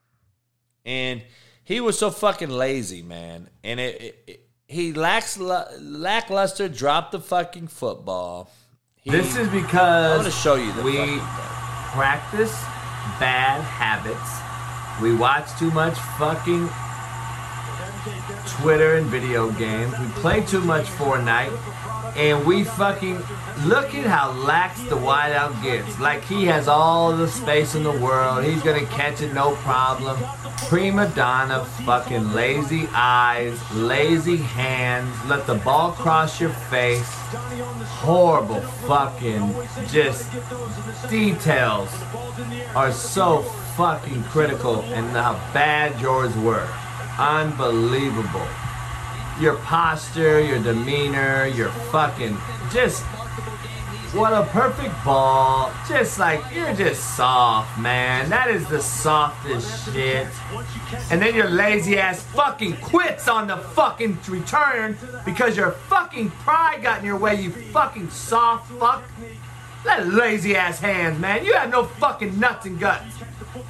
And 0.84 1.22
he 1.64 1.80
was 1.80 1.98
so 1.98 2.10
fucking 2.10 2.48
lazy, 2.48 3.02
man. 3.02 3.48
And 3.62 3.78
it, 3.78 4.00
it, 4.00 4.24
it 4.26 4.48
he 4.66 4.92
lacks 4.92 5.38
lackluster 5.38 6.68
dropped 6.68 7.12
the 7.12 7.20
fucking 7.20 7.68
football. 7.68 8.50
He, 8.96 9.10
this 9.10 9.36
is 9.36 9.48
because 9.48 10.12
I 10.12 10.16
want 10.16 10.26
to 10.26 10.30
show 10.30 10.56
you 10.56 10.72
the 10.72 10.82
we 10.82 11.18
practice 11.92 12.52
bad 13.18 13.62
habits. 13.62 15.02
We 15.02 15.14
watch 15.14 15.48
too 15.58 15.70
much 15.70 15.96
fucking 16.18 16.68
Twitter 18.46 18.96
and 18.96 19.06
video 19.06 19.50
games. 19.52 19.94
We 19.98 20.06
play 20.20 20.40
too 20.42 20.60
much 20.60 20.86
Fortnite. 20.86 21.56
And 22.16 22.44
we 22.44 22.64
fucking 22.64 23.16
look 23.64 23.94
at 23.94 24.04
how 24.04 24.32
lax 24.32 24.80
the 24.82 24.96
wideout 24.96 25.62
gets. 25.62 26.00
Like 26.00 26.24
he 26.24 26.46
has 26.46 26.66
all 26.66 27.16
the 27.16 27.28
space 27.28 27.76
in 27.76 27.84
the 27.84 27.92
world. 27.92 28.44
He's 28.44 28.62
gonna 28.62 28.86
catch 28.86 29.20
it 29.20 29.32
no 29.32 29.54
problem. 29.56 30.18
Prima 30.68 31.08
donna, 31.14 31.64
fucking 31.86 32.32
lazy 32.32 32.88
eyes, 32.92 33.58
lazy 33.72 34.36
hands. 34.36 35.14
Let 35.26 35.46
the 35.46 35.54
ball 35.56 35.92
cross 35.92 36.40
your 36.40 36.50
face. 36.50 37.08
Horrible 38.00 38.62
fucking 38.62 39.54
just 39.88 40.28
details 41.08 41.90
are 42.74 42.90
so 42.90 43.42
fucking 43.76 44.24
critical 44.24 44.80
and 44.80 45.06
how 45.10 45.34
bad 45.52 46.00
yours 46.00 46.34
were. 46.38 46.68
Unbelievable. 47.18 48.46
Your 49.40 49.56
posture, 49.56 50.40
your 50.40 50.62
demeanor, 50.62 51.46
your 51.46 51.70
fucking 51.90 52.36
just 52.72 53.04
what 54.14 54.32
a 54.32 54.42
perfect 54.46 54.94
ball. 55.04 55.70
Just 55.86 56.18
like 56.18 56.42
you're 56.54 56.72
just 56.72 57.14
soft, 57.14 57.78
man. 57.78 58.30
That 58.30 58.48
is 58.48 58.66
the 58.66 58.80
softest 58.80 59.92
shit. 59.92 60.26
And 61.10 61.20
then 61.20 61.34
your 61.34 61.50
lazy 61.50 61.98
ass 61.98 62.22
fucking 62.22 62.78
quits 62.78 63.28
on 63.28 63.48
the 63.48 63.58
fucking 63.58 64.18
return 64.28 64.96
because 65.26 65.58
your 65.58 65.72
fucking 65.72 66.30
pride 66.30 66.82
got 66.82 67.00
in 67.00 67.04
your 67.04 67.18
way, 67.18 67.34
you 67.34 67.50
fucking 67.50 68.08
soft 68.08 68.70
fuck. 68.72 69.04
That 69.84 70.08
lazy 70.08 70.56
ass 70.56 70.80
hands, 70.80 71.18
man. 71.18 71.44
You 71.44 71.52
have 71.52 71.70
no 71.70 71.84
fucking 71.84 72.40
nuts 72.40 72.64
and 72.64 72.80
guts. 72.80 73.14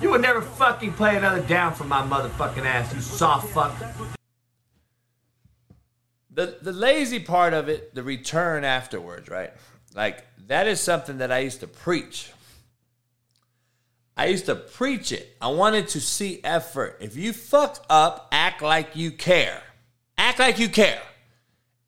You 0.00 0.10
would 0.10 0.22
never 0.22 0.40
fucking 0.40 0.92
play 0.94 1.16
another 1.16 1.40
down 1.42 1.74
for 1.74 1.84
my 1.84 2.02
motherfucking 2.02 2.64
ass, 2.64 2.94
you 2.94 3.00
soft 3.00 3.48
fuck. 3.50 3.74
The 6.30 6.58
the 6.62 6.72
lazy 6.72 7.18
part 7.18 7.52
of 7.52 7.68
it, 7.68 7.94
the 7.94 8.02
return 8.02 8.64
afterwards, 8.64 9.28
right? 9.28 9.52
Like 9.94 10.24
that 10.46 10.66
is 10.66 10.80
something 10.80 11.18
that 11.18 11.32
I 11.32 11.40
used 11.40 11.60
to 11.60 11.66
preach. 11.66 12.30
I 14.16 14.26
used 14.26 14.46
to 14.46 14.56
preach 14.56 15.12
it. 15.12 15.36
I 15.40 15.48
wanted 15.48 15.88
to 15.88 16.00
see 16.00 16.40
effort. 16.42 16.98
If 17.00 17.16
you 17.16 17.32
fuck 17.32 17.84
up, 17.88 18.28
act 18.32 18.62
like 18.62 18.96
you 18.96 19.12
care. 19.12 19.62
Act 20.16 20.40
like 20.40 20.58
you 20.58 20.68
care. 20.68 21.02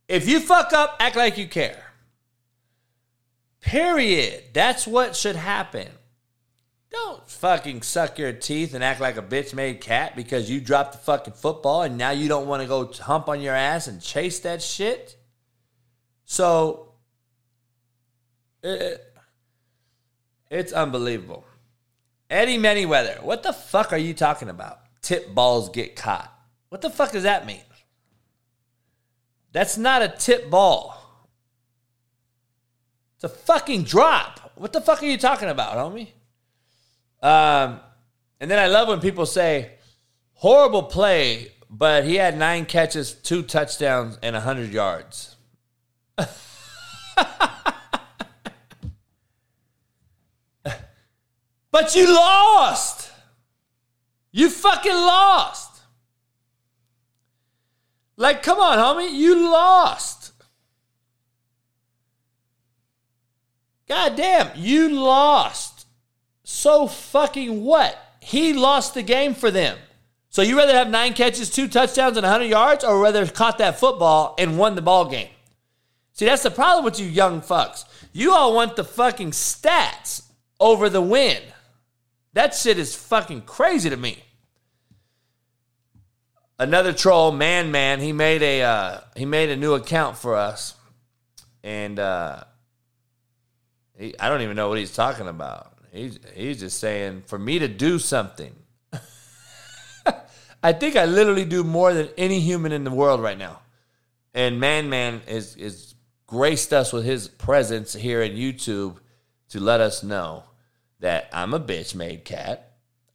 If 0.09 0.29
you 0.29 0.39
fuck 0.39 0.73
up, 0.73 0.97
act 1.01 1.17
like 1.17 1.39
you 1.39 1.49
care. 1.49 1.85
Period. 3.61 4.45
That's 4.53 4.87
what 4.87 5.17
should 5.17 5.37
happen. 5.37 5.89
Don't 6.91 7.29
fucking 7.29 7.83
suck 7.83 8.19
your 8.19 8.33
teeth 8.33 8.75
and 8.75 8.83
act 8.83 9.01
like 9.01 9.17
a 9.17 9.23
bitch 9.23 9.55
made 9.55 9.81
cat 9.81 10.17
because 10.17 10.51
you 10.51 10.61
dropped 10.61 10.93
the 10.93 10.99
fucking 10.99 11.35
football 11.35 11.83
and 11.83 11.97
now 11.97 12.11
you 12.11 12.29
don't 12.29 12.49
want 12.49 12.63
to 12.63 12.69
go 12.69 12.93
hump 12.93 13.29
on 13.29 13.41
your 13.41 13.55
ass 13.55 13.87
and 13.87 14.03
chase 14.03 14.41
that 14.41 14.61
shit. 14.61 15.17
So, 16.25 16.95
it, 18.63 19.01
it's 20.51 20.73
unbelievable. 20.73 21.45
Eddie 22.29 22.59
Manyweather, 22.59 23.23
what 23.23 23.43
the 23.43 23.53
fuck 23.53 23.93
are 23.93 23.99
you 23.99 24.15
talking 24.15 24.49
about? 24.49 24.81
Tip 25.01 25.33
balls 25.33 25.69
get 25.71 25.97
caught. 25.97 26.33
What 26.71 26.81
the 26.81 26.91
fuck 26.91 27.13
does 27.13 27.23
that 27.23 27.47
mean? 27.47 27.63
That's 29.53 29.77
not 29.77 30.03
a 30.03 30.09
tip 30.09 30.51
ball. 30.51 30.97
It's 33.17 33.25
a 33.25 33.29
fucking 33.29 33.85
drop. 33.85 34.53
What 34.55 34.73
the 34.73 34.81
fuck 34.81 35.03
are 35.03 35.07
you 35.07 35.19
talking 35.19 35.49
about, 35.49 35.77
homie? 35.77 36.09
Um, 37.23 37.81
and 38.41 38.51
then 38.51 38.59
I 38.59 38.67
love 38.69 38.89
when 38.89 39.01
people 39.01 39.27
say, 39.27 39.73
horrible 40.35 40.85
play, 40.85 41.53
but 41.69 42.05
he 42.05 42.17
had 42.17 42.39
nine 42.39 42.65
catches, 42.65 43.13
two 43.13 43.43
touchdowns, 43.43 44.19
and 44.23 44.35
100 44.35 44.73
yards. 44.73 45.37
but 51.71 51.95
you 51.95 52.13
lost. 52.15 53.11
You 54.33 54.49
fucking 54.49 54.93
lost. 54.93 55.83
Like, 58.17 58.43
come 58.43 58.59
on, 58.59 58.79
homie, 58.79 59.13
you 59.13 59.51
lost. 59.51 60.33
God 63.89 64.15
damn, 64.15 64.51
you 64.57 64.89
lost. 64.89 65.80
So 66.53 66.89
fucking 66.89 67.63
what? 67.63 67.97
He 68.21 68.53
lost 68.53 68.95
the 68.95 69.03
game 69.03 69.35
for 69.35 69.53
them. 69.53 69.79
So 70.31 70.43
you 70.43 70.59
rather 70.59 70.75
have 70.75 70.91
nine 70.91 71.15
catches, 71.15 71.49
two 71.49 71.69
touchdowns, 71.69 72.17
and 72.17 72.25
100 72.25 72.47
yards, 72.47 72.85
or 72.85 73.01
rather 73.01 73.25
caught 73.27 73.59
that 73.59 73.79
football 73.79 74.35
and 74.37 74.59
won 74.59 74.75
the 74.75 74.83
ball 74.83 75.09
game? 75.09 75.31
See, 76.13 76.27
that's 76.27 76.43
the 76.43 76.51
problem 76.51 76.85
with 76.85 76.99
you 76.99 77.07
young 77.07 77.41
fucks. 77.41 77.85
You 78.13 78.33
all 78.33 78.53
want 78.53 78.75
the 78.75 78.85
fucking 78.85 79.31
stats 79.31 80.25
over 80.59 80.91
the 80.91 81.01
win. 81.01 81.41
That 82.35 82.55
shit 82.55 82.79
is 82.79 82.97
fucking 82.97 83.43
crazy 83.43 83.89
to 83.89 83.97
me. 83.97 84.19
Another 86.59 86.93
troll, 86.93 87.31
man, 87.31 87.71
man, 87.71 88.01
he 88.01 88.13
made 88.13 88.43
a 88.43 88.63
uh, 88.63 89.01
he 89.17 89.25
made 89.25 89.51
a 89.51 89.57
new 89.57 89.75
account 89.75 90.19
for 90.19 90.37
us, 90.37 90.75
and 91.63 91.99
uh, 91.99 92.43
he, 93.97 94.19
I 94.19 94.29
don't 94.29 94.43
even 94.43 94.57
know 94.57 94.69
what 94.69 94.79
he's 94.79 94.95
talking 94.95 95.29
about. 95.29 95.70
He's 95.93 96.19
he's 96.35 96.61
just 96.61 96.79
saying 96.79 97.25
for 97.27 97.39
me 97.39 97.59
to 97.59 97.69
do 97.69 97.99
something. 97.99 98.55
I 100.63 100.73
think 100.73 100.97
I 100.97 101.07
literally 101.07 101.45
do 101.45 101.65
more 101.65 101.93
than 101.93 102.09
any 102.17 102.41
human 102.41 102.73
in 102.73 102.85
the 102.85 102.91
world 102.91 103.21
right 103.21 103.39
now. 103.39 103.61
And 104.35 104.61
Man 104.61 104.89
Man 104.89 105.23
is 105.27 105.57
is 105.57 105.95
graced 106.27 106.73
us 106.73 106.93
with 106.93 107.05
his 107.05 107.27
presence 107.27 107.93
here 107.93 108.23
in 108.23 108.33
YouTube 108.33 108.99
to 109.49 109.61
let 109.61 109.81
us 109.81 110.03
know 110.03 110.45
that 111.01 111.29
I'm 111.33 111.55
a 111.55 111.61
bitch 111.61 111.95
made 111.95 112.25
cat. 112.25 112.67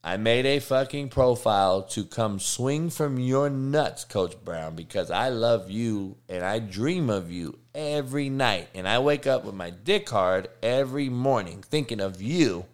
I 0.04 0.18
made 0.18 0.46
a 0.46 0.60
fucking 0.60 1.10
profile 1.10 1.82
to 1.84 2.06
come 2.06 2.40
swing 2.40 2.92
from 2.92 3.18
your 3.18 3.50
nuts, 3.50 4.04
Coach 4.04 4.36
Brown, 4.44 4.76
because 4.76 5.10
I 5.10 5.30
love 5.30 5.72
you 5.72 6.18
and 6.30 6.44
I 6.44 6.60
dream 6.60 7.10
of 7.10 7.32
you 7.32 7.58
every 7.76 8.30
night. 8.30 8.70
And 8.74 8.88
I 8.88 9.00
wake 9.00 9.28
up 9.28 9.44
with 9.44 9.54
my 9.54 9.70
dick 9.70 10.10
hard 10.10 10.48
every 10.64 11.10
morning 11.10 11.62
thinking 11.62 12.00
of 12.00 12.22
you 12.22 12.66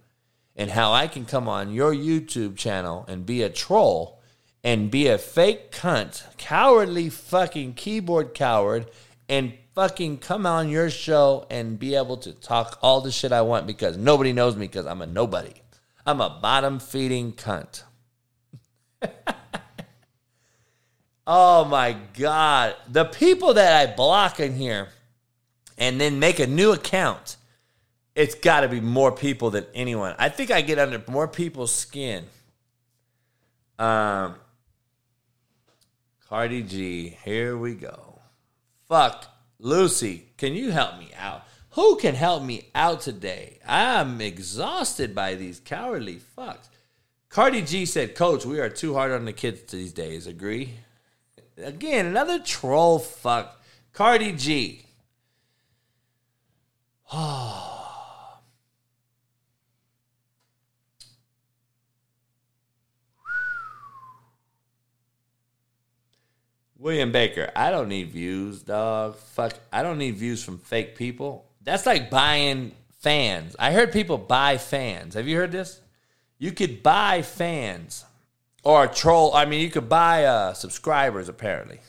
and 0.56 0.70
how 0.70 0.94
I 0.94 1.08
can 1.08 1.26
come 1.26 1.48
on 1.48 1.74
your 1.74 1.94
YouTube 1.94 2.56
channel 2.56 3.06
and 3.08 3.26
be 3.26 3.42
a 3.42 3.50
troll 3.50 4.22
and 4.64 4.92
be 4.92 5.08
a 5.08 5.18
fake 5.18 5.72
cunt, 5.72 6.24
cowardly 6.38 7.10
fucking 7.10 7.74
keyboard 7.74 8.34
coward, 8.34 8.90
and 9.28 9.54
fucking 9.74 10.20
come 10.20 10.46
on 10.46 10.70
your 10.70 10.90
show 10.90 11.48
and 11.50 11.80
be 11.80 11.96
able 11.96 12.18
to 12.18 12.34
talk 12.34 12.78
all 12.82 13.02
the 13.02 13.12
shit 13.12 13.32
I 13.32 13.42
want 13.42 13.66
because 13.66 13.98
nobody 13.98 14.34
knows 14.34 14.56
me 14.56 14.68
because 14.68 14.86
I'm 14.86 15.02
a 15.02 15.08
nobody. 15.08 15.54
I'm 16.06 16.22
a 16.22 16.40
bottom 16.42 16.80
feeding 16.80 17.34
cunt. 17.34 17.84
oh 21.34 21.64
my 21.64 21.96
God. 22.14 22.76
The 22.90 23.06
people 23.06 23.54
that 23.54 23.90
I 23.90 23.96
block 23.96 24.42
in 24.42 24.54
here 24.54 24.90
and 25.78 26.00
then 26.00 26.20
make 26.20 26.40
a 26.40 26.48
new 26.48 26.74
account, 26.74 27.38
it's 28.16 28.36
got 28.36 28.62
to 28.62 28.68
be 28.68 28.82
more 28.82 29.14
people 29.14 29.50
than 29.50 29.66
anyone. 29.74 30.14
I 30.20 30.28
think 30.28 30.52
I 30.52 30.60
get 30.60 30.78
under 30.78 31.02
more 31.08 31.30
people's 31.30 31.74
skin. 31.74 32.26
Um, 33.80 34.36
Cardi 36.28 36.64
G, 36.64 37.18
here 37.24 37.58
we 37.58 37.76
go. 37.76 38.20
Fuck, 38.90 39.26
Lucy, 39.58 40.26
can 40.36 40.54
you 40.54 40.72
help 40.72 41.00
me 41.00 41.12
out? 41.18 41.44
Who 41.72 41.96
can 41.96 42.14
help 42.14 42.44
me 42.44 42.68
out 42.76 43.00
today? 43.00 43.60
I'm 43.66 44.20
exhausted 44.20 45.16
by 45.16 45.36
these 45.36 45.62
cowardly 45.62 46.20
fucks. 46.38 46.68
Cardi 47.30 47.62
G 47.62 47.86
said, 47.86 48.16
Coach, 48.16 48.46
we 48.46 48.60
are 48.60 48.70
too 48.70 48.96
hard 48.96 49.14
on 49.14 49.24
the 49.24 49.32
kids 49.32 49.72
these 49.72 49.94
days. 49.94 50.28
Agree? 50.28 50.74
Again, 51.62 52.06
another 52.06 52.40
troll 52.40 53.00
fuck. 53.00 53.62
Cardi 53.94 54.32
G. 54.34 54.86
William 66.78 67.12
Baker, 67.12 67.52
I 67.56 67.70
don't 67.70 67.90
need 67.90 68.12
views, 68.12 68.64
dog. 68.64 69.16
Fuck, 69.18 69.54
I 69.72 69.84
don't 69.84 70.00
need 70.00 70.16
views 70.16 70.44
from 70.44 70.58
fake 70.58 70.96
people. 70.96 71.46
That's 71.62 71.86
like 71.86 72.10
buying 72.10 72.72
fans. 73.00 73.56
I 73.60 73.72
heard 73.72 73.92
people 73.92 74.18
buy 74.18 74.58
fans. 74.58 75.14
Have 75.14 75.28
you 75.28 75.38
heard 75.38 75.52
this? 75.52 75.80
You 76.40 76.52
could 76.52 76.82
buy 76.82 77.22
fans 77.22 78.06
or 78.64 78.86
a 78.86 78.88
troll. 78.88 79.34
I 79.34 79.46
mean, 79.46 79.62
you 79.62 79.70
could 79.70 79.90
buy 79.90 80.26
uh, 80.26 80.54
subscribers 80.54 81.30
apparently. 81.30 81.80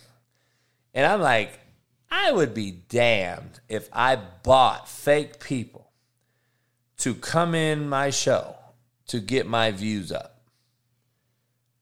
And 0.95 1.07
I'm 1.07 1.21
like, 1.21 1.59
I 2.11 2.33
would 2.33 2.53
be 2.55 2.71
damned 2.71 3.61
if 3.69 3.89
I 3.93 4.17
bought 4.17 4.89
fake 4.89 5.41
people 5.41 5.91
to 6.99 7.15
come 7.15 7.55
in 7.55 7.89
my 7.89 8.11
show 8.11 8.57
to 9.09 9.21
get 9.21 9.47
my 9.47 9.71
views 9.71 10.13
up. 10.13 10.41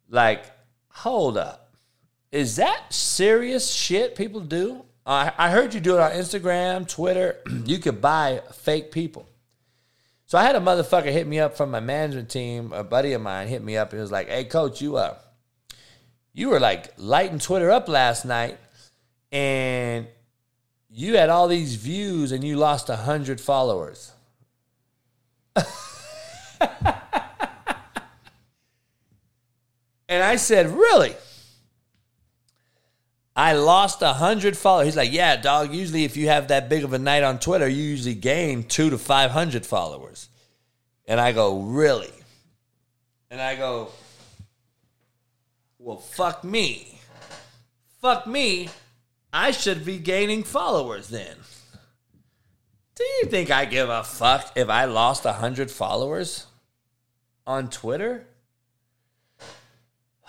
Like, 0.08 0.44
hold 0.88 1.36
up. 1.36 1.74
Is 2.32 2.56
that 2.56 2.92
serious 2.92 3.70
shit 3.70 4.14
people 4.14 4.40
do? 4.40 4.84
I, 5.04 5.32
I 5.36 5.50
heard 5.50 5.74
you 5.74 5.80
do 5.80 5.96
it 5.96 6.00
on 6.00 6.12
Instagram, 6.12 6.88
Twitter. 6.88 7.38
you 7.64 7.78
could 7.78 8.00
buy 8.00 8.42
fake 8.52 8.92
people. 8.92 9.28
So 10.30 10.38
I 10.38 10.44
had 10.44 10.54
a 10.54 10.60
motherfucker 10.60 11.10
hit 11.10 11.26
me 11.26 11.40
up 11.40 11.56
from 11.56 11.72
my 11.72 11.80
management 11.80 12.28
team. 12.28 12.72
A 12.72 12.84
buddy 12.84 13.14
of 13.14 13.20
mine 13.20 13.48
hit 13.48 13.64
me 13.64 13.76
up 13.76 13.90
and 13.90 14.00
was 14.00 14.12
like, 14.12 14.28
"Hey, 14.28 14.44
coach, 14.44 14.80
you 14.80 14.96
uh, 14.96 15.16
you 16.32 16.50
were 16.50 16.60
like 16.60 16.92
lighting 16.96 17.40
Twitter 17.40 17.68
up 17.68 17.88
last 17.88 18.24
night, 18.24 18.56
and 19.32 20.06
you 20.88 21.16
had 21.16 21.30
all 21.30 21.48
these 21.48 21.74
views, 21.74 22.30
and 22.30 22.44
you 22.44 22.56
lost 22.56 22.88
a 22.88 22.94
hundred 22.94 23.40
followers." 23.40 24.12
and 25.56 25.66
I 30.08 30.36
said, 30.36 30.68
"Really?" 30.68 31.16
I 33.40 33.54
lost 33.54 34.02
a 34.02 34.12
hundred 34.12 34.54
followers. 34.54 34.88
He's 34.88 34.96
like, 34.96 35.12
yeah, 35.12 35.34
dog. 35.34 35.72
Usually, 35.72 36.04
if 36.04 36.14
you 36.14 36.28
have 36.28 36.48
that 36.48 36.68
big 36.68 36.84
of 36.84 36.92
a 36.92 36.98
night 36.98 37.22
on 37.22 37.38
Twitter, 37.38 37.66
you 37.66 37.82
usually 37.82 38.14
gain 38.14 38.64
two 38.64 38.90
to 38.90 38.98
five 38.98 39.30
hundred 39.30 39.64
followers. 39.64 40.28
And 41.06 41.18
I 41.18 41.32
go, 41.32 41.58
really? 41.58 42.12
And 43.30 43.40
I 43.40 43.56
go, 43.56 43.92
well, 45.78 45.96
fuck 45.96 46.44
me, 46.44 46.98
fuck 48.02 48.26
me. 48.26 48.68
I 49.32 49.52
should 49.52 49.86
be 49.86 49.96
gaining 49.96 50.42
followers 50.42 51.08
then. 51.08 51.36
Do 52.94 53.04
you 53.04 53.24
think 53.24 53.50
I 53.50 53.64
give 53.64 53.88
a 53.88 54.04
fuck 54.04 54.52
if 54.54 54.68
I 54.68 54.84
lost 54.84 55.24
a 55.24 55.32
hundred 55.32 55.70
followers 55.70 56.44
on 57.46 57.70
Twitter? 57.70 58.26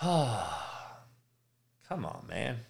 Come 0.00 0.46
on, 1.90 2.24
man. 2.26 2.60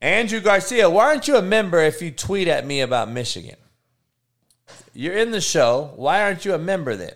Andrew 0.00 0.40
Garcia, 0.40 0.90
why 0.90 1.06
aren't 1.06 1.26
you 1.26 1.36
a 1.36 1.42
member 1.42 1.80
if 1.80 2.02
you 2.02 2.10
tweet 2.10 2.48
at 2.48 2.66
me 2.66 2.80
about 2.80 3.10
Michigan? 3.10 3.56
You're 4.92 5.16
in 5.16 5.30
the 5.30 5.40
show. 5.40 5.92
Why 5.96 6.22
aren't 6.22 6.44
you 6.44 6.54
a 6.54 6.58
member 6.58 6.96
then? 6.96 7.14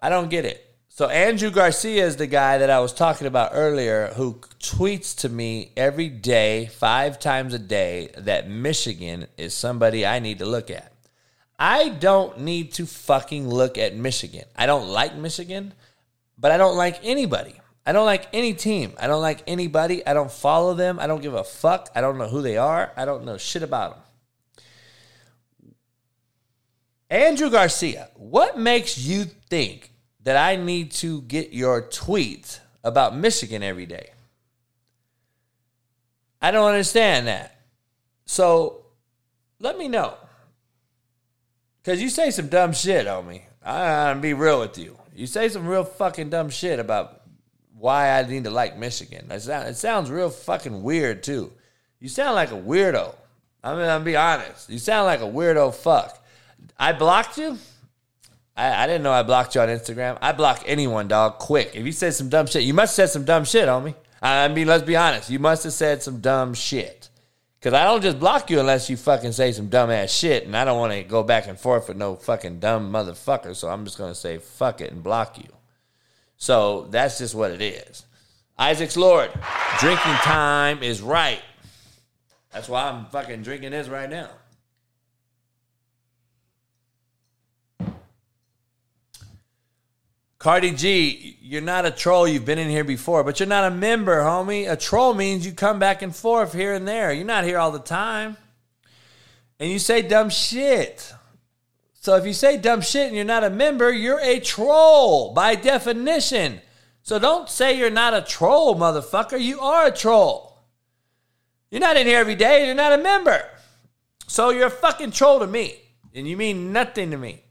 I 0.00 0.08
don't 0.08 0.30
get 0.30 0.44
it. 0.44 0.64
So, 0.88 1.08
Andrew 1.08 1.50
Garcia 1.50 2.04
is 2.04 2.16
the 2.16 2.26
guy 2.26 2.58
that 2.58 2.70
I 2.70 2.80
was 2.80 2.92
talking 2.92 3.28
about 3.28 3.52
earlier 3.54 4.08
who 4.16 4.40
tweets 4.58 5.16
to 5.18 5.28
me 5.28 5.70
every 5.76 6.08
day, 6.08 6.66
five 6.66 7.20
times 7.20 7.54
a 7.54 7.58
day, 7.58 8.10
that 8.18 8.50
Michigan 8.50 9.28
is 9.36 9.54
somebody 9.54 10.04
I 10.04 10.18
need 10.18 10.40
to 10.40 10.46
look 10.46 10.70
at. 10.70 10.92
I 11.56 11.90
don't 11.90 12.40
need 12.40 12.72
to 12.74 12.86
fucking 12.86 13.48
look 13.48 13.78
at 13.78 13.94
Michigan. 13.94 14.44
I 14.56 14.66
don't 14.66 14.88
like 14.88 15.14
Michigan, 15.14 15.72
but 16.36 16.50
I 16.50 16.56
don't 16.56 16.76
like 16.76 16.98
anybody. 17.04 17.54
I 17.88 17.92
don't 17.92 18.04
like 18.04 18.28
any 18.34 18.52
team. 18.52 18.92
I 19.00 19.06
don't 19.06 19.22
like 19.22 19.42
anybody. 19.46 20.06
I 20.06 20.12
don't 20.12 20.30
follow 20.30 20.74
them. 20.74 21.00
I 21.00 21.06
don't 21.06 21.22
give 21.22 21.32
a 21.32 21.42
fuck. 21.42 21.88
I 21.94 22.02
don't 22.02 22.18
know 22.18 22.28
who 22.28 22.42
they 22.42 22.58
are. 22.58 22.92
I 22.98 23.06
don't 23.06 23.24
know 23.24 23.38
shit 23.38 23.62
about 23.62 23.94
them. 23.94 24.62
Andrew 27.08 27.48
Garcia, 27.48 28.10
what 28.14 28.58
makes 28.58 28.98
you 28.98 29.24
think 29.24 29.90
that 30.24 30.36
I 30.36 30.56
need 30.56 30.92
to 30.92 31.22
get 31.22 31.54
your 31.54 31.80
tweets 31.80 32.60
about 32.84 33.16
Michigan 33.16 33.62
every 33.62 33.86
day? 33.86 34.10
I 36.42 36.50
don't 36.50 36.68
understand 36.68 37.26
that. 37.26 37.58
So 38.26 38.84
let 39.60 39.78
me 39.78 39.88
know. 39.88 40.12
Because 41.82 42.02
you 42.02 42.10
say 42.10 42.32
some 42.32 42.48
dumb 42.48 42.74
shit 42.74 43.06
on 43.06 43.26
me. 43.26 43.46
I'm 43.64 44.20
be 44.20 44.34
real 44.34 44.60
with 44.60 44.76
you. 44.76 44.98
You 45.16 45.26
say 45.26 45.48
some 45.48 45.66
real 45.66 45.84
fucking 45.84 46.28
dumb 46.28 46.50
shit 46.50 46.78
about 46.78 47.17
why 47.78 48.18
I 48.18 48.22
need 48.26 48.44
to 48.44 48.50
like 48.50 48.76
Michigan. 48.78 49.26
It 49.30 49.76
sounds 49.76 50.10
real 50.10 50.30
fucking 50.30 50.82
weird 50.82 51.22
too. 51.22 51.52
You 52.00 52.08
sound 52.08 52.34
like 52.34 52.50
a 52.50 52.56
weirdo. 52.56 53.14
I 53.62 53.74
mean, 53.74 53.88
I'm 53.88 54.04
be 54.04 54.16
honest. 54.16 54.70
You 54.70 54.78
sound 54.78 55.06
like 55.06 55.20
a 55.20 55.24
weirdo 55.24 55.74
fuck. 55.74 56.24
I 56.78 56.92
blocked 56.92 57.38
you. 57.38 57.58
I, 58.56 58.84
I 58.84 58.86
didn't 58.86 59.02
know 59.02 59.12
I 59.12 59.22
blocked 59.22 59.54
you 59.54 59.60
on 59.60 59.68
Instagram. 59.68 60.18
I 60.20 60.32
block 60.32 60.62
anyone, 60.66 61.08
dog, 61.08 61.38
quick. 61.38 61.72
If 61.74 61.86
you 61.86 61.92
said 61.92 62.14
some 62.14 62.28
dumb 62.28 62.46
shit, 62.46 62.62
you 62.64 62.74
must 62.74 62.96
have 62.96 63.08
said 63.08 63.12
some 63.12 63.24
dumb 63.24 63.44
shit, 63.44 63.68
homie. 63.68 63.94
I 64.20 64.48
mean, 64.48 64.66
let's 64.66 64.82
be 64.82 64.96
honest. 64.96 65.30
You 65.30 65.38
must 65.38 65.64
have 65.64 65.72
said 65.72 66.02
some 66.02 66.20
dumb 66.20 66.54
shit. 66.54 67.08
Because 67.58 67.74
I 67.74 67.84
don't 67.84 68.02
just 68.02 68.20
block 68.20 68.50
you 68.50 68.60
unless 68.60 68.88
you 68.88 68.96
fucking 68.96 69.32
say 69.32 69.50
some 69.52 69.68
dumb 69.68 69.90
ass 69.90 70.12
shit, 70.12 70.44
and 70.46 70.56
I 70.56 70.64
don't 70.64 70.78
want 70.78 70.92
to 70.92 71.02
go 71.02 71.24
back 71.24 71.48
and 71.48 71.58
forth 71.58 71.88
with 71.88 71.96
no 71.96 72.14
fucking 72.14 72.60
dumb 72.60 72.92
motherfucker. 72.92 73.54
So 73.54 73.68
I'm 73.68 73.84
just 73.84 73.96
to 73.96 74.14
say 74.14 74.38
fuck 74.38 74.80
it 74.80 74.92
and 74.92 75.02
block 75.02 75.38
you. 75.38 75.57
So 76.38 76.86
that's 76.90 77.18
just 77.18 77.34
what 77.34 77.50
it 77.50 77.60
is. 77.60 78.04
Isaac's 78.56 78.96
Lord, 78.96 79.30
drinking 79.78 80.14
time 80.22 80.82
is 80.82 81.02
right. 81.02 81.42
That's 82.52 82.68
why 82.68 82.88
I'm 82.88 83.06
fucking 83.06 83.42
drinking 83.42 83.72
this 83.72 83.88
right 83.88 84.08
now. 84.08 84.30
Cardi 90.38 90.70
G, 90.70 91.36
you're 91.42 91.60
not 91.60 91.84
a 91.84 91.90
troll. 91.90 92.28
You've 92.28 92.44
been 92.44 92.60
in 92.60 92.70
here 92.70 92.84
before, 92.84 93.24
but 93.24 93.40
you're 93.40 93.48
not 93.48 93.64
a 93.64 93.74
member, 93.74 94.20
homie. 94.22 94.70
A 94.70 94.76
troll 94.76 95.12
means 95.12 95.44
you 95.44 95.52
come 95.52 95.80
back 95.80 96.00
and 96.00 96.14
forth 96.14 96.52
here 96.52 96.74
and 96.74 96.86
there. 96.86 97.12
You're 97.12 97.26
not 97.26 97.42
here 97.42 97.58
all 97.58 97.72
the 97.72 97.80
time. 97.80 98.36
And 99.58 99.68
you 99.68 99.80
say 99.80 100.02
dumb 100.02 100.30
shit. 100.30 101.12
So 102.08 102.16
if 102.16 102.24
you 102.24 102.32
say 102.32 102.56
dumb 102.56 102.80
shit 102.80 103.08
and 103.08 103.14
you're 103.14 103.26
not 103.26 103.44
a 103.44 103.50
member, 103.50 103.92
you're 103.92 104.18
a 104.20 104.40
troll 104.40 105.34
by 105.34 105.54
definition. 105.54 106.62
So 107.02 107.18
don't 107.18 107.50
say 107.50 107.76
you're 107.76 107.90
not 107.90 108.14
a 108.14 108.22
troll, 108.22 108.74
motherfucker. 108.76 109.38
You 109.38 109.60
are 109.60 109.88
a 109.88 109.90
troll. 109.90 110.58
You're 111.70 111.82
not 111.82 111.98
in 111.98 112.06
here 112.06 112.18
every 112.18 112.34
day. 112.34 112.64
You're 112.64 112.74
not 112.74 112.98
a 112.98 113.02
member. 113.02 113.42
So 114.26 114.48
you're 114.48 114.68
a 114.68 114.70
fucking 114.70 115.10
troll 115.10 115.40
to 115.40 115.46
me. 115.46 115.82
And 116.14 116.26
you 116.26 116.38
mean 116.38 116.72
nothing 116.72 117.10
to 117.10 117.18
me. 117.18 117.42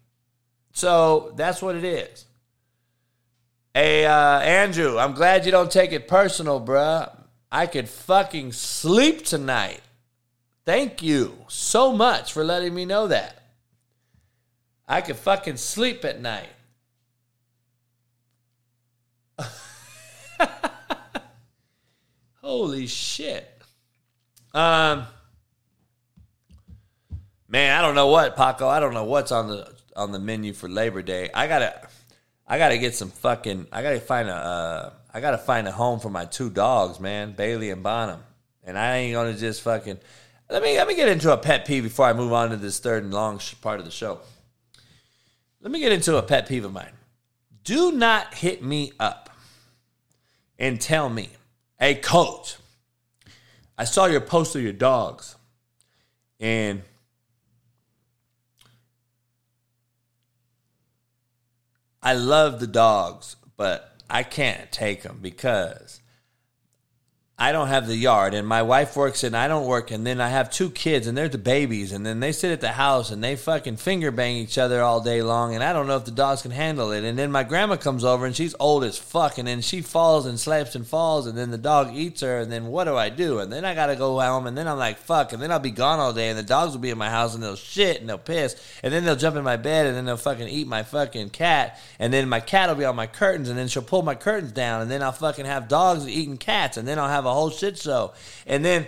So 0.71 1.33
that's 1.35 1.61
what 1.61 1.75
it 1.75 1.83
is. 1.83 2.25
Hey, 3.75 4.07
uh, 4.07 4.39
Andrew, 4.39 4.97
I'm 4.97 5.13
glad 5.13 5.45
you 5.45 5.51
don't 5.51 5.69
take 5.69 5.91
it 5.91 6.07
personal, 6.07 6.59
bruh. 6.59 7.15
I 7.51 7.67
could 7.67 7.87
fucking 7.87 8.53
sleep 8.53 9.23
tonight. 9.23 9.81
Thank 10.65 11.03
you 11.03 11.45
so 11.47 11.93
much 11.93 12.33
for 12.33 12.43
letting 12.43 12.73
me 12.73 12.85
know 12.85 13.05
that. 13.05 13.36
I 14.87 15.01
could 15.01 15.17
fucking 15.17 15.57
sleep 15.57 16.05
at 16.05 16.21
night. 16.21 16.49
Holy 22.41 22.87
shit. 22.87 23.61
Um 24.53 25.05
Man, 27.49 27.77
I 27.77 27.81
don't 27.81 27.95
know 27.95 28.07
what, 28.07 28.35
Paco. 28.35 28.67
I 28.67 28.81
don't 28.81 28.93
know 28.93 29.05
what's 29.05 29.31
on 29.31 29.47
the 29.47 29.73
on 29.95 30.11
the 30.11 30.19
menu 30.19 30.53
for 30.53 30.67
Labor 30.67 31.01
Day. 31.01 31.29
I 31.33 31.47
gotta 31.47 31.87
I 32.47 32.57
gotta 32.57 32.77
get 32.77 32.95
some 32.95 33.09
fucking. 33.09 33.67
I 33.71 33.83
gotta 33.83 33.99
find 33.99 34.29
a. 34.29 34.33
Uh, 34.33 34.93
I 35.13 35.19
gotta 35.19 35.37
find 35.37 35.67
a 35.67 35.71
home 35.71 35.99
for 35.99 36.09
my 36.09 36.25
two 36.25 36.49
dogs, 36.49 36.99
man, 36.99 37.33
Bailey 37.33 37.71
and 37.71 37.83
Bonham. 37.83 38.21
And 38.63 38.77
I 38.77 38.97
ain't 38.97 39.13
gonna 39.13 39.33
just 39.33 39.61
fucking. 39.61 39.97
Let 40.49 40.63
me 40.63 40.77
let 40.77 40.87
me 40.87 40.95
get 40.95 41.09
into 41.09 41.31
a 41.33 41.37
pet 41.37 41.65
peeve 41.65 41.83
before 41.83 42.05
I 42.05 42.13
move 42.13 42.31
on 42.31 42.51
to 42.51 42.57
this 42.57 42.79
third 42.79 43.03
and 43.03 43.13
long 43.13 43.39
part 43.61 43.79
of 43.79 43.85
the 43.85 43.91
show. 43.91 44.19
Let 45.61 45.71
me 45.71 45.79
get 45.79 45.91
into 45.91 46.17
a 46.17 46.23
pet 46.23 46.47
peeve 46.47 46.65
of 46.65 46.73
mine. 46.73 46.93
Do 47.63 47.91
not 47.91 48.35
hit 48.35 48.63
me 48.63 48.93
up 48.99 49.29
and 50.57 50.79
tell 50.79 51.09
me, 51.09 51.31
"Hey, 51.79 51.95
coach, 51.95 52.55
I 53.77 53.83
saw 53.83 54.05
your 54.05 54.21
post 54.21 54.55
of 54.55 54.61
your 54.61 54.73
dogs, 54.73 55.35
and." 56.39 56.83
I 62.01 62.13
love 62.13 62.59
the 62.59 62.67
dogs, 62.67 63.35
but 63.57 64.01
I 64.09 64.23
can't 64.23 64.71
take 64.71 65.01
them 65.03 65.19
because 65.21 65.99
I 67.39 67.51
don't 67.51 67.67
have 67.67 67.85
the 67.85 67.95
yard 67.95 68.33
and 68.33 68.47
my 68.47 68.63
wife 68.63 68.95
works 68.95 69.23
and 69.23 69.37
I 69.37 69.47
don't 69.47 69.67
work 69.67 69.91
and 69.91 70.07
then 70.07 70.19
I 70.19 70.29
have 70.29 70.49
two 70.49 70.71
kids 70.71 71.05
and 71.05 71.15
they're 71.15 71.29
the 71.29 71.37
babies 71.37 71.91
and 71.91 72.03
then 72.03 72.19
they 72.19 72.31
sit 72.31 72.51
at 72.51 72.61
the 72.61 72.71
house 72.71 73.11
and 73.11 73.23
they 73.23 73.35
fucking 73.35 73.77
finger 73.77 74.09
bang 74.09 74.37
each 74.37 74.57
other 74.57 74.81
all 74.81 75.01
day 75.01 75.21
long 75.21 75.53
and 75.53 75.63
I 75.63 75.71
don't 75.71 75.85
know 75.85 75.97
if 75.97 76.05
the 76.05 76.09
dogs 76.09 76.41
can 76.41 76.49
handle 76.49 76.91
it 76.91 77.03
and 77.03 77.15
then 77.15 77.31
my 77.31 77.43
grandma 77.43 77.75
comes 77.75 78.03
over 78.03 78.25
and 78.25 78.35
she's 78.35 78.55
old 78.59 78.83
as 78.83 78.97
fuck 78.97 79.37
and 79.37 79.47
then 79.47 79.61
she 79.61 79.83
falls 79.83 80.25
and 80.25 80.39
slaps 80.39 80.73
and 80.73 80.87
falls 80.87 81.27
and 81.27 81.37
then 81.37 81.51
the 81.51 81.59
dog 81.59 81.93
eats 81.93 82.21
her 82.21 82.39
and 82.39 82.51
then 82.51 82.65
what 82.65 82.85
do 82.85 82.95
I 82.95 83.09
do 83.09 83.37
and 83.37 83.53
then 83.53 83.65
I 83.65 83.75
gotta 83.75 83.95
go 83.95 84.19
home 84.19 84.47
and 84.47 84.57
then 84.57 84.67
I'm 84.67 84.79
like 84.79 84.97
fuck 84.97 85.31
and 85.31 85.39
then 85.39 85.51
I'll 85.51 85.59
be 85.59 85.69
gone 85.69 85.99
all 85.99 86.13
day 86.13 86.29
and 86.29 86.39
the 86.39 86.41
dogs 86.41 86.71
will 86.71 86.81
be 86.81 86.89
in 86.89 86.97
my 86.97 87.11
house 87.11 87.35
and 87.35 87.43
they'll 87.43 87.55
shit 87.55 87.99
and 88.01 88.09
they'll 88.09 88.17
piss 88.17 88.55
and 88.81 88.91
then 88.91 89.05
they'll 89.05 89.15
jump 89.15 89.35
in 89.35 89.43
my 89.43 89.57
bed 89.57 89.85
and 89.85 89.95
then 89.95 90.05
they'll 90.05 90.17
fucking 90.17 90.47
eat 90.47 90.65
my 90.65 90.81
fucking 90.81 91.29
cat 91.29 91.79
and 91.99 92.11
then 92.11 92.27
my 92.27 92.39
cat 92.39 92.67
will 92.67 92.77
be 92.77 92.85
on 92.85 92.95
my 92.95 93.05
curtains 93.05 93.47
and 93.47 93.59
then 93.59 93.67
she'll 93.67 93.83
pull 93.83 94.01
my 94.01 94.15
curtains 94.15 94.53
down 94.53 94.81
and 94.81 94.89
then 94.89 95.03
I'll 95.03 95.11
fucking 95.11 95.45
have 95.45 95.67
dogs 95.67 96.07
eating 96.07 96.37
cats 96.37 96.77
and 96.77 96.87
then 96.87 96.97
I'll 96.97 97.07
have 97.07 97.26
a 97.27 97.33
whole 97.33 97.49
shit 97.49 97.77
show. 97.77 98.13
And 98.45 98.63
then, 98.63 98.87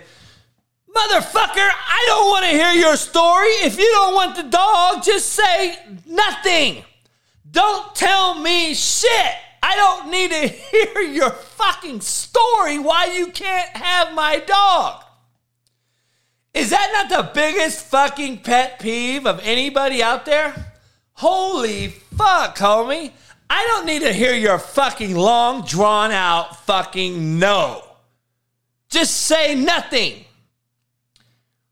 motherfucker, 0.88 1.70
I 1.88 2.04
don't 2.08 2.28
want 2.30 2.44
to 2.46 2.50
hear 2.50 2.72
your 2.72 2.96
story. 2.96 3.48
If 3.62 3.78
you 3.78 3.88
don't 3.92 4.14
want 4.14 4.36
the 4.36 4.44
dog, 4.44 5.04
just 5.04 5.28
say 5.28 5.78
nothing. 6.06 6.84
Don't 7.50 7.94
tell 7.94 8.34
me 8.34 8.74
shit. 8.74 9.34
I 9.62 9.76
don't 9.76 10.10
need 10.10 10.30
to 10.30 10.48
hear 10.48 11.00
your 11.02 11.30
fucking 11.30 12.00
story 12.00 12.78
why 12.78 13.06
you 13.16 13.28
can't 13.28 13.76
have 13.76 14.14
my 14.14 14.38
dog. 14.38 15.04
Is 16.52 16.70
that 16.70 16.90
not 16.92 17.08
the 17.08 17.30
biggest 17.32 17.84
fucking 17.86 18.38
pet 18.38 18.80
peeve 18.80 19.26
of 19.26 19.40
anybody 19.42 20.02
out 20.02 20.24
there? 20.24 20.72
Holy 21.12 21.88
fuck, 21.88 22.56
homie. 22.56 23.12
I 23.48 23.64
don't 23.64 23.86
need 23.86 24.02
to 24.02 24.12
hear 24.12 24.32
your 24.32 24.58
fucking 24.58 25.14
long, 25.16 25.64
drawn 25.64 26.12
out 26.12 26.64
fucking 26.66 27.38
no. 27.38 27.84
Just 28.90 29.16
say 29.16 29.54
nothing. 29.54 30.24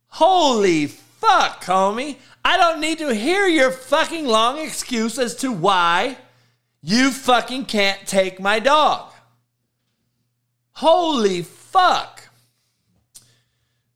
Holy 0.07 0.86
fuck, 0.86 1.65
homie. 1.65 2.16
I 2.45 2.57
don't 2.57 2.81
need 2.81 2.99
to 2.99 3.12
hear 3.15 3.47
your 3.47 3.70
fucking 3.70 4.27
long 4.27 4.59
excuse 4.59 5.19
as 5.19 5.35
to 5.36 5.53
why 5.53 6.16
you 6.81 7.11
fucking 7.11 7.66
can't 7.66 8.07
take 8.07 8.40
my 8.40 8.61
dog. 8.61 9.12
Holy 10.73 11.43
fuck. 11.43 12.28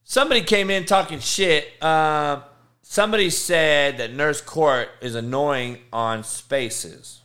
Somebody 0.02 0.42
came 0.42 0.68
in 0.68 0.84
talking 0.84 1.20
shit. 1.20 1.80
Uh, 1.82 2.42
somebody 2.82 3.30
said 3.30 3.98
that 3.98 4.12
Nurse 4.12 4.40
Court 4.40 4.88
is 5.00 5.14
annoying 5.14 5.78
on 5.92 6.24
spaces. 6.24 7.20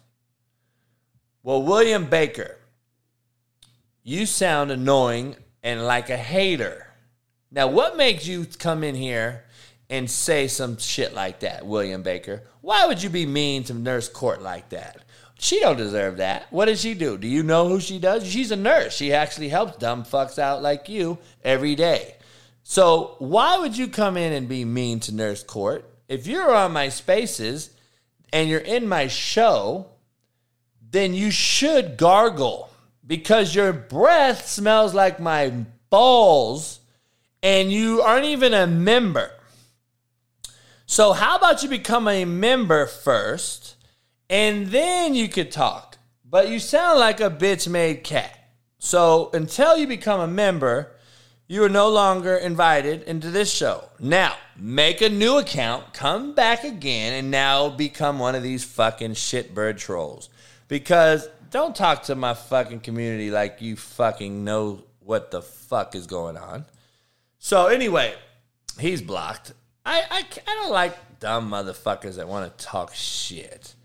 Well, 1.43 1.63
William 1.63 2.05
Baker, 2.05 2.57
you 4.03 4.25
sound 4.25 4.71
annoying 4.71 5.35
and 5.67 5.85
like 5.85 6.09
a 6.09 6.15
hater. 6.15 6.87
Now, 7.51 7.67
what 7.67 7.97
makes 7.97 8.25
you 8.25 8.45
come 8.57 8.85
in 8.85 8.95
here 8.95 9.43
and 9.89 10.09
say 10.09 10.47
some 10.47 10.77
shit 10.77 11.13
like 11.13 11.41
that, 11.41 11.65
William 11.65 12.03
Baker? 12.03 12.43
Why 12.61 12.85
would 12.85 13.03
you 13.03 13.09
be 13.09 13.25
mean 13.25 13.65
to 13.65 13.73
Nurse 13.73 14.07
Court 14.07 14.41
like 14.41 14.69
that? 14.69 15.03
She 15.37 15.59
don't 15.59 15.75
deserve 15.75 16.17
that. 16.17 16.47
What 16.53 16.67
does 16.67 16.79
she 16.79 16.93
do? 16.93 17.17
Do 17.17 17.27
you 17.27 17.43
know 17.43 17.67
who 17.67 17.81
she 17.81 17.99
does? 17.99 18.25
She's 18.25 18.51
a 18.51 18.55
nurse. 18.55 18.95
She 18.95 19.11
actually 19.11 19.49
helps 19.49 19.77
dumb 19.77 20.05
fucks 20.05 20.39
out 20.39 20.61
like 20.61 20.87
you 20.87 21.17
every 21.43 21.75
day. 21.75 22.15
So 22.63 23.17
why 23.19 23.57
would 23.57 23.77
you 23.77 23.89
come 23.89 24.15
in 24.15 24.31
and 24.31 24.47
be 24.47 24.63
mean 24.63 25.01
to 25.01 25.13
Nurse 25.13 25.43
Court? 25.43 25.83
If 26.07 26.27
you're 26.27 26.55
on 26.55 26.71
my 26.71 26.87
spaces 26.87 27.71
and 28.31 28.49
you're 28.49 28.61
in 28.61 28.87
my 28.87 29.07
show, 29.07 29.87
then 30.81 31.13
you 31.13 31.29
should 31.29 31.97
gargle 31.97 32.69
because 33.07 33.55
your 33.55 33.73
breath 33.73 34.47
smells 34.47 34.93
like 34.93 35.19
my 35.19 35.53
balls 35.89 36.81
and 37.41 37.71
you 37.71 38.01
aren't 38.01 38.25
even 38.25 38.53
a 38.53 38.67
member. 38.67 39.31
So, 40.85 41.13
how 41.13 41.37
about 41.37 41.63
you 41.63 41.69
become 41.69 42.07
a 42.07 42.25
member 42.25 42.85
first 42.85 43.75
and 44.29 44.67
then 44.67 45.15
you 45.15 45.27
could 45.29 45.51
talk? 45.51 45.97
But 46.29 46.49
you 46.49 46.59
sound 46.59 46.99
like 46.99 47.21
a 47.21 47.29
bitch 47.29 47.67
made 47.67 48.03
cat. 48.03 48.37
So, 48.79 49.29
until 49.33 49.77
you 49.77 49.87
become 49.87 50.19
a 50.19 50.27
member, 50.27 50.91
you 51.47 51.63
are 51.63 51.69
no 51.69 51.89
longer 51.89 52.35
invited 52.35 53.03
into 53.03 53.31
this 53.31 53.51
show. 53.51 53.89
Now, 53.99 54.35
make 54.57 55.01
a 55.01 55.09
new 55.09 55.37
account, 55.37 55.93
come 55.93 56.33
back 56.35 56.65
again, 56.65 57.13
and 57.13 57.31
now 57.31 57.69
become 57.69 58.19
one 58.19 58.35
of 58.35 58.43
these 58.43 58.65
fucking 58.65 59.11
shitbird 59.11 59.77
trolls. 59.77 60.29
Because 60.67 61.29
don't 61.49 61.75
talk 61.75 62.03
to 62.03 62.15
my 62.15 62.33
fucking 62.33 62.81
community 62.81 63.31
like 63.31 63.61
you 63.61 63.75
fucking 63.75 64.43
know 64.43 64.83
what 64.99 65.31
the 65.31 65.41
fuck 65.41 65.95
is 65.95 66.07
going 66.07 66.37
on. 66.37 66.65
So 67.39 67.67
anyway, 67.67 68.13
he's 68.79 69.01
blocked. 69.01 69.53
I 69.85 70.03
I, 70.09 70.25
I 70.47 70.55
don't 70.55 70.71
like 70.71 71.19
dumb 71.19 71.49
motherfuckers 71.49 72.15
that 72.15 72.27
want 72.27 72.57
to 72.57 72.65
talk 72.65 72.93
shit. 72.93 73.75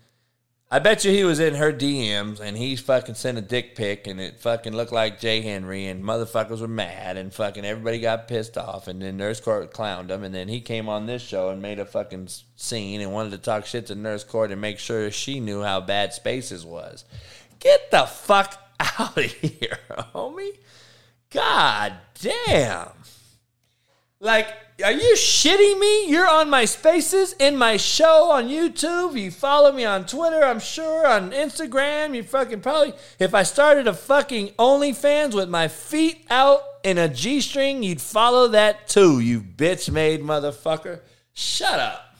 I 0.73 0.79
bet 0.79 1.05
you 1.05 1.11
he 1.11 1.23
was 1.23 1.39
in 1.39 1.53
her 1.53 1.71
DMs 1.71 2.39
and 2.39 2.57
he 2.57 2.75
fucking 2.75 3.13
sent 3.13 3.37
a 3.37 3.41
dick 3.41 3.75
pic 3.75 4.07
and 4.07 4.19
it 4.19 4.39
fucking 4.39 4.75
looked 4.75 4.91
like 4.91 5.19
Jay 5.19 5.39
Henry 5.39 5.85
and 5.85 6.03
motherfuckers 6.03 6.61
were 6.61 6.67
mad 6.67 7.15
and 7.15 7.31
fucking 7.31 7.63
everybody 7.63 7.99
got 7.99 8.27
pissed 8.27 8.57
off 8.57 8.87
and 8.87 8.99
then 8.99 9.15
Nurse 9.15 9.39
Court 9.39 9.71
clowned 9.71 10.09
him 10.09 10.23
and 10.23 10.33
then 10.33 10.47
he 10.47 10.61
came 10.61 10.89
on 10.89 11.05
this 11.05 11.21
show 11.21 11.49
and 11.49 11.61
made 11.61 11.77
a 11.77 11.85
fucking 11.85 12.27
scene 12.55 13.01
and 13.01 13.13
wanted 13.13 13.29
to 13.33 13.37
talk 13.37 13.67
shit 13.67 13.85
to 13.85 13.93
Nurse 13.93 14.23
Court 14.23 14.51
and 14.51 14.59
make 14.59 14.79
sure 14.79 15.11
she 15.11 15.39
knew 15.39 15.61
how 15.61 15.79
bad 15.79 16.11
Spaces 16.11 16.65
was. 16.65 17.05
Get 17.63 17.91
the 17.91 18.05
fuck 18.05 18.61
out 18.77 19.17
of 19.17 19.23
here, 19.23 19.79
homie. 20.13 20.57
God 21.31 21.93
damn. 22.19 22.89
Like, 24.19 24.49
are 24.83 24.91
you 24.91 25.15
shitting 25.15 25.79
me? 25.79 26.09
You're 26.09 26.29
on 26.29 26.49
my 26.49 26.65
spaces 26.65 27.33
in 27.39 27.55
my 27.55 27.77
show 27.77 28.31
on 28.31 28.49
YouTube. 28.49 29.17
You 29.17 29.31
follow 29.31 29.71
me 29.71 29.85
on 29.85 30.05
Twitter, 30.05 30.43
I'm 30.43 30.59
sure, 30.59 31.07
on 31.07 31.31
Instagram. 31.31 32.13
You 32.13 32.23
fucking 32.23 32.59
probably, 32.59 32.93
if 33.17 33.33
I 33.33 33.43
started 33.43 33.87
a 33.87 33.93
fucking 33.93 34.49
OnlyFans 34.59 35.33
with 35.33 35.47
my 35.47 35.69
feet 35.69 36.25
out 36.29 36.61
in 36.83 36.97
a 36.97 37.07
G 37.07 37.39
string, 37.39 37.81
you'd 37.81 38.01
follow 38.01 38.49
that 38.49 38.89
too, 38.89 39.21
you 39.21 39.39
bitch 39.39 39.89
made 39.89 40.21
motherfucker. 40.21 40.99
Shut 41.31 41.79
up. 41.79 42.12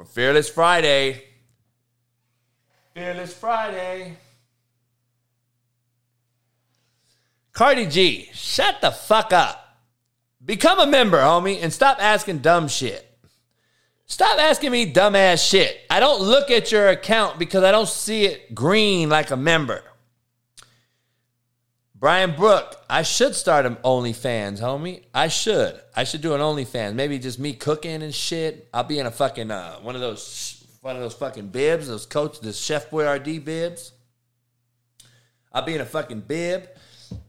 For 0.00 0.06
Fearless 0.06 0.48
Friday. 0.48 1.24
Fearless 2.94 3.34
Friday. 3.34 4.16
Cardi 7.52 7.84
G, 7.84 8.30
shut 8.32 8.80
the 8.80 8.92
fuck 8.92 9.34
up. 9.34 9.76
Become 10.42 10.80
a 10.80 10.86
member, 10.86 11.18
homie, 11.18 11.62
and 11.62 11.70
stop 11.70 11.98
asking 12.00 12.38
dumb 12.38 12.66
shit. 12.66 13.06
Stop 14.06 14.38
asking 14.38 14.72
me 14.72 14.90
dumbass 14.90 15.46
shit. 15.46 15.78
I 15.90 16.00
don't 16.00 16.22
look 16.22 16.50
at 16.50 16.72
your 16.72 16.88
account 16.88 17.38
because 17.38 17.62
I 17.62 17.70
don't 17.70 17.86
see 17.86 18.24
it 18.24 18.54
green 18.54 19.10
like 19.10 19.30
a 19.30 19.36
member. 19.36 19.82
Brian 22.00 22.34
Brook, 22.34 22.82
I 22.88 23.02
should 23.02 23.34
start 23.34 23.66
an 23.66 23.76
OnlyFans, 23.84 24.58
homie. 24.58 25.02
I 25.12 25.28
should. 25.28 25.78
I 25.94 26.04
should 26.04 26.22
do 26.22 26.32
an 26.32 26.40
OnlyFans. 26.40 26.94
Maybe 26.94 27.18
just 27.18 27.38
me 27.38 27.52
cooking 27.52 28.02
and 28.02 28.14
shit. 28.14 28.70
I'll 28.72 28.84
be 28.84 28.98
in 28.98 29.04
a 29.04 29.10
fucking 29.10 29.50
uh, 29.50 29.76
one 29.80 29.94
of 29.94 30.00
those 30.00 30.64
one 30.80 30.96
of 30.96 31.02
those 31.02 31.12
fucking 31.12 31.48
bibs, 31.48 31.88
those 31.88 32.06
coach, 32.06 32.40
the 32.40 32.54
Chef 32.54 32.88
Boyardee 32.88 33.44
bibs. 33.44 33.92
I'll 35.52 35.60
be 35.60 35.74
in 35.74 35.82
a 35.82 35.84
fucking 35.84 36.20
bib. 36.20 36.70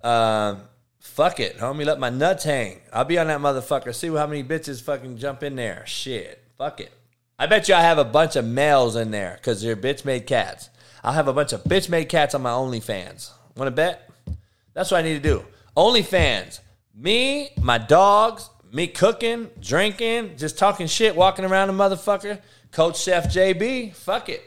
Uh, 0.02 0.56
fuck 0.99 1.41
it, 1.41 1.57
homie. 1.57 1.85
Let 1.85 1.99
my 1.99 2.10
nuts 2.10 2.45
hang. 2.45 2.80
I'll 2.93 3.03
be 3.03 3.19
on 3.19 3.27
that 3.27 3.41
motherfucker. 3.41 3.93
See 3.93 4.07
how 4.07 4.26
many 4.26 4.41
bitches 4.41 4.81
fucking 4.81 5.18
jump 5.18 5.43
in 5.43 5.57
there. 5.57 5.84
Shit. 5.85 6.41
Fuck 6.57 6.80
it. 6.80 6.93
I 7.38 7.45
bet 7.45 7.68
you 7.68 7.76
I 7.76 7.81
have 7.81 7.98
a 7.98 8.06
bunch 8.06 8.38
of 8.38 8.45
males 8.45 8.95
in 8.95 9.11
there 9.11 9.34
because 9.35 9.61
they're 9.61 9.76
bitch 9.76 10.06
made 10.06 10.27
cats. 10.27 10.69
I'll 11.03 11.11
have 11.11 11.27
a 11.27 11.34
bunch 11.34 11.52
of 11.52 11.65
bitch 11.65 11.89
made 11.89 12.07
cats 12.07 12.34
on 12.34 12.43
my 12.43 12.52
OnlyFans. 12.52 13.31
Want 13.57 13.68
to 13.68 13.72
bet? 13.72 14.11
That's 14.73 14.91
what 14.91 14.99
I 14.99 15.02
need 15.02 15.22
to 15.22 15.30
do. 15.30 15.45
OnlyFans. 15.76 16.60
Me, 16.93 17.49
my 17.61 17.77
dogs, 17.77 18.49
me 18.72 18.88
cooking, 18.88 19.49
drinking, 19.60 20.38
just 20.38 20.57
talking 20.57 20.88
shit, 20.88 21.15
walking 21.15 21.45
around 21.45 21.69
a 21.69 21.73
motherfucker. 21.73 22.39
Coach 22.72 22.99
Chef 22.99 23.26
JB. 23.26 23.95
Fuck 23.95 24.30
it. 24.30 24.43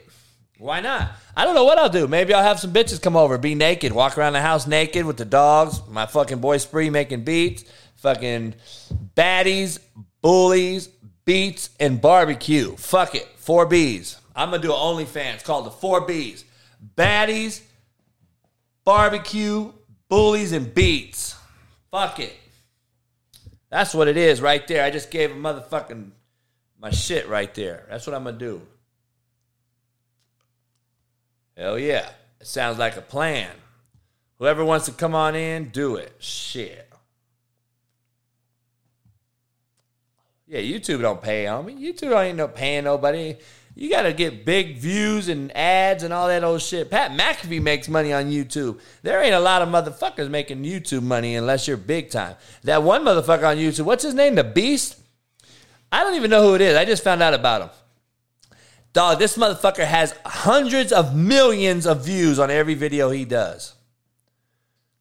Why 0.57 0.79
not? 0.79 1.11
I 1.35 1.43
don't 1.43 1.53
know 1.53 1.65
what 1.65 1.77
I'll 1.77 1.89
do. 1.89 2.07
Maybe 2.07 2.33
I'll 2.33 2.43
have 2.43 2.59
some 2.59 2.71
bitches 2.71 3.01
come 3.01 3.17
over, 3.17 3.37
be 3.37 3.55
naked, 3.55 3.91
walk 3.91 4.17
around 4.17 4.33
the 4.33 4.41
house 4.41 4.65
naked 4.65 5.05
with 5.05 5.17
the 5.17 5.25
dogs, 5.25 5.81
my 5.89 6.05
fucking 6.05 6.39
boy 6.39 6.57
Spree 6.57 6.89
making 6.89 7.25
beats, 7.25 7.65
fucking 7.97 8.55
baddies, 9.15 9.79
bullies, 10.21 10.87
beats, 11.25 11.71
and 11.79 11.99
barbecue. 11.99 12.75
Fuck 12.77 13.15
it. 13.15 13.27
Four 13.35 13.65
B's. 13.65 14.17
I'm 14.35 14.49
gonna 14.49 14.61
do 14.61 14.71
an 14.71 14.79
OnlyFans 14.79 15.43
called 15.43 15.65
the 15.65 15.71
Four 15.71 16.01
B's. 16.01 16.45
Baddies, 16.95 17.61
barbecue, 18.85 19.73
bullies, 20.09 20.51
and 20.51 20.73
beats. 20.73 21.35
Fuck 21.91 22.19
it. 22.19 22.35
That's 23.69 23.93
what 23.93 24.07
it 24.07 24.17
is 24.17 24.41
right 24.41 24.65
there. 24.67 24.83
I 24.83 24.91
just 24.91 25.11
gave 25.11 25.31
a 25.31 25.35
motherfucking 25.35 26.11
my 26.79 26.91
shit 26.91 27.27
right 27.27 27.53
there. 27.53 27.85
That's 27.89 28.05
what 28.05 28.15
I'm 28.15 28.23
gonna 28.23 28.37
do. 28.37 28.61
Hell 31.57 31.79
yeah. 31.79 32.09
It 32.39 32.47
sounds 32.47 32.77
like 32.77 32.97
a 32.97 33.01
plan. 33.01 33.49
Whoever 34.39 34.63
wants 34.65 34.85
to 34.85 34.91
come 34.91 35.15
on 35.15 35.35
in, 35.35 35.69
do 35.69 35.95
it. 35.95 36.13
Shit. 36.19 36.89
Yeah, 40.47 40.59
YouTube 40.59 41.01
don't 41.01 41.21
pay 41.21 41.47
on 41.47 41.65
me. 41.65 41.73
YouTube 41.73 42.11
don't 42.11 42.23
ain't 42.23 42.37
no 42.37 42.47
paying 42.47 42.83
nobody. 42.83 43.37
You 43.77 43.89
gotta 43.89 44.13
get 44.13 44.45
big 44.45 44.77
views 44.77 45.27
and 45.27 45.55
ads 45.55 46.03
and 46.03 46.13
all 46.13 46.29
that 46.29 46.45
old 46.45 46.61
shit. 46.61 46.89
Pat 46.89 47.11
McAfee 47.11 47.61
makes 47.61 47.89
money 47.89 48.13
on 48.13 48.31
YouTube. 48.31 48.79
There 49.01 49.21
ain't 49.21 49.35
a 49.35 49.39
lot 49.39 49.61
of 49.61 49.67
motherfuckers 49.67 50.29
making 50.29 50.63
YouTube 50.63 51.03
money 51.03 51.35
unless 51.35 51.67
you're 51.67 51.75
big 51.75 52.09
time. 52.09 52.37
That 52.63 52.83
one 52.83 53.03
motherfucker 53.03 53.43
on 53.43 53.57
YouTube, 53.57 53.83
what's 53.83 54.03
his 54.03 54.13
name? 54.13 54.35
The 54.35 54.45
Beast? 54.45 54.97
I 55.91 56.03
don't 56.03 56.15
even 56.15 56.31
know 56.31 56.41
who 56.47 56.55
it 56.55 56.61
is. 56.61 56.77
I 56.77 56.85
just 56.85 57.03
found 57.03 57.21
out 57.21 57.33
about 57.33 57.63
him. 57.63 57.69
Dog, 58.93 59.19
this 59.19 59.37
motherfucker 59.37 59.85
has 59.85 60.15
hundreds 60.25 60.93
of 60.93 61.13
millions 61.13 61.85
of 61.85 62.05
views 62.05 62.39
on 62.39 62.49
every 62.49 62.75
video 62.75 63.09
he 63.09 63.25
does. 63.25 63.73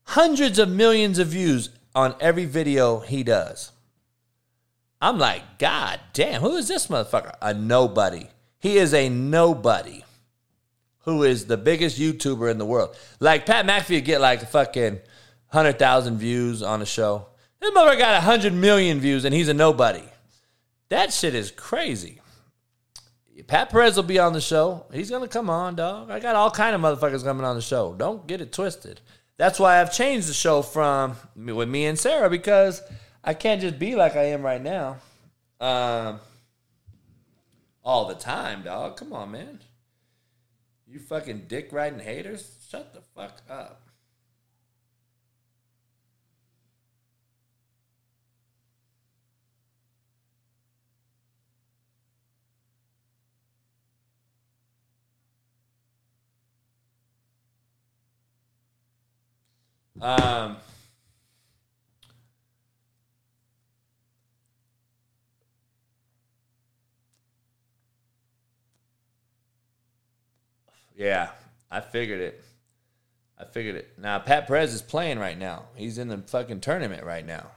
Hundreds 0.02 0.58
of 0.58 0.68
millions 0.68 1.20
of 1.20 1.28
views 1.28 1.70
on 1.94 2.16
every 2.18 2.44
video 2.44 2.98
he 2.98 3.22
does. 3.22 3.70
I'm 5.00 5.16
like, 5.18 5.60
God 5.60 6.00
damn, 6.12 6.40
who 6.40 6.56
is 6.56 6.66
this 6.66 6.88
motherfucker? 6.88 7.34
A 7.40 7.54
nobody. 7.54 8.26
He 8.64 8.78
is 8.78 8.94
a 8.94 9.10
nobody 9.10 10.06
who 11.00 11.22
is 11.22 11.44
the 11.44 11.58
biggest 11.58 12.00
YouTuber 12.00 12.50
in 12.50 12.56
the 12.56 12.64
world. 12.64 12.96
Like 13.20 13.44
Pat 13.44 13.66
McAfee 13.66 14.02
get 14.02 14.22
like 14.22 14.40
fucking 14.48 15.00
100,000 15.50 16.16
views 16.16 16.62
on 16.62 16.80
a 16.80 16.86
show. 16.86 17.26
This 17.60 17.70
motherfucker 17.72 17.98
got 17.98 18.22
100 18.24 18.54
million 18.54 19.00
views 19.00 19.26
and 19.26 19.34
he's 19.34 19.48
a 19.48 19.52
nobody. 19.52 20.02
That 20.88 21.12
shit 21.12 21.34
is 21.34 21.50
crazy. 21.50 22.22
Pat 23.46 23.68
Perez 23.68 23.96
will 23.96 24.02
be 24.02 24.18
on 24.18 24.32
the 24.32 24.40
show. 24.40 24.86
He's 24.94 25.10
gonna 25.10 25.28
come 25.28 25.50
on, 25.50 25.76
dog. 25.76 26.10
I 26.10 26.18
got 26.18 26.34
all 26.34 26.50
kind 26.50 26.74
of 26.74 26.80
motherfuckers 26.80 27.22
coming 27.22 27.44
on 27.44 27.56
the 27.56 27.60
show. 27.60 27.92
Don't 27.92 28.26
get 28.26 28.40
it 28.40 28.50
twisted. 28.50 29.02
That's 29.36 29.58
why 29.58 29.78
I've 29.78 29.92
changed 29.92 30.26
the 30.26 30.32
show 30.32 30.62
from 30.62 31.16
with 31.36 31.68
me 31.68 31.84
and 31.84 31.98
Sara 31.98 32.30
because 32.30 32.80
I 33.22 33.34
can't 33.34 33.60
just 33.60 33.78
be 33.78 33.94
like 33.94 34.16
I 34.16 34.28
am 34.28 34.40
right 34.40 34.62
now, 34.62 34.96
um, 35.60 36.20
all 37.84 38.06
the 38.06 38.14
time, 38.14 38.62
dog. 38.62 38.96
Come 38.96 39.12
on, 39.12 39.32
man. 39.32 39.60
You 40.86 40.98
fucking 40.98 41.44
dick 41.48 41.70
riding 41.72 41.98
haters, 42.00 42.58
shut 42.68 42.94
the 42.94 43.00
fuck 43.00 43.42
up. 43.48 43.80
Um, 60.00 60.56
yeah, 70.94 71.30
I 71.70 71.80
figured 71.80 72.20
it. 72.20 72.42
I 73.38 73.44
figured 73.44 73.76
it. 73.76 73.98
Now 73.98 74.18
Pat 74.18 74.46
Perez 74.46 74.72
is 74.72 74.82
playing 74.82 75.18
right 75.18 75.38
now. 75.38 75.64
He's 75.74 75.98
in 75.98 76.08
the 76.08 76.18
fucking 76.18 76.60
tournament 76.60 77.04
right 77.04 77.26
now. 77.26 77.50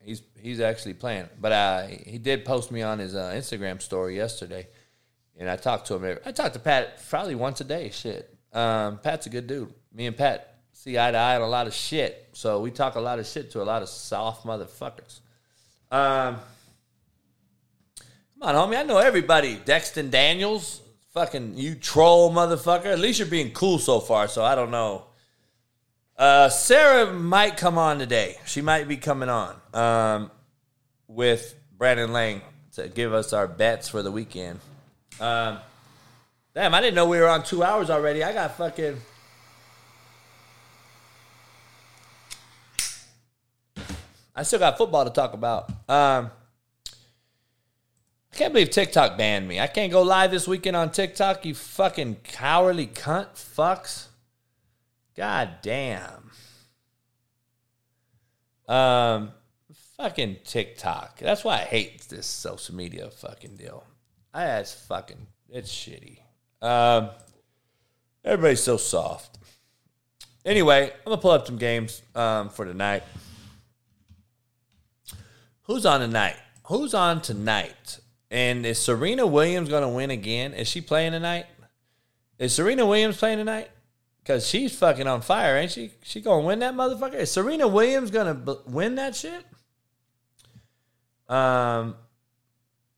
He's 0.00 0.22
he's 0.40 0.60
actually 0.60 0.94
playing, 0.94 1.28
but 1.40 1.52
uh, 1.52 1.86
he 1.86 2.18
did 2.18 2.44
post 2.44 2.70
me 2.70 2.82
on 2.82 2.98
his 2.98 3.14
uh, 3.14 3.32
Instagram 3.36 3.82
story 3.82 4.16
yesterday, 4.16 4.68
and 5.36 5.50
I 5.50 5.56
talked 5.56 5.88
to 5.88 5.96
him. 5.96 6.18
I 6.24 6.30
talk 6.32 6.52
to 6.52 6.60
Pat 6.60 7.02
probably 7.10 7.34
once 7.34 7.60
a 7.60 7.64
day. 7.64 7.90
Shit, 7.90 8.32
um, 8.52 8.98
Pat's 8.98 9.26
a 9.26 9.30
good 9.30 9.48
dude. 9.48 9.74
Me 9.92 10.06
and 10.06 10.16
Pat 10.16 10.56
see 10.72 10.96
eye 10.98 11.10
to 11.10 11.18
eye 11.18 11.36
on 11.36 11.42
a 11.42 11.48
lot 11.48 11.66
of 11.66 11.74
shit. 11.74 12.28
So 12.34 12.60
we 12.60 12.70
talk 12.70 12.94
a 12.94 13.00
lot 13.00 13.18
of 13.18 13.26
shit 13.26 13.50
to 13.52 13.62
a 13.62 13.64
lot 13.64 13.82
of 13.82 13.88
soft 13.88 14.46
motherfuckers. 14.46 15.20
Um, 15.90 16.36
come 18.38 18.42
on, 18.42 18.54
homie. 18.54 18.78
I 18.78 18.84
know 18.84 18.98
everybody. 18.98 19.56
Dexton 19.56 20.10
Daniels, 20.10 20.80
fucking 21.16 21.56
you 21.56 21.74
troll 21.74 22.30
motherfucker. 22.30 22.84
At 22.84 22.98
least 22.98 23.18
you're 23.18 23.26
being 23.26 23.52
cool 23.52 23.78
so 23.78 24.00
far. 24.00 24.28
So 24.28 24.44
I 24.44 24.54
don't 24.54 24.70
know. 24.70 25.04
Uh, 26.14 26.50
Sara 26.50 27.10
might 27.10 27.56
come 27.56 27.78
on 27.78 27.98
today. 27.98 28.36
She 28.44 28.60
might 28.60 28.86
be 28.86 28.98
coming 28.98 29.30
on 29.30 29.56
um, 29.72 30.30
with 31.08 31.54
Brandon 31.78 32.12
Lang 32.12 32.42
to 32.74 32.88
give 32.88 33.14
us 33.14 33.32
our 33.32 33.48
bets 33.48 33.88
for 33.88 34.02
the 34.02 34.10
weekend. 34.10 34.60
Um, 35.18 35.56
damn, 36.54 36.74
I 36.74 36.82
didn't 36.82 36.96
know 36.96 37.06
we 37.06 37.18
were 37.18 37.28
on 37.28 37.42
two 37.42 37.62
hours 37.62 37.88
already. 37.88 38.22
I 38.22 38.34
got 38.34 38.54
fucking. 38.58 38.98
I 44.34 44.42
still 44.42 44.58
got 44.58 44.76
football 44.76 45.04
to 45.04 45.10
talk 45.10 45.32
about. 45.32 45.70
Um, 45.88 46.30
can't 48.36 48.52
believe 48.52 48.70
TikTok 48.70 49.16
banned 49.16 49.48
me. 49.48 49.58
I 49.58 49.66
can't 49.66 49.90
go 49.90 50.02
live 50.02 50.30
this 50.30 50.46
weekend 50.46 50.76
on 50.76 50.90
TikTok. 50.90 51.44
You 51.46 51.54
fucking 51.54 52.16
cowardly 52.22 52.86
cunt 52.86 53.34
fucks. 53.34 54.08
God 55.16 55.50
damn. 55.62 56.30
Um, 58.68 59.32
fucking 59.96 60.38
TikTok. 60.44 61.18
That's 61.18 61.44
why 61.44 61.54
I 61.54 61.64
hate 61.64 62.02
this 62.08 62.26
social 62.26 62.74
media 62.74 63.10
fucking 63.10 63.56
deal. 63.56 63.84
I 64.34 64.44
that's 64.44 64.74
fucking 64.74 65.26
it's 65.48 65.72
shitty. 65.72 66.18
Um, 66.60 67.10
everybody's 68.24 68.62
so 68.62 68.76
soft. 68.76 69.38
Anyway, 70.44 70.90
I'm 70.90 71.10
gonna 71.10 71.20
pull 71.20 71.30
up 71.30 71.46
some 71.46 71.56
games 71.56 72.02
um, 72.14 72.50
for 72.50 72.66
tonight. 72.66 73.02
Who's 75.62 75.86
on 75.86 76.00
tonight? 76.00 76.36
Who's 76.64 76.92
on 76.92 77.22
tonight? 77.22 78.00
And 78.30 78.66
is 78.66 78.78
Serena 78.78 79.26
Williams 79.26 79.68
gonna 79.68 79.88
win 79.88 80.10
again? 80.10 80.52
Is 80.52 80.68
she 80.68 80.80
playing 80.80 81.12
tonight? 81.12 81.46
Is 82.38 82.52
Serena 82.52 82.84
Williams 82.84 83.16
playing 83.16 83.38
tonight? 83.38 83.70
Cause 84.24 84.46
she's 84.46 84.76
fucking 84.76 85.06
on 85.06 85.20
fire, 85.20 85.56
ain't 85.56 85.70
she? 85.70 85.92
She 86.02 86.20
gonna 86.20 86.44
win 86.44 86.58
that 86.58 86.74
motherfucker. 86.74 87.14
Is 87.14 87.30
Serena 87.30 87.68
Williams 87.68 88.10
gonna 88.10 88.34
b- 88.34 88.56
win 88.66 88.96
that 88.96 89.14
shit? 89.14 89.44
Um, 91.28 91.94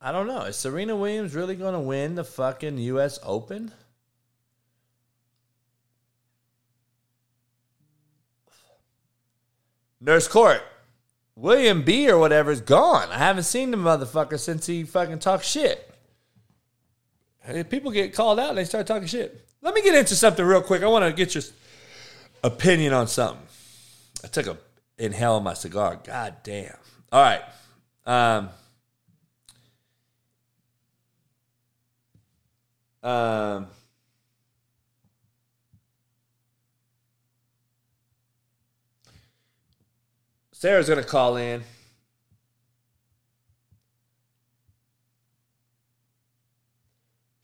I 0.01 0.11
don't 0.11 0.27
know. 0.27 0.43
Is 0.43 0.57
Serena 0.57 0.97
Williams 0.97 1.35
really 1.35 1.55
gonna 1.55 1.81
win 1.81 2.15
the 2.15 2.25
fucking 2.25 2.79
U.S. 2.79 3.19
Open? 3.23 3.73
Nurse 10.01 10.29
Court, 10.29 10.63
William 11.39 11.83
B 11.83 12.11
or 12.11 12.19
whatever 12.19 12.51
is 12.51 12.61
gone. 12.61 13.09
I 13.11 13.19
haven't 13.19 13.45
seen 13.45 13.71
the 13.71 13.77
motherfucker 13.77 14.41
since 14.41 14.67
he 14.67 14.83
fucking 14.83 15.21
talked 15.21 15.45
shit. 15.45 15.89
Hey, 17.39 17.63
People 17.63 17.93
get 17.93 18.13
called 18.13 18.41
out 18.41 18.49
and 18.49 18.59
they 18.59 18.65
start 18.65 18.89
talking 18.89 19.07
shit. 19.07 19.47
Let 19.63 19.73
me 19.73 19.83
get 19.83 19.95
into 19.95 20.17
something 20.17 20.45
real 20.45 20.63
quick. 20.63 20.83
I 20.83 20.89
want 20.89 21.05
to 21.05 21.13
get 21.13 21.37
your 21.37 21.45
opinion 22.43 22.93
on 22.93 23.07
something. 23.07 23.47
I 24.25 24.27
took 24.27 24.49
a 24.49 24.59
inhale 24.99 25.35
on 25.35 25.45
my 25.45 25.55
cigar. 25.55 26.01
God 26.03 26.35
damn. 26.43 26.77
All 27.13 27.23
right. 27.23 27.43
Um, 28.05 28.49
um, 33.05 33.67
Sara's 40.59 40.89
going 40.89 41.01
to 41.01 41.09
call 41.09 41.37
in. 41.37 41.63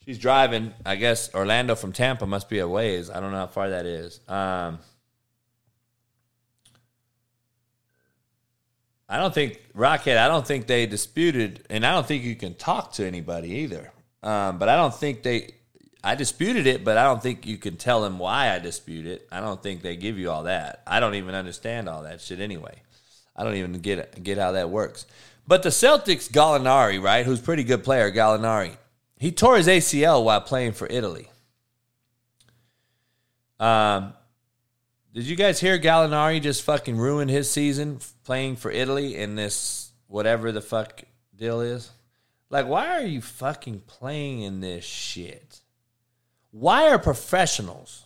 She's 0.05 0.19
driving. 0.19 0.75
I 0.85 0.97
guess 0.97 1.33
Orlando 1.33 1.77
from 1.77 1.93
Tampa 1.93 2.27
must 2.27 2.49
be 2.49 2.59
a 2.59 2.67
ways. 2.67 3.11
I 3.11 3.21
don't 3.21 3.31
know 3.31 3.39
how 3.39 3.47
far 3.47 3.71
that 3.71 3.87
is. 3.87 4.19
Um, 4.27 4.81
I 9.09 9.19
don't 9.19 9.33
think 9.33 9.63
Rockhead. 9.77 10.19
I 10.19 10.27
don't 10.27 10.45
think 10.45 10.67
they 10.67 10.85
disputed, 10.87 11.65
and 11.71 11.87
I 11.87 11.93
don't 11.93 12.09
think 12.09 12.25
you 12.25 12.35
can 12.35 12.55
talk 12.55 12.95
to 12.95 13.07
anybody 13.07 13.51
either. 13.59 13.93
Um, 14.25 14.59
but 14.59 14.69
I 14.69 14.75
don't 14.75 14.93
think 14.93 15.23
they. 15.23 15.55
I 16.03 16.17
disputed 16.17 16.67
it, 16.67 16.83
but 16.83 16.99
I 16.99 17.05
don't 17.05 17.23
think 17.23 17.47
you 17.47 17.59
can 17.59 17.77
tell 17.77 18.03
them 18.03 18.19
why 18.19 18.53
I 18.53 18.59
dispute 18.59 19.07
it. 19.07 19.29
I 19.31 19.39
don't 19.39 19.63
think 19.63 19.83
they 19.83 19.95
give 19.95 20.19
you 20.19 20.33
all 20.33 20.43
that. 20.43 20.83
I 20.85 20.99
don't 20.99 21.15
even 21.15 21.37
understand 21.37 21.89
all 21.89 22.03
that 22.03 22.21
shit 22.21 22.41
anyway. 22.41 22.81
I 23.37 23.45
don't 23.45 23.57
even 23.57 23.73
get 23.81 24.23
get 24.23 24.39
how 24.39 24.53
that 24.53 24.71
works. 24.71 25.07
But 25.47 25.63
the 25.63 25.69
Celtics, 25.69 26.31
Gallinari, 26.31 27.03
right, 27.03 27.27
who's 27.27 27.41
a 27.41 27.43
pretty 27.43 27.65
good 27.65 27.85
player, 27.85 28.11
Gallinari, 28.11 28.77
he 29.19 29.31
tore 29.31 29.57
his 29.57 29.67
ACL 29.67 30.25
while 30.25 30.41
playing 30.41 30.73
for 30.73 30.87
Italy. 30.87 31.29
Um, 33.61 34.15
did 35.13 35.25
you 35.25 35.37
guys 35.37 35.61
hear 35.61 35.79
Gallinari 35.79 36.41
just 36.41 36.63
fucking 36.63 36.97
ruined 36.97 37.31
his 37.31 37.51
season 37.51 38.01
playing 38.25 38.57
for 38.57 38.71
Italy 38.71 39.17
in 39.17 39.37
this 39.37 39.93
whatever 40.07 40.51
the 40.51 40.61
fuck 40.61 41.03
deal 41.37 41.61
is? 41.61 41.91
Like, 42.51 42.67
why 42.67 42.89
are 42.89 43.07
you 43.07 43.21
fucking 43.21 43.81
playing 43.81 44.43
in 44.43 44.61
this 44.61 44.85
shit? 44.85 45.61
Why 46.51 46.89
are 46.89 46.99
professionals 46.99 48.04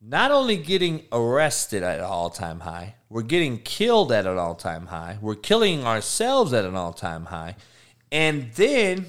not 0.00 0.30
only 0.30 0.56
getting 0.56 1.04
arrested 1.12 1.82
at 1.82 1.98
an 1.98 2.04
all 2.04 2.30
time 2.30 2.60
high, 2.60 2.94
we're 3.08 3.22
getting 3.22 3.58
killed 3.58 4.12
at 4.12 4.26
an 4.26 4.38
all 4.38 4.54
time 4.54 4.86
high, 4.86 5.18
we're 5.20 5.34
killing 5.34 5.84
ourselves 5.84 6.52
at 6.52 6.64
an 6.64 6.76
all 6.76 6.92
time 6.92 7.26
high, 7.26 7.56
and 8.12 8.52
then 8.54 9.06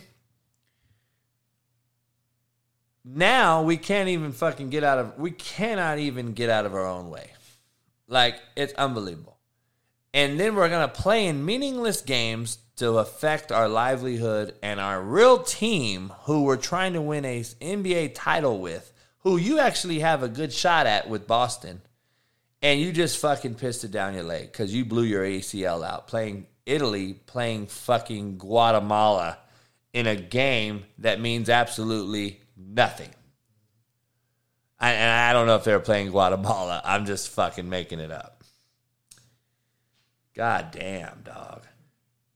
now 3.06 3.62
we 3.64 3.78
can't 3.78 4.10
even 4.10 4.32
fucking 4.32 4.70
get 4.70 4.84
out 4.84 5.00
of 5.00 5.18
we 5.18 5.32
cannot 5.32 6.00
even 6.00 6.34
get 6.34 6.50
out 6.50 6.66
of 6.66 6.74
our 6.74 6.86
own 6.86 7.10
way. 7.10 7.32
Like 8.08 8.40
it's 8.56 8.74
unbelievable. 8.74 9.38
And 10.14 10.40
then 10.40 10.56
we're 10.56 10.70
to 10.70 10.88
play 10.88 11.28
in 11.28 11.46
meaningless 11.46 12.02
games 12.02 12.58
to 12.78 12.98
affect 12.98 13.52
our 13.52 13.70
livelihood 13.70 14.56
and 14.64 14.80
our 14.80 15.02
real 15.02 15.44
team 15.44 16.12
who 16.22 16.44
we're 16.44 16.58
trying 16.58 16.94
to 16.94 17.02
win 17.02 17.26
a 17.26 17.42
NBA 17.42 18.14
title 18.16 18.60
with, 18.60 18.92
who 19.20 19.38
you 19.38 19.60
actually 19.60 20.00
have 20.00 20.24
a 20.24 20.30
good 20.30 20.54
shot 20.54 20.88
at 20.88 21.10
with 21.10 21.28
Boston. 21.28 21.82
And 22.62 22.82
you 22.82 22.92
just 22.92 23.20
fucking 23.20 23.56
pissed 23.56 23.86
it 23.86 23.92
down 23.92 24.14
your 24.14 24.24
leg 24.24 24.52
cuz 24.52 24.74
you 24.74 24.84
blew 24.84 25.04
your 25.04 25.24
ACL 25.24 25.86
out 25.86 26.08
playing 26.08 26.48
Italy, 26.66 27.14
playing 27.14 27.68
fucking 27.68 28.38
Guatemala 28.38 29.40
in 29.94 30.08
a 30.08 30.16
game 30.16 30.86
that 30.98 31.20
means 31.20 31.50
absolutely 31.50 32.42
nothing. 32.56 33.10
I, 34.80 34.92
and 34.92 35.12
I 35.12 35.34
don't 35.34 35.48
know 35.48 35.56
if 35.56 35.64
they're 35.64 35.80
playing 35.80 36.12
Guatemala. 36.12 36.82
I'm 36.86 37.06
just 37.06 37.30
fucking 37.30 37.70
making 37.70 38.00
it 38.00 38.12
up. 38.12 38.44
God 40.36 40.72
damn, 40.72 41.22
dog. 41.24 41.66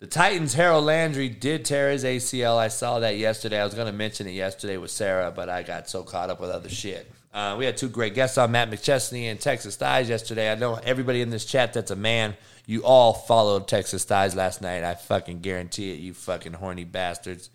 The 0.03 0.09
Titans' 0.09 0.53
Harold 0.53 0.83
Landry 0.83 1.29
did 1.29 1.63
tear 1.63 1.89
his 1.89 2.03
ACL. 2.03 2.57
I 2.57 2.67
saw 2.67 2.99
that 2.99 3.15
yesterday. 3.15 3.61
I 3.61 3.63
was 3.63 3.73
going 3.73 3.87
to 3.87 3.93
mention 3.93 4.27
it 4.27 4.31
yesterday 4.31 4.75
with 4.75 4.91
Sara, 4.91 5.31
but 5.31 5.47
I 5.47 5.63
got 5.63 5.89
so 5.89 6.03
caught 6.03 6.29
up 6.29 6.41
with 6.41 6.49
other 6.49 6.67
shit. 6.67 7.09
Uh, 7.33 7.55
we 7.57 7.63
had 7.63 7.77
two 7.77 7.87
great 7.87 8.13
guests 8.13 8.37
on 8.37 8.51
Matt 8.51 8.69
McChesney 8.69 9.31
and 9.31 9.39
Texas 9.39 9.77
Thighs 9.77 10.09
yesterday. 10.09 10.51
I 10.51 10.55
know 10.55 10.75
everybody 10.75 11.21
in 11.21 11.29
this 11.29 11.45
chat 11.45 11.71
that's 11.71 11.89
a 11.89 11.95
man, 11.95 12.35
you 12.65 12.83
all 12.83 13.13
followed 13.13 13.69
Texas 13.69 14.03
Thighs 14.03 14.35
last 14.35 14.61
night. 14.61 14.83
I 14.83 14.95
fucking 14.95 15.39
guarantee 15.39 15.93
it, 15.93 15.99
you 15.99 16.13
fucking 16.13 16.51
horny 16.51 16.83
bastards. 16.83 17.49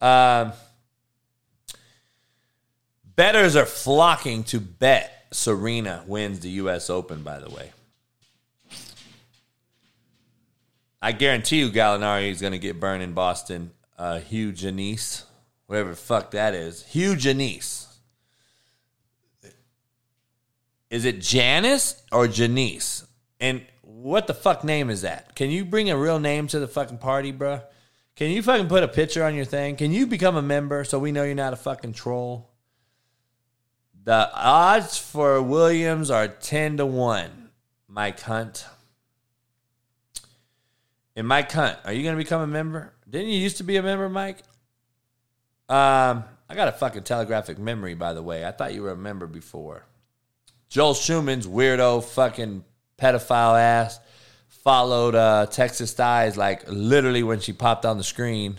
Um, 0.00 0.54
betters 3.14 3.56
are 3.56 3.66
flocking 3.66 4.44
to 4.44 4.58
bet 4.58 5.26
Serena 5.32 6.02
wins 6.06 6.40
the 6.40 6.48
U.S. 6.52 6.88
Open, 6.88 7.22
by 7.22 7.40
the 7.40 7.50
way. 7.50 7.72
I 11.02 11.12
guarantee 11.12 11.58
you 11.58 11.70
Gallinari 11.70 12.30
is 12.30 12.40
going 12.40 12.52
to 12.52 12.58
get 12.58 12.78
burned 12.78 13.02
in 13.02 13.12
Boston. 13.12 13.72
Uh, 13.98 14.18
Hugh 14.20 14.52
Janice, 14.52 15.24
whatever 15.66 15.90
the 15.90 15.96
fuck 15.96 16.32
that 16.32 16.54
is. 16.54 16.84
Hugh 16.86 17.16
Janice. 17.16 17.86
Is 20.90 21.04
it 21.04 21.20
Janice 21.20 22.02
or 22.10 22.26
Janice? 22.26 23.06
And 23.38 23.64
what 23.82 24.26
the 24.26 24.34
fuck 24.34 24.64
name 24.64 24.90
is 24.90 25.02
that? 25.02 25.34
Can 25.34 25.50
you 25.50 25.64
bring 25.64 25.90
a 25.90 25.96
real 25.96 26.18
name 26.18 26.48
to 26.48 26.58
the 26.58 26.68
fucking 26.68 26.98
party, 26.98 27.32
bruh? 27.32 27.62
Can 28.16 28.30
you 28.30 28.42
fucking 28.42 28.68
put 28.68 28.82
a 28.82 28.88
picture 28.88 29.24
on 29.24 29.34
your 29.34 29.44
thing? 29.44 29.76
Can 29.76 29.92
you 29.92 30.06
become 30.06 30.36
a 30.36 30.42
member 30.42 30.84
so 30.84 30.98
we 30.98 31.12
know 31.12 31.22
you're 31.22 31.34
not 31.34 31.52
a 31.52 31.56
fucking 31.56 31.92
troll? 31.94 32.50
The 34.02 34.30
odds 34.34 34.98
for 34.98 35.40
Williams 35.40 36.10
are 36.10 36.28
10 36.28 36.78
to 36.78 36.86
1. 36.86 37.50
Mike 37.88 38.20
Hunt. 38.20 38.66
And 41.20 41.28
Mike 41.28 41.52
Hunt, 41.52 41.76
are 41.84 41.92
you 41.92 42.02
going 42.02 42.14
to 42.14 42.24
become 42.24 42.40
a 42.40 42.46
member? 42.46 42.94
Didn't 43.06 43.28
you 43.28 43.38
used 43.38 43.58
to 43.58 43.62
be 43.62 43.76
a 43.76 43.82
member, 43.82 44.08
Mike? 44.08 44.38
Um, 45.68 46.24
I 46.48 46.54
got 46.54 46.68
a 46.68 46.72
fucking 46.72 47.02
telegraphic 47.02 47.58
memory, 47.58 47.92
by 47.92 48.14
the 48.14 48.22
way. 48.22 48.46
I 48.46 48.52
thought 48.52 48.72
you 48.72 48.84
were 48.84 48.92
a 48.92 48.96
member 48.96 49.26
before. 49.26 49.84
Joel 50.70 50.94
Schumann's 50.94 51.46
weirdo 51.46 52.02
fucking 52.04 52.64
pedophile 52.96 53.60
ass 53.60 54.00
followed 54.48 55.14
uh, 55.14 55.44
Texas 55.44 55.92
Thighs 55.92 56.38
like 56.38 56.64
literally 56.66 57.22
when 57.22 57.40
she 57.40 57.52
popped 57.52 57.84
on 57.84 57.98
the 57.98 58.02
screen. 58.02 58.58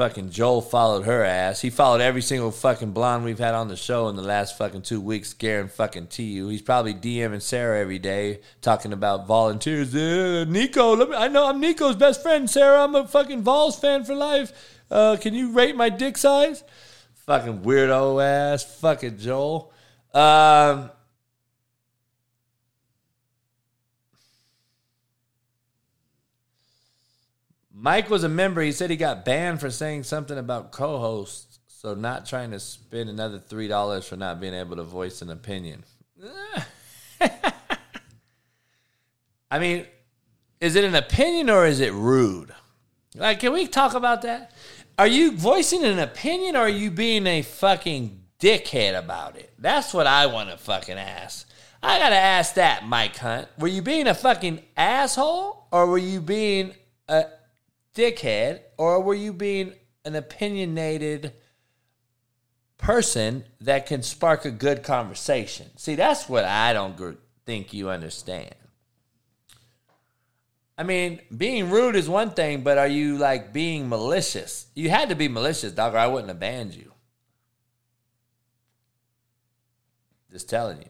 Fucking 0.00 0.30
Joel 0.30 0.62
followed 0.62 1.04
her 1.04 1.22
ass. 1.22 1.60
He 1.60 1.68
followed 1.68 2.00
every 2.00 2.22
single 2.22 2.50
fucking 2.50 2.92
blonde 2.92 3.22
we've 3.22 3.38
had 3.38 3.52
on 3.52 3.68
the 3.68 3.76
show 3.76 4.08
in 4.08 4.16
the 4.16 4.22
last 4.22 4.56
fucking 4.56 4.80
two 4.80 4.98
weeks, 4.98 5.28
scaring 5.28 5.68
fucking 5.68 6.06
TU. 6.06 6.48
He's 6.48 6.62
probably 6.62 6.94
DMing 6.94 7.42
Sara 7.42 7.78
every 7.78 7.98
day 7.98 8.40
talking 8.62 8.94
about 8.94 9.26
volunteers. 9.26 9.94
Uh, 9.94 10.46
Nico, 10.48 10.96
me, 10.96 11.14
I 11.14 11.28
know 11.28 11.46
I'm 11.46 11.60
Nico's 11.60 11.96
best 11.96 12.22
friend, 12.22 12.48
Sara. 12.48 12.82
I'm 12.82 12.94
a 12.94 13.06
fucking 13.06 13.42
Vols 13.42 13.78
fan 13.78 14.04
for 14.04 14.14
life. 14.14 14.80
Uh, 14.90 15.18
can 15.20 15.34
you 15.34 15.52
rate 15.52 15.76
my 15.76 15.90
dick 15.90 16.16
size? 16.16 16.64
Fucking 17.26 17.60
weirdo 17.60 18.24
ass, 18.24 18.64
fucking 18.80 19.18
Joel. 19.18 19.70
Um, 20.14 20.90
Mike 27.82 28.10
was 28.10 28.24
a 28.24 28.28
member. 28.28 28.60
He 28.60 28.72
said 28.72 28.90
he 28.90 28.96
got 28.96 29.24
banned 29.24 29.58
for 29.58 29.70
saying 29.70 30.02
something 30.02 30.36
about 30.36 30.70
co-hosts, 30.70 31.60
so 31.66 31.94
not 31.94 32.26
trying 32.26 32.50
to 32.50 32.60
spend 32.60 33.08
another 33.08 33.38
three 33.38 33.68
dollars 33.68 34.06
for 34.06 34.16
not 34.16 34.38
being 34.38 34.52
able 34.52 34.76
to 34.76 34.82
voice 34.82 35.22
an 35.22 35.30
opinion. 35.30 35.84
I 39.50 39.58
mean, 39.58 39.86
is 40.60 40.76
it 40.76 40.84
an 40.84 40.94
opinion 40.94 41.48
or 41.48 41.66
is 41.66 41.80
it 41.80 41.94
rude? 41.94 42.52
Like, 43.14 43.40
can 43.40 43.54
we 43.54 43.66
talk 43.66 43.94
about 43.94 44.22
that? 44.22 44.52
Are 44.98 45.06
you 45.06 45.32
voicing 45.32 45.82
an 45.82 45.98
opinion 45.98 46.56
or 46.56 46.60
are 46.60 46.68
you 46.68 46.90
being 46.90 47.26
a 47.26 47.40
fucking 47.40 48.20
dickhead 48.38 48.96
about 48.98 49.36
it? 49.36 49.54
That's 49.58 49.94
what 49.94 50.06
I 50.06 50.26
want 50.26 50.50
to 50.50 50.58
fucking 50.58 50.98
ask. 50.98 51.48
I 51.82 51.98
gotta 51.98 52.16
ask 52.16 52.54
that, 52.56 52.86
Mike 52.86 53.16
Hunt. 53.16 53.48
Were 53.58 53.68
you 53.68 53.80
being 53.80 54.06
a 54.06 54.14
fucking 54.14 54.60
asshole 54.76 55.66
or 55.72 55.86
were 55.86 55.96
you 55.96 56.20
being 56.20 56.74
a 57.08 57.24
dickhead 58.00 58.60
or 58.78 59.00
were 59.02 59.14
you 59.14 59.32
being 59.32 59.74
an 60.04 60.16
opinionated 60.16 61.34
person 62.78 63.44
that 63.60 63.86
can 63.86 64.02
spark 64.02 64.44
a 64.44 64.50
good 64.50 64.82
conversation? 64.82 65.66
See, 65.76 65.94
that's 65.94 66.28
what 66.28 66.44
I 66.44 66.72
don't 66.72 67.18
think 67.44 67.72
you 67.74 67.90
understand. 67.90 68.54
I 70.78 70.82
mean, 70.82 71.20
being 71.36 71.68
rude 71.68 71.94
is 71.94 72.08
one 72.08 72.30
thing, 72.30 72.62
but 72.62 72.78
are 72.78 72.88
you 72.88 73.18
like 73.18 73.52
being 73.52 73.86
malicious? 73.86 74.66
You 74.74 74.88
had 74.88 75.10
to 75.10 75.14
be 75.14 75.28
malicious, 75.28 75.72
dog, 75.72 75.94
or 75.94 75.98
I 75.98 76.06
wouldn't 76.06 76.30
have 76.30 76.40
banned 76.40 76.74
you. 76.74 76.94
Just 80.32 80.48
telling 80.48 80.78
you. 80.78 80.88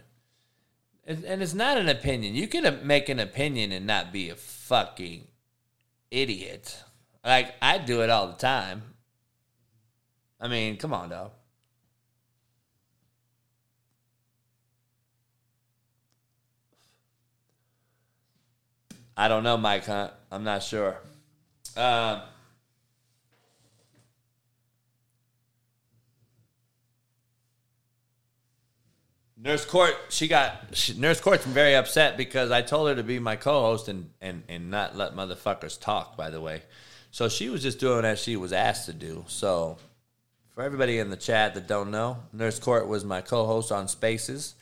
And, 1.07 1.43
it's 1.43 1.55
not 1.55 1.77
an 1.77 1.89
opinion. 1.89 2.37
You 2.37 2.47
can 2.47 2.87
make 2.87 3.09
an 3.09 3.19
opinion 3.19 3.73
and 3.73 3.85
not 3.85 4.13
be 4.13 4.31
a 4.31 4.37
fucking 4.37 5.27
idiot. 6.13 6.85
Like, 7.25 7.55
I 7.61 7.79
do 7.79 8.03
it 8.03 8.11
all 8.11 8.29
the 8.29 8.35
time. 8.35 8.83
I 10.41 10.49
mean, 10.49 10.77
come 10.79 10.95
on, 10.95 11.11
dog. 11.11 11.33
I 19.17 19.29
don't 19.29 19.43
know, 19.43 19.59
Mike 19.59 19.85
Hunt. 19.85 20.13
I'm 20.33 20.45
not 20.45 20.63
sure. 20.63 20.97
Um, 21.77 22.23
Nurse 29.37 29.65
Court, 29.65 29.95
she 30.09 30.29
got 30.29 30.75
she, 30.75 30.95
Nurse 30.95 31.21
Court's 31.21 31.45
very 31.45 31.75
upset 31.75 32.17
because 32.17 32.51
I 32.51 32.63
told 32.63 32.89
her 32.89 32.95
to 32.95 33.03
be 33.03 33.19
my 33.19 33.37
co-host 33.37 33.89
and 33.89 34.11
and 34.21 34.43
and 34.49 34.71
not 34.71 34.97
let 34.97 35.15
motherfuckers 35.15 35.81
talk. 35.81 36.17
By 36.17 36.31
the 36.31 36.41
way, 36.41 36.63
so 37.11 37.29
she 37.29 37.49
was 37.49 37.63
just 37.63 37.81
doing 37.81 38.05
as 38.05 38.21
she 38.21 38.37
was 38.37 38.53
asked 38.53 38.87
to 38.87 38.93
do. 38.93 39.25
So 39.29 39.79
for 40.55 40.63
everybody 40.63 40.99
in 40.99 41.11
the 41.11 41.17
chat 41.17 41.55
that 41.55 41.67
don't 41.67 41.91
know, 41.91 42.19
Nurse 42.33 42.59
Court 42.59 42.87
was 42.87 43.05
my 43.05 43.21
co-host 43.21 43.73
on 43.73 43.89
Spaces, 43.89 44.55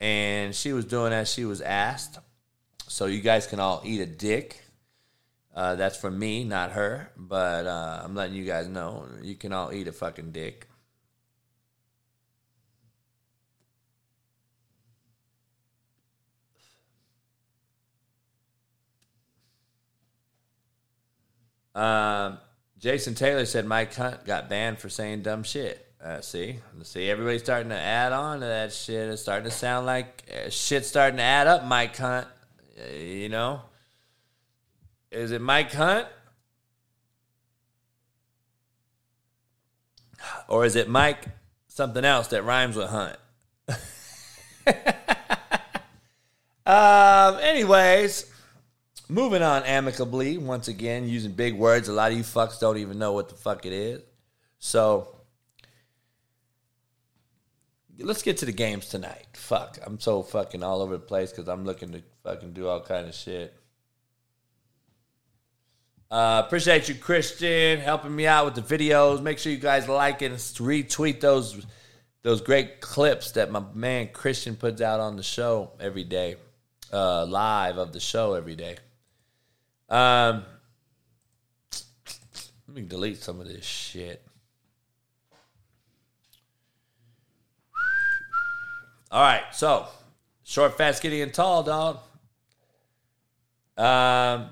and 0.00 0.54
she 0.54 0.72
was 0.72 0.84
doing 0.84 1.12
as 1.12 1.32
she 1.32 1.44
was 1.44 1.60
asked. 1.60 2.18
So 2.88 3.06
you 3.06 3.20
guys 3.20 3.46
can 3.46 3.60
all 3.60 3.82
eat 3.84 4.00
a 4.00 4.06
dick. 4.06 4.62
Uh, 5.54 5.74
that's 5.74 5.96
for 5.96 6.10
me, 6.10 6.44
not 6.44 6.72
her. 6.72 7.10
But 7.16 7.66
uh, 7.66 8.02
I'm 8.04 8.14
letting 8.14 8.36
you 8.36 8.44
guys 8.44 8.68
know 8.68 9.06
you 9.22 9.34
can 9.34 9.52
all 9.52 9.72
eat 9.72 9.88
a 9.88 9.92
fucking 9.92 10.32
dick. 10.32 10.68
Um, 21.76 22.38
Jason 22.78 23.14
Taylor 23.14 23.44
said 23.44 23.66
Mike 23.66 23.94
Hunt 23.94 24.24
got 24.24 24.48
banned 24.48 24.78
for 24.78 24.88
saying 24.88 25.22
dumb 25.22 25.42
shit. 25.42 25.82
Uh, 26.02 26.20
see, 26.20 26.56
see, 26.82 27.10
everybody's 27.10 27.42
starting 27.42 27.68
to 27.68 27.78
add 27.78 28.12
on 28.12 28.40
to 28.40 28.46
that 28.46 28.72
shit. 28.72 29.10
It's 29.10 29.22
starting 29.22 29.44
to 29.44 29.50
sound 29.54 29.86
like 29.86 30.24
uh, 30.32 30.48
shit's 30.48 30.88
starting 30.88 31.18
to 31.18 31.22
add 31.22 31.46
up. 31.46 31.64
Mike 31.64 31.96
Hunt, 31.96 32.26
Uh, 32.78 32.94
you 32.94 33.28
know, 33.28 33.60
is 35.10 35.32
it 35.32 35.42
Mike 35.42 35.72
Hunt 35.72 36.06
or 40.48 40.64
is 40.64 40.76
it 40.76 40.88
Mike 40.88 41.24
something 41.68 42.04
else 42.04 42.28
that 42.28 42.44
rhymes 42.44 42.76
with 42.76 42.88
Hunt? 42.88 43.16
um. 46.66 47.38
Anyways. 47.42 48.32
Moving 49.08 49.42
on 49.42 49.62
amicably, 49.62 50.36
once 50.36 50.66
again, 50.66 51.08
using 51.08 51.32
big 51.32 51.54
words. 51.54 51.88
A 51.88 51.92
lot 51.92 52.10
of 52.10 52.18
you 52.18 52.24
fucks 52.24 52.58
don't 52.58 52.78
even 52.78 52.98
know 52.98 53.12
what 53.12 53.28
the 53.28 53.36
fuck 53.36 53.64
it 53.64 53.72
is. 53.72 54.02
So, 54.58 55.16
let's 57.98 58.22
get 58.22 58.38
to 58.38 58.46
the 58.46 58.52
games 58.52 58.88
tonight. 58.88 59.26
Fuck, 59.34 59.78
I'm 59.84 60.00
so 60.00 60.22
fucking 60.22 60.64
all 60.64 60.82
over 60.82 60.94
the 60.94 61.04
place 61.04 61.30
because 61.30 61.48
I'm 61.48 61.64
looking 61.64 61.92
to 61.92 62.02
fucking 62.24 62.52
do 62.52 62.68
all 62.68 62.80
kind 62.80 63.06
of 63.06 63.14
shit. 63.14 63.54
Uh, 66.10 66.42
appreciate 66.44 66.88
you, 66.88 66.94
Christian, 66.94 67.80
helping 67.80 68.14
me 68.14 68.26
out 68.26 68.44
with 68.44 68.54
the 68.54 68.76
videos. 68.78 69.22
Make 69.22 69.38
sure 69.38 69.52
you 69.52 69.58
guys 69.58 69.88
like 69.88 70.22
and 70.22 70.34
retweet 70.34 71.20
those 71.20 71.64
those 72.22 72.40
great 72.40 72.80
clips 72.80 73.32
that 73.32 73.52
my 73.52 73.62
man 73.72 74.08
Christian 74.12 74.56
puts 74.56 74.80
out 74.80 74.98
on 74.98 75.16
the 75.16 75.22
show 75.22 75.70
every 75.78 76.02
day, 76.02 76.36
uh, 76.92 77.24
live 77.24 77.78
of 77.78 77.92
the 77.92 78.00
show 78.00 78.34
every 78.34 78.56
day. 78.56 78.76
Um, 79.88 80.44
let 82.66 82.74
me 82.74 82.82
delete 82.82 83.22
some 83.22 83.40
of 83.40 83.46
this 83.46 83.64
shit. 83.64 84.22
All 89.10 89.22
right, 89.22 89.44
so 89.52 89.86
short, 90.42 90.76
fast, 90.76 90.98
skinny, 90.98 91.22
and 91.22 91.32
tall, 91.32 91.62
dog. 91.62 91.98
Um, 93.76 94.50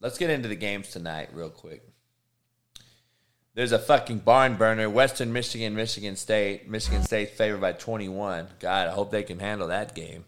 let's 0.00 0.16
get 0.18 0.30
into 0.30 0.48
the 0.48 0.54
games 0.54 0.90
tonight, 0.90 1.30
real 1.32 1.50
quick. 1.50 1.82
There's 3.54 3.72
a 3.72 3.78
fucking 3.78 4.18
barn 4.18 4.56
burner. 4.56 4.90
Western 4.90 5.32
Michigan, 5.32 5.74
Michigan 5.74 6.16
State. 6.16 6.68
Michigan 6.68 7.02
State 7.02 7.30
favored 7.30 7.60
by 7.60 7.72
21. 7.72 8.48
God, 8.58 8.88
I 8.88 8.90
hope 8.90 9.10
they 9.10 9.22
can 9.22 9.38
handle 9.38 9.68
that 9.68 9.94
game. 9.94 10.24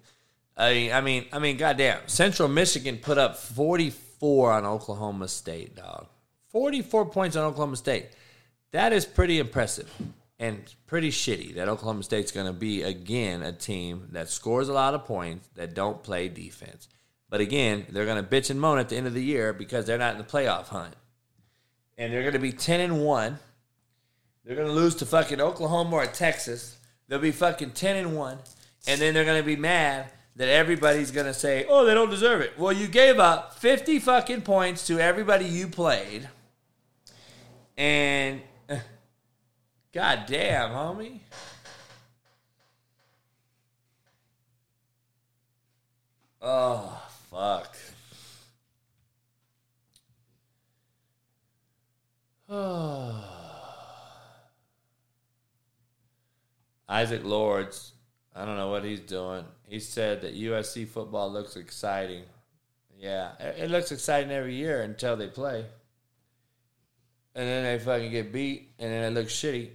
I 0.57 0.73
mean, 0.73 0.93
I 0.93 1.01
mean, 1.01 1.27
I 1.33 1.39
mean, 1.39 1.57
goddamn. 1.57 2.01
Central 2.07 2.49
Michigan 2.49 2.97
put 2.99 3.19
up 3.19 3.37
44 3.37 4.53
on 4.53 4.65
Oklahoma 4.65 5.29
State, 5.29 5.77
dog. 5.77 6.07
44 6.51 7.07
points 7.07 7.37
on 7.37 7.45
Oklahoma 7.45 7.77
State. 7.77 8.07
That 8.73 8.93
is 8.93 9.05
pretty 9.05 9.39
impressive 9.39 9.93
and 10.39 10.63
pretty 10.87 11.11
shitty 11.11 11.55
that 11.55 11.69
Oklahoma 11.69 12.03
State's 12.03 12.33
going 12.33 12.47
to 12.47 12.53
be, 12.53 12.83
again, 12.83 13.43
a 13.43 13.53
team 13.53 14.09
that 14.13 14.31
scores 14.31 14.69
a 14.69 14.73
lot 14.73 14.95
of 14.95 15.05
points 15.05 15.49
that 15.55 15.75
don't 15.75 16.03
play 16.03 16.29
defense. 16.29 16.89
But 17.29 17.41
again, 17.41 17.87
they're 17.91 18.07
going 18.07 18.23
to 18.23 18.29
bitch 18.29 18.51
and 18.51 18.61
moan 18.61 18.79
at 18.79 18.89
the 18.89 18.97
end 18.97 19.07
of 19.07 19.15
the 19.15 19.23
year 19.23 19.53
because 19.53 19.85
they're 19.85 19.99
not 19.99 20.13
in 20.13 20.19
the 20.19 20.25
playoff 20.25 20.69
hunt. 20.69 20.95
And 21.99 22.13
they're 22.13 22.23
going 22.23 22.35
to 22.35 22.39
be 22.39 22.53
10 22.53 22.81
and 22.81 23.05
1. 23.05 23.39
They're 24.45 24.57
going 24.57 24.69
to 24.69 24.75
lose 24.75 24.95
to 24.97 25.07
fucking 25.07 25.41
Oklahoma 25.41 25.97
or 25.97 26.07
Texas. 26.07 26.79
They'll 27.09 27.19
be 27.19 27.33
fucking 27.33 27.73
10 27.73 27.97
and 27.97 28.17
1. 28.17 28.39
And 28.87 29.01
then 29.01 29.13
they're 29.13 29.25
going 29.25 29.43
to 29.43 29.47
be 29.47 29.57
mad 29.57 30.07
that 30.37 30.49
everybody's 30.49 31.11
going 31.11 31.27
to 31.27 31.35
say, 31.35 31.65
oh, 31.69 31.87
they 31.87 31.95
don't 31.95 32.11
deserve 32.11 32.43
it. 32.43 32.59
Well, 32.59 32.73
you 32.73 32.89
gave 32.89 33.19
up 33.19 33.59
50 33.59 33.99
fucking 33.99 34.43
points 34.43 34.87
to 34.87 35.01
everybody 35.01 35.47
you 35.47 35.67
played. 35.67 36.29
And 37.77 38.43
god 39.93 40.25
damn, 40.27 40.71
homie. 40.71 41.21
Oh, 46.43 47.03
fuck. 47.31 47.77
Isaac 56.89 57.25
Lords, 57.25 57.93
I 58.35 58.45
don't 58.45 58.57
know 58.57 58.69
what 58.69 58.85
he's 58.85 59.01
doing. 59.01 59.45
He 59.67 59.81
said 59.81 60.23
that 60.23 60.37
USC 60.37 60.87
football 60.87 61.31
looks 61.31 61.57
exciting. 61.57 62.23
Yeah, 62.99 63.33
it 63.41 63.71
looks 63.71 63.93
exciting 63.93 64.31
every 64.31 64.55
year 64.55 64.83
until 64.83 65.17
they 65.17 65.27
play. 65.27 65.67
And 67.35 67.47
then 67.47 67.65
they 67.65 67.85
fucking 67.85 68.11
get 68.11 68.33
beat, 68.33 68.71
and 68.79 68.91
then 68.91 69.13
it 69.13 69.15
looks 69.15 69.35
shitty. 69.35 69.71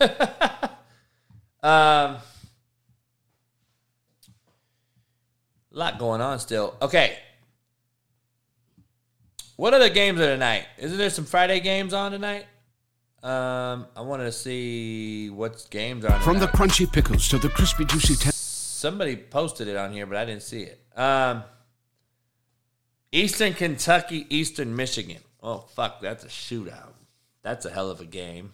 um, 1.62 2.16
lot 5.70 5.98
going 5.98 6.20
on 6.20 6.40
still. 6.40 6.74
Okay. 6.82 7.16
What 9.56 9.74
other 9.74 9.88
games 9.88 10.20
are 10.20 10.26
tonight? 10.26 10.66
Isn't 10.78 10.98
there 10.98 11.10
some 11.10 11.24
Friday 11.24 11.60
games 11.60 11.92
on 11.92 12.12
tonight? 12.12 12.46
Um, 13.22 13.86
I 13.96 14.02
want 14.02 14.22
to 14.22 14.32
see 14.32 15.30
what 15.30 15.66
games 15.70 16.04
are. 16.04 16.20
From 16.20 16.38
the 16.38 16.46
crunchy 16.46 16.90
pickles 16.90 17.28
to 17.28 17.38
the 17.38 17.48
crispy, 17.48 17.84
juicy. 17.84 18.16
Ten- 18.16 18.32
Somebody 18.86 19.16
posted 19.16 19.66
it 19.66 19.76
on 19.76 19.90
here, 19.90 20.06
but 20.06 20.16
I 20.16 20.24
didn't 20.24 20.44
see 20.44 20.62
it. 20.62 20.80
Um, 20.96 21.42
Eastern 23.10 23.52
Kentucky, 23.52 24.28
Eastern 24.30 24.76
Michigan. 24.76 25.18
Oh, 25.42 25.66
fuck, 25.74 26.00
that's 26.00 26.22
a 26.22 26.28
shootout. 26.28 26.92
That's 27.42 27.66
a 27.66 27.70
hell 27.72 27.90
of 27.90 28.00
a 28.00 28.04
game. 28.04 28.52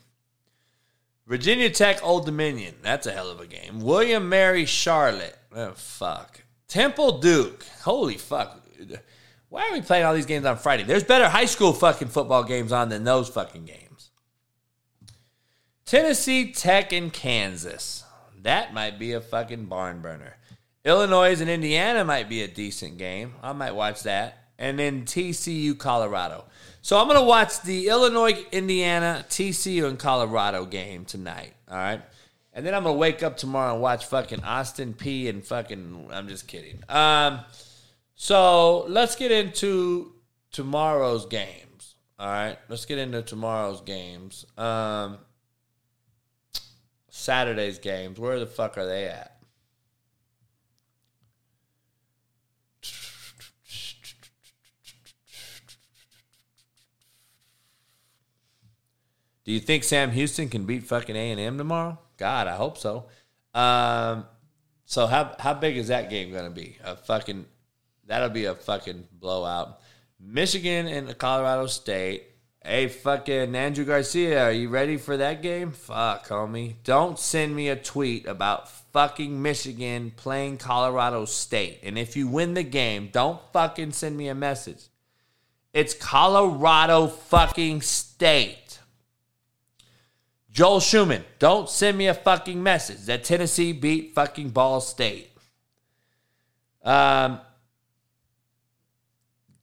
Virginia 1.26 1.68
Tech, 1.68 2.02
Old 2.02 2.24
Dominion. 2.24 2.76
That's 2.80 3.06
a 3.06 3.12
hell 3.12 3.28
of 3.28 3.40
a 3.40 3.46
game. 3.46 3.80
William 3.80 4.30
Mary, 4.30 4.64
Charlotte. 4.64 5.36
Oh, 5.54 5.72
fuck. 5.72 6.40
Temple, 6.66 7.18
Duke. 7.18 7.66
Holy 7.82 8.16
fuck. 8.16 8.66
Why 9.50 9.68
are 9.68 9.72
we 9.74 9.82
playing 9.82 10.06
all 10.06 10.14
these 10.14 10.24
games 10.24 10.46
on 10.46 10.56
Friday? 10.56 10.84
There's 10.84 11.04
better 11.04 11.28
high 11.28 11.44
school 11.44 11.74
fucking 11.74 12.08
football 12.08 12.44
games 12.44 12.72
on 12.72 12.88
than 12.88 13.04
those 13.04 13.28
fucking 13.28 13.66
games. 13.66 14.12
Tennessee 15.84 16.52
Tech 16.52 16.90
and 16.94 17.12
Kansas. 17.12 18.01
That 18.42 18.74
might 18.74 18.98
be 18.98 19.12
a 19.12 19.20
fucking 19.20 19.66
barn 19.66 20.00
burner. 20.00 20.36
Illinois 20.84 21.40
and 21.40 21.48
Indiana 21.48 22.04
might 22.04 22.28
be 22.28 22.42
a 22.42 22.48
decent 22.48 22.98
game. 22.98 23.34
I 23.42 23.52
might 23.52 23.74
watch 23.74 24.02
that. 24.02 24.38
And 24.58 24.78
then 24.78 25.04
TCU 25.04 25.78
Colorado. 25.78 26.44
So 26.82 26.98
I'm 26.98 27.06
going 27.06 27.18
to 27.18 27.24
watch 27.24 27.62
the 27.62 27.88
Illinois 27.88 28.44
Indiana 28.50 29.24
TCU 29.28 29.88
and 29.88 29.98
Colorado 29.98 30.66
game 30.66 31.04
tonight. 31.04 31.54
All 31.70 31.76
right. 31.76 32.02
And 32.52 32.66
then 32.66 32.74
I'm 32.74 32.82
going 32.82 32.94
to 32.94 32.98
wake 32.98 33.22
up 33.22 33.36
tomorrow 33.36 33.72
and 33.72 33.82
watch 33.82 34.06
fucking 34.06 34.42
Austin 34.42 34.92
P 34.92 35.28
and 35.28 35.44
fucking. 35.44 36.08
I'm 36.12 36.28
just 36.28 36.48
kidding. 36.48 36.82
Um, 36.88 37.40
so 38.14 38.84
let's 38.88 39.16
get 39.16 39.30
into 39.30 40.12
tomorrow's 40.50 41.26
games. 41.26 41.94
All 42.18 42.28
right. 42.28 42.58
Let's 42.68 42.84
get 42.84 42.98
into 42.98 43.22
tomorrow's 43.22 43.80
games. 43.80 44.44
Um, 44.58 45.18
Saturday's 47.22 47.78
games. 47.78 48.18
Where 48.18 48.38
the 48.38 48.46
fuck 48.46 48.76
are 48.76 48.86
they 48.86 49.06
at? 49.06 49.32
Do 59.44 59.50
you 59.52 59.60
think 59.60 59.84
Sam 59.84 60.12
Houston 60.12 60.48
can 60.48 60.66
beat 60.66 60.84
fucking 60.84 61.16
A 61.16 61.30
and 61.30 61.40
M 61.40 61.58
tomorrow? 61.58 61.98
God, 62.16 62.46
I 62.46 62.54
hope 62.54 62.78
so. 62.78 63.06
Um, 63.54 64.24
so 64.84 65.06
how 65.06 65.34
how 65.38 65.54
big 65.54 65.76
is 65.76 65.88
that 65.88 66.10
game 66.10 66.30
going 66.30 66.44
to 66.44 66.50
be? 66.50 66.78
A 66.84 66.96
fucking 66.96 67.46
that'll 68.06 68.28
be 68.28 68.44
a 68.44 68.54
fucking 68.54 69.08
blowout. 69.12 69.80
Michigan 70.20 70.86
and 70.86 71.18
Colorado 71.18 71.66
State. 71.66 72.24
Hey, 72.64 72.86
fucking 72.86 73.56
Andrew 73.56 73.84
Garcia, 73.84 74.44
are 74.44 74.52
you 74.52 74.68
ready 74.68 74.96
for 74.96 75.16
that 75.16 75.42
game? 75.42 75.72
Fuck, 75.72 76.28
homie. 76.28 76.74
Don't 76.84 77.18
send 77.18 77.56
me 77.56 77.68
a 77.68 77.74
tweet 77.74 78.24
about 78.24 78.70
fucking 78.92 79.42
Michigan 79.42 80.12
playing 80.16 80.58
Colorado 80.58 81.24
State. 81.24 81.80
And 81.82 81.98
if 81.98 82.16
you 82.16 82.28
win 82.28 82.54
the 82.54 82.62
game, 82.62 83.08
don't 83.10 83.40
fucking 83.52 83.90
send 83.90 84.16
me 84.16 84.28
a 84.28 84.34
message. 84.36 84.84
It's 85.72 85.92
Colorado 85.92 87.08
fucking 87.08 87.82
State. 87.82 88.78
Joel 90.52 90.78
Schumann, 90.78 91.24
don't 91.40 91.68
send 91.68 91.98
me 91.98 92.06
a 92.06 92.14
fucking 92.14 92.62
message 92.62 93.06
that 93.06 93.24
Tennessee 93.24 93.72
beat 93.72 94.14
fucking 94.14 94.50
Ball 94.50 94.80
State. 94.80 95.32
Um, 96.84 97.40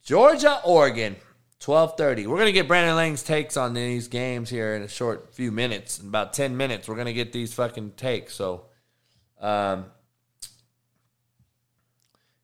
Georgia, 0.04 0.60
Oregon, 0.66 1.16
twelve 1.60 1.98
thirty. 1.98 2.26
We're 2.26 2.38
gonna 2.38 2.52
get 2.52 2.68
Brandon 2.68 2.96
Lang's 2.96 3.24
takes 3.24 3.58
on 3.58 3.74
these 3.74 4.08
games 4.08 4.50
here 4.50 4.76
in 4.76 4.82
a 4.82 4.88
short 4.88 5.34
few 5.34 5.52
minutes. 5.52 6.00
In 6.00 6.08
about 6.08 6.34
ten 6.34 6.58
minutes, 6.58 6.88
we're 6.88 6.96
gonna 6.96 7.14
get 7.14 7.34
these 7.34 7.54
fucking 7.54 7.92
takes. 7.92 8.34
So, 8.34 8.66
um, 9.40 9.86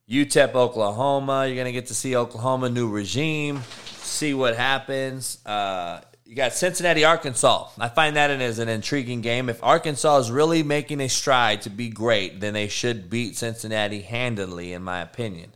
UTEP, 0.10 0.54
Oklahoma. 0.54 1.48
You're 1.48 1.58
gonna 1.58 1.72
get 1.72 1.88
to 1.88 1.96
see 1.96 2.16
Oklahoma 2.16 2.70
new 2.70 2.90
regime, 2.90 3.62
see 4.00 4.34
what 4.34 4.56
happens. 4.56 5.44
Uh, 5.46 6.02
you 6.28 6.36
got 6.36 6.54
Cincinnati, 6.54 7.06
Arkansas. 7.06 7.70
I 7.78 7.88
find 7.88 8.16
that 8.16 8.32
as 8.32 8.58
an 8.58 8.68
intriguing 8.68 9.22
game. 9.22 9.48
If 9.48 9.64
Arkansas 9.64 10.18
is 10.18 10.32
really 10.32 10.64
making 10.64 11.00
a 11.00 11.08
stride 11.08 11.62
to 11.62 11.70
be 11.70 11.90
great, 11.90 12.40
then 12.40 12.56
they 12.56 12.68
should 12.68 13.12
beat 13.12 13.38
Cincinnati 13.38 14.02
handily, 14.02 14.74
in 14.74 14.82
my 14.82 15.02
opinion. 15.02 15.54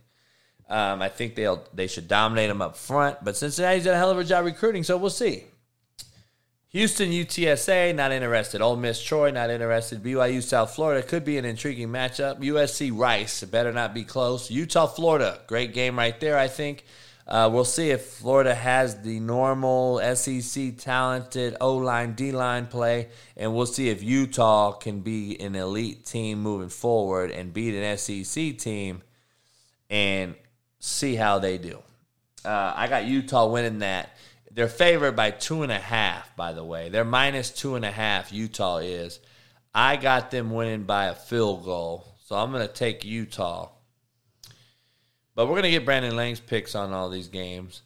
Um, 0.70 1.02
I 1.02 1.08
think 1.08 1.34
they'll 1.34 1.64
they 1.74 1.88
should 1.88 2.06
dominate 2.06 2.48
them 2.48 2.62
up 2.62 2.76
front, 2.76 3.24
but 3.24 3.36
Cincinnati's 3.36 3.84
done 3.84 3.94
a 3.94 3.98
hell 3.98 4.10
of 4.10 4.18
a 4.18 4.24
job 4.24 4.44
recruiting, 4.44 4.84
so 4.84 4.96
we'll 4.96 5.10
see. 5.10 5.44
Houston, 6.68 7.10
UTSA, 7.10 7.92
not 7.96 8.12
interested. 8.12 8.60
Ole 8.60 8.76
Miss, 8.76 9.02
Troy, 9.02 9.32
not 9.32 9.50
interested. 9.50 10.04
BYU, 10.04 10.40
South 10.40 10.72
Florida 10.72 11.04
could 11.04 11.24
be 11.24 11.36
an 11.36 11.44
intriguing 11.44 11.88
matchup. 11.88 12.38
USC, 12.38 12.96
Rice, 12.96 13.42
better 13.42 13.72
not 13.72 13.92
be 13.92 14.04
close. 14.04 14.48
Utah, 14.48 14.86
Florida, 14.86 15.40
great 15.48 15.74
game 15.74 15.98
right 15.98 16.18
there. 16.20 16.38
I 16.38 16.46
think. 16.46 16.84
Uh, 17.26 17.48
we'll 17.52 17.64
see 17.64 17.90
if 17.90 18.04
Florida 18.06 18.52
has 18.52 19.02
the 19.02 19.20
normal 19.20 20.00
SEC 20.16 20.76
talented 20.78 21.56
O 21.60 21.76
line, 21.76 22.14
D 22.14 22.32
line 22.32 22.66
play, 22.66 23.08
and 23.36 23.54
we'll 23.54 23.66
see 23.66 23.88
if 23.88 24.02
Utah 24.02 24.72
can 24.72 25.00
be 25.00 25.40
an 25.40 25.54
elite 25.54 26.04
team 26.04 26.42
moving 26.42 26.70
forward 26.70 27.30
and 27.30 27.52
beat 27.52 27.74
an 27.74 27.96
SEC 27.96 28.58
team 28.58 29.02
and 29.88 30.34
see 30.80 31.14
how 31.14 31.38
they 31.38 31.58
do. 31.58 31.78
Uh, 32.44 32.72
I 32.74 32.88
got 32.88 33.04
Utah 33.04 33.46
winning 33.46 33.78
that. 33.80 34.16
They're 34.52 34.68
favored 34.68 35.14
by 35.14 35.30
two 35.30 35.62
and 35.62 35.70
a 35.70 35.78
half, 35.78 36.34
by 36.34 36.52
the 36.52 36.64
way. 36.64 36.88
They're 36.88 37.04
minus 37.04 37.50
two 37.50 37.76
and 37.76 37.84
a 37.84 37.90
half, 37.90 38.32
Utah 38.32 38.78
is. 38.78 39.20
I 39.72 39.96
got 39.96 40.32
them 40.32 40.50
winning 40.50 40.82
by 40.82 41.06
a 41.06 41.14
field 41.14 41.64
goal. 41.64 42.06
So 42.26 42.36
I'm 42.36 42.50
going 42.50 42.66
to 42.66 42.72
take 42.72 43.04
Utah. 43.04 43.70
But 45.34 45.46
we're 45.46 45.54
going 45.54 45.64
to 45.64 45.70
get 45.70 45.84
Brandon 45.84 46.16
Lang's 46.16 46.40
picks 46.40 46.74
on 46.74 46.92
all 46.92 47.10
these 47.10 47.28
games. 47.28 47.82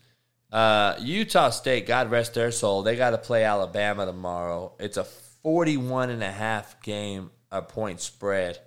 Uh, 0.50 0.94
Utah 1.00 1.50
State, 1.50 1.86
God 1.86 2.10
rest 2.10 2.34
their 2.34 2.52
soul, 2.52 2.82
they 2.82 2.96
got 2.96 3.10
to 3.10 3.18
play 3.18 3.44
Alabama 3.44 4.06
tomorrow. 4.06 4.72
It's 4.78 4.96
a 4.96 5.04
41 5.04 6.10
and 6.10 6.22
a 6.22 6.30
half 6.30 6.80
game, 6.82 7.30
a 7.50 7.60
point 7.60 8.00
spread. 8.00 8.58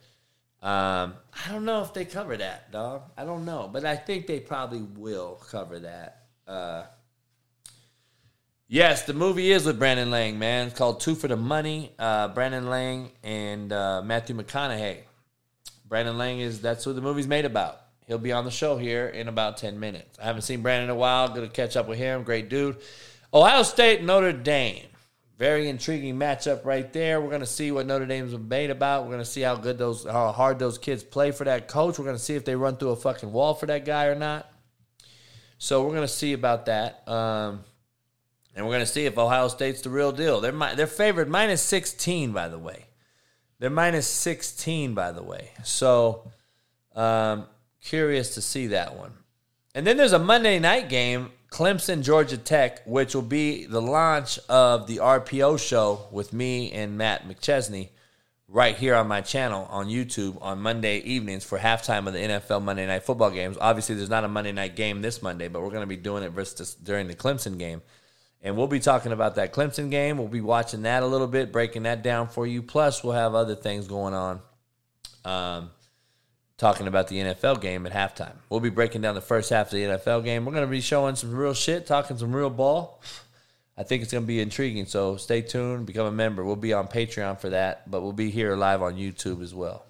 Um, 0.61 1.13
I 1.45 1.51
don't 1.51 1.65
know 1.65 1.83
if 1.83 1.93
they 1.93 2.05
cover 2.05 2.35
that, 2.35 2.71
dog. 2.71 3.03
I 3.17 3.25
don't 3.25 3.45
know, 3.45 3.69
but 3.71 3.85
I 3.85 3.95
think 3.95 4.25
they 4.25 4.39
probably 4.39 4.81
will 4.81 5.39
cover 5.49 5.79
that. 5.79 6.23
Uh, 6.47 6.85
yes, 8.67 9.03
the 9.03 9.13
movie 9.13 9.51
is 9.51 9.65
with 9.65 9.77
Brandon 9.77 10.09
Lang, 10.09 10.39
man. 10.39 10.67
It's 10.67 10.77
called 10.77 10.99
Two 10.99 11.13
for 11.13 11.27
the 11.27 11.37
Money. 11.37 11.93
Uh, 11.99 12.29
Brandon 12.29 12.69
Lang 12.69 13.11
and 13.23 13.71
uh, 13.71 14.01
Matthew 14.03 14.35
McConaughey. 14.35 14.97
Brandon 15.87 16.17
Lang 16.17 16.39
is 16.39 16.59
that's 16.59 16.85
what 16.85 16.95
the 16.95 17.01
movie's 17.01 17.27
made 17.27 17.45
about. 17.45 17.81
He'll 18.07 18.17
be 18.17 18.31
on 18.31 18.45
the 18.45 18.51
show 18.51 18.77
here 18.77 19.07
in 19.07 19.27
about 19.27 19.57
ten 19.57 19.79
minutes. 19.79 20.17
I 20.19 20.25
haven't 20.25 20.41
seen 20.41 20.61
Brandon 20.61 20.85
in 20.85 20.89
a 20.89 20.95
while. 20.95 21.27
Gonna 21.27 21.49
catch 21.49 21.77
up 21.77 21.87
with 21.87 21.97
him. 21.97 22.23
Great 22.23 22.49
dude. 22.49 22.77
Ohio 23.33 23.63
State, 23.63 24.01
Notre 24.01 24.33
Dame. 24.33 24.85
Very 25.37 25.69
intriguing 25.69 26.17
matchup 26.17 26.65
right 26.65 26.91
there. 26.91 27.21
We're 27.21 27.29
going 27.29 27.41
to 27.41 27.45
see 27.45 27.71
what 27.71 27.85
Notre 27.85 28.07
Dame's 28.07 28.35
made 28.35 28.71
about. 28.71 29.03
We're 29.03 29.11
going 29.11 29.21
to 29.21 29.25
see 29.25 29.41
how 29.41 29.55
good 29.55 29.77
those, 29.77 30.03
how 30.03 30.31
hard 30.31 30.57
those 30.57 30.79
kids 30.79 31.03
play 31.03 31.29
for 31.31 31.43
that 31.43 31.67
coach. 31.67 31.99
We're 31.99 32.05
going 32.05 32.17
to 32.17 32.23
see 32.23 32.33
if 32.33 32.43
they 32.43 32.55
run 32.55 32.77
through 32.77 32.89
a 32.89 32.95
fucking 32.95 33.31
wall 33.31 33.53
for 33.53 33.67
that 33.67 33.85
guy 33.85 34.05
or 34.05 34.15
not. 34.15 34.51
So 35.59 35.83
we're 35.83 35.91
going 35.91 36.01
to 36.01 36.07
see 36.07 36.33
about 36.33 36.65
that. 36.65 37.07
Um, 37.07 37.63
and 38.55 38.65
we're 38.65 38.73
going 38.73 38.85
to 38.85 38.91
see 38.91 39.05
if 39.05 39.15
Ohio 39.19 39.47
State's 39.47 39.81
the 39.81 39.91
real 39.91 40.11
deal. 40.11 40.41
They're 40.41 40.51
mi- 40.51 40.73
they're 40.75 40.87
favored 40.87 41.29
minus 41.29 41.61
16, 41.61 42.31
by 42.31 42.47
the 42.47 42.57
way. 42.57 42.85
They're 43.59 43.69
minus 43.69 44.07
16, 44.07 44.95
by 44.95 45.11
the 45.11 45.21
way. 45.21 45.51
So 45.63 46.31
um, 46.95 47.45
curious 47.83 48.33
to 48.33 48.41
see 48.41 48.67
that 48.67 48.97
one. 48.97 49.13
And 49.75 49.85
then 49.85 49.97
there's 49.97 50.13
a 50.13 50.19
Monday 50.19 50.57
night 50.57 50.89
game 50.89 51.29
Clemson, 51.49 52.03
Georgia 52.03 52.37
Tech, 52.37 52.85
which 52.85 53.15
will 53.15 53.21
be 53.21 53.65
the 53.65 53.81
launch 53.81 54.37
of 54.49 54.87
the 54.87 54.97
RPO 54.97 55.65
show 55.65 56.07
with 56.11 56.33
me 56.33 56.71
and 56.71 56.97
Matt 56.97 57.27
McChesney 57.27 57.89
right 58.49 58.75
here 58.75 58.95
on 58.95 59.07
my 59.07 59.21
channel 59.21 59.67
on 59.69 59.87
YouTube 59.87 60.41
on 60.41 60.61
Monday 60.61 60.99
evenings 60.99 61.43
for 61.43 61.57
halftime 61.57 62.07
of 62.07 62.13
the 62.13 62.19
NFL 62.19 62.61
Monday 62.61 62.85
Night 62.85 63.03
Football 63.03 63.31
games. 63.31 63.57
Obviously, 63.59 63.95
there's 63.95 64.09
not 64.09 64.23
a 64.23 64.27
Monday 64.27 64.51
night 64.51 64.75
game 64.75 65.01
this 65.01 65.21
Monday, 65.21 65.47
but 65.47 65.61
we're 65.61 65.69
going 65.69 65.81
to 65.81 65.87
be 65.87 65.97
doing 65.97 66.23
it 66.23 66.31
versus 66.31 66.75
during 66.75 67.07
the 67.07 67.15
Clemson 67.15 67.57
game. 67.57 67.81
And 68.41 68.55
we'll 68.55 68.67
be 68.67 68.79
talking 68.79 69.11
about 69.11 69.35
that 69.35 69.53
Clemson 69.53 69.89
game. 69.89 70.17
We'll 70.17 70.27
be 70.27 70.41
watching 70.41 70.83
that 70.83 71.03
a 71.03 71.07
little 71.07 71.27
bit, 71.27 71.51
breaking 71.51 71.83
that 71.83 72.03
down 72.03 72.27
for 72.27 72.45
you. 72.45 72.61
Plus, 72.61 73.03
we'll 73.03 73.13
have 73.13 73.33
other 73.33 73.55
things 73.55 73.87
going 73.87 74.13
on. 74.13 74.41
Um, 75.25 75.71
talking 76.57 76.87
about 76.87 77.07
the 77.07 77.17
NFL 77.17 77.61
game 77.61 77.85
at 77.85 77.93
halftime. 77.93 78.33
We'll 78.49 78.59
be 78.59 78.69
breaking 78.69 79.01
down 79.01 79.15
the 79.15 79.21
first 79.21 79.49
half 79.49 79.67
of 79.67 79.71
the 79.73 79.83
NFL 79.83 80.23
game. 80.23 80.45
We're 80.45 80.53
going 80.53 80.65
to 80.65 80.71
be 80.71 80.81
showing 80.81 81.15
some 81.15 81.33
real 81.33 81.53
shit, 81.53 81.85
talking 81.85 82.17
some 82.17 82.35
real 82.35 82.49
ball. 82.49 83.01
I 83.77 83.83
think 83.83 84.01
it's 84.01 84.11
going 84.11 84.23
to 84.23 84.27
be 84.27 84.41
intriguing. 84.41 84.87
So 84.87 85.17
stay 85.17 85.41
tuned, 85.41 85.85
become 85.85 86.07
a 86.07 86.11
member. 86.11 86.43
We'll 86.43 86.55
be 86.55 86.73
on 86.73 86.87
Patreon 86.87 87.39
for 87.39 87.51
that, 87.51 87.89
but 87.89 88.01
we'll 88.01 88.11
be 88.11 88.31
here 88.31 88.55
live 88.55 88.81
on 88.81 88.95
YouTube 88.95 89.43
as 89.43 89.53
well. 89.53 89.85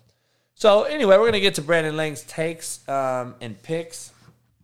So 0.56 0.84
anyway, 0.84 1.15
we're 1.15 1.23
going 1.23 1.34
to 1.34 1.39
get 1.39 1.56
to 1.56 1.61
Brandon 1.61 1.95
Lang's 1.95 2.23
takes 2.23 2.88
um, 2.89 3.35
and 3.39 3.61
picks 3.61 4.11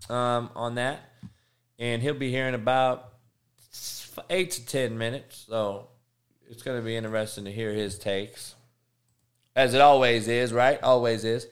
um, 0.09 0.49
on 0.55 0.75
that, 0.75 0.99
and 1.79 2.01
he'll 2.01 2.15
be 2.15 2.31
here 2.31 2.47
in 2.47 2.55
about 2.55 3.13
eight 4.29 4.51
to 4.51 4.65
ten 4.65 4.97
minutes. 4.97 5.45
So 5.47 5.87
it's 6.49 6.63
going 6.63 6.79
to 6.79 6.83
be 6.83 6.95
interesting 6.95 7.45
to 7.45 7.51
hear 7.51 7.71
his 7.71 7.97
takes, 7.97 8.55
as 9.55 9.73
it 9.73 9.81
always 9.81 10.27
is, 10.27 10.51
right? 10.51 10.81
Always 10.81 11.23
is. 11.23 11.47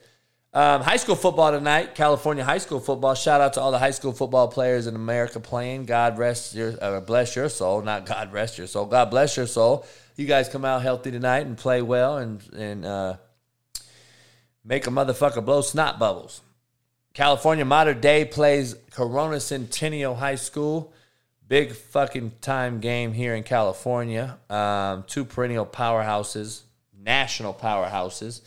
Um, 0.54 0.82
high 0.82 0.98
school 0.98 1.16
football 1.16 1.50
tonight, 1.50 1.94
California 1.94 2.44
high 2.44 2.58
school 2.58 2.78
football. 2.78 3.14
Shout 3.14 3.40
out 3.40 3.54
to 3.54 3.60
all 3.62 3.70
the 3.70 3.78
high 3.78 3.90
school 3.90 4.12
football 4.12 4.48
players 4.48 4.86
in 4.86 4.94
America 4.94 5.40
playing. 5.40 5.86
God 5.86 6.18
rest 6.18 6.54
your, 6.54 6.74
uh, 6.82 7.00
bless 7.00 7.34
your 7.34 7.48
soul, 7.48 7.80
not 7.80 8.04
God 8.04 8.34
rest 8.34 8.58
your 8.58 8.66
soul. 8.66 8.84
God 8.84 9.10
bless 9.10 9.34
your 9.34 9.46
soul. 9.46 9.86
You 10.14 10.26
guys 10.26 10.50
come 10.50 10.66
out 10.66 10.82
healthy 10.82 11.10
tonight 11.10 11.46
and 11.46 11.56
play 11.56 11.80
well 11.80 12.18
and 12.18 12.42
and 12.52 12.84
uh, 12.84 13.16
make 14.62 14.86
a 14.86 14.90
motherfucker 14.90 15.42
blow 15.42 15.62
snot 15.62 15.98
bubbles. 15.98 16.42
California 17.14 17.64
Mater 17.64 17.94
Dei 17.94 18.26
plays 18.26 18.76
Corona 18.90 19.40
Centennial 19.40 20.16
High 20.16 20.34
School. 20.34 20.92
Big 21.48 21.72
fucking 21.72 22.32
time 22.42 22.80
game 22.80 23.14
here 23.14 23.34
in 23.34 23.42
California. 23.42 24.38
Um, 24.50 25.04
two 25.06 25.24
perennial 25.24 25.64
powerhouses, 25.64 26.60
national 26.94 27.54
powerhouses. 27.54 28.42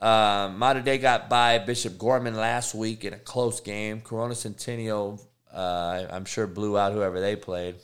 Um, 0.00 0.58
Mater 0.58 0.82
Dei 0.82 0.98
got 0.98 1.30
by 1.30 1.58
Bishop 1.58 1.96
Gorman 1.98 2.36
last 2.36 2.74
week 2.74 3.04
in 3.04 3.14
a 3.14 3.18
close 3.18 3.60
game. 3.60 4.02
Corona 4.02 4.34
Centennial, 4.34 5.20
uh, 5.52 6.06
I'm 6.10 6.24
sure, 6.24 6.46
blew 6.46 6.76
out 6.76 6.92
whoever 6.92 7.20
they 7.20 7.34
played. 7.34 7.76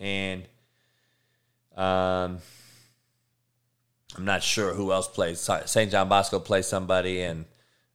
And 0.00 0.44
um, 1.76 2.38
I'm 4.16 4.24
not 4.24 4.42
sure 4.42 4.72
who 4.72 4.92
else 4.92 5.08
plays. 5.08 5.48
St. 5.66 5.90
John 5.90 6.08
Bosco 6.08 6.38
plays 6.38 6.66
somebody, 6.66 7.22
and 7.22 7.44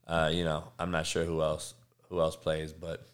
uh, 0.07 0.29
you 0.31 0.43
know, 0.43 0.65
I'm 0.77 0.91
not 0.91 1.07
sure 1.07 1.23
who 1.23 1.41
else 1.41 1.73
who 2.09 2.19
else 2.19 2.35
plays. 2.35 2.73
But 2.73 3.07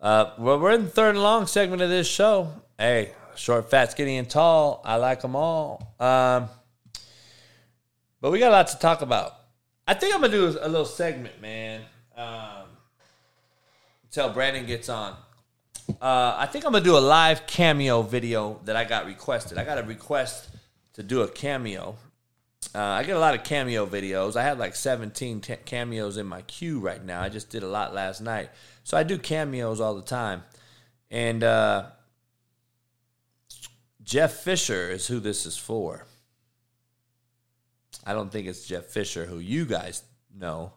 uh, 0.00 0.32
well, 0.38 0.58
we're 0.58 0.72
in 0.72 0.84
the 0.84 0.90
third 0.90 1.16
and 1.16 1.22
long 1.22 1.46
segment 1.46 1.82
of 1.82 1.90
this 1.90 2.08
show. 2.08 2.52
Hey, 2.78 3.12
short, 3.36 3.70
fat, 3.70 3.90
skinny, 3.90 4.16
and 4.16 4.28
tall. 4.28 4.80
I 4.84 4.96
like 4.96 5.22
them 5.22 5.36
all. 5.36 5.94
Um, 5.98 6.48
but 8.20 8.30
we 8.30 8.38
got 8.38 8.48
a 8.48 8.52
lot 8.52 8.68
to 8.68 8.78
talk 8.78 9.02
about. 9.02 9.39
I 9.90 9.94
think 9.94 10.14
I'm 10.14 10.20
gonna 10.20 10.32
do 10.32 10.46
a 10.46 10.68
little 10.68 10.84
segment, 10.84 11.42
man. 11.42 11.80
Um, 12.16 12.68
until 14.04 14.32
Brandon 14.32 14.64
gets 14.64 14.88
on. 14.88 15.16
Uh, 16.00 16.36
I 16.38 16.46
think 16.46 16.64
I'm 16.64 16.70
gonna 16.70 16.84
do 16.84 16.96
a 16.96 17.00
live 17.00 17.44
cameo 17.48 18.02
video 18.02 18.60
that 18.66 18.76
I 18.76 18.84
got 18.84 19.06
requested. 19.06 19.58
I 19.58 19.64
got 19.64 19.78
a 19.78 19.82
request 19.82 20.48
to 20.92 21.02
do 21.02 21.22
a 21.22 21.28
cameo. 21.28 21.96
Uh, 22.72 22.78
I 22.78 23.02
get 23.02 23.16
a 23.16 23.18
lot 23.18 23.34
of 23.34 23.42
cameo 23.42 23.84
videos. 23.84 24.36
I 24.36 24.44
have 24.44 24.60
like 24.60 24.76
17 24.76 25.40
t- 25.40 25.56
cameos 25.64 26.18
in 26.18 26.26
my 26.26 26.42
queue 26.42 26.78
right 26.78 27.04
now. 27.04 27.20
I 27.20 27.28
just 27.28 27.50
did 27.50 27.64
a 27.64 27.68
lot 27.68 27.92
last 27.92 28.20
night, 28.20 28.50
so 28.84 28.96
I 28.96 29.02
do 29.02 29.18
cameos 29.18 29.80
all 29.80 29.96
the 29.96 30.02
time. 30.02 30.44
And 31.10 31.42
uh, 31.42 31.86
Jeff 34.04 34.34
Fisher 34.34 34.88
is 34.88 35.08
who 35.08 35.18
this 35.18 35.46
is 35.46 35.56
for. 35.56 36.06
I 38.10 38.12
don't 38.12 38.32
think 38.32 38.48
it's 38.48 38.66
Jeff 38.66 38.86
Fisher, 38.86 39.24
who 39.24 39.38
you 39.38 39.64
guys 39.64 40.02
know, 40.36 40.72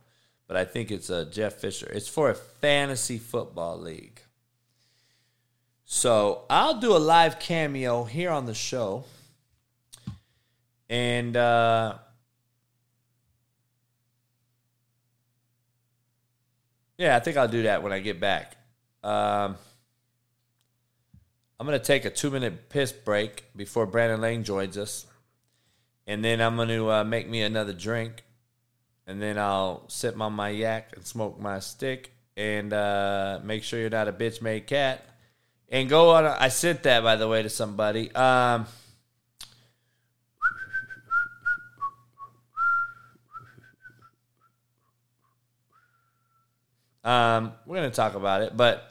but 0.48 0.56
I 0.56 0.66
think 0.66 0.92
it's 0.92 1.10
a 1.10 1.16
uh, 1.16 1.26
Jeff 1.26 1.56
Fisher. 1.56 1.90
It's 1.92 2.08
for 2.08 2.30
a 2.30 2.36
fantasy 2.36 3.18
football 3.18 3.80
league. 3.80 4.22
So 5.84 6.44
I'll 6.48 6.80
do 6.80 6.96
a 6.96 7.00
live 7.00 7.40
cameo 7.40 8.04
here 8.04 8.30
on 8.30 8.46
the 8.46 8.54
show. 8.54 9.06
And 10.92 11.36
uh, 11.36 11.96
yeah, 17.00 17.16
I 17.16 17.20
think 17.20 17.38
I'll 17.38 17.48
do 17.48 17.64
that 17.64 17.82
when 17.82 17.92
I 17.92 17.98
get 17.98 18.20
back. 18.20 18.58
Um, 19.04 19.56
I'm 21.60 21.66
going 21.66 21.80
to 21.80 21.84
take 21.84 22.06
a 22.06 22.12
two 22.12 22.30
minute 22.30 22.70
piss 22.70 22.92
break 22.92 23.46
before 23.56 23.88
Brandon 23.88 24.22
Lang 24.22 24.44
joins 24.44 24.78
us 24.78 25.08
and 26.08 26.24
then 26.24 26.42
I'm 26.42 26.56
going 26.56 26.70
to 26.70 26.92
uh, 26.92 27.04
make 27.04 27.30
me 27.30 27.42
another 27.42 27.74
drink, 27.74 28.24
and 29.08 29.22
then 29.22 29.38
I'll 29.38 29.88
sip 29.90 30.20
on 30.20 30.34
my 30.34 30.50
yak 30.50 30.94
and 30.96 31.06
smoke 31.06 31.40
my 31.40 31.60
stick, 31.60 32.12
and 32.36 32.74
uh, 32.74 33.40
make 33.44 33.64
sure 33.64 33.80
you're 33.80 33.90
not 33.90 34.08
a 34.08 34.14
bitch 34.14 34.42
made 34.42 34.68
cat, 34.68 35.06
and 35.70 35.90
go 35.90 36.12
on. 36.12 36.26
A, 36.26 36.36
I 36.40 36.50
sent 36.50 36.84
that 36.84 37.04
by 37.04 37.16
the 37.16 37.28
way 37.28 37.42
to 37.44 37.50
somebody. 37.50 38.14
Um, 38.14 38.66
um, 47.04 47.54
we're 47.66 47.78
gonna 47.78 47.92
talk 47.92 48.16
about 48.16 48.42
it, 48.42 48.56
but 48.56 48.90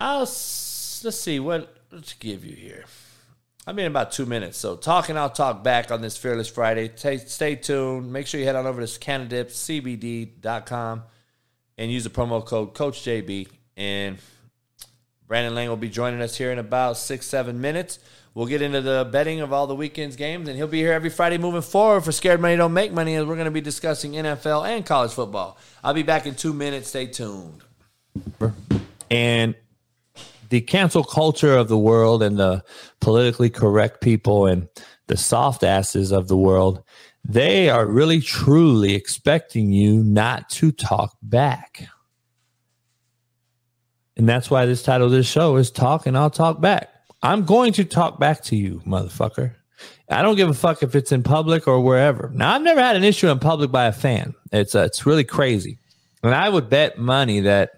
I'll 0.00 0.20
let's 0.20 1.18
see 1.18 1.40
what 1.40 1.74
let's 1.90 2.14
give 2.14 2.44
you 2.44 2.56
here. 2.56 2.84
I'm 3.66 3.78
in 3.78 3.86
about 3.86 4.12
two 4.12 4.26
minutes. 4.26 4.58
So 4.58 4.76
talk 4.76 5.08
and 5.08 5.18
I'll 5.18 5.30
talk 5.30 5.62
back 5.62 5.90
on 5.90 6.00
this 6.00 6.16
Fearless 6.16 6.48
Friday. 6.48 6.90
Stay, 6.96 7.18
stay 7.18 7.54
tuned. 7.54 8.12
Make 8.12 8.26
sure 8.26 8.40
you 8.40 8.46
head 8.46 8.56
on 8.56 8.66
over 8.66 8.84
to 8.84 8.86
CandidipsCBD.com 8.86 11.02
and 11.78 11.90
use 11.90 12.04
the 12.04 12.10
promo 12.10 12.44
code 12.44 12.74
CoachJB. 12.74 13.48
And 13.76 14.18
Brandon 15.28 15.54
Lang 15.54 15.68
will 15.68 15.76
be 15.76 15.88
joining 15.88 16.20
us 16.20 16.36
here 16.36 16.50
in 16.50 16.58
about 16.58 16.96
six, 16.96 17.26
seven 17.26 17.60
minutes. 17.60 18.00
We'll 18.34 18.46
get 18.46 18.62
into 18.62 18.80
the 18.80 19.08
betting 19.10 19.40
of 19.40 19.52
all 19.52 19.66
the 19.66 19.74
weekend's 19.74 20.16
games, 20.16 20.48
and 20.48 20.56
he'll 20.56 20.66
be 20.66 20.78
here 20.78 20.92
every 20.92 21.10
Friday 21.10 21.36
moving 21.36 21.60
forward 21.60 22.02
for 22.02 22.12
Scared 22.12 22.40
Money 22.40 22.56
Don't 22.56 22.72
Make 22.72 22.90
Money, 22.90 23.14
as 23.14 23.26
we're 23.26 23.34
going 23.34 23.44
to 23.44 23.50
be 23.50 23.60
discussing 23.60 24.12
NFL 24.12 24.66
and 24.66 24.86
college 24.86 25.12
football. 25.12 25.58
I'll 25.84 25.92
be 25.92 26.02
back 26.02 26.26
in 26.26 26.34
two 26.34 26.54
minutes. 26.54 26.88
Stay 26.88 27.06
tuned. 27.06 27.60
And 29.10 29.54
the 30.52 30.60
cancel 30.60 31.02
culture 31.02 31.56
of 31.56 31.68
the 31.68 31.78
world 31.78 32.22
and 32.22 32.38
the 32.38 32.62
politically 33.00 33.48
correct 33.48 34.02
people 34.02 34.44
and 34.44 34.68
the 35.06 35.16
soft 35.16 35.64
asses 35.64 36.12
of 36.12 36.28
the 36.28 36.36
world, 36.36 36.84
they 37.24 37.70
are 37.70 37.86
really 37.86 38.20
truly 38.20 38.94
expecting 38.94 39.72
you 39.72 40.04
not 40.04 40.50
to 40.50 40.70
talk 40.70 41.16
back. 41.22 41.88
And 44.14 44.28
that's 44.28 44.50
why 44.50 44.66
this 44.66 44.82
title 44.82 45.06
of 45.06 45.12
this 45.14 45.26
show 45.26 45.56
is 45.56 45.70
Talk 45.70 46.04
and 46.04 46.18
I'll 46.18 46.28
Talk 46.28 46.60
Back. 46.60 46.90
I'm 47.22 47.46
going 47.46 47.72
to 47.72 47.84
talk 47.86 48.20
back 48.20 48.42
to 48.44 48.56
you, 48.56 48.82
motherfucker. 48.86 49.54
I 50.10 50.20
don't 50.20 50.36
give 50.36 50.50
a 50.50 50.54
fuck 50.54 50.82
if 50.82 50.94
it's 50.94 51.12
in 51.12 51.22
public 51.22 51.66
or 51.66 51.80
wherever. 51.80 52.30
Now, 52.34 52.52
I've 52.52 52.60
never 52.62 52.82
had 52.82 52.96
an 52.96 53.04
issue 53.04 53.30
in 53.30 53.38
public 53.38 53.72
by 53.72 53.86
a 53.86 53.92
fan. 53.92 54.34
It's 54.52 54.74
uh, 54.74 54.80
it's 54.80 55.06
really 55.06 55.24
crazy. 55.24 55.78
And 56.22 56.34
I 56.34 56.50
would 56.50 56.68
bet 56.68 56.98
money 56.98 57.40
that 57.40 57.70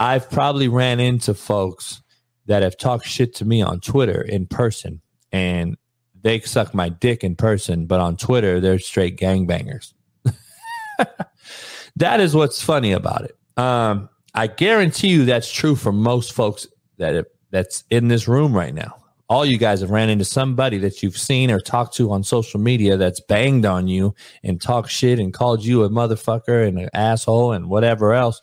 I've 0.00 0.30
probably 0.30 0.68
ran 0.68 1.00
into 1.00 1.34
folks 1.34 2.02
that 2.46 2.62
have 2.62 2.76
talked 2.76 3.06
shit 3.06 3.34
to 3.36 3.44
me 3.44 3.62
on 3.62 3.80
Twitter 3.80 4.20
in 4.20 4.46
person 4.46 5.00
and 5.30 5.76
they 6.22 6.40
suck 6.40 6.74
my 6.74 6.88
dick 6.88 7.24
in 7.24 7.36
person, 7.36 7.86
but 7.86 8.00
on 8.00 8.16
Twitter, 8.16 8.60
they're 8.60 8.78
straight 8.78 9.18
gangbangers. 9.18 9.92
that 11.96 12.20
is 12.20 12.34
what's 12.34 12.62
funny 12.62 12.92
about 12.92 13.24
it. 13.24 13.36
Um, 13.56 14.08
I 14.34 14.46
guarantee 14.46 15.08
you 15.08 15.24
that's 15.24 15.50
true 15.50 15.76
for 15.76 15.92
most 15.92 16.32
folks 16.32 16.66
that 16.98 17.26
that's 17.50 17.84
in 17.90 18.08
this 18.08 18.28
room 18.28 18.54
right 18.54 18.74
now. 18.74 18.96
All 19.28 19.44
you 19.46 19.56
guys 19.56 19.80
have 19.80 19.90
ran 19.90 20.10
into 20.10 20.24
somebody 20.24 20.78
that 20.78 21.02
you've 21.02 21.16
seen 21.16 21.50
or 21.50 21.58
talked 21.58 21.94
to 21.96 22.12
on 22.12 22.22
social 22.22 22.60
media 22.60 22.96
that's 22.96 23.20
banged 23.20 23.64
on 23.64 23.88
you 23.88 24.14
and 24.42 24.60
talked 24.60 24.90
shit 24.90 25.18
and 25.18 25.32
called 25.32 25.64
you 25.64 25.84
a 25.84 25.90
motherfucker 25.90 26.66
and 26.66 26.78
an 26.78 26.90
asshole 26.92 27.52
and 27.52 27.68
whatever 27.68 28.12
else 28.12 28.42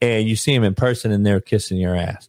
and 0.00 0.28
you 0.28 0.36
see 0.36 0.54
them 0.54 0.64
in 0.64 0.74
person 0.74 1.10
and 1.10 1.24
they're 1.24 1.40
kissing 1.40 1.78
your 1.78 1.96
ass. 1.96 2.28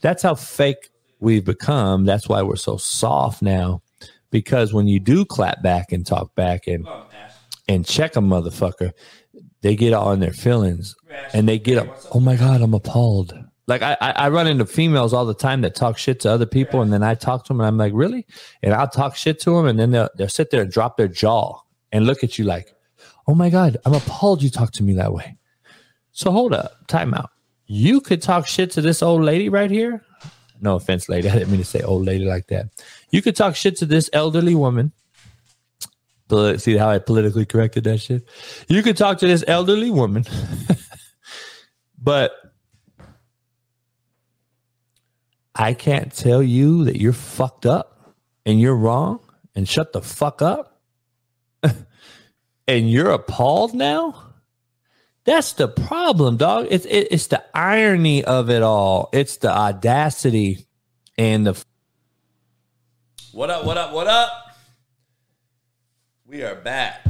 That's 0.00 0.22
how 0.22 0.34
fake 0.34 0.90
we've 1.20 1.44
become. 1.44 2.04
That's 2.04 2.28
why 2.28 2.42
we're 2.42 2.56
so 2.56 2.76
soft 2.76 3.42
now. 3.42 3.82
Because 4.30 4.72
when 4.72 4.88
you 4.88 4.98
do 4.98 5.24
clap 5.24 5.62
back 5.62 5.92
and 5.92 6.06
talk 6.06 6.34
back 6.34 6.66
and 6.66 6.86
and 7.68 7.86
check 7.86 8.16
a 8.16 8.20
motherfucker, 8.20 8.92
they 9.60 9.76
get 9.76 9.92
in 9.92 10.20
their 10.20 10.32
feelings 10.32 10.94
and 11.32 11.48
they 11.48 11.58
get 11.58 11.78
up. 11.78 11.88
Oh 12.12 12.20
my 12.20 12.36
god, 12.36 12.60
I'm 12.60 12.74
appalled. 12.74 13.38
Like 13.68 13.82
I, 13.82 13.96
I 14.00 14.28
run 14.28 14.48
into 14.48 14.66
females 14.66 15.12
all 15.12 15.24
the 15.24 15.34
time 15.34 15.60
that 15.60 15.74
talk 15.74 15.96
shit 15.96 16.20
to 16.20 16.30
other 16.30 16.46
people, 16.46 16.82
and 16.82 16.92
then 16.92 17.02
I 17.02 17.14
talk 17.14 17.44
to 17.44 17.48
them, 17.48 17.60
and 17.60 17.68
I'm 17.68 17.78
like, 17.78 17.92
really? 17.94 18.26
And 18.62 18.74
I'll 18.74 18.88
talk 18.88 19.14
shit 19.14 19.38
to 19.40 19.50
them, 19.50 19.66
and 19.66 19.78
then 19.78 19.92
they'll, 19.92 20.08
they'll 20.16 20.28
sit 20.28 20.50
there 20.50 20.62
and 20.62 20.72
drop 20.72 20.96
their 20.96 21.08
jaw 21.08 21.60
and 21.92 22.04
look 22.04 22.24
at 22.24 22.38
you 22.38 22.44
like, 22.44 22.74
oh 23.28 23.34
my 23.34 23.50
god, 23.50 23.76
I'm 23.84 23.94
appalled 23.94 24.42
you 24.42 24.50
talk 24.50 24.72
to 24.72 24.82
me 24.82 24.94
that 24.94 25.12
way. 25.12 25.36
So 26.12 26.30
hold 26.30 26.52
up, 26.52 26.86
time 26.86 27.14
out. 27.14 27.30
You 27.66 28.00
could 28.00 28.22
talk 28.22 28.46
shit 28.46 28.70
to 28.72 28.80
this 28.80 29.02
old 29.02 29.22
lady 29.22 29.48
right 29.48 29.70
here. 29.70 30.04
No 30.60 30.76
offense, 30.76 31.08
lady. 31.08 31.28
I 31.30 31.34
didn't 31.34 31.50
mean 31.50 31.60
to 31.60 31.66
say 31.66 31.82
old 31.82 32.04
lady 32.04 32.24
like 32.24 32.46
that. 32.48 32.66
You 33.10 33.22
could 33.22 33.36
talk 33.36 33.56
shit 33.56 33.76
to 33.78 33.86
this 33.86 34.08
elderly 34.12 34.54
woman. 34.54 34.92
See 36.56 36.76
how 36.78 36.88
I 36.88 36.98
politically 36.98 37.44
corrected 37.44 37.84
that 37.84 37.98
shit? 37.98 38.26
You 38.66 38.82
could 38.82 38.96
talk 38.96 39.18
to 39.18 39.26
this 39.26 39.44
elderly 39.46 39.90
woman, 39.90 40.24
but 41.98 42.32
I 45.54 45.74
can't 45.74 46.10
tell 46.10 46.42
you 46.42 46.84
that 46.84 46.98
you're 46.98 47.12
fucked 47.12 47.66
up 47.66 48.14
and 48.46 48.58
you're 48.58 48.76
wrong 48.76 49.20
and 49.54 49.68
shut 49.68 49.92
the 49.92 50.00
fuck 50.00 50.40
up. 50.40 50.80
and 52.66 52.90
you're 52.90 53.10
appalled 53.10 53.74
now? 53.74 54.31
That's 55.24 55.52
the 55.52 55.68
problem, 55.68 56.36
dog. 56.36 56.66
It's 56.70 56.84
it, 56.84 57.08
it's 57.10 57.28
the 57.28 57.44
irony 57.56 58.24
of 58.24 58.50
it 58.50 58.62
all. 58.62 59.08
It's 59.12 59.36
the 59.36 59.50
audacity 59.50 60.66
and 61.16 61.46
the. 61.46 61.64
What 63.30 63.48
up? 63.48 63.64
What 63.64 63.78
up? 63.78 63.92
What 63.92 64.08
up? 64.08 64.56
We 66.26 66.42
are 66.42 66.56
back. 66.56 67.06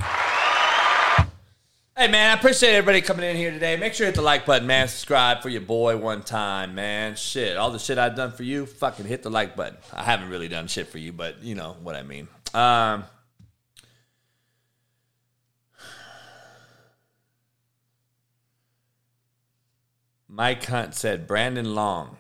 Hey 1.94 2.09
man, 2.09 2.30
I 2.30 2.34
appreciate 2.34 2.74
everybody 2.74 3.01
coming 3.01 3.28
in 3.28 3.36
here 3.36 3.51
today. 3.51 3.76
Make 3.76 3.94
sure 3.94 4.06
you 4.06 4.09
hit 4.09 4.16
the 4.16 4.22
like 4.22 4.44
button, 4.44 4.66
man. 4.66 4.89
Subscribe 4.89 5.40
for 5.40 5.48
your 5.48 5.60
boy 5.60 5.97
one 5.97 6.22
time, 6.22 6.74
man. 6.74 7.16
Shit, 7.16 7.56
all 7.56 7.70
the 7.70 7.78
shit 7.78 7.98
I've 7.98 8.16
done 8.16 8.32
for 8.32 8.43
you, 8.43 8.66
fucking 8.66 9.06
hit 9.06 9.22
the 9.22 9.30
like 9.30 9.56
button. 9.56 9.76
I 9.93 10.02
haven't 10.02 10.28
really 10.28 10.48
done 10.48 10.66
shit 10.66 10.89
for 10.89 10.98
you, 10.98 11.12
but 11.12 11.43
you 11.43 11.55
know 11.55 11.76
what 11.82 11.94
I 11.94 12.02
mean. 12.02 12.28
Um, 12.55 13.05
Mike 20.34 20.64
Hunt 20.64 20.94
said 20.94 21.26
Brandon 21.26 21.74
Long. 21.74 22.16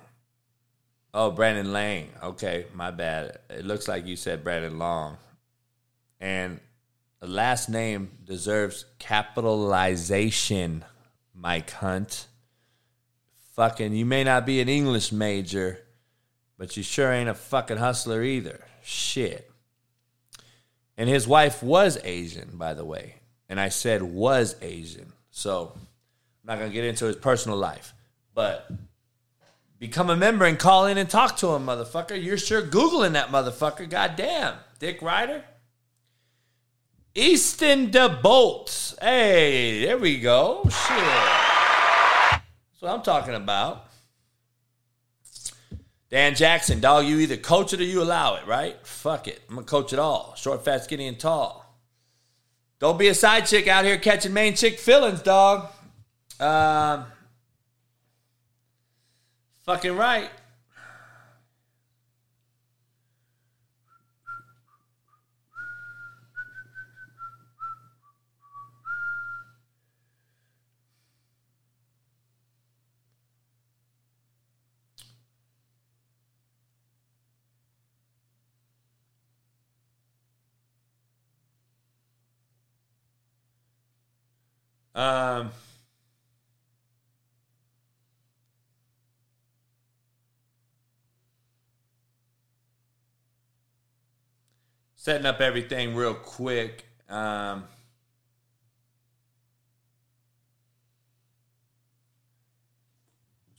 Oh, 1.14 1.30
Brandon 1.30 1.72
Lang. 1.72 2.10
Okay, 2.22 2.66
my 2.74 2.90
bad. 2.90 3.38
It 3.48 3.64
looks 3.64 3.88
like 3.88 4.04
you 4.06 4.16
said 4.16 4.44
Brandon 4.44 4.78
Long. 4.78 5.16
And 6.20 6.60
the 7.20 7.26
last 7.26 7.70
name 7.70 8.10
deserves 8.22 8.84
capitalization, 8.98 10.84
Mike 11.34 11.70
Hunt. 11.70 12.26
Fucking, 13.54 13.94
you 13.94 14.04
may 14.04 14.24
not 14.24 14.44
be 14.44 14.60
an 14.60 14.68
English 14.68 15.10
major, 15.10 15.78
but 16.58 16.76
you 16.76 16.82
sure 16.82 17.10
ain't 17.10 17.30
a 17.30 17.34
fucking 17.34 17.78
hustler 17.78 18.22
either. 18.22 18.62
Shit. 18.82 19.50
And 20.98 21.08
his 21.08 21.26
wife 21.26 21.62
was 21.62 21.96
Asian, 22.04 22.58
by 22.58 22.74
the 22.74 22.84
way. 22.84 23.14
And 23.48 23.58
I 23.58 23.70
said 23.70 24.02
was 24.02 24.54
Asian. 24.60 25.14
So 25.30 25.72
I'm 25.74 25.86
not 26.44 26.58
going 26.58 26.70
to 26.70 26.74
get 26.74 26.84
into 26.84 27.06
his 27.06 27.16
personal 27.16 27.56
life. 27.56 27.94
But 28.34 28.70
become 29.78 30.10
a 30.10 30.16
member 30.16 30.44
and 30.44 30.58
call 30.58 30.86
in 30.86 30.98
and 30.98 31.08
talk 31.08 31.36
to 31.38 31.48
him, 31.54 31.66
motherfucker. 31.66 32.22
You're 32.22 32.38
sure 32.38 32.62
Googling 32.62 33.12
that 33.12 33.28
motherfucker. 33.28 33.88
Goddamn. 33.88 34.54
Dick 34.78 35.02
Ryder. 35.02 35.44
Easton 37.14 37.90
DeBolt. 37.90 38.98
Hey, 39.00 39.84
there 39.84 39.98
we 39.98 40.18
go. 40.18 40.62
Shit. 40.64 40.72
That's 42.32 42.80
what 42.80 42.92
I'm 42.92 43.02
talking 43.02 43.34
about. 43.34 43.88
Dan 46.10 46.34
Jackson, 46.34 46.80
dog, 46.80 47.06
you 47.06 47.18
either 47.20 47.36
coach 47.38 47.72
it 47.72 47.80
or 47.80 47.84
you 47.84 48.02
allow 48.02 48.36
it, 48.36 48.46
right? 48.46 48.76
Fuck 48.86 49.28
it. 49.28 49.40
I'm 49.48 49.54
going 49.54 49.64
to 49.64 49.70
coach 49.70 49.92
it 49.92 49.98
all. 49.98 50.34
Short, 50.36 50.64
fat, 50.64 50.84
skinny, 50.84 51.06
and 51.06 51.18
tall. 51.18 51.62
Don't 52.78 52.98
be 52.98 53.08
a 53.08 53.14
side 53.14 53.46
chick 53.46 53.68
out 53.68 53.84
here 53.84 53.96
catching 53.96 54.32
main 54.32 54.54
chick 54.54 54.78
feelings, 54.78 55.22
dog. 55.22 55.70
Um, 56.40 57.04
fucking 59.64 59.96
right. 59.96 60.28
Um, 84.94 85.50
setting 95.02 95.26
up 95.26 95.40
everything 95.40 95.96
real 95.96 96.14
quick. 96.14 96.84
Um, 97.08 97.64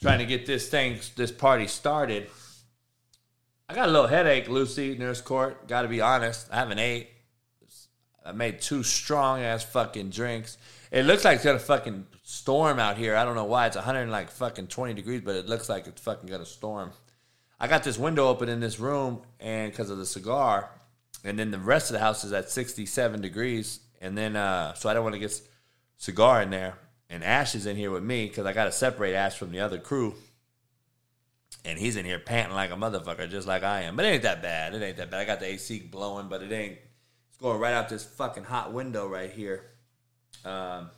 trying 0.02 0.20
to 0.20 0.26
get 0.26 0.45
this 0.45 0.70
thing, 0.70 0.99
this 1.18 1.34
party 1.34 1.68
started. 1.68 2.30
I 3.68 3.76
got 3.76 3.90
a 3.90 3.91
little 3.91 4.07
headache, 4.07 4.48
Lucy, 4.48 4.98
nurse 4.98 5.20
court. 5.20 5.68
Got 5.68 5.82
to 5.82 5.90
be 5.90 5.99
honest. 5.99 6.48
I 6.49 6.56
haven't 6.56 6.80
ate. 6.80 7.10
I 8.26 8.32
made 8.32 8.61
two 8.61 8.82
strong 8.82 9.41
ass 9.41 9.64
fucking 9.65 10.11
drinks. 10.11 10.57
It 10.91 11.03
looks 11.03 11.26
like 11.26 11.36
it's 11.36 11.44
gonna 11.44 11.60
fucking 11.60 12.06
storm 12.24 12.80
out 12.80 12.98
here. 12.98 13.18
I 13.18 13.26
don't 13.26 13.36
know 13.36 13.44
why. 13.44 13.68
It's 13.68 13.76
100 13.76 14.07
like 14.07 14.32
fucking 14.32 14.68
20 14.68 14.94
degrees, 14.94 15.20
but 15.20 15.36
it 15.36 15.49
looks 15.49 15.68
like 15.68 15.88
it's 15.88 16.02
fucking 16.02 16.30
gonna 16.30 16.45
storm. 16.45 16.91
I 17.60 17.68
got 17.68 17.84
this 17.84 17.98
window 17.98 18.30
open 18.30 18.48
in 18.48 18.61
this 18.61 18.80
room, 18.80 19.24
and 19.41 19.70
because 19.70 19.90
of 19.90 19.98
the 19.98 20.06
cigar, 20.06 20.70
and 21.24 21.40
then 21.40 21.52
the 21.52 21.60
rest 21.60 21.90
of 21.90 21.94
the 21.94 22.00
house 22.00 22.24
is 22.24 22.34
at 22.34 22.50
67 22.50 23.22
degrees, 23.22 23.80
and 24.02 24.18
then 24.18 24.36
uh, 24.36 24.74
so 24.74 24.90
I 24.90 24.94
don't 24.94 25.04
want 25.04 25.14
to 25.14 25.20
get 25.20 25.40
cigar 25.98 26.41
in 26.41 26.50
there. 26.50 26.78
And 27.10 27.24
Ash 27.24 27.54
is 27.54 27.66
in 27.66 27.76
here 27.76 27.91
with 27.91 28.04
me 28.04 28.28
because 28.28 28.45
I 28.45 28.54
got 28.54 28.66
to 28.66 28.72
separate 28.72 29.14
Ash 29.14 29.38
from 29.38 29.52
the 29.52 29.60
other 29.60 29.78
crew. 29.78 30.16
And 31.64 31.78
he's 31.80 31.95
in 31.95 32.06
here 32.06 32.20
panting 32.20 32.56
like 32.56 32.72
a 32.72 32.76
motherfucker, 32.76 33.30
just 33.30 33.48
like 33.48 33.64
I 33.64 33.82
am. 33.84 33.95
But 33.95 34.06
it 34.06 34.10
ain't 34.10 34.24
that 34.24 34.41
bad. 34.41 34.74
It 34.74 34.82
ain't 34.82 34.98
that 34.98 35.12
bad. 35.12 35.22
I 35.22 35.26
got 35.26 35.40
the 35.40 35.45
AC 35.45 35.80
blowing, 35.91 36.28
but 36.28 36.41
it 36.41 36.52
ain't. 36.52 36.78
It's 37.30 37.38
going 37.38 37.60
right 37.60 37.74
out 37.74 37.88
this 37.88 38.04
fucking 38.04 38.44
hot 38.44 38.74
window 38.74 39.08
right 39.08 39.32
here. 39.32 39.64
Um, 40.44 40.90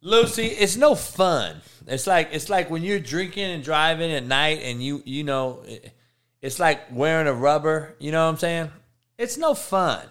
Lucy, 0.00 0.46
it's 0.46 0.76
no 0.76 0.94
fun. 0.94 1.60
It's 1.86 2.06
like 2.06 2.30
it's 2.32 2.50
like 2.50 2.68
when 2.68 2.82
you're 2.82 2.98
drinking 2.98 3.44
and 3.44 3.62
driving 3.62 4.10
at 4.10 4.24
night, 4.24 4.60
and 4.62 4.82
you 4.82 5.02
you 5.04 5.22
know, 5.24 5.62
it, 5.66 5.92
it's 6.44 6.60
like 6.60 6.92
wearing 6.92 7.26
a 7.26 7.32
rubber. 7.32 7.96
You 7.98 8.12
know 8.12 8.22
what 8.22 8.32
I'm 8.32 8.36
saying? 8.36 8.70
It's 9.16 9.38
no 9.38 9.54
fun. 9.54 10.06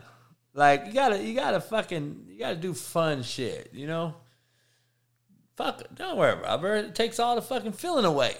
Like 0.55 0.87
you 0.87 0.93
gotta 0.93 1.23
you 1.23 1.35
gotta 1.35 1.61
fucking 1.61 2.25
you 2.27 2.39
gotta 2.39 2.55
do 2.55 2.73
fun 2.73 3.21
shit. 3.21 3.69
You 3.71 3.85
know. 3.85 4.15
Fuck. 5.55 5.83
Don't 5.93 6.17
wear 6.17 6.35
rubber. 6.37 6.73
It 6.77 6.95
takes 6.95 7.19
all 7.19 7.35
the 7.35 7.43
fucking 7.43 7.73
feeling 7.73 8.05
away. 8.05 8.35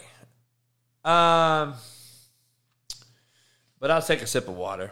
Um, 1.06 1.76
but 3.80 3.92
I'll 3.92 4.02
take 4.02 4.24
a 4.24 4.28
sip 4.28 4.48
of 4.48 4.56
water. 4.56 4.92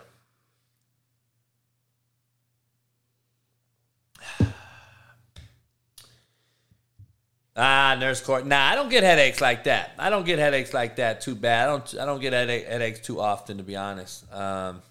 Ah, 7.55 7.97
nurse 7.99 8.21
court. 8.21 8.45
Nah, 8.45 8.69
I 8.69 8.75
don't 8.75 8.89
get 8.89 9.03
headaches 9.03 9.41
like 9.41 9.65
that. 9.65 9.91
I 9.99 10.09
don't 10.09 10.25
get 10.25 10.39
headaches 10.39 10.73
like 10.73 10.95
that 10.95 11.19
too 11.21 11.35
bad. 11.35 11.67
I 11.67 11.71
don't. 11.71 11.95
I 11.99 12.05
don't 12.05 12.21
get 12.21 12.33
headache, 12.33 12.65
headaches 12.65 12.99
too 13.01 13.19
often, 13.19 13.57
to 13.57 13.63
be 13.63 13.75
honest. 13.75 14.31
Um, 14.33 14.81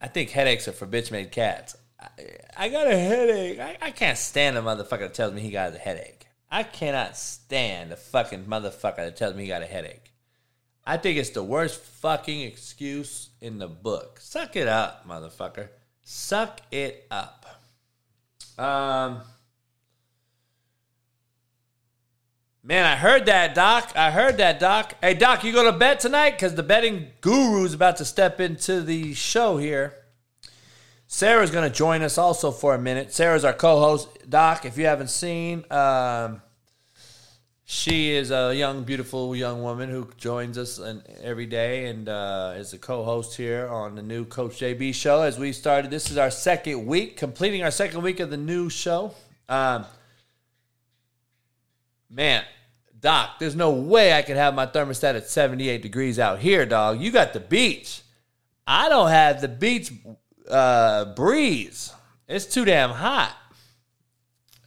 I 0.00 0.06
think 0.06 0.30
headaches 0.30 0.68
are 0.68 0.72
for 0.72 0.86
bitch 0.86 1.10
made 1.10 1.32
cats. 1.32 1.76
I, 2.00 2.08
I 2.56 2.68
got 2.68 2.86
a 2.86 2.96
headache. 2.96 3.58
I, 3.58 3.76
I 3.82 3.90
can't 3.90 4.16
stand 4.16 4.56
a 4.56 4.62
motherfucker 4.62 5.00
that 5.00 5.14
tells 5.14 5.32
me 5.32 5.40
he 5.40 5.50
got 5.50 5.74
a 5.74 5.78
headache. 5.78 6.26
I 6.48 6.62
cannot 6.62 7.16
stand 7.16 7.92
a 7.92 7.96
fucking 7.96 8.44
motherfucker 8.44 8.96
that 8.98 9.16
tells 9.16 9.34
me 9.34 9.42
he 9.42 9.48
got 9.48 9.62
a 9.62 9.66
headache. 9.66 10.12
I 10.86 10.96
think 10.96 11.18
it's 11.18 11.30
the 11.30 11.42
worst 11.42 11.80
fucking 11.80 12.42
excuse 12.42 13.30
in 13.40 13.58
the 13.58 13.68
book. 13.68 14.20
Suck 14.20 14.54
it 14.54 14.68
up, 14.68 15.06
motherfucker. 15.08 15.68
Suck 16.04 16.60
it 16.70 17.04
up. 17.10 17.44
Um. 18.56 19.22
Man, 22.64 22.84
I 22.84 22.96
heard 22.96 23.26
that, 23.26 23.54
Doc. 23.54 23.92
I 23.94 24.10
heard 24.10 24.38
that, 24.38 24.58
Doc. 24.58 24.94
Hey, 25.00 25.14
Doc, 25.14 25.44
you 25.44 25.52
going 25.52 25.72
to 25.72 25.78
bet 25.78 26.00
tonight? 26.00 26.32
Because 26.32 26.56
the 26.56 26.64
betting 26.64 27.06
guru 27.20 27.64
is 27.64 27.72
about 27.72 27.98
to 27.98 28.04
step 28.04 28.40
into 28.40 28.82
the 28.82 29.14
show 29.14 29.58
here. 29.58 29.94
Sara's 31.06 31.52
going 31.52 31.70
to 31.70 31.74
join 31.74 32.02
us 32.02 32.18
also 32.18 32.50
for 32.50 32.74
a 32.74 32.78
minute. 32.78 33.12
Sara's 33.12 33.44
our 33.44 33.52
co-host. 33.52 34.08
Doc, 34.28 34.64
if 34.64 34.76
you 34.76 34.86
haven't 34.86 35.08
seen, 35.08 35.64
um, 35.70 36.42
she 37.64 38.10
is 38.10 38.32
a 38.32 38.52
young, 38.54 38.82
beautiful 38.82 39.36
young 39.36 39.62
woman 39.62 39.88
who 39.88 40.10
joins 40.16 40.58
us 40.58 40.80
in, 40.80 41.02
every 41.22 41.46
day 41.46 41.86
and 41.86 42.08
uh, 42.08 42.54
is 42.56 42.72
a 42.72 42.78
co-host 42.78 43.36
here 43.36 43.68
on 43.68 43.94
the 43.94 44.02
new 44.02 44.24
Coach 44.24 44.58
JB 44.58 44.94
show. 44.94 45.22
As 45.22 45.38
we 45.38 45.52
started, 45.52 45.92
this 45.92 46.10
is 46.10 46.18
our 46.18 46.30
second 46.30 46.86
week, 46.86 47.16
completing 47.16 47.62
our 47.62 47.70
second 47.70 48.02
week 48.02 48.18
of 48.18 48.30
the 48.30 48.36
new 48.36 48.68
show. 48.68 49.14
Um, 49.48 49.86
man, 52.10 52.44
Doc, 53.00 53.38
there's 53.38 53.56
no 53.56 53.70
way 53.70 54.12
I 54.12 54.22
could 54.22 54.36
have 54.36 54.54
my 54.54 54.66
thermostat 54.66 55.14
at 55.14 55.28
78 55.28 55.82
degrees 55.82 56.18
out 56.18 56.40
here, 56.40 56.66
dog. 56.66 57.00
You 57.00 57.10
got 57.10 57.32
the 57.32 57.40
beach. 57.40 58.02
I 58.66 58.88
don't 58.88 59.10
have 59.10 59.40
the 59.40 59.48
beach 59.48 59.92
uh, 60.50 61.14
breeze. 61.14 61.92
It's 62.26 62.46
too 62.46 62.64
damn 62.64 62.90
hot. 62.90 63.36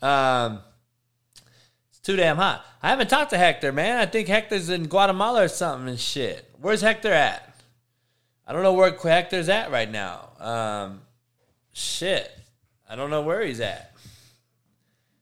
Um, 0.01 0.59
it's 1.89 1.99
too 1.99 2.15
damn 2.15 2.37
hot. 2.37 2.65
I 2.81 2.89
haven't 2.89 3.09
talked 3.09 3.31
to 3.31 3.37
Hector, 3.37 3.71
man. 3.71 3.99
I 3.99 4.05
think 4.05 4.27
Hector's 4.27 4.69
in 4.69 4.87
Guatemala 4.87 5.43
or 5.43 5.47
something 5.47 5.89
and 5.89 5.99
shit. 5.99 6.49
Where's 6.59 6.81
Hector 6.81 7.11
at? 7.11 7.55
I 8.47 8.53
don't 8.53 8.63
know 8.63 8.73
where 8.73 8.91
Hector's 8.91 9.49
at 9.49 9.71
right 9.71 9.89
now. 9.89 10.29
Um, 10.39 11.01
shit. 11.73 12.31
I 12.89 12.95
don't 12.95 13.09
know 13.09 13.21
where 13.21 13.45
he's 13.45 13.59
at. 13.59 13.90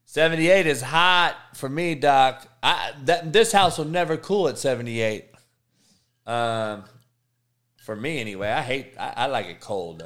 78 0.10 0.66
is 0.66 0.82
hot 0.82 1.36
for 1.54 1.70
me, 1.70 1.94
Doc. 1.94 2.48
I 2.64 2.94
that 3.04 3.32
this 3.32 3.52
house 3.52 3.78
will 3.78 3.86
never 3.86 4.18
cool 4.18 4.48
at 4.48 4.58
78. 4.58 5.26
Um, 6.26 6.84
for 7.78 7.96
me 7.96 8.20
anyway. 8.20 8.50
I 8.50 8.64
hate. 8.64 8.96
I, 9.00 9.14
I 9.16 9.26
like 9.28 9.46
it 9.46 9.60
cold 9.60 10.02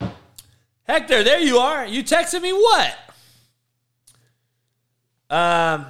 though. 0.00 0.10
Hector, 0.84 1.22
there 1.22 1.38
you 1.38 1.58
are. 1.58 1.86
You 1.86 2.02
texted 2.02 2.40
me 2.40 2.54
what? 2.54 2.96
Um, 5.28 5.84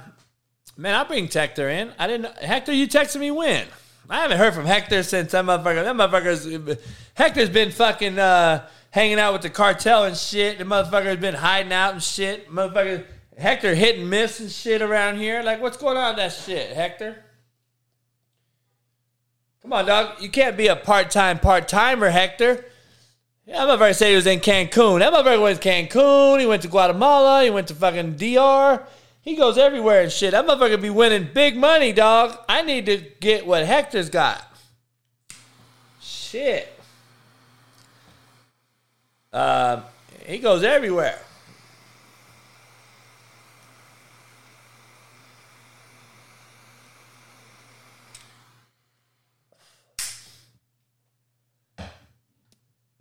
man, 0.75 0.95
I'll 0.95 1.05
bring 1.05 1.29
Hector 1.29 1.69
in. 1.69 1.93
I 1.97 2.07
didn't. 2.07 2.37
Hector, 2.39 2.73
you 2.73 2.89
texted 2.89 3.21
me 3.21 3.31
when? 3.31 3.65
I 4.09 4.23
haven't 4.23 4.39
heard 4.39 4.53
from 4.53 4.65
Hector 4.65 5.03
since 5.03 5.31
that 5.31 5.45
motherfucker. 5.45 5.85
That 5.85 5.95
motherfucker's 5.95 6.79
Hector's 7.13 7.49
been 7.49 7.71
fucking 7.71 8.19
uh, 8.19 8.67
hanging 8.93 9.17
out 9.17 9.33
with 9.33 9.41
the 9.41 9.49
cartel 9.49 10.05
and 10.05 10.15
shit. 10.15 10.59
The 10.59 10.65
motherfucker's 10.65 11.19
been 11.19 11.33
hiding 11.33 11.73
out 11.73 11.93
and 11.93 12.03
shit. 12.03 12.47
Motherfucker, 12.49 13.03
Hector 13.35 13.73
hit 13.73 13.97
and 13.97 14.07
miss 14.07 14.39
and 14.39 14.51
shit 14.51 14.83
around 14.83 15.17
here. 15.17 15.41
Like, 15.41 15.59
what's 15.61 15.77
going 15.77 15.97
on 15.97 16.09
with 16.09 16.17
that 16.17 16.31
shit, 16.31 16.75
Hector? 16.75 17.17
Come 19.63 19.73
on, 19.73 19.87
dog. 19.87 20.21
You 20.21 20.29
can't 20.29 20.55
be 20.55 20.67
a 20.67 20.75
part 20.75 21.09
time 21.09 21.39
part 21.39 21.67
timer, 21.67 22.11
Hector. 22.11 22.65
Yeah, 23.47 23.65
that 23.65 23.79
motherfucker 23.79 23.95
said 23.95 24.09
he 24.09 24.15
was 24.15 24.27
in 24.27 24.39
Cancun. 24.41 24.99
That 24.99 25.11
motherfucker 25.11 25.41
went 25.41 25.59
to 25.59 25.69
Cancun. 25.69 26.39
He 26.39 26.45
went 26.45 26.61
to 26.61 26.67
Guatemala. 26.67 27.43
He 27.43 27.49
went 27.49 27.69
to 27.69 27.75
fucking 27.75 28.17
DR. 28.17 28.85
He 29.21 29.35
goes 29.35 29.57
everywhere 29.57 30.03
and 30.03 30.11
shit. 30.11 30.31
That 30.31 30.45
motherfucker 30.45 30.79
be 30.79 30.91
winning 30.91 31.29
big 31.33 31.57
money, 31.57 31.93
dog. 31.93 32.37
I 32.47 32.61
need 32.61 32.85
to 32.85 32.97
get 33.19 33.47
what 33.47 33.65
Hector's 33.65 34.11
got. 34.11 34.45
Shit. 35.99 36.72
Uh, 39.33 39.81
he 40.25 40.37
goes 40.37 40.63
everywhere. 40.63 41.19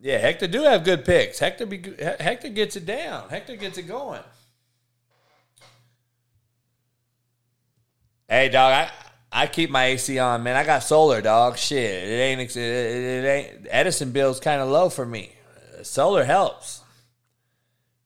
Yeah, 0.01 0.19
Hector 0.19 0.49
do 0.49 0.63
have 0.65 0.83
good 0.83 1.05
picks. 1.05 1.39
Hector 1.39 1.65
be 1.65 1.81
Hector 2.01 2.49
gets 2.49 2.75
it 2.75 2.85
down. 2.85 3.29
Hector 3.29 3.55
gets 3.55 3.79
it 3.79 3.83
going. 3.83 4.23
Hey, 8.29 8.49
dog, 8.49 8.73
I 8.73 8.91
I 9.31 9.47
keep 9.47 9.71
my 9.71 9.85
AC 9.85 10.19
on, 10.19 10.43
man. 10.43 10.57
I 10.57 10.65
got 10.65 10.83
solar, 10.83 11.21
dog. 11.21 11.57
Shit, 11.57 11.79
it 11.79 12.17
ain't 12.17 12.41
it, 12.41 12.57
it 12.57 13.25
ain't 13.25 13.67
Edison 13.71 14.11
bill's 14.11 14.41
kind 14.41 14.61
of 14.61 14.69
low 14.69 14.89
for 14.89 15.07
me. 15.07 15.33
Solar 15.85 16.25
helps. 16.25 16.83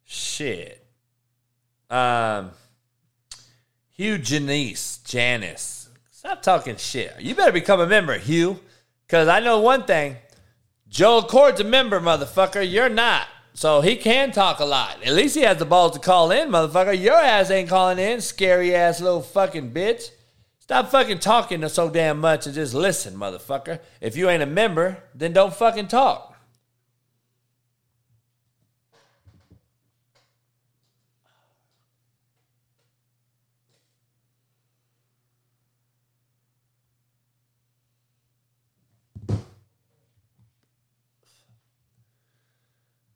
Shit. 0.04 0.84
Um, 1.90 2.50
Hugh 3.92 4.18
Janice 4.18 4.98
Janice, 4.98 5.88
stop 6.10 6.42
talking 6.42 6.76
shit. 6.76 7.14
You 7.20 7.34
better 7.34 7.52
become 7.52 7.80
a 7.80 7.86
member, 7.86 8.18
Hugh, 8.18 8.60
because 9.06 9.28
I 9.28 9.40
know 9.40 9.60
one 9.60 9.84
thing. 9.84 10.16
Joe 10.88 11.22
Cord's 11.22 11.60
a 11.60 11.64
member, 11.64 12.00
motherfucker. 12.00 12.68
You're 12.68 12.88
not. 12.88 13.26
So 13.54 13.80
he 13.80 13.96
can 13.96 14.32
talk 14.32 14.60
a 14.60 14.64
lot. 14.64 15.02
At 15.02 15.14
least 15.14 15.34
he 15.34 15.42
has 15.42 15.56
the 15.56 15.64
balls 15.64 15.92
to 15.92 15.98
call 15.98 16.30
in, 16.30 16.50
motherfucker. 16.50 17.00
Your 17.00 17.16
ass 17.16 17.50
ain't 17.50 17.70
calling 17.70 17.98
in, 17.98 18.20
scary 18.20 18.74
ass 18.74 19.00
little 19.00 19.22
fucking 19.22 19.72
bitch. 19.72 20.10
Stop 20.58 20.90
fucking 20.90 21.20
talking 21.20 21.66
so 21.68 21.88
damn 21.88 22.20
much 22.20 22.44
and 22.44 22.54
just 22.54 22.74
listen, 22.74 23.14
motherfucker. 23.14 23.80
If 24.00 24.16
you 24.16 24.28
ain't 24.28 24.42
a 24.42 24.46
member, 24.46 25.04
then 25.14 25.32
don't 25.32 25.54
fucking 25.54 25.88
talk. 25.88 26.35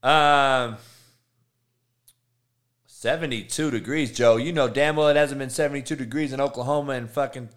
Um, 0.02 0.76
72 2.86 3.70
degrees, 3.70 4.12
Joe. 4.12 4.36
You 4.36 4.52
know 4.52 4.68
damn 4.68 4.96
well 4.96 5.08
it 5.08 5.16
hasn't 5.16 5.38
been 5.38 5.50
72 5.50 5.96
degrees 5.96 6.32
in 6.32 6.40
Oklahoma 6.40 6.92
in 6.94 7.08
fucking 7.08 7.50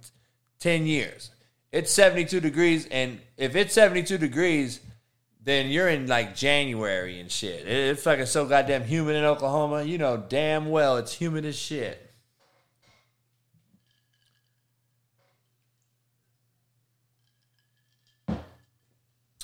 10 0.60 0.86
years. 0.86 1.32
It's 1.72 1.92
72 1.92 2.40
degrees, 2.40 2.88
and 2.88 3.20
if 3.36 3.56
it's 3.56 3.74
72 3.74 4.18
degrees, 4.18 4.80
then 5.44 5.70
you're 5.70 5.90
in 5.90 6.08
like 6.08 6.36
January 6.36 7.20
and 7.20 7.32
shit. 7.32 7.68
It's 7.68 8.04
fucking 8.04 8.28
so 8.28 8.46
goddamn 8.46 8.84
humid 8.84 9.16
in 9.16 9.26
Oklahoma. 9.26 9.84
You 9.84 9.98
know 9.98 10.18
damn 10.18 10.70
well 10.70 10.98
it's 10.98 11.14
humid 11.14 11.46
as 11.46 11.58
shit. 11.58 12.00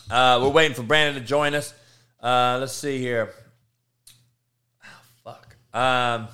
Uh, 0.10 0.40
we're 0.42 0.50
waiting 0.50 0.76
for 0.76 0.84
Brandon 0.84 1.22
to 1.22 1.28
join 1.28 1.54
us. 1.54 1.74
Uh, 2.22 2.58
let's 2.60 2.74
see 2.74 2.98
here. 3.00 3.34
Oh, 4.84 5.02
fuck. 5.24 5.56
Um, 5.74 6.28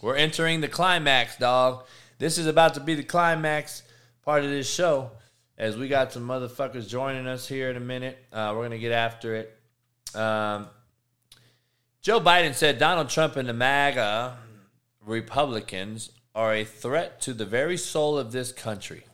we're 0.00 0.16
entering 0.16 0.60
the 0.60 0.68
climax, 0.68 1.36
dog. 1.36 1.84
This 2.18 2.38
is 2.38 2.46
about 2.46 2.74
to 2.74 2.80
be 2.80 2.94
the 2.94 3.02
climax 3.02 3.82
part 4.24 4.44
of 4.44 4.50
this 4.50 4.72
show. 4.72 5.10
As 5.56 5.76
we 5.76 5.88
got 5.88 6.12
some 6.12 6.26
motherfuckers 6.26 6.88
joining 6.88 7.26
us 7.26 7.48
here 7.48 7.68
in 7.68 7.76
a 7.76 7.80
minute, 7.80 8.16
uh, 8.32 8.52
we're 8.54 8.62
gonna 8.62 8.78
get 8.78 8.92
after 8.92 9.34
it. 9.34 9.58
Um, 10.14 10.68
Joe 12.00 12.20
Biden 12.20 12.54
said 12.54 12.78
Donald 12.78 13.08
Trump 13.08 13.34
and 13.34 13.48
the 13.48 13.52
MAGA 13.52 14.38
Republicans 15.04 16.10
are 16.32 16.54
a 16.54 16.64
threat 16.64 17.20
to 17.22 17.34
the 17.34 17.44
very 17.44 17.76
soul 17.76 18.16
of 18.16 18.30
this 18.30 18.52
country. 18.52 19.04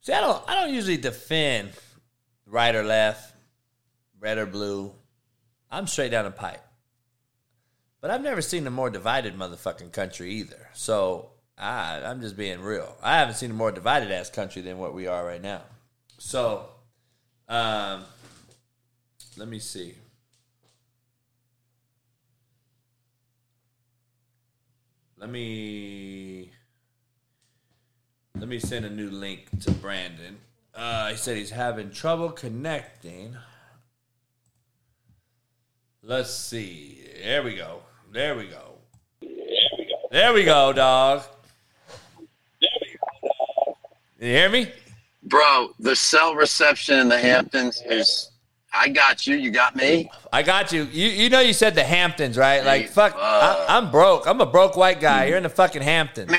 See, 0.00 0.12
I 0.12 0.20
don't, 0.20 0.44
I 0.48 0.54
don't 0.54 0.72
usually 0.72 0.96
defend 0.96 1.70
right 2.54 2.76
or 2.76 2.84
left, 2.84 3.34
red 4.20 4.38
or 4.38 4.46
blue. 4.46 4.92
I'm 5.72 5.88
straight 5.88 6.12
down 6.12 6.24
the 6.24 6.30
pipe. 6.30 6.62
But 8.00 8.12
I've 8.12 8.22
never 8.22 8.40
seen 8.40 8.64
a 8.68 8.70
more 8.70 8.90
divided 8.90 9.36
motherfucking 9.36 9.92
country 9.92 10.30
either. 10.34 10.68
So 10.72 11.30
I, 11.58 12.00
I'm 12.04 12.20
just 12.20 12.36
being 12.36 12.60
real. 12.60 12.96
I 13.02 13.18
haven't 13.18 13.34
seen 13.34 13.50
a 13.50 13.54
more 13.54 13.72
divided 13.72 14.12
ass 14.12 14.30
country 14.30 14.62
than 14.62 14.78
what 14.78 14.94
we 14.94 15.08
are 15.08 15.26
right 15.26 15.42
now. 15.42 15.62
So, 16.18 16.66
um, 17.48 18.04
let 19.36 19.48
me 19.48 19.58
see. 19.58 19.96
Let 25.18 25.28
me 25.28 26.52
let 28.38 28.48
me 28.48 28.58
send 28.60 28.84
a 28.84 28.90
new 28.90 29.10
link 29.10 29.48
to 29.62 29.70
Brandon. 29.72 30.36
Uh, 30.74 31.08
he 31.10 31.16
said 31.16 31.36
he's 31.36 31.50
having 31.50 31.90
trouble 31.90 32.30
connecting. 32.30 33.36
Let's 36.02 36.34
see. 36.34 37.04
There 37.22 37.42
we 37.42 37.54
go. 37.54 37.80
There 38.12 38.36
we 38.36 38.46
go. 38.48 38.74
There 40.10 40.32
we 40.32 40.44
go, 40.44 40.72
dog. 40.72 41.22
You 44.20 44.28
hear 44.30 44.48
me? 44.48 44.70
Bro, 45.22 45.70
the 45.78 45.96
cell 45.96 46.34
reception 46.34 46.98
in 46.98 47.08
the 47.08 47.18
Hamptons 47.18 47.82
is. 47.86 48.30
I 48.76 48.88
got 48.88 49.24
you. 49.26 49.36
You 49.36 49.52
got 49.52 49.76
me. 49.76 50.10
I 50.32 50.42
got 50.42 50.72
you. 50.72 50.82
You 50.90 51.08
you 51.08 51.30
know 51.30 51.38
you 51.38 51.52
said 51.52 51.76
the 51.76 51.84
Hamptons, 51.84 52.36
right? 52.36 52.64
Like 52.64 52.82
Hey, 52.82 52.88
fuck. 52.88 53.14
uh, 53.14 53.66
I, 53.68 53.78
I'm 53.78 53.92
broke. 53.92 54.26
I'm 54.26 54.40
a 54.40 54.46
broke 54.46 54.76
white 54.76 55.00
guy. 55.00 55.26
You're 55.26 55.36
in 55.36 55.44
the 55.44 55.48
fucking 55.48 55.82
Hamptons. 55.82 56.32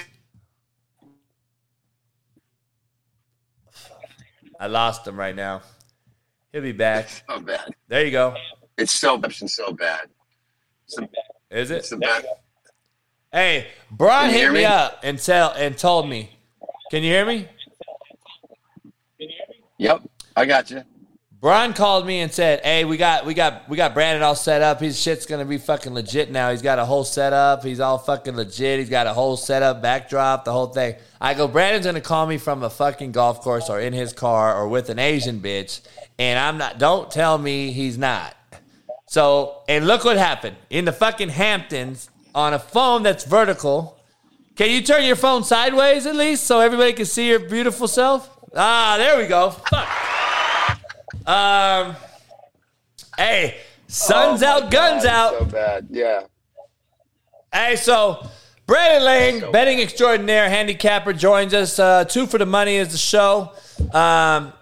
I 4.59 4.67
lost 4.67 5.07
him 5.07 5.17
right 5.17 5.35
now. 5.35 5.61
He'll 6.51 6.61
be 6.61 6.71
back. 6.71 7.09
So 7.29 7.39
bad. 7.39 7.75
There 7.87 8.05
you 8.05 8.11
go. 8.11 8.35
It's 8.77 8.91
so 8.91 9.19
it's 9.23 9.55
so 9.55 9.71
bad. 9.73 10.09
It's 10.85 10.95
the, 10.95 11.09
Is 11.49 11.71
it's 11.71 11.91
it? 11.91 11.95
the 11.95 11.97
bad. 11.97 12.25
Hey, 13.31 13.67
Brian 13.91 14.29
hit 14.29 14.39
hear 14.39 14.51
me 14.51 14.59
me? 14.59 14.65
up 14.65 14.99
and 15.03 15.19
tell 15.19 15.51
and 15.51 15.77
told 15.77 16.07
me. 16.07 16.29
Can 16.91 17.03
you 17.03 17.09
hear 17.11 17.25
me? 17.25 17.47
Yep, 19.77 20.03
I 20.35 20.45
got 20.45 20.71
you. 20.71 20.83
Brian 21.45 21.73
called 21.73 22.07
me 22.07 22.21
and 22.21 22.33
said, 22.33 22.61
"Hey, 22.63 22.85
we 22.85 22.97
got 22.97 23.23
we 23.23 23.35
got 23.35 23.69
we 23.69 23.77
got 23.77 23.93
Brandon 23.93 24.23
all 24.23 24.33
set 24.33 24.63
up. 24.63 24.79
His 24.79 24.99
shit's 24.99 25.27
gonna 25.27 25.45
be 25.45 25.59
fucking 25.59 25.93
legit 25.93 26.31
now. 26.31 26.49
He's 26.49 26.63
got 26.63 26.79
a 26.79 26.85
whole 26.85 27.03
setup. 27.03 27.63
He's 27.63 27.79
all 27.79 27.99
fucking 27.99 28.35
legit. 28.35 28.79
He's 28.79 28.89
got 28.89 29.05
a 29.05 29.13
whole 29.13 29.37
setup, 29.37 29.79
backdrop, 29.79 30.43
the 30.43 30.51
whole 30.51 30.65
thing." 30.65 30.95
I 31.21 31.35
go, 31.35 31.47
Brandon's 31.47 31.85
gonna 31.85 32.01
call 32.01 32.25
me 32.25 32.39
from 32.39 32.63
a 32.63 32.69
fucking 32.71 33.11
golf 33.11 33.41
course 33.41 33.69
or 33.69 33.79
in 33.79 33.93
his 33.93 34.11
car 34.11 34.55
or 34.55 34.67
with 34.67 34.89
an 34.89 34.97
Asian 34.97 35.39
bitch, 35.39 35.81
and 36.17 36.39
I'm 36.39 36.57
not. 36.57 36.79
Don't 36.79 37.11
tell 37.11 37.37
me 37.37 37.71
he's 37.71 37.95
not. 37.95 38.35
So, 39.05 39.61
and 39.69 39.85
look 39.85 40.03
what 40.03 40.17
happened 40.17 40.55
in 40.71 40.85
the 40.85 40.93
fucking 40.93 41.29
Hamptons 41.29 42.09
on 42.33 42.55
a 42.55 42.59
phone 42.59 43.03
that's 43.03 43.23
vertical. 43.23 43.99
Can 44.55 44.71
you 44.71 44.81
turn 44.81 45.05
your 45.05 45.15
phone 45.15 45.43
sideways 45.43 46.07
at 46.07 46.15
least 46.15 46.45
so 46.45 46.59
everybody 46.59 46.93
can 46.93 47.05
see 47.05 47.27
your 47.27 47.37
beautiful 47.37 47.87
self? 47.87 48.35
Ah, 48.55 48.95
there 48.97 49.15
we 49.19 49.27
go. 49.27 49.51
Fuck. 49.51 50.14
Um, 51.27 51.95
hey, 53.17 53.57
sun's 53.87 54.43
Oh 54.43 54.47
out, 54.47 54.71
guns 54.71 55.03
God, 55.03 55.09
out. 55.09 55.39
So 55.39 55.45
bad. 55.45 55.87
Yeah. 55.89 56.21
Hey, 57.53 57.75
so 57.77 58.27
Brandon 58.67 59.03
Lang, 59.03 59.51
betting 59.51 59.79
extraordinaire, 59.79 60.49
handicapper, 60.49 61.13
joins 61.13 61.53
us. 61.53 61.79
Uh, 61.79 62.03
two 62.05 62.25
for 62.27 62.37
the 62.37 62.45
money 62.45 62.75
is 62.75 62.91
the 62.91 62.97
show. 62.97 63.53
Um, 63.93 64.53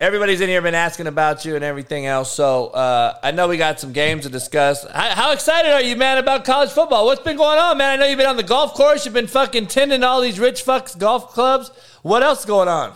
everybody's 0.00 0.40
in 0.40 0.48
here 0.48 0.60
been 0.62 0.74
asking 0.74 1.06
about 1.06 1.44
you 1.44 1.54
and 1.56 1.64
everything 1.64 2.06
else. 2.06 2.32
So 2.32 2.68
uh, 2.68 3.18
I 3.22 3.30
know 3.30 3.48
we 3.48 3.56
got 3.56 3.80
some 3.80 3.92
games 3.92 4.24
to 4.24 4.30
discuss. 4.30 4.84
How, 4.84 5.10
how 5.10 5.32
excited 5.32 5.72
are 5.72 5.80
you, 5.82 5.96
man, 5.96 6.18
about 6.18 6.44
college 6.44 6.70
football? 6.70 7.06
What's 7.06 7.22
been 7.22 7.36
going 7.36 7.58
on, 7.58 7.78
man? 7.78 7.90
I 7.90 7.96
know 7.96 8.06
you've 8.06 8.18
been 8.18 8.28
on 8.28 8.36
the 8.36 8.42
golf 8.42 8.74
course. 8.74 9.04
You've 9.04 9.14
been 9.14 9.26
fucking 9.26 9.66
tending 9.68 10.04
all 10.04 10.20
these 10.20 10.38
rich 10.38 10.64
fucks 10.64 10.96
golf 10.96 11.32
clubs. 11.32 11.70
What 12.02 12.22
else 12.22 12.40
is 12.40 12.46
going 12.46 12.68
on? 12.68 12.94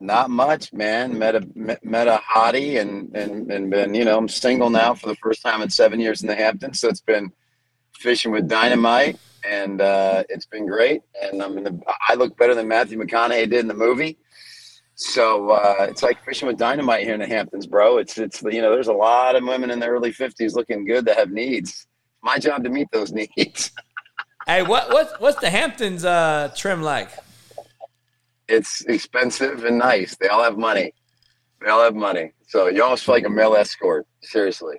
Not 0.00 0.28
much, 0.28 0.72
man. 0.72 1.18
Met 1.18 1.36
a 1.36 1.48
met, 1.54 2.06
a 2.06 2.20
hottie 2.28 2.80
and 2.80 3.14
and 3.16 3.50
and 3.50 3.70
been 3.70 3.94
you 3.94 4.04
know 4.04 4.18
I'm 4.18 4.28
single 4.28 4.68
now 4.68 4.94
for 4.94 5.08
the 5.08 5.16
first 5.16 5.42
time 5.42 5.62
in 5.62 5.70
seven 5.70 6.00
years 6.00 6.20
in 6.20 6.28
the 6.28 6.34
Hamptons. 6.34 6.80
So 6.80 6.88
it's 6.88 7.00
been 7.00 7.32
fishing 7.94 8.30
with 8.30 8.46
dynamite, 8.46 9.18
and 9.48 9.80
uh, 9.80 10.24
it's 10.28 10.44
been 10.44 10.66
great. 10.66 11.00
And 11.22 11.42
I'm 11.42 11.56
in 11.56 11.64
the 11.64 11.80
I 12.08 12.14
look 12.14 12.36
better 12.36 12.54
than 12.54 12.68
Matthew 12.68 12.98
McConaughey 12.98 13.48
did 13.48 13.60
in 13.60 13.68
the 13.68 13.74
movie. 13.74 14.18
So 14.96 15.50
uh, 15.50 15.86
it's 15.88 16.02
like 16.02 16.22
fishing 16.24 16.48
with 16.48 16.58
dynamite 16.58 17.04
here 17.04 17.14
in 17.14 17.20
the 17.20 17.26
Hamptons, 17.26 17.66
bro. 17.66 17.96
It's 17.96 18.18
it's 18.18 18.42
you 18.42 18.60
know 18.60 18.72
there's 18.72 18.88
a 18.88 18.94
lot 18.94 19.34
of 19.34 19.44
women 19.44 19.70
in 19.70 19.78
their 19.78 19.92
early 19.92 20.12
50s 20.12 20.54
looking 20.54 20.84
good 20.84 21.06
that 21.06 21.16
have 21.16 21.30
needs. 21.30 21.86
My 22.22 22.38
job 22.38 22.64
to 22.64 22.70
meet 22.70 22.88
those 22.92 23.12
needs. 23.36 23.72
Hey, 24.46 24.62
what 24.62 24.90
what's 24.90 25.18
what's 25.20 25.40
the 25.40 25.50
Hamptons 25.50 26.04
uh, 26.04 26.52
trim 26.54 26.82
like? 26.82 27.10
It's 28.48 28.82
expensive 28.82 29.64
and 29.64 29.78
nice. 29.78 30.16
They 30.16 30.28
all 30.28 30.42
have 30.42 30.58
money. 30.58 30.92
They 31.62 31.70
all 31.70 31.82
have 31.82 31.94
money. 31.94 32.32
So 32.48 32.68
you 32.68 32.82
almost 32.82 33.04
feel 33.04 33.14
like 33.14 33.26
a 33.26 33.30
male 33.30 33.56
escort. 33.56 34.06
Seriously. 34.22 34.76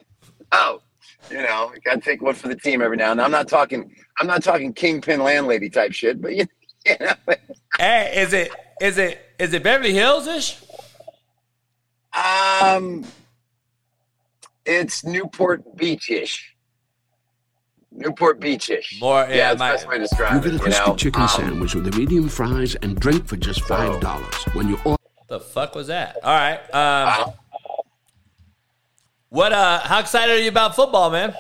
Oh, 0.52 0.82
you 1.30 1.38
know, 1.38 1.72
you 1.74 1.82
gotta 1.82 2.00
take 2.00 2.22
one 2.22 2.36
for 2.36 2.48
the 2.48 2.56
team 2.56 2.82
every 2.82 2.98
now 2.98 3.12
and 3.12 3.20
then. 3.20 3.26
I'm 3.26 3.32
not 3.32 3.48
talking. 3.48 3.94
I'm 4.20 4.28
not 4.28 4.44
talking 4.44 4.74
kingpin 4.74 5.22
landlady 5.22 5.70
type 5.70 5.92
shit, 5.92 6.22
but 6.22 6.36
you, 6.36 6.46
you 6.86 6.96
know. 7.00 7.14
Hey, 7.78 8.14
is 8.16 8.34
it 8.34 8.52
is 8.82 8.98
it 8.98 9.20
is 9.40 9.54
it 9.54 9.64
Beverly 9.64 9.94
Hills 9.94 10.28
ish? 10.28 10.62
Um, 12.14 13.06
it's 14.66 15.04
Newport 15.04 15.78
Beach-ish. 15.78 16.56
Newport 17.98 18.40
Beach-ish. 18.40 19.00
More, 19.02 19.26
yeah, 19.28 19.36
yeah, 19.36 19.48
that's 19.50 19.60
my- 19.60 19.70
the 19.72 19.76
best 19.78 19.88
way 19.88 19.96
to 19.96 20.02
describe 20.04 20.34
You 20.36 20.52
get 20.52 20.60
a 20.60 20.64
crispy 20.64 20.82
you 20.84 20.88
know? 20.88 20.96
chicken 20.96 21.22
Um, 21.24 21.28
sandwich 21.28 21.76
with 21.76 21.88
a 21.88 21.98
medium 21.98 22.30
fries 22.30 22.76
and 22.76 22.98
drink 23.00 23.28
for 23.28 23.36
just 23.38 23.62
five 23.64 24.00
dollars. 24.00 24.36
When 24.54 24.70
you 24.70 24.80
order, 24.86 25.02
The 25.30 25.40
fuck 25.42 25.76
was 25.76 25.88
that? 25.88 26.18
All 26.24 26.34
right. 26.34 26.60
Um, 26.74 27.34
what? 29.30 29.52
Uh, 29.52 29.80
how 29.80 30.00
excited 30.00 30.32
are 30.38 30.40
you 30.42 30.48
about 30.50 30.76
football, 30.76 31.10
man? 31.10 31.34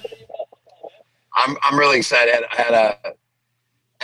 I'm 1.35 1.55
I'm 1.63 1.77
really 1.79 1.97
excited. 1.99 2.43
I 2.51 2.61
had 2.61 2.73
a 2.73 3.13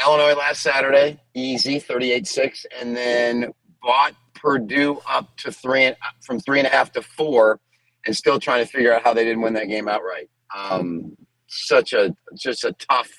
Illinois 0.05 0.33
last 0.35 0.61
Saturday, 0.61 1.19
easy, 1.33 1.79
38-6, 1.79 2.65
and 2.79 2.95
then 2.95 3.51
bought 3.81 4.13
Purdue 4.35 4.99
up 5.07 5.35
to 5.37 5.51
three 5.51 5.85
and 5.85 5.95
from 6.21 6.39
three 6.39 6.59
and 6.59 6.67
a 6.67 6.71
half 6.71 6.91
to 6.93 7.01
four, 7.01 7.59
and 8.05 8.15
still 8.15 8.39
trying 8.39 8.63
to 8.65 8.71
figure 8.71 8.93
out 8.93 9.03
how 9.03 9.13
they 9.13 9.23
didn't 9.23 9.41
win 9.41 9.53
that 9.53 9.67
game 9.67 9.87
outright. 9.87 10.29
Um, 10.55 11.15
such 11.53 11.93
a 11.93 12.15
just 12.35 12.63
a 12.63 12.73
tough, 12.73 13.09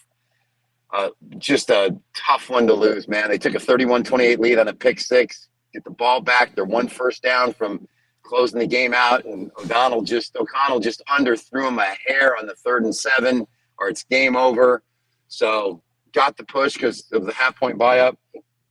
uh, 0.93 1.11
just 1.39 1.71
a 1.71 1.97
tough 2.15 2.51
one 2.51 2.67
to 2.67 2.75
lose, 2.75 3.09
man. 3.09 3.29
They 3.29 3.39
took 3.39 3.55
a 3.55 3.59
31-28 3.59 4.39
lead 4.39 4.59
on 4.59 4.69
a 4.69 4.73
pick 4.73 5.01
six, 5.01 5.49
get 5.73 5.85
the 5.85 5.91
ball 5.91 6.21
back. 6.21 6.55
They're 6.55 6.65
one 6.65 6.89
first 6.89 7.23
down 7.23 7.53
from 7.53 7.87
closing 8.23 8.59
the 8.59 8.67
game 8.67 8.95
out, 8.95 9.25
and 9.25 9.51
O'Donnell 9.59 10.03
just 10.03 10.37
O'Connell 10.37 10.81
just 10.81 11.03
underthrew 11.09 11.69
him 11.69 11.79
a 11.79 11.95
hair 12.07 12.37
on 12.37 12.47
the 12.47 12.55
third 12.57 12.85
and 12.85 12.95
seven, 12.95 13.47
or 13.79 13.89
it's 13.89 14.05
game 14.05 14.37
over. 14.37 14.83
So 15.29 15.83
got 16.13 16.37
the 16.37 16.45
push 16.45 16.75
because 16.75 17.05
of 17.13 17.27
the 17.27 17.33
half 17.33 17.59
point 17.59 17.79
buy 17.79 18.01
up. 18.01 18.19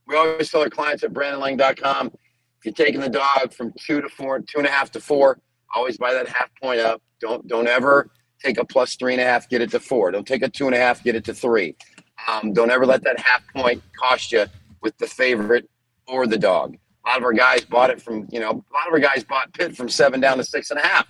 We 0.06 0.16
always 0.16 0.50
tell 0.50 0.60
our 0.60 0.70
clients 0.70 1.02
at 1.02 1.12
brandonlang.com 1.12 2.08
if 2.08 2.64
you're 2.64 2.86
taking 2.86 3.00
the 3.00 3.08
dog 3.08 3.52
from 3.52 3.72
two 3.78 4.00
to 4.00 4.08
four, 4.08 4.40
two 4.40 4.58
and 4.58 4.66
a 4.66 4.70
half 4.70 4.90
to 4.92 5.00
four, 5.00 5.38
always 5.74 5.98
buy 5.98 6.14
that 6.14 6.28
half 6.28 6.50
point 6.60 6.80
up. 6.80 7.02
Don't 7.20 7.46
don't 7.46 7.68
ever 7.68 8.10
take 8.44 8.58
a 8.58 8.64
plus 8.64 8.96
three 8.96 9.12
and 9.12 9.20
a 9.20 9.24
half, 9.24 9.48
get 9.48 9.62
it 9.62 9.70
to 9.70 9.80
four. 9.80 10.10
Don't 10.10 10.26
take 10.26 10.42
a 10.42 10.48
two 10.48 10.66
and 10.66 10.74
a 10.74 10.78
half, 10.78 11.02
get 11.02 11.14
it 11.14 11.24
to 11.24 11.34
three. 11.34 11.74
Um, 12.28 12.52
don't 12.52 12.70
ever 12.70 12.86
let 12.86 13.02
that 13.04 13.18
half 13.18 13.42
point 13.54 13.82
cost 13.98 14.32
you 14.32 14.46
with 14.82 14.96
the 14.98 15.06
favorite 15.06 15.68
or 16.06 16.26
the 16.26 16.38
dog. 16.38 16.76
A 17.04 17.08
lot 17.08 17.18
of 17.18 17.24
our 17.24 17.32
guys 17.32 17.64
bought 17.64 17.90
it 17.90 18.00
from, 18.00 18.26
you 18.30 18.40
know, 18.40 18.50
a 18.50 18.72
lot 18.74 18.86
of 18.86 18.92
our 18.92 18.98
guys 18.98 19.24
bought 19.24 19.52
Pitt 19.52 19.76
from 19.76 19.88
seven 19.88 20.20
down 20.20 20.38
to 20.38 20.44
six 20.44 20.70
and 20.70 20.78
a 20.78 20.82
half 20.82 21.06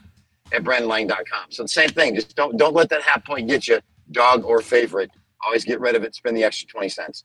at 0.52 0.62
brandonlang.com. 0.62 1.50
So 1.50 1.62
the 1.62 1.68
same 1.68 1.90
thing. 1.90 2.14
Just 2.14 2.34
don't 2.34 2.56
don't 2.56 2.74
let 2.74 2.88
that 2.90 3.02
half 3.02 3.24
point 3.24 3.48
get 3.48 3.68
you, 3.68 3.80
dog 4.10 4.44
or 4.44 4.60
favorite. 4.60 5.10
Always 5.44 5.64
get 5.64 5.80
rid 5.80 5.94
of 5.94 6.02
it. 6.04 6.14
Spend 6.14 6.36
the 6.36 6.44
extra 6.44 6.66
twenty 6.68 6.88
cents. 6.88 7.24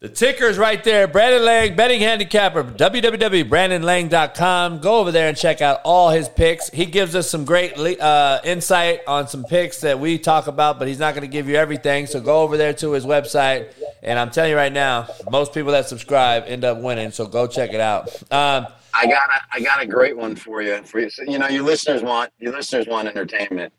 The 0.00 0.08
ticker's 0.08 0.56
right 0.56 0.82
there. 0.82 1.06
Brandon 1.06 1.44
Lang, 1.44 1.76
betting 1.76 2.00
handicapper, 2.00 2.64
www.brandonlang.com. 2.64 4.78
Go 4.78 4.98
over 4.98 5.12
there 5.12 5.28
and 5.28 5.36
check 5.36 5.60
out 5.60 5.82
all 5.84 6.08
his 6.08 6.26
picks. 6.26 6.70
He 6.70 6.86
gives 6.86 7.14
us 7.14 7.28
some 7.28 7.44
great 7.44 7.76
uh, 8.00 8.40
insight 8.42 9.00
on 9.06 9.28
some 9.28 9.44
picks 9.44 9.82
that 9.82 10.00
we 10.00 10.18
talk 10.18 10.46
about, 10.46 10.78
but 10.78 10.88
he's 10.88 10.98
not 10.98 11.12
going 11.12 11.20
to 11.20 11.30
give 11.30 11.50
you 11.50 11.56
everything. 11.56 12.06
So 12.06 12.18
go 12.18 12.40
over 12.40 12.56
there 12.56 12.72
to 12.72 12.92
his 12.92 13.04
website. 13.04 13.74
And 14.02 14.18
I'm 14.18 14.30
telling 14.30 14.52
you 14.52 14.56
right 14.56 14.72
now, 14.72 15.06
most 15.30 15.52
people 15.52 15.72
that 15.72 15.86
subscribe 15.86 16.44
end 16.46 16.64
up 16.64 16.78
winning. 16.78 17.10
So 17.10 17.26
go 17.26 17.46
check 17.46 17.74
it 17.74 17.80
out. 17.80 18.08
Um, 18.32 18.68
I 18.94 19.04
got 19.04 19.28
a 19.28 19.38
I 19.52 19.60
got 19.60 19.82
a 19.82 19.86
great 19.86 20.16
one 20.16 20.34
for 20.34 20.62
you. 20.62 20.82
For 20.82 21.00
you, 21.00 21.10
so, 21.10 21.24
you 21.24 21.38
know, 21.38 21.48
your 21.48 21.62
listeners 21.62 22.02
want 22.02 22.32
your 22.38 22.54
listeners 22.54 22.86
want 22.86 23.06
entertainment. 23.06 23.74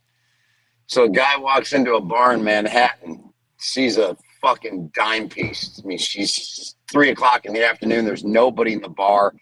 So 0.86 1.06
a 1.06 1.10
guy 1.10 1.36
walks 1.38 1.74
into 1.74 1.96
a 1.96 2.02
bar 2.02 2.36
in 2.36 2.44
Manhattan, 2.44 3.34
sees 3.58 3.98
a 3.98 4.16
fucking 4.42 4.92
dime 4.94 5.30
piece. 5.30 5.80
I 5.84 5.88
mean, 5.88 5.98
she's 5.98 6.76
three 6.92 7.10
o'clock 7.10 7.46
in 7.46 7.54
the 7.54 7.66
afternoon. 7.66 8.06
There's 8.06 8.24
nobody 8.24 8.74
in 8.74 8.82
the 8.82 8.90
bar. 8.90 9.34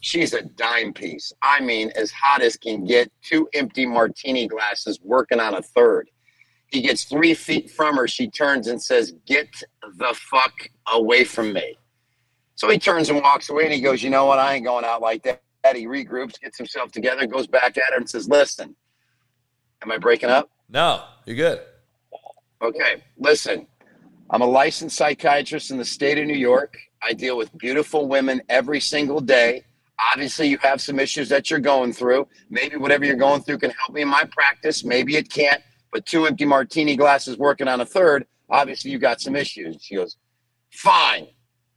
She's 0.00 0.34
a 0.34 0.42
dime 0.42 0.92
piece. 0.92 1.32
I 1.42 1.60
mean, 1.60 1.90
as 1.96 2.10
hot 2.10 2.42
as 2.42 2.56
can 2.56 2.84
get. 2.84 3.10
Two 3.22 3.48
empty 3.54 3.86
martini 3.86 4.46
glasses, 4.46 5.00
working 5.02 5.40
on 5.40 5.54
a 5.54 5.62
third. 5.62 6.10
He 6.70 6.80
gets 6.80 7.04
three 7.04 7.34
feet 7.34 7.70
from 7.70 7.96
her. 7.96 8.08
She 8.08 8.28
turns 8.28 8.66
and 8.66 8.82
says, 8.82 9.14
"Get 9.26 9.48
the 9.98 10.14
fuck 10.14 10.52
away 10.92 11.24
from 11.24 11.52
me." 11.52 11.76
So 12.56 12.70
he 12.70 12.78
turns 12.78 13.10
and 13.10 13.20
walks 13.20 13.50
away 13.50 13.64
and 13.64 13.72
he 13.72 13.80
goes, 13.80 14.02
You 14.02 14.10
know 14.10 14.24
what? 14.24 14.38
I 14.38 14.54
ain't 14.54 14.64
going 14.64 14.84
out 14.84 15.00
like 15.00 15.22
that. 15.24 15.42
He 15.74 15.86
regroups, 15.86 16.40
gets 16.40 16.56
himself 16.56 16.92
together, 16.92 17.26
goes 17.26 17.46
back 17.46 17.76
at 17.76 17.90
her 17.90 17.96
and 17.96 18.08
says, 18.08 18.28
Listen, 18.28 18.74
am 19.82 19.92
I 19.92 19.98
breaking 19.98 20.30
up? 20.30 20.50
no, 20.68 21.04
you're 21.26 21.36
good. 21.36 21.60
Okay, 22.62 23.02
listen. 23.18 23.66
I'm 24.28 24.42
a 24.42 24.46
licensed 24.46 24.96
psychiatrist 24.96 25.70
in 25.70 25.78
the 25.78 25.84
state 25.84 26.18
of 26.18 26.26
New 26.26 26.34
York. 26.34 26.76
I 27.00 27.12
deal 27.12 27.36
with 27.36 27.56
beautiful 27.56 28.08
women 28.08 28.42
every 28.48 28.80
single 28.80 29.20
day. 29.20 29.64
Obviously, 30.12 30.48
you 30.48 30.58
have 30.58 30.80
some 30.80 30.98
issues 30.98 31.28
that 31.28 31.48
you're 31.48 31.60
going 31.60 31.92
through. 31.92 32.26
Maybe 32.50 32.76
whatever 32.76 33.04
you're 33.04 33.14
going 33.14 33.42
through 33.42 33.58
can 33.58 33.70
help 33.70 33.92
me 33.92 34.02
in 34.02 34.08
my 34.08 34.24
practice. 34.24 34.84
Maybe 34.84 35.16
it 35.16 35.30
can't. 35.30 35.62
But 35.92 36.06
two 36.06 36.26
empty 36.26 36.44
martini 36.44 36.96
glasses 36.96 37.38
working 37.38 37.68
on 37.68 37.80
a 37.80 37.86
third, 37.86 38.26
obviously, 38.50 38.90
you 38.90 38.98
got 38.98 39.20
some 39.20 39.36
issues. 39.36 39.78
She 39.80 39.94
goes, 39.94 40.16
Fine. 40.72 41.28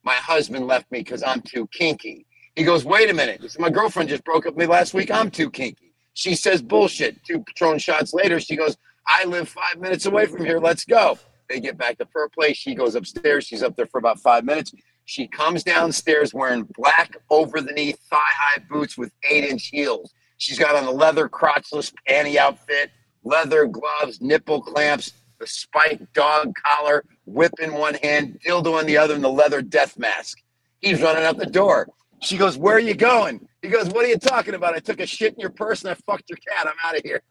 My 0.03 0.15
husband 0.15 0.65
left 0.65 0.91
me 0.91 0.99
because 0.99 1.21
I'm 1.21 1.41
too 1.41 1.67
kinky. 1.67 2.25
He 2.55 2.63
goes, 2.63 2.83
Wait 2.83 3.11
a 3.11 3.13
minute. 3.13 3.45
My 3.59 3.69
girlfriend 3.69 4.09
just 4.09 4.23
broke 4.23 4.47
up 4.47 4.55
with 4.55 4.59
me 4.59 4.65
last 4.65 4.95
week. 4.95 5.11
I'm 5.11 5.29
too 5.29 5.51
kinky. 5.51 5.93
She 6.15 6.33
says, 6.35 6.63
Bullshit. 6.63 7.23
Two 7.23 7.43
Patron 7.43 7.77
shots 7.77 8.11
later, 8.11 8.39
she 8.39 8.55
goes, 8.55 8.75
I 9.07 9.25
live 9.25 9.47
five 9.47 9.79
minutes 9.79 10.07
away 10.07 10.25
from 10.25 10.43
here. 10.43 10.59
Let's 10.59 10.83
go. 10.83 11.19
They 11.49 11.59
get 11.59 11.77
back 11.77 11.97
to 11.97 12.07
her 12.13 12.29
place. 12.29 12.57
She 12.57 12.75
goes 12.75 12.95
upstairs. 12.95 13.45
She's 13.45 13.63
up 13.63 13.75
there 13.75 13.87
for 13.87 13.97
about 13.97 14.19
five 14.19 14.45
minutes. 14.45 14.73
She 15.05 15.27
comes 15.27 15.63
downstairs 15.63 16.33
wearing 16.33 16.67
black 16.75 17.17
over 17.31 17.61
the 17.61 17.71
knee 17.71 17.93
thigh 18.11 18.17
high 18.19 18.61
boots 18.69 18.97
with 18.97 19.11
eight 19.29 19.43
inch 19.43 19.67
heels. 19.67 20.13
She's 20.37 20.59
got 20.59 20.75
on 20.75 20.85
a 20.85 20.91
leather 20.91 21.27
crotchless 21.27 21.91
panty 22.07 22.35
outfit, 22.35 22.91
leather 23.23 23.65
gloves, 23.65 24.21
nipple 24.21 24.61
clamps, 24.61 25.13
the 25.39 25.47
spiked 25.47 26.13
dog 26.13 26.53
collar, 26.63 27.03
whip 27.25 27.53
in 27.59 27.73
one 27.73 27.95
hand, 27.95 28.39
dildo 28.45 28.79
in 28.79 28.85
the 28.85 28.97
other, 28.97 29.15
and 29.15 29.23
the 29.23 29.29
leather 29.29 29.61
death 29.61 29.97
mask. 29.97 30.37
He's 30.79 31.01
running 31.01 31.23
out 31.23 31.37
the 31.37 31.47
door. 31.47 31.89
She 32.21 32.37
goes, 32.37 32.57
Where 32.57 32.75
are 32.75 32.79
you 32.79 32.93
going? 32.93 33.47
He 33.61 33.69
goes, 33.69 33.89
What 33.89 34.05
are 34.05 34.09
you 34.09 34.17
talking 34.17 34.53
about? 34.53 34.75
I 34.75 34.79
took 34.79 34.99
a 34.99 35.05
shit 35.05 35.33
in 35.33 35.39
your 35.39 35.49
purse 35.49 35.83
and 35.83 35.91
I 35.91 35.95
fucked 36.05 36.29
your 36.29 36.37
cat. 36.37 36.67
I'm 36.67 36.73
out 36.83 36.97
of 36.97 37.03
here. 37.03 37.21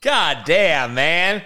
God 0.00 0.42
damn, 0.44 0.94
man. 0.94 1.42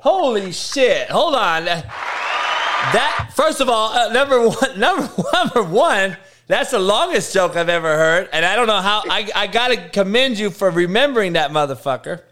Holy 0.00 0.52
shit. 0.52 1.10
Hold 1.10 1.34
on. 1.34 1.64
That 1.64 3.30
first 3.34 3.60
of 3.60 3.68
all, 3.68 3.92
uh, 3.92 4.12
number 4.12 4.48
one, 4.48 4.56
number 4.78 5.08
number 5.32 5.62
one, 5.62 6.16
that's 6.46 6.70
the 6.70 6.78
longest 6.78 7.32
joke 7.34 7.56
I've 7.56 7.68
ever 7.68 7.96
heard, 7.96 8.28
and 8.32 8.44
I 8.44 8.56
don't 8.56 8.66
know 8.66 8.80
how. 8.80 9.02
I 9.08 9.30
I 9.34 9.46
gotta 9.46 9.88
commend 9.90 10.38
you 10.38 10.50
for 10.50 10.70
remembering 10.70 11.34
that 11.34 11.50
motherfucker. 11.50 12.22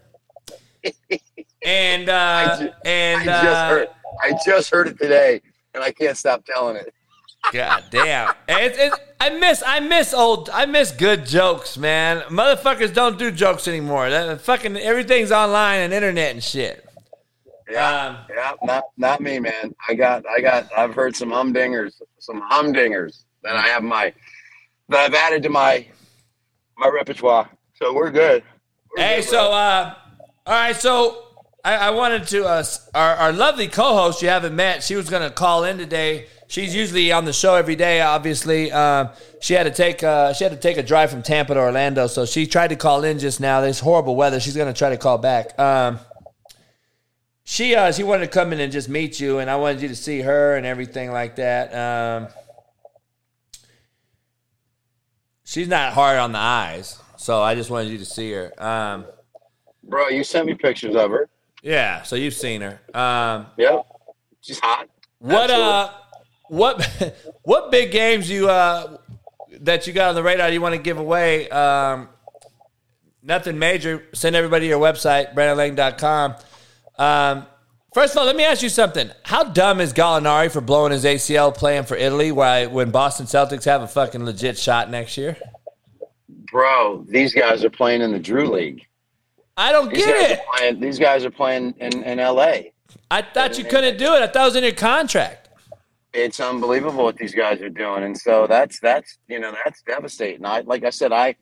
And 1.63 2.09
uh, 2.09 2.57
ju- 2.57 2.71
and 2.85 3.21
I 3.21 3.25
just 3.25 3.45
uh, 3.45 3.69
heard 3.69 3.87
I 4.23 4.33
just 4.45 4.71
heard 4.71 4.87
it 4.87 4.97
today 4.97 5.41
and 5.73 5.83
I 5.83 5.91
can't 5.91 6.17
stop 6.17 6.45
telling 6.45 6.75
it. 6.75 6.93
God 7.51 7.83
damn. 7.89 8.33
It's, 8.47 8.77
it's, 8.77 8.95
I 9.19 9.29
miss 9.29 9.63
I 9.65 9.79
miss 9.79 10.13
old 10.13 10.49
I 10.49 10.65
miss 10.65 10.91
good 10.91 11.25
jokes, 11.25 11.77
man. 11.77 12.21
Motherfuckers 12.29 12.93
don't 12.93 13.17
do 13.17 13.31
jokes 13.31 13.67
anymore. 13.67 14.09
That 14.09 14.41
fucking 14.41 14.77
everything's 14.77 15.31
online 15.31 15.81
and 15.81 15.93
internet 15.93 16.31
and 16.31 16.43
shit. 16.43 16.88
Yeah, 17.69 18.07
Um, 18.07 18.17
yeah, 18.35 18.53
not 18.63 18.83
not 18.97 19.21
me, 19.21 19.39
man. 19.39 19.75
I 19.87 19.93
got 19.93 20.25
I 20.27 20.41
got 20.41 20.67
I've 20.75 20.95
heard 20.95 21.15
some 21.15 21.29
humdingers, 21.29 22.01
some 22.19 22.41
humdingers 22.49 23.23
that 23.43 23.55
I 23.55 23.67
have 23.67 23.83
my 23.83 24.13
that 24.89 24.99
I've 24.99 25.13
added 25.13 25.43
to 25.43 25.49
my 25.49 25.85
my 26.77 26.89
repertoire. 26.89 27.49
So 27.75 27.93
we're 27.93 28.11
good. 28.11 28.43
We're 28.95 29.03
Hey, 29.03 29.17
good, 29.17 29.29
so 29.29 29.51
uh, 29.51 29.93
all 30.45 30.53
right, 30.53 30.75
so 30.75 31.27
I, 31.63 31.75
I 31.75 31.89
wanted 31.91 32.25
to 32.27 32.45
uh, 32.45 32.63
our 32.95 33.15
our 33.15 33.33
lovely 33.33 33.67
co-host 33.67 34.21
you 34.21 34.29
haven't 34.29 34.55
met. 34.55 34.83
She 34.83 34.95
was 34.95 35.09
gonna 35.09 35.29
call 35.29 35.63
in 35.63 35.77
today. 35.77 36.27
She's 36.47 36.73
usually 36.73 37.11
on 37.11 37.25
the 37.25 37.33
show 37.33 37.53
every 37.53 37.75
day. 37.75 38.01
Obviously, 38.01 38.71
um, 38.71 39.09
she 39.39 39.53
had 39.53 39.65
to 39.65 39.71
take 39.71 40.01
uh, 40.01 40.33
she 40.33 40.43
had 40.43 40.51
to 40.51 40.57
take 40.57 40.77
a 40.77 40.83
drive 40.83 41.11
from 41.11 41.21
Tampa 41.21 41.53
to 41.53 41.59
Orlando, 41.59 42.07
so 42.07 42.25
she 42.25 42.47
tried 42.47 42.69
to 42.69 42.75
call 42.75 43.03
in 43.03 43.19
just 43.19 43.39
now. 43.39 43.61
There's 43.61 43.79
horrible 43.79 44.15
weather. 44.15 44.39
She's 44.39 44.57
gonna 44.57 44.73
try 44.73 44.89
to 44.89 44.97
call 44.97 45.19
back. 45.19 45.57
Um, 45.59 45.99
she 47.51 47.73
uh, 47.73 47.91
she 47.91 48.03
wanted 48.03 48.25
to 48.25 48.31
come 48.31 48.53
in 48.53 48.59
and 48.59 48.71
just 48.71 48.89
meet 48.89 49.19
you, 49.19 49.39
and 49.39 49.49
I 49.49 49.55
wanted 49.55 49.81
you 49.81 49.87
to 49.87 49.95
see 49.95 50.21
her 50.21 50.55
and 50.55 50.67
everything 50.67 51.11
like 51.11 51.37
that. 51.37 51.73
Um, 51.73 52.27
she's 55.43 55.67
not 55.67 55.93
hard 55.93 56.19
on 56.19 56.31
the 56.31 56.37
eyes, 56.37 56.99
so 57.17 57.41
I 57.41 57.55
just 57.55 57.71
wanted 57.71 57.89
you 57.89 57.97
to 57.97 58.05
see 58.05 58.31
her. 58.33 58.53
Um, 58.63 59.05
bro, 59.83 60.09
you 60.09 60.23
sent 60.23 60.45
me 60.45 60.53
pictures 60.53 60.95
of 60.95 61.09
her. 61.09 61.27
yeah, 61.63 62.03
so 62.03 62.15
you've 62.15 62.35
seen 62.35 62.61
her. 62.61 62.79
Um, 62.93 63.47
Yep, 63.57 63.83
she's 64.41 64.59
hot. 64.59 64.87
what 65.17 65.49
uh, 65.49 65.89
what 66.49 67.15
what 67.41 67.71
big 67.71 67.91
games 67.91 68.29
you 68.29 68.47
uh 68.47 68.97
that 69.61 69.87
you 69.87 69.93
got 69.93 70.09
on 70.09 70.15
the 70.15 70.21
radar 70.21 70.51
you 70.51 70.61
want 70.61 70.75
to 70.75 70.81
give 70.81 70.99
away? 70.99 71.49
Um, 71.49 72.09
nothing 73.23 73.57
major. 73.57 74.03
Send 74.13 74.35
everybody 74.35 74.65
to 74.65 74.69
your 74.69 74.79
website, 74.79 75.33
brandonlang.com. 75.33 76.35
Um, 76.99 77.47
first 77.93 78.13
of 78.13 78.19
all, 78.19 78.25
let 78.25 78.35
me 78.35 78.43
ask 78.43 78.61
you 78.61 78.69
something. 78.69 79.09
How 79.23 79.45
dumb 79.45 79.79
is 79.79 79.93
Gallinari 79.93 80.51
for 80.51 80.61
blowing 80.61 80.91
his 80.91 81.05
ACL 81.05 81.55
playing 81.55 81.85
for 81.85 81.95
Italy? 81.95 82.31
Why 82.31 82.65
when 82.65 82.91
Boston 82.91 83.25
Celtics 83.25 83.63
have 83.65 83.81
a 83.81 83.87
fucking 83.87 84.25
legit 84.25 84.57
shot 84.57 84.91
next 84.91 85.17
year? 85.17 85.37
Bro, 86.51 87.05
these 87.07 87.33
guys 87.33 87.63
are 87.63 87.69
playing 87.69 88.01
in 88.01 88.11
the 88.11 88.19
Drew 88.19 88.51
League. 88.51 88.85
I 89.55 89.71
don't 89.71 89.93
These 89.93 90.05
get 90.05 90.31
it. 90.31 90.39
Playing, 90.55 90.79
these 90.79 90.99
guys 90.99 91.25
are 91.25 91.31
playing 91.31 91.73
in, 91.79 92.03
in 92.03 92.17
LA. 92.17 92.71
I 93.11 93.21
thought 93.21 93.57
you 93.57 93.63
couldn't 93.65 93.97
do 93.97 94.13
it. 94.13 94.21
I 94.21 94.27
thought 94.27 94.43
it 94.43 94.45
was 94.45 94.55
in 94.55 94.63
your 94.63 94.73
contract. 94.73 95.49
It's 96.13 96.39
unbelievable 96.39 97.03
what 97.03 97.17
these 97.17 97.35
guys 97.35 97.61
are 97.61 97.69
doing, 97.69 98.03
and 98.03 98.17
so 98.17 98.47
that's 98.47 98.79
that's 98.79 99.19
you 99.27 99.39
know 99.39 99.53
that's 99.63 99.83
devastating. 99.83 100.43
I 100.43 100.61
like 100.61 100.83
I 100.83 100.89
said, 100.89 101.11
I 101.11 101.35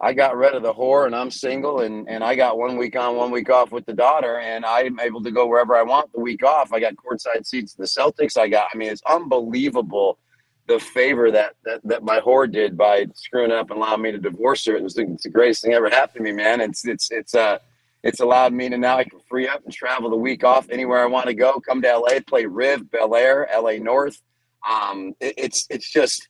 I 0.00 0.12
got 0.12 0.36
rid 0.36 0.54
of 0.54 0.62
the 0.62 0.72
whore, 0.72 1.06
and 1.06 1.14
I'm 1.14 1.30
single, 1.30 1.80
and 1.80 2.08
and 2.08 2.22
I 2.22 2.36
got 2.36 2.56
one 2.56 2.76
week 2.76 2.96
on, 2.96 3.16
one 3.16 3.30
week 3.32 3.50
off 3.50 3.72
with 3.72 3.84
the 3.84 3.92
daughter, 3.92 4.38
and 4.38 4.64
I'm 4.64 5.00
able 5.00 5.22
to 5.24 5.30
go 5.30 5.46
wherever 5.46 5.76
I 5.76 5.82
want 5.82 6.12
the 6.12 6.20
week 6.20 6.44
off. 6.44 6.72
I 6.72 6.78
got 6.78 6.94
courtside 6.94 7.44
seats 7.44 7.72
to 7.72 7.78
the 7.78 7.84
Celtics. 7.84 8.38
I 8.38 8.48
got, 8.48 8.68
I 8.72 8.76
mean, 8.76 8.90
it's 8.90 9.02
unbelievable 9.06 10.18
the 10.68 10.78
favor 10.78 11.30
that 11.32 11.54
that, 11.64 11.80
that 11.84 12.04
my 12.04 12.20
whore 12.20 12.50
did 12.50 12.76
by 12.76 13.06
screwing 13.14 13.50
up 13.50 13.70
and 13.70 13.78
allowing 13.78 14.02
me 14.02 14.12
to 14.12 14.18
divorce 14.18 14.64
her. 14.66 14.76
It 14.76 14.82
was 14.82 14.94
the, 14.94 15.02
it's 15.02 15.24
the 15.24 15.30
greatest 15.30 15.62
thing 15.62 15.72
ever 15.72 15.90
happened 15.90 16.24
to 16.24 16.30
me, 16.30 16.32
man. 16.32 16.60
It's 16.60 16.86
it's 16.86 17.10
it's 17.10 17.34
uh 17.34 17.58
it's 18.04 18.20
allowed 18.20 18.52
me 18.52 18.68
to 18.68 18.78
now 18.78 18.98
I 18.98 19.04
can 19.04 19.18
free 19.28 19.48
up 19.48 19.64
and 19.64 19.74
travel 19.74 20.10
the 20.10 20.16
week 20.16 20.44
off 20.44 20.70
anywhere 20.70 21.02
I 21.02 21.06
want 21.06 21.26
to 21.26 21.34
go. 21.34 21.60
Come 21.60 21.82
to 21.82 21.98
LA, 21.98 22.20
play 22.24 22.46
Riv, 22.46 22.88
Bel 22.90 23.16
Air, 23.16 23.48
LA 23.52 23.78
North. 23.78 24.22
Um, 24.68 25.14
it, 25.20 25.34
it's 25.36 25.66
it's 25.70 25.90
just 25.90 26.28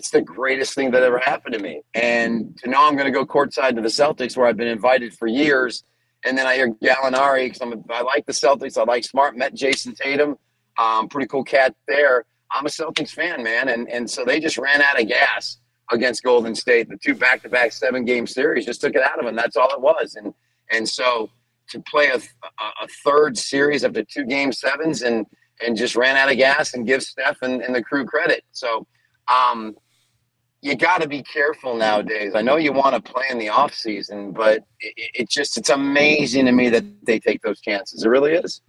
it's 0.00 0.08
the 0.08 0.22
greatest 0.22 0.74
thing 0.74 0.90
that 0.92 1.02
ever 1.02 1.18
happened 1.18 1.52
to 1.52 1.60
me. 1.60 1.82
And 1.92 2.56
to 2.60 2.70
know 2.70 2.86
I'm 2.86 2.96
going 2.96 3.04
to 3.04 3.12
go 3.12 3.26
courtside 3.26 3.74
to 3.74 3.82
the 3.82 3.88
Celtics, 3.88 4.34
where 4.34 4.46
I've 4.46 4.56
been 4.56 4.66
invited 4.66 5.12
for 5.12 5.26
years, 5.26 5.84
and 6.24 6.38
then 6.38 6.46
I 6.46 6.54
hear 6.54 6.72
Gallinari 6.72 7.44
because 7.44 7.60
I'm 7.60 7.84
I 7.90 8.00
like 8.00 8.24
the 8.24 8.32
Celtics. 8.32 8.78
I 8.78 8.84
like 8.84 9.04
Smart. 9.04 9.36
Met 9.36 9.52
Jayson 9.54 9.94
Tatum, 9.94 10.38
um, 10.78 11.06
pretty 11.08 11.28
cool 11.28 11.44
cat 11.44 11.74
there. 11.86 12.24
I'm 12.50 12.64
a 12.64 12.70
Celtics 12.70 13.10
fan, 13.10 13.42
man, 13.42 13.68
and 13.68 13.90
and 13.90 14.08
so 14.08 14.24
they 14.24 14.40
just 14.40 14.56
ran 14.56 14.80
out 14.80 14.98
of 14.98 15.06
gas 15.06 15.58
against 15.92 16.22
Golden 16.22 16.54
State. 16.54 16.88
The 16.88 16.96
two 16.96 17.14
back-to-back 17.14 17.70
seven-game 17.72 18.26
series 18.26 18.64
just 18.64 18.80
took 18.80 18.94
it 18.94 19.02
out 19.02 19.18
of 19.18 19.26
them. 19.26 19.36
That's 19.36 19.56
all 19.58 19.70
it 19.70 19.82
was, 19.82 20.14
and 20.14 20.32
and 20.70 20.88
so 20.88 21.28
to 21.72 21.80
play 21.92 22.08
a, 22.08 22.16
a, 22.16 22.66
a 22.84 22.88
third 23.04 23.36
series 23.36 23.84
after 23.84 24.02
two 24.02 24.24
game 24.24 24.50
sevens 24.50 25.02
and 25.02 25.26
and 25.64 25.76
just 25.76 25.94
ran 25.94 26.16
out 26.16 26.30
of 26.30 26.38
gas 26.38 26.72
and 26.72 26.86
give 26.86 27.02
Steph 27.02 27.42
and, 27.42 27.60
and 27.60 27.74
the 27.74 27.82
crew 27.82 28.06
credit. 28.06 28.44
So 28.52 28.86
um, 29.28 29.76
you 30.62 30.76
got 30.76 31.00
to 31.00 31.08
be 31.08 31.22
careful 31.22 31.74
nowadays. 31.74 32.34
I 32.34 32.42
know 32.42 32.56
you 32.56 32.72
want 32.72 32.94
to 32.94 33.12
play 33.12 33.24
in 33.30 33.38
the 33.38 33.48
off 33.48 33.72
season, 33.74 34.32
but 34.32 34.64
it, 34.80 35.10
it 35.14 35.30
just 35.30 35.56
it's 35.56 35.70
amazing 35.70 36.46
to 36.46 36.52
me 36.52 36.68
that 36.68 36.84
they 37.04 37.18
take 37.18 37.40
those 37.42 37.60
chances. 37.60 38.04
It 38.04 38.08
really 38.08 38.32
is. 38.32 38.60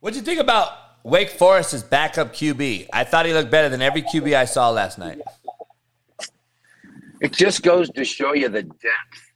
What'd 0.00 0.16
you 0.16 0.22
think 0.22 0.40
about 0.40 0.72
Wake 1.04 1.30
Forest's 1.30 1.82
backup 1.82 2.32
QB? 2.32 2.88
I 2.92 3.04
thought 3.04 3.26
he 3.26 3.32
looked 3.32 3.50
better 3.50 3.68
than 3.68 3.82
every 3.82 4.02
QB 4.02 4.34
I 4.36 4.44
saw 4.44 4.70
last 4.70 4.98
night. 4.98 5.20
It 7.20 7.32
just 7.32 7.62
goes 7.62 7.90
to 7.90 8.04
show 8.04 8.32
you 8.32 8.48
the 8.48 8.62
depth 8.62 9.32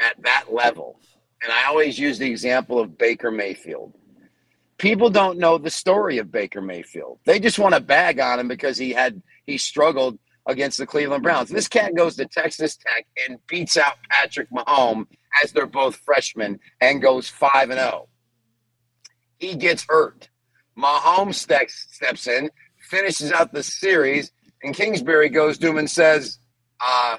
at 0.00 0.20
that 0.22 0.46
level. 0.52 1.00
And 1.42 1.52
I 1.52 1.66
always 1.66 1.98
use 1.98 2.18
the 2.18 2.28
example 2.28 2.80
of 2.80 2.96
Baker 2.98 3.30
Mayfield. 3.30 3.92
People 4.78 5.10
don't 5.10 5.38
know 5.38 5.58
the 5.58 5.70
story 5.70 6.18
of 6.18 6.32
Baker 6.32 6.60
Mayfield. 6.60 7.18
They 7.24 7.38
just 7.38 7.58
want 7.58 7.74
to 7.74 7.80
bag 7.80 8.18
on 8.18 8.40
him 8.40 8.48
because 8.48 8.76
he 8.76 8.90
had 8.90 9.22
he 9.46 9.58
struggled 9.58 10.18
against 10.46 10.78
the 10.78 10.86
Cleveland 10.86 11.22
Browns. 11.22 11.48
This 11.48 11.68
cat 11.68 11.94
goes 11.94 12.16
to 12.16 12.26
Texas 12.26 12.76
Tech 12.76 13.06
and 13.26 13.38
beats 13.46 13.76
out 13.76 13.94
Patrick 14.10 14.50
Mahomes 14.50 15.06
as 15.42 15.52
they're 15.52 15.66
both 15.66 15.96
freshmen 15.96 16.58
and 16.80 17.02
goes 17.02 17.28
5 17.28 17.70
and 17.70 17.80
0. 17.80 18.08
He 19.38 19.54
gets 19.54 19.84
hurt. 19.88 20.28
Mahomes 20.76 21.34
steps, 21.34 22.26
in, 22.26 22.50
finishes 22.80 23.32
out 23.32 23.52
the 23.52 23.62
series, 23.62 24.32
and 24.62 24.74
Kingsbury 24.74 25.28
goes 25.28 25.58
to 25.58 25.68
him 25.68 25.78
and 25.78 25.90
says, 25.90 26.38
uh, 26.80 27.18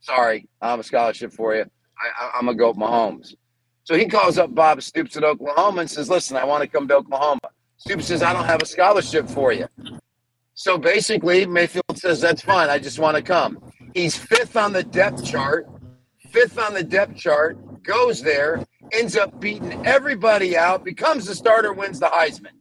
sorry, 0.00 0.48
I 0.60 0.70
have 0.70 0.80
a 0.80 0.82
scholarship 0.82 1.32
for 1.32 1.54
you. 1.54 1.64
I, 1.98 2.30
I'm 2.34 2.44
going 2.46 2.56
to 2.56 2.60
go 2.60 2.68
with 2.68 2.78
Mahomes. 2.78 3.34
So 3.84 3.94
he 3.96 4.06
calls 4.06 4.36
up 4.36 4.54
Bob 4.54 4.82
Stoops 4.82 5.16
at 5.16 5.24
Oklahoma 5.24 5.82
and 5.82 5.90
says, 5.90 6.10
listen, 6.10 6.36
I 6.36 6.44
want 6.44 6.62
to 6.62 6.68
come 6.68 6.88
to 6.88 6.96
Oklahoma. 6.96 7.40
Stoops 7.76 8.06
says, 8.06 8.22
I 8.22 8.32
don't 8.32 8.44
have 8.44 8.60
a 8.60 8.66
scholarship 8.66 9.28
for 9.28 9.52
you. 9.52 9.66
So 10.58 10.78
basically, 10.78 11.44
Mayfield 11.44 11.84
says, 11.96 12.18
that's 12.18 12.40
fine. 12.40 12.70
I 12.70 12.78
just 12.78 12.98
want 12.98 13.14
to 13.14 13.22
come. 13.22 13.62
He's 13.92 14.16
fifth 14.16 14.56
on 14.56 14.72
the 14.72 14.82
depth 14.82 15.22
chart, 15.22 15.68
fifth 16.30 16.58
on 16.58 16.72
the 16.72 16.82
depth 16.82 17.14
chart, 17.14 17.82
goes 17.82 18.22
there, 18.22 18.64
ends 18.90 19.18
up 19.18 19.38
beating 19.38 19.86
everybody 19.86 20.56
out, 20.56 20.82
becomes 20.82 21.26
the 21.26 21.34
starter, 21.34 21.74
wins 21.74 22.00
the 22.00 22.06
Heisman. 22.06 22.52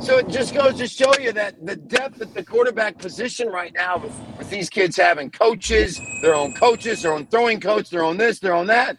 So 0.00 0.18
it 0.18 0.26
just 0.26 0.54
goes 0.54 0.74
to 0.78 0.88
show 0.88 1.16
you 1.20 1.30
that 1.32 1.64
the 1.64 1.76
depth 1.76 2.20
at 2.20 2.34
the 2.34 2.44
quarterback 2.44 2.98
position 2.98 3.46
right 3.46 3.72
now, 3.72 3.98
with, 3.98 4.12
with 4.36 4.50
these 4.50 4.68
kids 4.68 4.96
having 4.96 5.30
coaches, 5.30 6.00
their 6.20 6.34
own 6.34 6.52
coaches, 6.54 7.02
their 7.02 7.12
own 7.12 7.26
throwing 7.28 7.60
coach, 7.60 7.90
their 7.90 8.02
own 8.02 8.16
this, 8.16 8.40
their 8.40 8.54
own 8.54 8.66
that. 8.66 8.98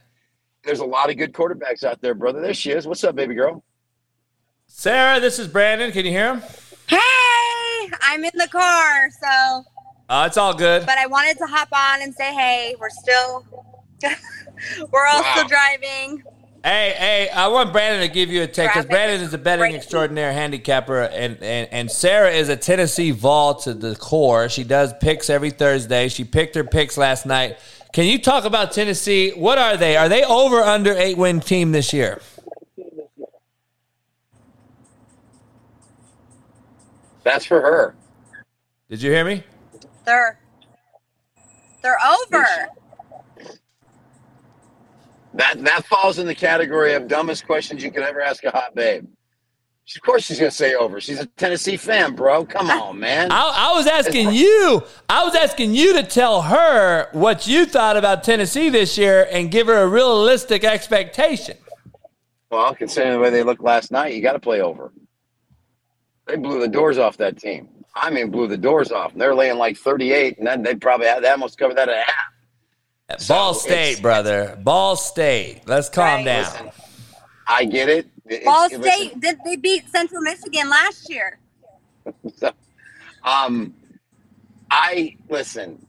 There's 0.64 0.80
a 0.80 0.86
lot 0.86 1.10
of 1.10 1.18
good 1.18 1.34
quarterbacks 1.34 1.84
out 1.84 2.02
there, 2.02 2.14
brother. 2.14 2.40
There 2.40 2.54
she 2.54 2.72
is. 2.72 2.88
What's 2.88 3.04
up, 3.04 3.16
baby 3.16 3.36
girl? 3.36 3.62
Sara, 4.68 5.20
this 5.20 5.38
is 5.38 5.50
Brandon. 5.50 5.92
Can 5.92 6.06
you 6.06 6.12
hear 6.12 6.36
him? 6.36 6.44
Hey, 6.88 7.25
I'm 8.02 8.24
in 8.24 8.32
the 8.36 8.48
car, 8.52 9.10
so 9.22 9.64
Uh, 10.10 10.26
it's 10.28 10.38
all 10.38 10.54
good. 10.54 10.86
but 10.86 10.98
I 10.98 11.08
wanted 11.08 11.38
to 11.40 11.46
hop 11.48 11.70
on 11.72 12.02
and 12.02 12.14
say 12.14 12.34
hey. 12.34 12.76
We're 12.80 12.90
still 12.90 13.46
we're 14.92 15.06
all 15.08 15.24
still 15.24 15.48
driving. 15.48 16.24
Hey, 16.64 16.96
hey, 16.98 17.30
I 17.30 17.48
want 17.50 17.72
Brandon 17.72 18.02
to 18.08 18.12
give 18.12 18.30
you 18.30 18.42
a 18.42 18.48
take 18.48 18.70
because 18.70 18.88
Brandon 18.88 19.22
is 19.22 19.34
a 19.36 19.38
betting 19.38 19.76
extraordinaire 19.76 20.34
handicapper, 20.34 21.02
and, 21.02 21.38
and, 21.44 21.70
and 21.72 21.92
Sara 21.92 22.32
is 22.32 22.50
a 22.50 22.56
Tennessee 22.56 23.12
Vol 23.12 23.54
to 23.62 23.74
the 23.76 23.96
core. 23.96 24.50
She 24.50 24.64
does 24.64 24.92
picks 25.00 25.30
every 25.30 25.52
Thursday. 25.52 26.08
She 26.08 26.24
picked 26.24 26.56
her 26.56 26.64
picks 26.64 26.98
last 26.98 27.28
night. 27.28 27.60
Can 27.94 28.06
you 28.06 28.18
talk 28.20 28.46
about 28.46 28.72
Tennessee? 28.72 29.30
What 29.32 29.60
are 29.60 29.78
they? 29.78 29.96
Are 29.96 30.10
they 30.10 30.24
over 30.24 30.60
under 30.62 30.92
eight 30.94 31.18
win 31.18 31.40
team 31.40 31.72
this 31.72 31.94
year? 31.94 32.20
That's 37.26 37.44
for 37.44 37.60
her. 37.60 37.96
Did 38.88 39.02
you 39.02 39.12
hear 39.12 39.26
me? 39.26 39.44
They're 40.06 40.40
they're 41.82 41.98
over. 42.24 42.46
That 45.34 45.62
that 45.64 45.86
falls 45.88 46.20
in 46.20 46.28
the 46.28 46.36
category 46.36 46.94
of 46.94 47.08
dumbest 47.08 47.46
questions 47.46 47.84
you 47.84 47.92
could 47.92 48.04
ever 48.04 48.22
ask 48.22 48.44
a 48.46 48.52
hot 48.52 48.76
babe. 48.76 49.08
Of 49.96 50.02
course, 50.04 50.24
she's 50.24 50.40
gonna 50.40 50.52
say 50.52 50.76
over. 50.76 51.02
She's 51.02 51.20
a 51.20 51.26
Tennessee 51.26 51.78
fan, 51.78 52.14
bro. 52.14 52.46
Come 52.46 52.70
on, 52.70 53.00
man. 53.00 53.32
I, 53.32 53.72
I 53.72 53.76
was 53.76 53.88
asking 53.88 54.32
you. 54.32 54.84
I 55.10 55.24
was 55.24 55.36
asking 55.36 55.74
you 55.74 55.94
to 55.94 56.04
tell 56.04 56.44
her 56.44 57.10
what 57.12 57.48
you 57.48 57.66
thought 57.66 57.98
about 57.98 58.24
Tennessee 58.24 58.70
this 58.70 59.00
year 59.00 59.28
and 59.32 59.50
give 59.50 59.66
her 59.66 59.82
a 59.82 59.88
realistic 59.88 60.64
expectation. 60.64 61.58
Well, 62.52 62.76
considering 62.76 63.14
the 63.14 63.20
way 63.20 63.32
they 63.32 63.44
looked 63.44 63.64
last 63.64 63.92
night, 63.92 64.14
you 64.14 64.22
got 64.22 64.34
to 64.34 64.40
play 64.40 64.62
over. 64.62 64.92
They 66.28 66.36
blew 66.36 66.60
the 66.60 66.68
doors 66.68 66.98
off 66.98 67.18
that 67.18 67.38
team. 67.38 67.70
I 67.96 68.10
mean, 68.10 68.30
blew 68.30 68.48
the 68.48 68.58
doors 68.58 68.92
off. 68.92 69.14
And 69.14 69.22
They're 69.22 69.36
laying 69.36 69.58
like 69.58 69.78
38, 69.78 70.38
and 70.40 70.48
then 70.48 70.64
they 70.64 70.76
probably 70.76 71.08
had 71.08 71.24
they 71.24 71.30
almost 71.30 71.58
covered 71.58 71.78
that 71.78 71.90
at 71.90 72.06
half. 72.08 73.28
Ball 73.28 73.54
So 73.54 73.68
State, 73.68 74.02
brother. 74.02 74.60
Ball 74.64 74.96
State. 74.96 75.62
Let's 75.68 75.90
calm 75.90 76.26
down. 76.26 76.44
Listen, 76.44 76.72
I 77.48 77.66
get 77.66 77.90
it. 77.90 78.08
It's- 78.26 78.44
Ball 78.44 78.64
listen, 78.68 78.84
State 78.84 79.20
did 79.20 79.40
they 79.46 79.56
beat 79.56 79.88
Central 79.90 80.22
Michigan 80.22 80.70
last 80.70 81.10
year? 81.10 81.40
So, 82.36 82.48
um, 83.24 83.74
I, 84.72 84.92
I 84.92 85.18
listen. 85.30 85.86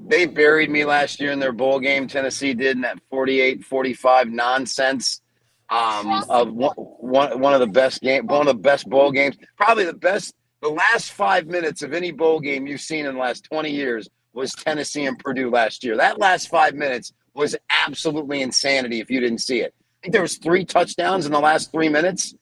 They 0.00 0.26
buried 0.26 0.70
me 0.70 0.84
last 0.84 1.20
year 1.20 1.32
in 1.32 1.38
their 1.38 1.52
bowl 1.52 1.80
game. 1.80 2.06
Tennessee 2.06 2.54
did 2.54 2.76
in 2.76 2.82
that 2.82 2.98
48-45 3.12 4.30
nonsense 4.30 5.22
um, 5.70 6.24
of 6.30 6.52
one, 6.52 6.72
one 6.76 7.40
one 7.40 7.54
of 7.54 7.60
the 7.60 7.66
best 7.66 8.00
game, 8.00 8.26
one 8.26 8.40
of 8.40 8.46
the 8.46 8.54
best 8.62 8.88
bowl 8.88 9.10
games, 9.12 9.36
probably 9.56 9.84
the 9.84 9.92
best. 9.94 10.34
The 10.60 10.68
last 10.68 11.12
five 11.12 11.46
minutes 11.46 11.82
of 11.82 11.92
any 11.92 12.10
bowl 12.10 12.40
game 12.40 12.66
you've 12.66 12.80
seen 12.80 13.06
in 13.06 13.14
the 13.14 13.20
last 13.20 13.44
20 13.44 13.70
years 13.70 14.08
was 14.32 14.52
Tennessee 14.54 15.04
and 15.06 15.16
Purdue 15.16 15.50
last 15.50 15.84
year. 15.84 15.96
That 15.96 16.18
last 16.18 16.48
five 16.48 16.74
minutes 16.74 17.12
was 17.34 17.54
absolutely 17.70 18.42
insanity 18.42 18.98
if 18.98 19.08
you 19.08 19.20
didn't 19.20 19.38
see 19.38 19.60
it. 19.60 19.72
I 19.78 19.96
think 20.02 20.12
there 20.14 20.22
was 20.22 20.36
three 20.38 20.64
touchdowns 20.64 21.26
in 21.26 21.32
the 21.32 21.38
last 21.38 21.70
three 21.70 21.88
minutes. 21.88 22.34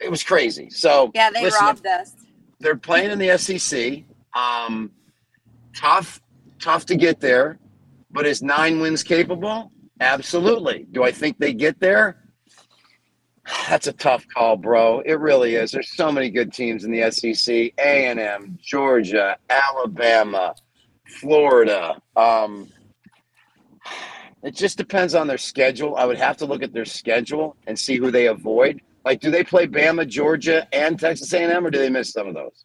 It 0.00 0.10
was 0.10 0.22
crazy. 0.22 0.70
So 0.70 1.10
Yeah, 1.14 1.28
they 1.30 1.42
listen, 1.42 1.66
robbed 1.66 1.86
us. 1.86 2.14
they're 2.60 2.76
playing 2.76 3.10
in 3.10 3.18
the 3.18 3.36
SEC. 3.36 4.04
Um, 4.34 4.90
tough, 5.76 6.22
tough 6.60 6.86
to 6.86 6.96
get 6.96 7.20
there, 7.20 7.58
but 8.10 8.24
is 8.24 8.40
nine 8.42 8.80
wins 8.80 9.02
capable? 9.02 9.70
Absolutely. 10.00 10.86
Do 10.92 11.04
I 11.04 11.12
think 11.12 11.38
they 11.38 11.52
get 11.52 11.78
there? 11.78 12.19
That's 13.68 13.86
a 13.86 13.92
tough 13.92 14.26
call, 14.28 14.56
bro. 14.56 15.00
It 15.00 15.18
really 15.18 15.54
is. 15.54 15.72
There's 15.72 15.94
so 15.96 16.12
many 16.12 16.30
good 16.30 16.52
teams 16.52 16.84
in 16.84 16.90
the 16.90 17.10
SEC: 17.10 17.48
A 17.78 18.06
and 18.06 18.20
M, 18.20 18.58
Georgia, 18.62 19.36
Alabama, 19.48 20.54
Florida. 21.20 22.00
Um, 22.16 22.68
it 24.42 24.54
just 24.54 24.78
depends 24.78 25.14
on 25.14 25.26
their 25.26 25.38
schedule. 25.38 25.96
I 25.96 26.04
would 26.04 26.18
have 26.18 26.36
to 26.38 26.46
look 26.46 26.62
at 26.62 26.72
their 26.72 26.84
schedule 26.84 27.56
and 27.66 27.78
see 27.78 27.96
who 27.96 28.10
they 28.10 28.26
avoid. 28.26 28.80
Like, 29.04 29.20
do 29.20 29.30
they 29.30 29.44
play 29.44 29.66
Bama, 29.66 30.06
Georgia, 30.06 30.66
and 30.72 30.98
Texas 30.98 31.32
A&M, 31.32 31.66
or 31.66 31.70
do 31.70 31.78
they 31.78 31.90
miss 31.90 32.10
some 32.10 32.28
of 32.28 32.34
those? 32.34 32.64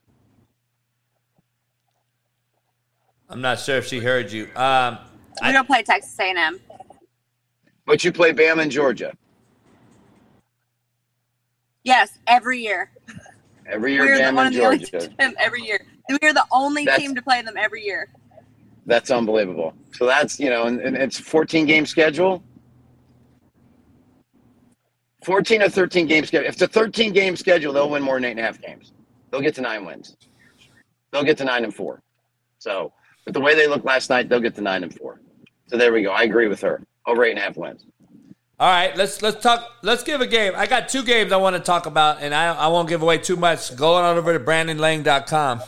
I'm 3.29 3.41
not 3.41 3.59
sure 3.59 3.77
if 3.77 3.87
she 3.87 3.99
heard 3.99 4.31
you. 4.31 4.49
Um, 4.55 4.99
We 5.41 5.51
don't 5.51 5.65
play 5.65 5.81
Texas 5.81 6.17
A&M. 6.19 6.59
But 7.85 8.03
you 8.03 8.11
play 8.11 8.33
Bama 8.33 8.63
and 8.63 8.71
Georgia 8.71 9.13
Yes, 11.85 12.17
every 12.27 12.59
year. 12.59 12.91
every 13.67 13.93
year. 13.93 14.05
We're 14.05 14.17
the, 14.17 14.23
Bama 14.23 14.35
one 14.35 14.47
and 14.47 14.55
of 14.55 14.59
the 14.61 14.65
only 14.65 14.79
Georgia. 14.79 15.07
team 15.07 15.33
every 15.39 15.61
year. 15.61 15.85
We're 16.21 16.33
the 16.33 16.45
only 16.51 16.83
That's- 16.83 16.99
team 16.99 17.15
to 17.15 17.21
play 17.21 17.41
them 17.41 17.55
every 17.57 17.83
year. 17.85 18.09
That's 18.87 19.09
unbelievable. 19.09 19.73
So 19.93 20.05
that's 20.05 20.39
you 20.39 20.49
know, 20.49 20.65
and, 20.65 20.79
and 20.79 20.95
it's 20.97 21.19
a 21.19 21.23
14 21.23 21.65
game 21.65 21.85
schedule. 21.87 22.43
14 25.23 25.63
or 25.63 25.69
13 25.69 26.05
game 26.05 26.23
schedule. 26.25 26.47
If 26.47 26.53
it's 26.53 26.61
a 26.61 26.67
13 26.67 27.11
game 27.13 27.35
schedule, 27.35 27.73
they'll 27.73 27.89
win 27.89 28.03
more 28.03 28.15
than 28.17 28.25
eight 28.25 28.31
and 28.31 28.39
a 28.39 28.43
half 28.43 28.61
games. 28.61 28.93
They'll 29.31 29.41
get 29.41 29.55
to 29.55 29.61
nine 29.61 29.85
wins. 29.85 30.15
They'll 31.11 31.23
get 31.23 31.37
to 31.39 31.45
nine 31.45 31.63
and 31.63 31.73
four. 31.73 32.03
So, 32.59 32.93
but 33.25 33.33
the 33.33 33.41
way 33.41 33.55
they 33.55 33.67
looked 33.67 33.85
last 33.85 34.09
night, 34.11 34.29
they'll 34.29 34.39
get 34.39 34.53
to 34.55 34.61
nine 34.61 34.83
and 34.83 34.93
four. 34.95 35.19
So 35.67 35.77
there 35.77 35.91
we 35.91 36.03
go. 36.03 36.11
I 36.11 36.23
agree 36.23 36.47
with 36.47 36.61
her. 36.61 36.83
Over 37.07 37.23
eight 37.25 37.31
and 37.31 37.39
a 37.39 37.41
half 37.41 37.57
wins. 37.57 37.85
All 38.57 38.69
right, 38.69 38.95
let's 38.95 39.21
let's 39.21 39.43
talk. 39.43 39.69
Let's 39.81 40.03
give 40.03 40.21
a 40.21 40.27
game. 40.27 40.53
I 40.55 40.65
got 40.65 40.87
two 40.87 41.03
games 41.03 41.33
I 41.33 41.37
want 41.37 41.57
to 41.57 41.61
talk 41.61 41.87
about, 41.87 42.21
and 42.21 42.33
I, 42.33 42.53
I 42.53 42.67
won't 42.67 42.87
give 42.87 43.01
away 43.01 43.17
too 43.17 43.35
much. 43.35 43.75
Going 43.75 44.05
on 44.05 44.17
over 44.17 44.37
to 44.37 44.43
BrandonLang.com. 44.43 45.61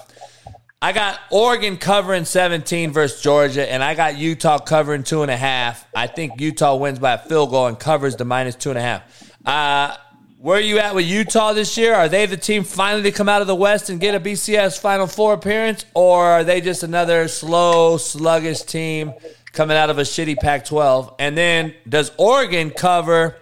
I 0.82 0.94
got 0.94 1.20
Oregon 1.30 1.76
covering 1.76 2.24
17 2.24 2.92
versus 2.92 3.22
Georgia, 3.22 3.70
and 3.70 3.84
I 3.84 3.94
got 3.94 4.18
Utah 4.18 4.60
covering 4.60 5.04
two 5.04 5.22
and 5.22 5.30
a 5.30 5.36
half. 5.36 5.86
I 5.94 6.08
think 6.08 6.40
Utah 6.40 6.78
wins 6.78 7.00
by 7.00 7.14
a 7.14 7.18
field 7.18 7.50
goal 7.50 7.68
and 7.68 7.78
covers 7.78 8.16
the 8.16 8.24
minus 8.24 8.56
two 8.56 8.70
and 8.70 8.80
a 8.80 8.82
half. 8.82 9.34
Uh, 9.46 9.98
where 10.40 10.58
are 10.58 10.62
you 10.62 10.80
at 10.80 10.96
with 10.96 11.06
Utah 11.06 11.52
this 11.52 11.78
year? 11.78 11.94
Are 11.94 12.08
they 12.08 12.26
the 12.26 12.38
team 12.38 12.64
finally 12.64 13.04
to 13.04 13.12
come 13.12 13.28
out 13.28 13.42
of 13.42 13.48
the 13.48 13.56
West 13.56 13.90
and 13.90 14.00
get 14.00 14.16
a 14.16 14.20
BCS 14.20 14.80
Final 14.80 15.08
Four 15.08 15.34
appearance, 15.34 15.84
or 15.94 16.24
are 16.24 16.44
they 16.46 16.62
just 16.62 16.84
another 16.84 17.28
slow, 17.28 17.98
sluggish 17.98 18.62
team 18.62 19.14
coming 19.58 19.76
out 19.76 19.90
of 19.90 19.98
a 19.98 20.04
shitty 20.04 20.38
Pac 20.38 20.66
12? 20.66 21.16
And 21.18 21.36
then 21.36 21.74
does 21.90 22.12
Oregon 22.18 22.70
cover 22.70 23.36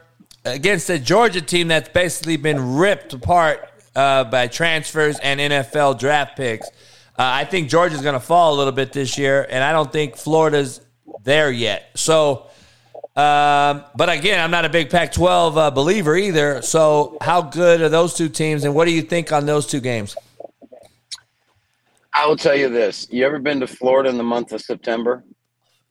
against 0.46 0.90
a 0.90 0.98
Georgia 0.98 1.42
team 1.42 1.68
that's 1.68 1.90
basically 1.90 2.38
been 2.38 2.78
ripped 2.78 3.12
apart 3.12 3.70
uh, 3.96 4.24
by 4.24 4.48
transfers 4.48 5.20
and 5.20 5.42
NFL 5.42 6.00
draft 6.00 6.38
picks? 6.38 6.68
Uh, 6.68 6.72
I 7.20 7.44
think 7.44 7.70
Georgia's 7.70 8.02
going 8.02 8.14
to 8.14 8.26
fall 8.26 8.54
a 8.54 8.58
little 8.58 8.72
bit 8.72 8.94
this 8.94 9.18
year, 9.18 9.46
and 9.50 9.62
I 9.62 9.74
don't 9.74 9.92
think 9.92 10.16
Florida's 10.16 10.80
there 11.24 11.52
yet. 11.52 11.92
So, 11.96 12.48
um, 13.18 13.84
but 13.96 14.10
again, 14.10 14.40
I'm 14.40 14.52
not 14.52 14.64
a 14.64 14.70
big 14.70 14.90
Pac 14.90 15.12
12 15.12 15.58
uh, 15.58 15.72
believer 15.72 16.16
either. 16.16 16.62
So, 16.62 17.18
how 17.22 17.42
good 17.42 17.82
are 17.82 17.90
those 17.90 18.14
two 18.14 18.30
teams, 18.30 18.64
and 18.64 18.74
what 18.74 18.86
do 18.86 18.92
you 18.92 19.02
think 19.02 19.34
on 19.34 19.46
those 19.46 19.68
two 19.68 19.82
games? 19.82 20.16
I 22.14 22.26
will 22.26 22.38
tell 22.38 22.56
you 22.56 22.70
this. 22.70 23.08
You 23.12 23.26
ever 23.26 23.40
been 23.40 23.60
to 23.60 23.68
Florida 23.68 24.10
in 24.10 24.18
the 24.18 24.24
month 24.24 24.54
of 24.54 24.62
September? 24.62 25.24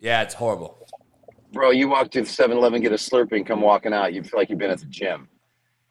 Yeah, 0.04 0.20
it's 0.20 0.34
horrible. 0.34 0.86
Bro, 1.54 1.70
you 1.70 1.88
walk 1.88 2.10
to 2.10 2.20
the 2.20 2.26
7 2.26 2.54
Eleven, 2.54 2.82
get 2.82 2.92
a 2.92 2.96
Slurpee, 2.96 3.36
and 3.36 3.46
come 3.46 3.62
walking 3.62 3.94
out. 3.94 4.12
You 4.12 4.22
feel 4.22 4.38
like 4.38 4.50
you've 4.50 4.58
been 4.58 4.70
at 4.70 4.80
the 4.80 4.84
gym. 4.84 5.28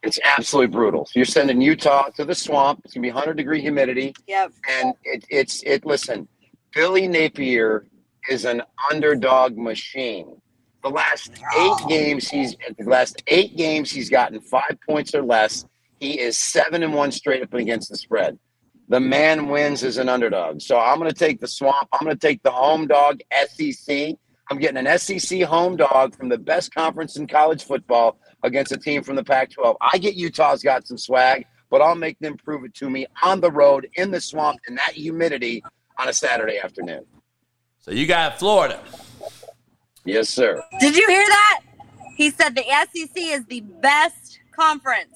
It's 0.03 0.19
absolutely 0.23 0.67
brutal. 0.67 1.07
So 1.07 1.13
you're 1.15 1.25
sending 1.25 1.59
Utah 1.59 2.09
to 2.17 2.23
the 2.23 2.35
swamp. 2.35 2.81
It's 2.85 2.93
gonna 2.93 3.01
be 3.01 3.09
100 3.09 3.35
degree 3.35 3.59
humidity. 3.59 4.13
Yep. 4.27 4.53
And 4.69 4.93
it, 5.03 5.25
it's 5.31 5.63
it. 5.63 5.83
Listen, 5.83 6.27
Billy 6.75 7.07
Napier 7.07 7.87
is 8.29 8.45
an 8.45 8.61
underdog 8.91 9.57
machine. 9.57 10.39
The 10.83 10.89
last 10.89 11.31
eight 11.57 11.87
games, 11.89 12.29
he's 12.29 12.55
the 12.77 12.87
last 12.87 13.23
eight 13.25 13.57
games 13.57 13.89
he's 13.89 14.11
gotten 14.11 14.39
five 14.41 14.77
points 14.87 15.15
or 15.15 15.23
less. 15.23 15.65
He 15.99 16.19
is 16.19 16.37
seven 16.37 16.83
and 16.83 16.93
one 16.93 17.11
straight 17.11 17.41
up 17.41 17.53
against 17.55 17.89
the 17.89 17.97
spread. 17.97 18.37
The 18.93 18.99
man 18.99 19.47
wins 19.47 19.83
as 19.83 19.97
an 19.97 20.07
underdog. 20.07 20.61
So 20.61 20.79
I'm 20.79 20.99
going 20.99 21.09
to 21.09 21.17
take 21.17 21.41
the 21.41 21.47
swamp. 21.47 21.87
I'm 21.91 22.05
going 22.05 22.15
to 22.15 22.27
take 22.27 22.43
the 22.43 22.51
home 22.51 22.85
dog 22.85 23.21
SEC. 23.47 24.13
I'm 24.51 24.59
getting 24.59 24.85
an 24.85 24.99
SEC 24.99 25.41
home 25.41 25.75
dog 25.75 26.15
from 26.15 26.29
the 26.29 26.37
best 26.37 26.71
conference 26.75 27.17
in 27.17 27.25
college 27.25 27.63
football 27.63 28.19
against 28.43 28.71
a 28.71 28.77
team 28.77 29.01
from 29.01 29.15
the 29.15 29.23
Pac 29.23 29.49
12. 29.49 29.77
I 29.81 29.97
get 29.97 30.13
Utah's 30.13 30.61
got 30.61 30.85
some 30.85 30.99
swag, 30.99 31.47
but 31.71 31.81
I'll 31.81 31.95
make 31.95 32.19
them 32.19 32.37
prove 32.37 32.65
it 32.65 32.75
to 32.75 32.87
me 32.87 33.07
on 33.23 33.41
the 33.41 33.49
road 33.49 33.89
in 33.95 34.11
the 34.11 34.21
swamp 34.21 34.59
in 34.67 34.75
that 34.75 34.91
humidity 34.91 35.63
on 35.97 36.07
a 36.07 36.13
Saturday 36.13 36.59
afternoon. 36.59 37.03
So 37.79 37.89
you 37.89 38.05
got 38.05 38.37
Florida. 38.37 38.79
Yes, 40.05 40.29
sir. 40.29 40.61
Did 40.79 40.95
you 40.95 41.07
hear 41.07 41.25
that? 41.25 41.61
He 42.15 42.29
said 42.29 42.53
the 42.53 42.61
SEC 42.61 43.17
is 43.17 43.43
the 43.45 43.61
best 43.61 44.37
conference. 44.55 45.15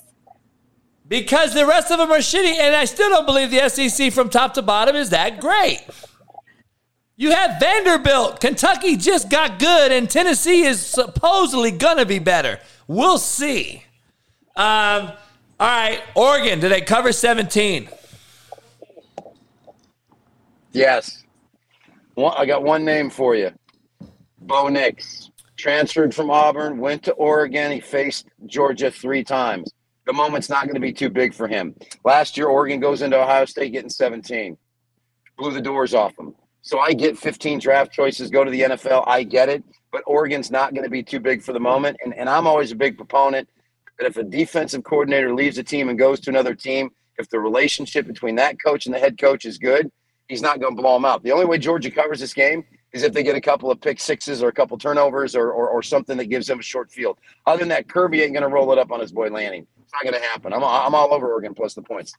Because 1.07 1.53
the 1.53 1.65
rest 1.65 1.91
of 1.91 1.99
them 1.99 2.11
are 2.11 2.17
shitty, 2.17 2.59
and 2.59 2.75
I 2.75 2.85
still 2.85 3.09
don't 3.09 3.25
believe 3.25 3.49
the 3.49 3.69
SEC 3.69 4.11
from 4.11 4.29
top 4.29 4.53
to 4.55 4.61
bottom 4.61 4.95
is 4.95 5.11
that 5.11 5.39
great. 5.39 5.81
You 7.15 7.31
have 7.31 7.59
Vanderbilt. 7.59 8.41
Kentucky 8.41 8.97
just 8.97 9.29
got 9.29 9.57
good, 9.57 9.91
and 9.91 10.09
Tennessee 10.09 10.63
is 10.63 10.85
supposedly 10.85 11.71
going 11.71 11.97
to 11.97 12.05
be 12.05 12.19
better. 12.19 12.59
We'll 12.87 13.17
see. 13.17 13.83
Um, 14.55 15.11
all 15.59 15.67
right, 15.67 16.01
Oregon, 16.13 16.59
do 16.59 16.69
they 16.69 16.81
cover 16.81 17.11
17? 17.11 17.89
Yes. 20.73 21.23
I 22.17 22.45
got 22.45 22.63
one 22.63 22.83
name 22.83 23.09
for 23.09 23.35
you. 23.35 23.51
Bo 24.41 24.67
Nix. 24.67 25.31
Transferred 25.55 26.13
from 26.13 26.29
Auburn, 26.29 26.77
went 26.77 27.01
to 27.03 27.13
Oregon. 27.13 27.71
He 27.71 27.79
faced 27.79 28.27
Georgia 28.45 28.91
three 28.91 29.23
times. 29.23 29.71
The 30.07 30.13
moment's 30.13 30.49
not 30.49 30.63
going 30.63 30.75
to 30.75 30.79
be 30.79 30.93
too 30.93 31.09
big 31.09 31.33
for 31.33 31.49
him. 31.49 31.75
Last 32.05 32.37
year, 32.37 32.47
Oregon 32.47 32.79
goes 32.79 33.01
into 33.01 33.21
Ohio 33.21 33.43
State 33.43 33.73
getting 33.73 33.89
17. 33.89 34.57
Blew 35.37 35.51
the 35.51 35.61
doors 35.61 35.93
off 35.93 36.15
them. 36.15 36.33
So 36.61 36.79
I 36.79 36.93
get 36.93 37.17
15 37.17 37.59
draft 37.59 37.91
choices, 37.91 38.29
go 38.29 38.45
to 38.45 38.49
the 38.49 38.61
NFL. 38.61 39.03
I 39.05 39.23
get 39.23 39.49
it. 39.49 39.65
But 39.91 40.03
Oregon's 40.07 40.49
not 40.49 40.73
going 40.73 40.85
to 40.85 40.89
be 40.89 41.03
too 41.03 41.19
big 41.19 41.41
for 41.41 41.51
the 41.51 41.59
moment. 41.59 41.97
And, 42.03 42.13
and 42.13 42.29
I'm 42.29 42.47
always 42.47 42.71
a 42.71 42.75
big 42.75 42.95
proponent 42.95 43.49
that 43.99 44.07
if 44.07 44.15
a 44.15 44.23
defensive 44.23 44.83
coordinator 44.85 45.33
leaves 45.33 45.57
a 45.57 45.63
team 45.63 45.89
and 45.89 45.99
goes 45.99 46.21
to 46.21 46.29
another 46.29 46.55
team, 46.55 46.89
if 47.17 47.29
the 47.29 47.39
relationship 47.39 48.07
between 48.07 48.35
that 48.35 48.61
coach 48.63 48.85
and 48.85 48.95
the 48.95 48.99
head 48.99 49.19
coach 49.19 49.43
is 49.43 49.57
good, 49.57 49.91
he's 50.29 50.41
not 50.41 50.61
going 50.61 50.73
to 50.73 50.81
blow 50.81 50.93
them 50.93 51.03
out. 51.03 51.21
The 51.21 51.33
only 51.33 51.45
way 51.45 51.57
Georgia 51.57 51.91
covers 51.91 52.21
this 52.21 52.33
game 52.33 52.63
is 52.93 53.03
if 53.03 53.11
they 53.11 53.23
get 53.23 53.35
a 53.35 53.41
couple 53.41 53.69
of 53.71 53.81
pick 53.81 53.99
sixes 53.99 54.41
or 54.41 54.47
a 54.47 54.53
couple 54.53 54.77
turnovers 54.77 55.35
or, 55.35 55.51
or, 55.51 55.67
or 55.67 55.83
something 55.83 56.15
that 56.17 56.25
gives 56.25 56.47
them 56.47 56.59
a 56.59 56.63
short 56.63 56.91
field. 56.91 57.17
Other 57.45 57.59
than 57.59 57.69
that, 57.69 57.89
Kirby 57.89 58.21
ain't 58.21 58.33
going 58.33 58.43
to 58.43 58.49
roll 58.49 58.71
it 58.71 58.77
up 58.77 58.91
on 58.91 59.01
his 59.01 59.11
boy 59.11 59.29
Lanning. 59.29 59.67
It's 59.87 59.93
not 59.93 60.03
going 60.03 60.21
to 60.21 60.27
happen. 60.27 60.51
I'm, 60.51 60.61
I'm 60.61 60.93
all 60.93 61.13
over 61.13 61.31
Oregon 61.31 61.53
plus 61.53 61.73
the 61.73 61.81
points. 61.81 62.13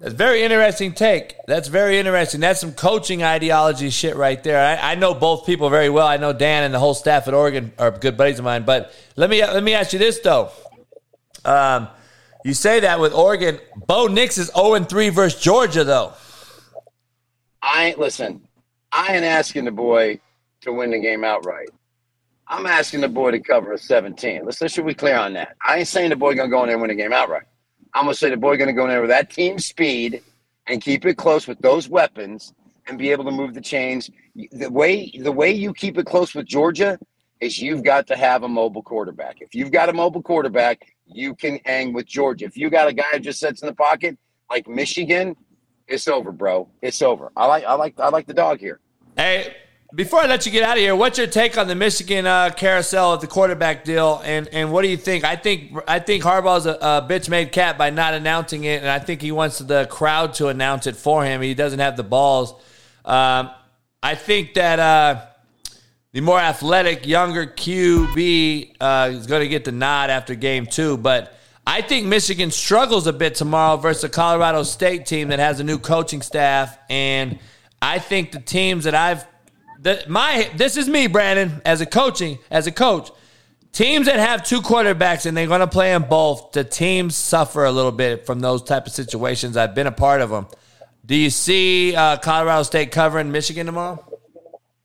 That's 0.00 0.12
very 0.12 0.42
interesting 0.42 0.92
take. 0.92 1.36
That's 1.46 1.68
very 1.68 2.00
interesting. 2.00 2.40
That's 2.40 2.60
some 2.60 2.72
coaching 2.72 3.22
ideology 3.22 3.90
shit 3.90 4.16
right 4.16 4.42
there. 4.42 4.60
I, 4.60 4.92
I 4.92 4.94
know 4.96 5.14
both 5.14 5.46
people 5.46 5.70
very 5.70 5.88
well. 5.88 6.08
I 6.08 6.16
know 6.16 6.32
Dan 6.32 6.64
and 6.64 6.74
the 6.74 6.80
whole 6.80 6.94
staff 6.94 7.28
at 7.28 7.32
Oregon 7.32 7.70
are 7.78 7.92
good 7.92 8.16
buddies 8.16 8.40
of 8.40 8.44
mine. 8.44 8.64
But 8.64 8.92
let 9.14 9.30
me 9.30 9.40
let 9.40 9.62
me 9.62 9.72
ask 9.72 9.92
you 9.92 10.00
this 10.00 10.18
though. 10.18 10.50
Um, 11.44 11.86
you 12.44 12.54
say 12.54 12.80
that 12.80 12.98
with 12.98 13.12
Oregon. 13.14 13.60
Bo 13.86 14.08
Nix 14.08 14.36
is 14.36 14.50
0 14.52 14.80
3 14.80 15.08
versus 15.10 15.40
Georgia 15.40 15.84
though. 15.84 16.12
I 17.62 17.84
ain't 17.84 18.00
listen. 18.00 18.42
I 18.90 19.14
ain't 19.14 19.24
asking 19.24 19.66
the 19.66 19.70
boy 19.70 20.18
to 20.62 20.72
win 20.72 20.90
the 20.90 20.98
game 20.98 21.22
outright. 21.22 21.68
I'm 22.48 22.66
asking 22.66 23.00
the 23.00 23.08
boy 23.08 23.32
to 23.32 23.40
cover 23.40 23.72
a 23.72 23.78
17. 23.78 24.44
Let's 24.44 24.60
let's 24.60 24.74
should 24.74 24.86
be 24.86 24.94
clear 24.94 25.16
on 25.16 25.32
that. 25.34 25.56
I 25.66 25.78
ain't 25.78 25.88
saying 25.88 26.10
the 26.10 26.16
boy 26.16 26.34
gonna 26.34 26.48
go 26.48 26.62
in 26.62 26.66
there 26.66 26.76
and 26.76 26.82
win 26.82 26.90
the 26.90 27.02
game 27.02 27.12
outright. 27.12 27.44
I'm 27.92 28.04
gonna 28.04 28.14
say 28.14 28.30
the 28.30 28.36
boy 28.36 28.56
gonna 28.56 28.72
go 28.72 28.84
in 28.84 28.90
there 28.90 29.00
with 29.00 29.10
that 29.10 29.30
team 29.30 29.58
speed 29.58 30.22
and 30.66 30.80
keep 30.80 31.04
it 31.06 31.16
close 31.16 31.46
with 31.46 31.58
those 31.60 31.88
weapons 31.88 32.52
and 32.86 32.98
be 32.98 33.10
able 33.10 33.24
to 33.24 33.30
move 33.30 33.54
the 33.54 33.60
chains. 33.60 34.10
The 34.52 34.70
way 34.70 35.10
the 35.18 35.32
way 35.32 35.50
you 35.50 35.72
keep 35.72 35.98
it 35.98 36.06
close 36.06 36.34
with 36.34 36.46
Georgia 36.46 36.98
is 37.40 37.60
you've 37.60 37.82
got 37.82 38.06
to 38.08 38.16
have 38.16 38.44
a 38.44 38.48
mobile 38.48 38.82
quarterback. 38.82 39.40
If 39.40 39.54
you've 39.54 39.72
got 39.72 39.88
a 39.88 39.92
mobile 39.92 40.22
quarterback, 40.22 40.94
you 41.06 41.34
can 41.34 41.58
hang 41.64 41.92
with 41.92 42.06
Georgia. 42.06 42.44
If 42.46 42.56
you 42.56 42.70
got 42.70 42.88
a 42.88 42.92
guy 42.92 43.08
who 43.12 43.18
just 43.18 43.40
sits 43.40 43.60
in 43.62 43.66
the 43.66 43.74
pocket 43.74 44.16
like 44.48 44.68
Michigan, 44.68 45.36
it's 45.88 46.08
over, 46.08 46.32
bro. 46.32 46.68
It's 46.80 47.02
over. 47.02 47.32
I 47.36 47.46
like 47.46 47.64
I 47.64 47.74
like 47.74 47.98
I 47.98 48.08
like 48.08 48.26
the 48.26 48.34
dog 48.34 48.60
here. 48.60 48.80
Hey, 49.16 49.54
before 49.94 50.20
I 50.20 50.26
let 50.26 50.44
you 50.46 50.52
get 50.52 50.64
out 50.64 50.76
of 50.76 50.80
here, 50.80 50.96
what's 50.96 51.16
your 51.16 51.28
take 51.28 51.56
on 51.56 51.68
the 51.68 51.74
Michigan 51.74 52.26
uh, 52.26 52.50
carousel 52.50 53.12
of 53.14 53.20
the 53.20 53.26
quarterback 53.26 53.84
deal, 53.84 54.20
and 54.24 54.48
and 54.48 54.72
what 54.72 54.82
do 54.82 54.88
you 54.88 54.96
think? 54.96 55.24
I 55.24 55.36
think 55.36 55.72
I 55.86 56.00
think 56.00 56.24
Harbaugh's 56.24 56.66
a, 56.66 56.72
a 56.72 57.06
bitch 57.08 57.28
made 57.28 57.52
cat 57.52 57.78
by 57.78 57.90
not 57.90 58.14
announcing 58.14 58.64
it, 58.64 58.80
and 58.80 58.90
I 58.90 58.98
think 58.98 59.22
he 59.22 59.30
wants 59.30 59.58
the 59.58 59.86
crowd 59.86 60.34
to 60.34 60.48
announce 60.48 60.86
it 60.86 60.96
for 60.96 61.24
him. 61.24 61.40
He 61.40 61.54
doesn't 61.54 61.78
have 61.78 61.96
the 61.96 62.02
balls. 62.02 62.52
Um, 63.04 63.50
I 64.02 64.16
think 64.16 64.54
that 64.54 64.80
uh, 64.80 65.26
the 66.12 66.20
more 66.20 66.40
athletic, 66.40 67.06
younger 67.06 67.46
QB 67.46 68.76
uh, 68.80 69.10
is 69.12 69.26
going 69.26 69.42
to 69.42 69.48
get 69.48 69.64
the 69.64 69.72
nod 69.72 70.10
after 70.10 70.34
game 70.34 70.66
two, 70.66 70.96
but. 70.96 71.32
I 71.68 71.82
think 71.82 72.06
Michigan 72.06 72.52
struggles 72.52 73.08
a 73.08 73.12
bit 73.12 73.34
tomorrow 73.34 73.76
versus 73.76 74.04
a 74.04 74.08
Colorado 74.08 74.62
State 74.62 75.04
team 75.04 75.30
that 75.30 75.40
has 75.40 75.58
a 75.58 75.64
new 75.64 75.78
coaching 75.78 76.22
staff, 76.22 76.78
and 76.88 77.40
I 77.82 77.98
think 77.98 78.30
the 78.30 78.38
teams 78.38 78.84
that 78.84 78.94
I've 78.94 79.26
the, 79.80 80.04
my 80.08 80.50
this 80.56 80.76
is 80.76 80.88
me, 80.88 81.06
Brandon, 81.06 81.60
as 81.64 81.80
a 81.80 81.86
coaching 81.86 82.38
as 82.50 82.66
a 82.66 82.72
coach. 82.72 83.10
Teams 83.72 84.06
that 84.06 84.18
have 84.18 84.42
two 84.42 84.62
quarterbacks 84.62 85.26
and 85.26 85.36
they're 85.36 85.46
going 85.46 85.60
to 85.60 85.66
play 85.66 85.90
them 85.90 86.04
both, 86.04 86.52
the 86.52 86.64
teams 86.64 87.14
suffer 87.14 87.64
a 87.64 87.70
little 87.70 87.92
bit 87.92 88.24
from 88.24 88.40
those 88.40 88.62
type 88.62 88.86
of 88.86 88.92
situations. 88.92 89.54
I've 89.54 89.74
been 89.74 89.86
a 89.86 89.92
part 89.92 90.22
of 90.22 90.30
them. 90.30 90.46
Do 91.04 91.14
you 91.14 91.28
see 91.28 91.94
uh, 91.94 92.16
Colorado 92.16 92.62
State 92.62 92.90
covering 92.90 93.30
Michigan 93.30 93.66
tomorrow? 93.66 94.02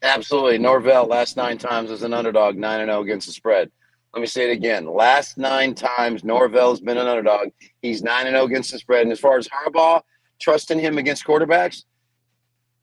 Absolutely. 0.04 0.58
Norvell 0.58 1.06
last 1.06 1.38
nine 1.38 1.58
times 1.58 1.90
as 1.90 2.04
an 2.04 2.14
underdog, 2.14 2.58
nine 2.58 2.82
and 2.82 2.90
zero 2.90 3.02
against 3.02 3.28
the 3.28 3.34
spread. 3.34 3.72
Let 4.14 4.20
me 4.20 4.28
say 4.28 4.50
it 4.50 4.54
again. 4.54 4.86
Last 4.86 5.38
nine 5.38 5.74
times 5.74 6.24
Norvell's 6.24 6.82
been 6.82 6.98
an 6.98 7.08
underdog. 7.08 7.50
He's 7.82 8.04
nine 8.04 8.28
and 8.28 8.36
zero 8.36 8.46
against 8.46 8.72
the 8.72 8.80
spread. 8.80 9.04
And 9.04 9.12
as 9.12 9.20
far 9.20 9.38
as 9.38 9.48
Harbaugh, 9.48 10.02
trusting 10.40 10.80
him 10.80 10.98
against 10.98 11.26
quarterbacks, 11.26 11.86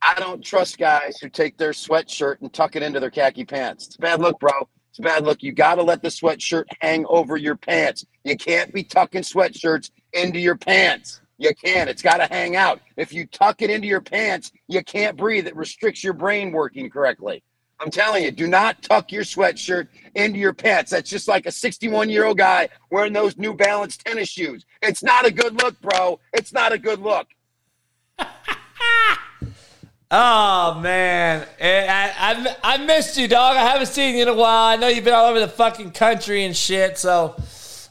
I 0.02 0.14
don't 0.18 0.42
trust 0.42 0.78
guys 0.78 1.18
who 1.20 1.28
take 1.28 1.56
their 1.56 1.72
sweatshirt 1.72 2.40
and 2.40 2.52
tuck 2.52 2.76
it 2.76 2.82
into 2.82 3.00
their 3.00 3.10
khaki 3.10 3.44
pants. 3.44 3.86
It's 3.86 3.96
a 3.96 4.00
bad 4.00 4.20
look, 4.20 4.38
bro. 4.38 4.52
It's 4.90 4.98
a 4.98 5.02
bad 5.02 5.24
look. 5.24 5.42
You 5.42 5.52
got 5.52 5.76
to 5.76 5.82
let 5.82 6.02
the 6.02 6.08
sweatshirt 6.08 6.64
hang 6.80 7.04
over 7.06 7.36
your 7.36 7.56
pants. 7.56 8.06
You 8.24 8.36
can't 8.36 8.72
be 8.72 8.82
tucking 8.82 9.22
sweatshirts 9.22 9.90
into 10.12 10.38
your 10.38 10.56
pants. 10.56 11.20
You 11.38 11.54
can't. 11.54 11.88
It's 11.88 12.02
got 12.02 12.16
to 12.16 12.26
hang 12.26 12.56
out. 12.56 12.80
If 12.96 13.12
you 13.12 13.26
tuck 13.26 13.62
it 13.62 13.70
into 13.70 13.86
your 13.86 14.00
pants, 14.00 14.52
you 14.66 14.82
can't 14.82 15.16
breathe. 15.16 15.46
It 15.46 15.56
restricts 15.56 16.02
your 16.02 16.14
brain 16.14 16.52
working 16.52 16.90
correctly. 16.90 17.42
I'm 17.80 17.90
telling 17.90 18.24
you, 18.24 18.32
do 18.32 18.48
not 18.48 18.82
tuck 18.82 19.12
your 19.12 19.22
sweatshirt 19.22 19.86
into 20.16 20.38
your 20.38 20.52
pants. 20.52 20.90
That's 20.90 21.08
just 21.08 21.28
like 21.28 21.46
a 21.46 21.52
61 21.52 22.10
year 22.10 22.24
old 22.24 22.38
guy 22.38 22.68
wearing 22.90 23.12
those 23.12 23.36
New 23.36 23.54
Balance 23.54 23.96
tennis 23.96 24.28
shoes. 24.28 24.64
It's 24.82 25.02
not 25.02 25.26
a 25.26 25.30
good 25.30 25.62
look, 25.62 25.80
bro. 25.80 26.18
It's 26.32 26.52
not 26.52 26.72
a 26.72 26.78
good 26.78 26.98
look. 26.98 27.28
Oh 30.10 30.80
man, 30.80 31.46
Eh, 31.60 31.86
I, 31.86 32.32
I 32.64 32.74
I 32.74 32.76
missed 32.78 33.18
you, 33.18 33.28
dog. 33.28 33.58
I 33.58 33.60
haven't 33.66 33.88
seen 33.88 34.16
you 34.16 34.22
in 34.22 34.28
a 34.28 34.34
while. 34.34 34.64
I 34.64 34.76
know 34.76 34.88
you've 34.88 35.04
been 35.04 35.12
all 35.12 35.26
over 35.26 35.38
the 35.38 35.48
fucking 35.48 35.90
country 35.90 36.44
and 36.46 36.56
shit. 36.56 36.96
So 36.96 37.36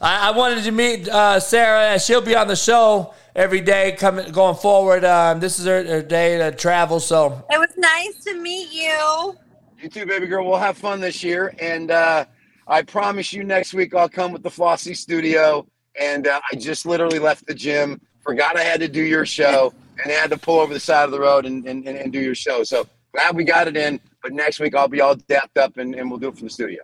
I, 0.00 0.28
I 0.28 0.30
wanted 0.32 0.64
to 0.64 0.72
meet 0.72 1.08
uh, 1.08 1.38
Sara. 1.38 1.96
She'll 2.00 2.20
be 2.20 2.34
on 2.34 2.48
the 2.48 2.56
show 2.56 3.14
every 3.36 3.60
day 3.60 3.92
coming 3.92 4.32
going 4.32 4.56
forward. 4.56 5.04
Um, 5.04 5.38
this 5.38 5.60
is 5.60 5.66
her, 5.66 5.84
her 5.84 6.02
day 6.02 6.38
to 6.38 6.50
travel. 6.50 6.98
So 6.98 7.44
It 7.50 7.58
was 7.58 7.70
nice 7.76 8.24
to 8.24 8.34
meet 8.34 8.72
you. 8.72 9.36
You 9.80 9.88
too, 9.88 10.04
baby 10.04 10.26
girl. 10.26 10.44
We'll 10.44 10.58
have 10.58 10.76
fun 10.76 10.98
this 11.00 11.22
year. 11.22 11.54
And 11.60 11.92
uh, 11.92 12.24
I 12.66 12.82
promise 12.82 13.32
you 13.32 13.44
next 13.44 13.74
week 13.74 13.94
I'll 13.94 14.08
come 14.08 14.32
with 14.32 14.42
the 14.42 14.50
Flossy 14.50 14.92
studio. 14.96 15.64
And 16.00 16.26
uh, 16.26 16.40
I 16.50 16.56
just 16.56 16.84
literally 16.84 17.20
left 17.20 17.46
the 17.46 17.54
gym, 17.54 18.00
forgot 18.20 18.56
I 18.56 18.64
had 18.64 18.80
to 18.80 18.88
do 18.88 19.02
your 19.02 19.24
show, 19.24 19.72
and 19.98 20.10
they 20.10 20.14
had 20.14 20.30
to 20.30 20.38
pull 20.38 20.60
over 20.60 20.72
the 20.72 20.80
side 20.80 21.04
of 21.04 21.10
the 21.10 21.20
road 21.20 21.46
and, 21.46 21.66
and, 21.66 21.86
and, 21.86 21.98
and 21.98 22.12
do 22.12 22.20
your 22.20 22.34
show. 22.34 22.62
So 22.62 22.86
glad 23.12 23.34
we 23.34 23.44
got 23.44 23.68
it 23.68 23.76
in. 23.76 24.00
But 24.22 24.32
next 24.32 24.60
week 24.60 24.74
I'll 24.74 24.88
be 24.88 25.00
all 25.00 25.14
dapped 25.14 25.58
up 25.58 25.76
and, 25.76 25.94
and 25.94 26.10
we'll 26.10 26.18
do 26.18 26.28
it 26.28 26.36
from 26.36 26.46
the 26.46 26.52
studio. 26.52 26.82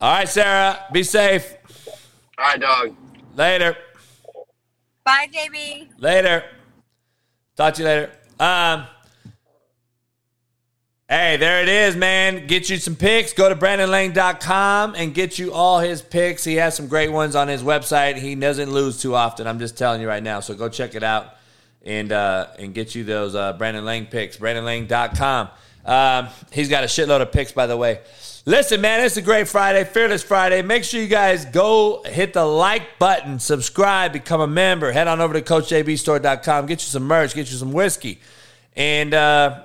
all 0.00 0.14
right, 0.14 0.28
Sara, 0.28 0.86
be 0.92 1.02
safe. 1.02 1.56
All 2.38 2.44
right, 2.44 2.60
dog. 2.60 2.96
Later. 3.34 3.76
Bye, 5.04 5.28
JB. 5.32 5.90
Later. 5.98 6.44
Talk 7.56 7.74
to 7.74 7.82
you 7.82 7.88
later. 7.88 8.10
Um, 8.38 8.86
hey, 11.08 11.36
there 11.36 11.62
it 11.62 11.68
is, 11.68 11.96
man. 11.96 12.46
Get 12.46 12.70
you 12.70 12.78
some 12.78 12.96
picks. 12.96 13.32
Go 13.32 13.48
to 13.48 13.56
BrandonLang.com 13.56 14.94
and 14.96 15.12
get 15.14 15.38
you 15.38 15.52
all 15.52 15.80
his 15.80 16.02
picks. 16.02 16.44
He 16.44 16.54
has 16.56 16.76
some 16.76 16.88
great 16.88 17.10
ones 17.10 17.36
on 17.36 17.48
his 17.48 17.62
website. 17.62 18.16
He 18.16 18.34
doesn't 18.34 18.70
lose 18.70 19.00
too 19.00 19.14
often. 19.14 19.46
I'm 19.46 19.58
just 19.58 19.76
telling 19.76 20.00
you 20.00 20.08
right 20.08 20.22
now. 20.22 20.40
So 20.40 20.54
go 20.54 20.68
check 20.68 20.94
it 20.94 21.02
out 21.02 21.34
and 21.84 22.12
uh, 22.12 22.48
and 22.58 22.74
get 22.74 22.94
you 22.94 23.04
those 23.04 23.34
uh, 23.34 23.52
Brandon 23.54 23.84
Lang 23.84 24.06
picks. 24.06 24.36
BrandonLang.com. 24.36 25.48
Um, 25.84 26.28
he's 26.52 26.68
got 26.68 26.84
a 26.84 26.86
shitload 26.86 27.20
of 27.20 27.32
picks, 27.32 27.52
by 27.52 27.66
the 27.66 27.76
way. 27.76 28.00
Listen, 28.44 28.80
man, 28.80 29.04
it's 29.04 29.16
a 29.16 29.22
great 29.22 29.46
Friday, 29.46 29.84
Fearless 29.84 30.24
Friday. 30.24 30.62
Make 30.62 30.82
sure 30.82 31.00
you 31.00 31.06
guys 31.06 31.44
go 31.44 32.02
hit 32.02 32.32
the 32.32 32.44
like 32.44 32.98
button, 32.98 33.38
subscribe, 33.38 34.12
become 34.12 34.40
a 34.40 34.48
member. 34.48 34.90
Head 34.90 35.06
on 35.06 35.20
over 35.20 35.34
to 35.34 35.42
CoachJBStore.com. 35.42 36.66
Get 36.66 36.80
you 36.80 36.86
some 36.86 37.04
merch, 37.04 37.34
get 37.34 37.50
you 37.52 37.56
some 37.56 37.72
whiskey. 37.72 38.20
And 38.74 39.14
uh, 39.14 39.62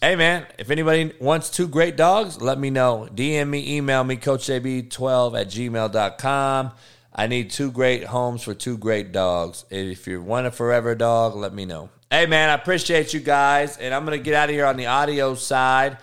hey, 0.00 0.14
man, 0.14 0.46
if 0.58 0.70
anybody 0.70 1.12
wants 1.20 1.50
two 1.50 1.66
great 1.66 1.96
dogs, 1.96 2.40
let 2.40 2.56
me 2.58 2.70
know. 2.70 3.08
DM 3.12 3.48
me, 3.48 3.76
email 3.76 4.04
me, 4.04 4.16
CoachJB12 4.16 5.40
at 5.40 5.48
gmail.com. 5.48 6.70
I 7.12 7.26
need 7.26 7.50
two 7.50 7.72
great 7.72 8.04
homes 8.04 8.42
for 8.42 8.54
two 8.54 8.78
great 8.78 9.12
dogs. 9.12 9.64
If 9.70 10.06
you 10.06 10.22
want 10.22 10.46
a 10.46 10.50
forever 10.50 10.94
dog, 10.94 11.34
let 11.34 11.52
me 11.52 11.64
know. 11.64 11.90
Hey, 12.10 12.26
man, 12.26 12.50
I 12.50 12.54
appreciate 12.54 13.12
you 13.12 13.20
guys. 13.20 13.76
And 13.76 13.92
I'm 13.92 14.04
going 14.04 14.18
to 14.18 14.24
get 14.24 14.34
out 14.34 14.48
of 14.48 14.54
here 14.54 14.66
on 14.66 14.76
the 14.76 14.86
audio 14.86 15.34
side. 15.34 15.98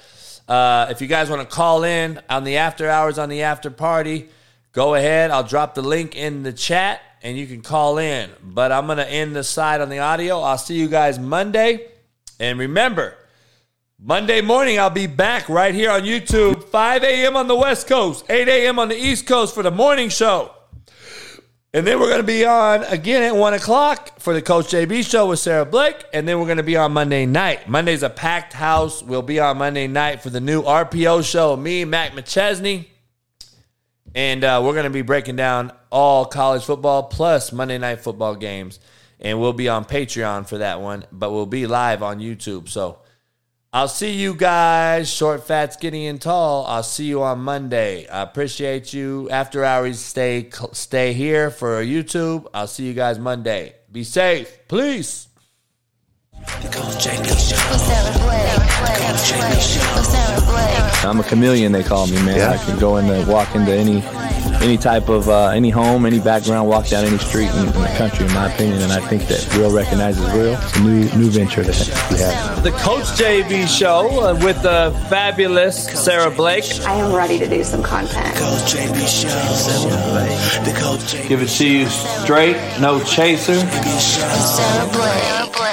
Uh, 0.48 0.88
if 0.90 1.02
you 1.02 1.08
guys 1.08 1.30
want 1.30 1.42
to 1.42 1.56
call 1.56 1.84
in 1.84 2.22
on 2.30 2.44
the 2.44 2.58
after 2.58 2.90
hours, 2.90 3.18
on 3.18 3.30
the 3.30 3.44
after 3.44 3.70
party, 3.70 4.30
go 4.72 4.96
ahead. 4.96 5.32
I'll 5.32 5.44
drop 5.44 5.76
the 5.76 5.82
link 5.82 6.16
in 6.16 6.44
the 6.44 6.54
chat 6.54 7.02
and 7.24 7.38
you 7.38 7.48
can 7.48 7.62
call 7.62 7.98
in. 7.98 8.30
But 8.44 8.72
I'm 8.72 8.86
going 8.86 8.98
to 9.00 9.10
end 9.10 9.36
the 9.36 9.44
side 9.44 9.82
on 9.82 9.90
the 9.90 10.00
audio. 10.00 10.40
I'll 10.42 10.58
see 10.58 10.76
you 10.76 10.88
guys 10.88 11.20
Monday. 11.20 11.88
And 12.40 12.60
remember, 12.60 13.16
Monday 14.00 14.42
morning, 14.42 14.78
I'll 14.78 14.90
be 14.90 15.08
back 15.08 15.50
right 15.50 15.74
here 15.74 15.90
on 15.90 16.04
YouTube, 16.04 16.66
5 16.66 17.04
a.m. 17.04 17.36
on 17.36 17.48
the 17.48 17.56
West 17.56 17.88
Coast, 17.88 18.26
8 18.30 18.48
a.m. 18.48 18.78
on 18.78 18.90
the 18.90 18.96
East 18.96 19.26
Coast 19.26 19.56
for 19.56 19.64
the 19.64 19.72
morning 19.72 20.10
show. 20.10 20.54
And 21.78 21.86
then 21.86 22.00
we're 22.00 22.08
going 22.08 22.22
to 22.22 22.24
be 22.24 22.44
on 22.44 22.84
again 22.86 23.22
at 23.22 23.36
1 23.36 23.54
o'clock 23.54 24.20
for 24.20 24.34
the 24.34 24.42
Coach 24.42 24.66
JB 24.72 25.08
show 25.08 25.28
with 25.28 25.38
Sara 25.38 25.64
Blake. 25.64 26.04
And 26.12 26.28
then 26.28 26.40
we're 26.40 26.48
going 26.48 26.58
to 26.58 26.64
be 26.64 26.76
on 26.76 26.92
Monday 26.92 27.28
night. 27.28 27.70
Monday's 27.70 28.02
a 28.02 28.10
packed 28.10 28.54
house. 28.54 29.04
We'll 29.04 29.22
be 29.22 29.40
on 29.40 29.60
Monday 29.60 29.86
night 29.86 30.24
for 30.24 30.32
the 30.32 30.42
new 30.42 30.64
RPO 30.64 31.24
show. 31.24 31.56
Me, 31.56 31.86
Mac 31.86 32.14
McChesney. 32.14 32.88
And 34.16 34.44
uh, 34.44 34.60
we're 34.66 34.74
going 34.74 34.86
to 34.86 34.90
be 34.90 35.04
breaking 35.04 35.36
down 35.36 35.72
all 35.92 36.26
college 36.26 36.64
football 36.64 37.04
plus 37.04 37.52
Monday 37.52 37.78
night 37.78 38.00
football 38.00 38.34
games. 38.34 38.80
And 39.20 39.40
we'll 39.40 39.54
be 39.54 39.70
on 39.70 39.86
Patreon 39.86 40.48
for 40.48 40.58
that 40.58 40.82
one, 40.82 41.06
but 41.12 41.32
we'll 41.32 41.46
be 41.46 41.68
live 41.68 42.02
on 42.02 42.18
YouTube. 42.18 42.70
So 42.70 43.02
I'll 43.74 43.90
see 43.90 44.14
you 44.14 44.34
guys, 44.34 45.12
short, 45.12 45.46
fat, 45.46 45.74
skinny, 45.74 46.08
and 46.08 46.22
tall. 46.22 46.66
I'll 46.66 46.84
see 46.84 47.06
you 47.06 47.22
on 47.22 47.40
Monday. 47.40 48.08
I 48.08 48.22
appreciate 48.22 48.94
you. 48.94 49.30
After 49.30 49.66
hours, 49.66 50.00
stay 50.00 50.50
stay 50.72 51.12
here 51.12 51.52
for 51.52 51.84
YouTube. 51.84 52.48
I'll 52.54 52.68
see 52.68 52.86
you 52.86 52.94
guys 52.94 53.20
Monday. 53.20 53.76
Be 53.92 54.06
safe, 54.06 54.58
please. 54.70 55.27
I'm 61.04 61.20
a 61.20 61.24
chameleon, 61.24 61.72
they 61.72 61.84
call 61.84 62.08
me, 62.08 62.16
man. 62.24 62.42
I 62.42 62.58
can 62.58 62.78
go 62.80 62.98
in 62.98 63.10
and 63.10 63.28
walk 63.28 63.56
into 63.56 63.72
any 63.72 64.04
any 64.62 64.78
type 64.78 65.10
of 65.10 65.30
uh, 65.30 65.50
any 65.50 65.70
home, 65.70 66.06
any 66.06 66.20
background, 66.20 66.68
walk 66.68 66.88
down 66.88 67.06
any 67.06 67.18
street 67.18 67.50
in, 67.50 67.68
in 67.68 67.82
the 67.82 67.94
country, 67.98 68.26
in 68.26 68.34
my 68.34 68.52
opinion. 68.52 68.82
And 68.82 68.92
I 68.92 69.00
think 69.08 69.28
that 69.28 69.56
real 69.56 69.72
recognizes 69.74 70.24
real. 70.34 70.58
It's 70.62 70.76
a 70.78 70.82
new 70.82 71.04
new 71.18 71.30
venture 71.30 71.64
that 71.64 72.10
we 72.12 72.18
have. 72.18 72.64
The 72.64 72.72
Coach 72.72 73.06
JB 73.16 73.68
show 73.68 74.08
uh, 74.22 74.34
with 74.44 74.62
the 74.62 74.94
fabulous 75.10 75.86
Sara 75.86 76.32
Blake. 76.32 76.66
I 76.82 76.96
am 76.96 77.14
ready 77.14 77.40
to 77.40 77.48
do 77.48 77.64
some 77.64 77.84
content. 77.84 78.36
Give 81.28 81.42
it 81.42 81.50
to 81.50 81.68
you 81.68 81.86
straight, 81.88 82.58
no 82.82 83.02
chaser. 83.04 83.56
Sara 83.56 84.92
Blake. 84.92 85.67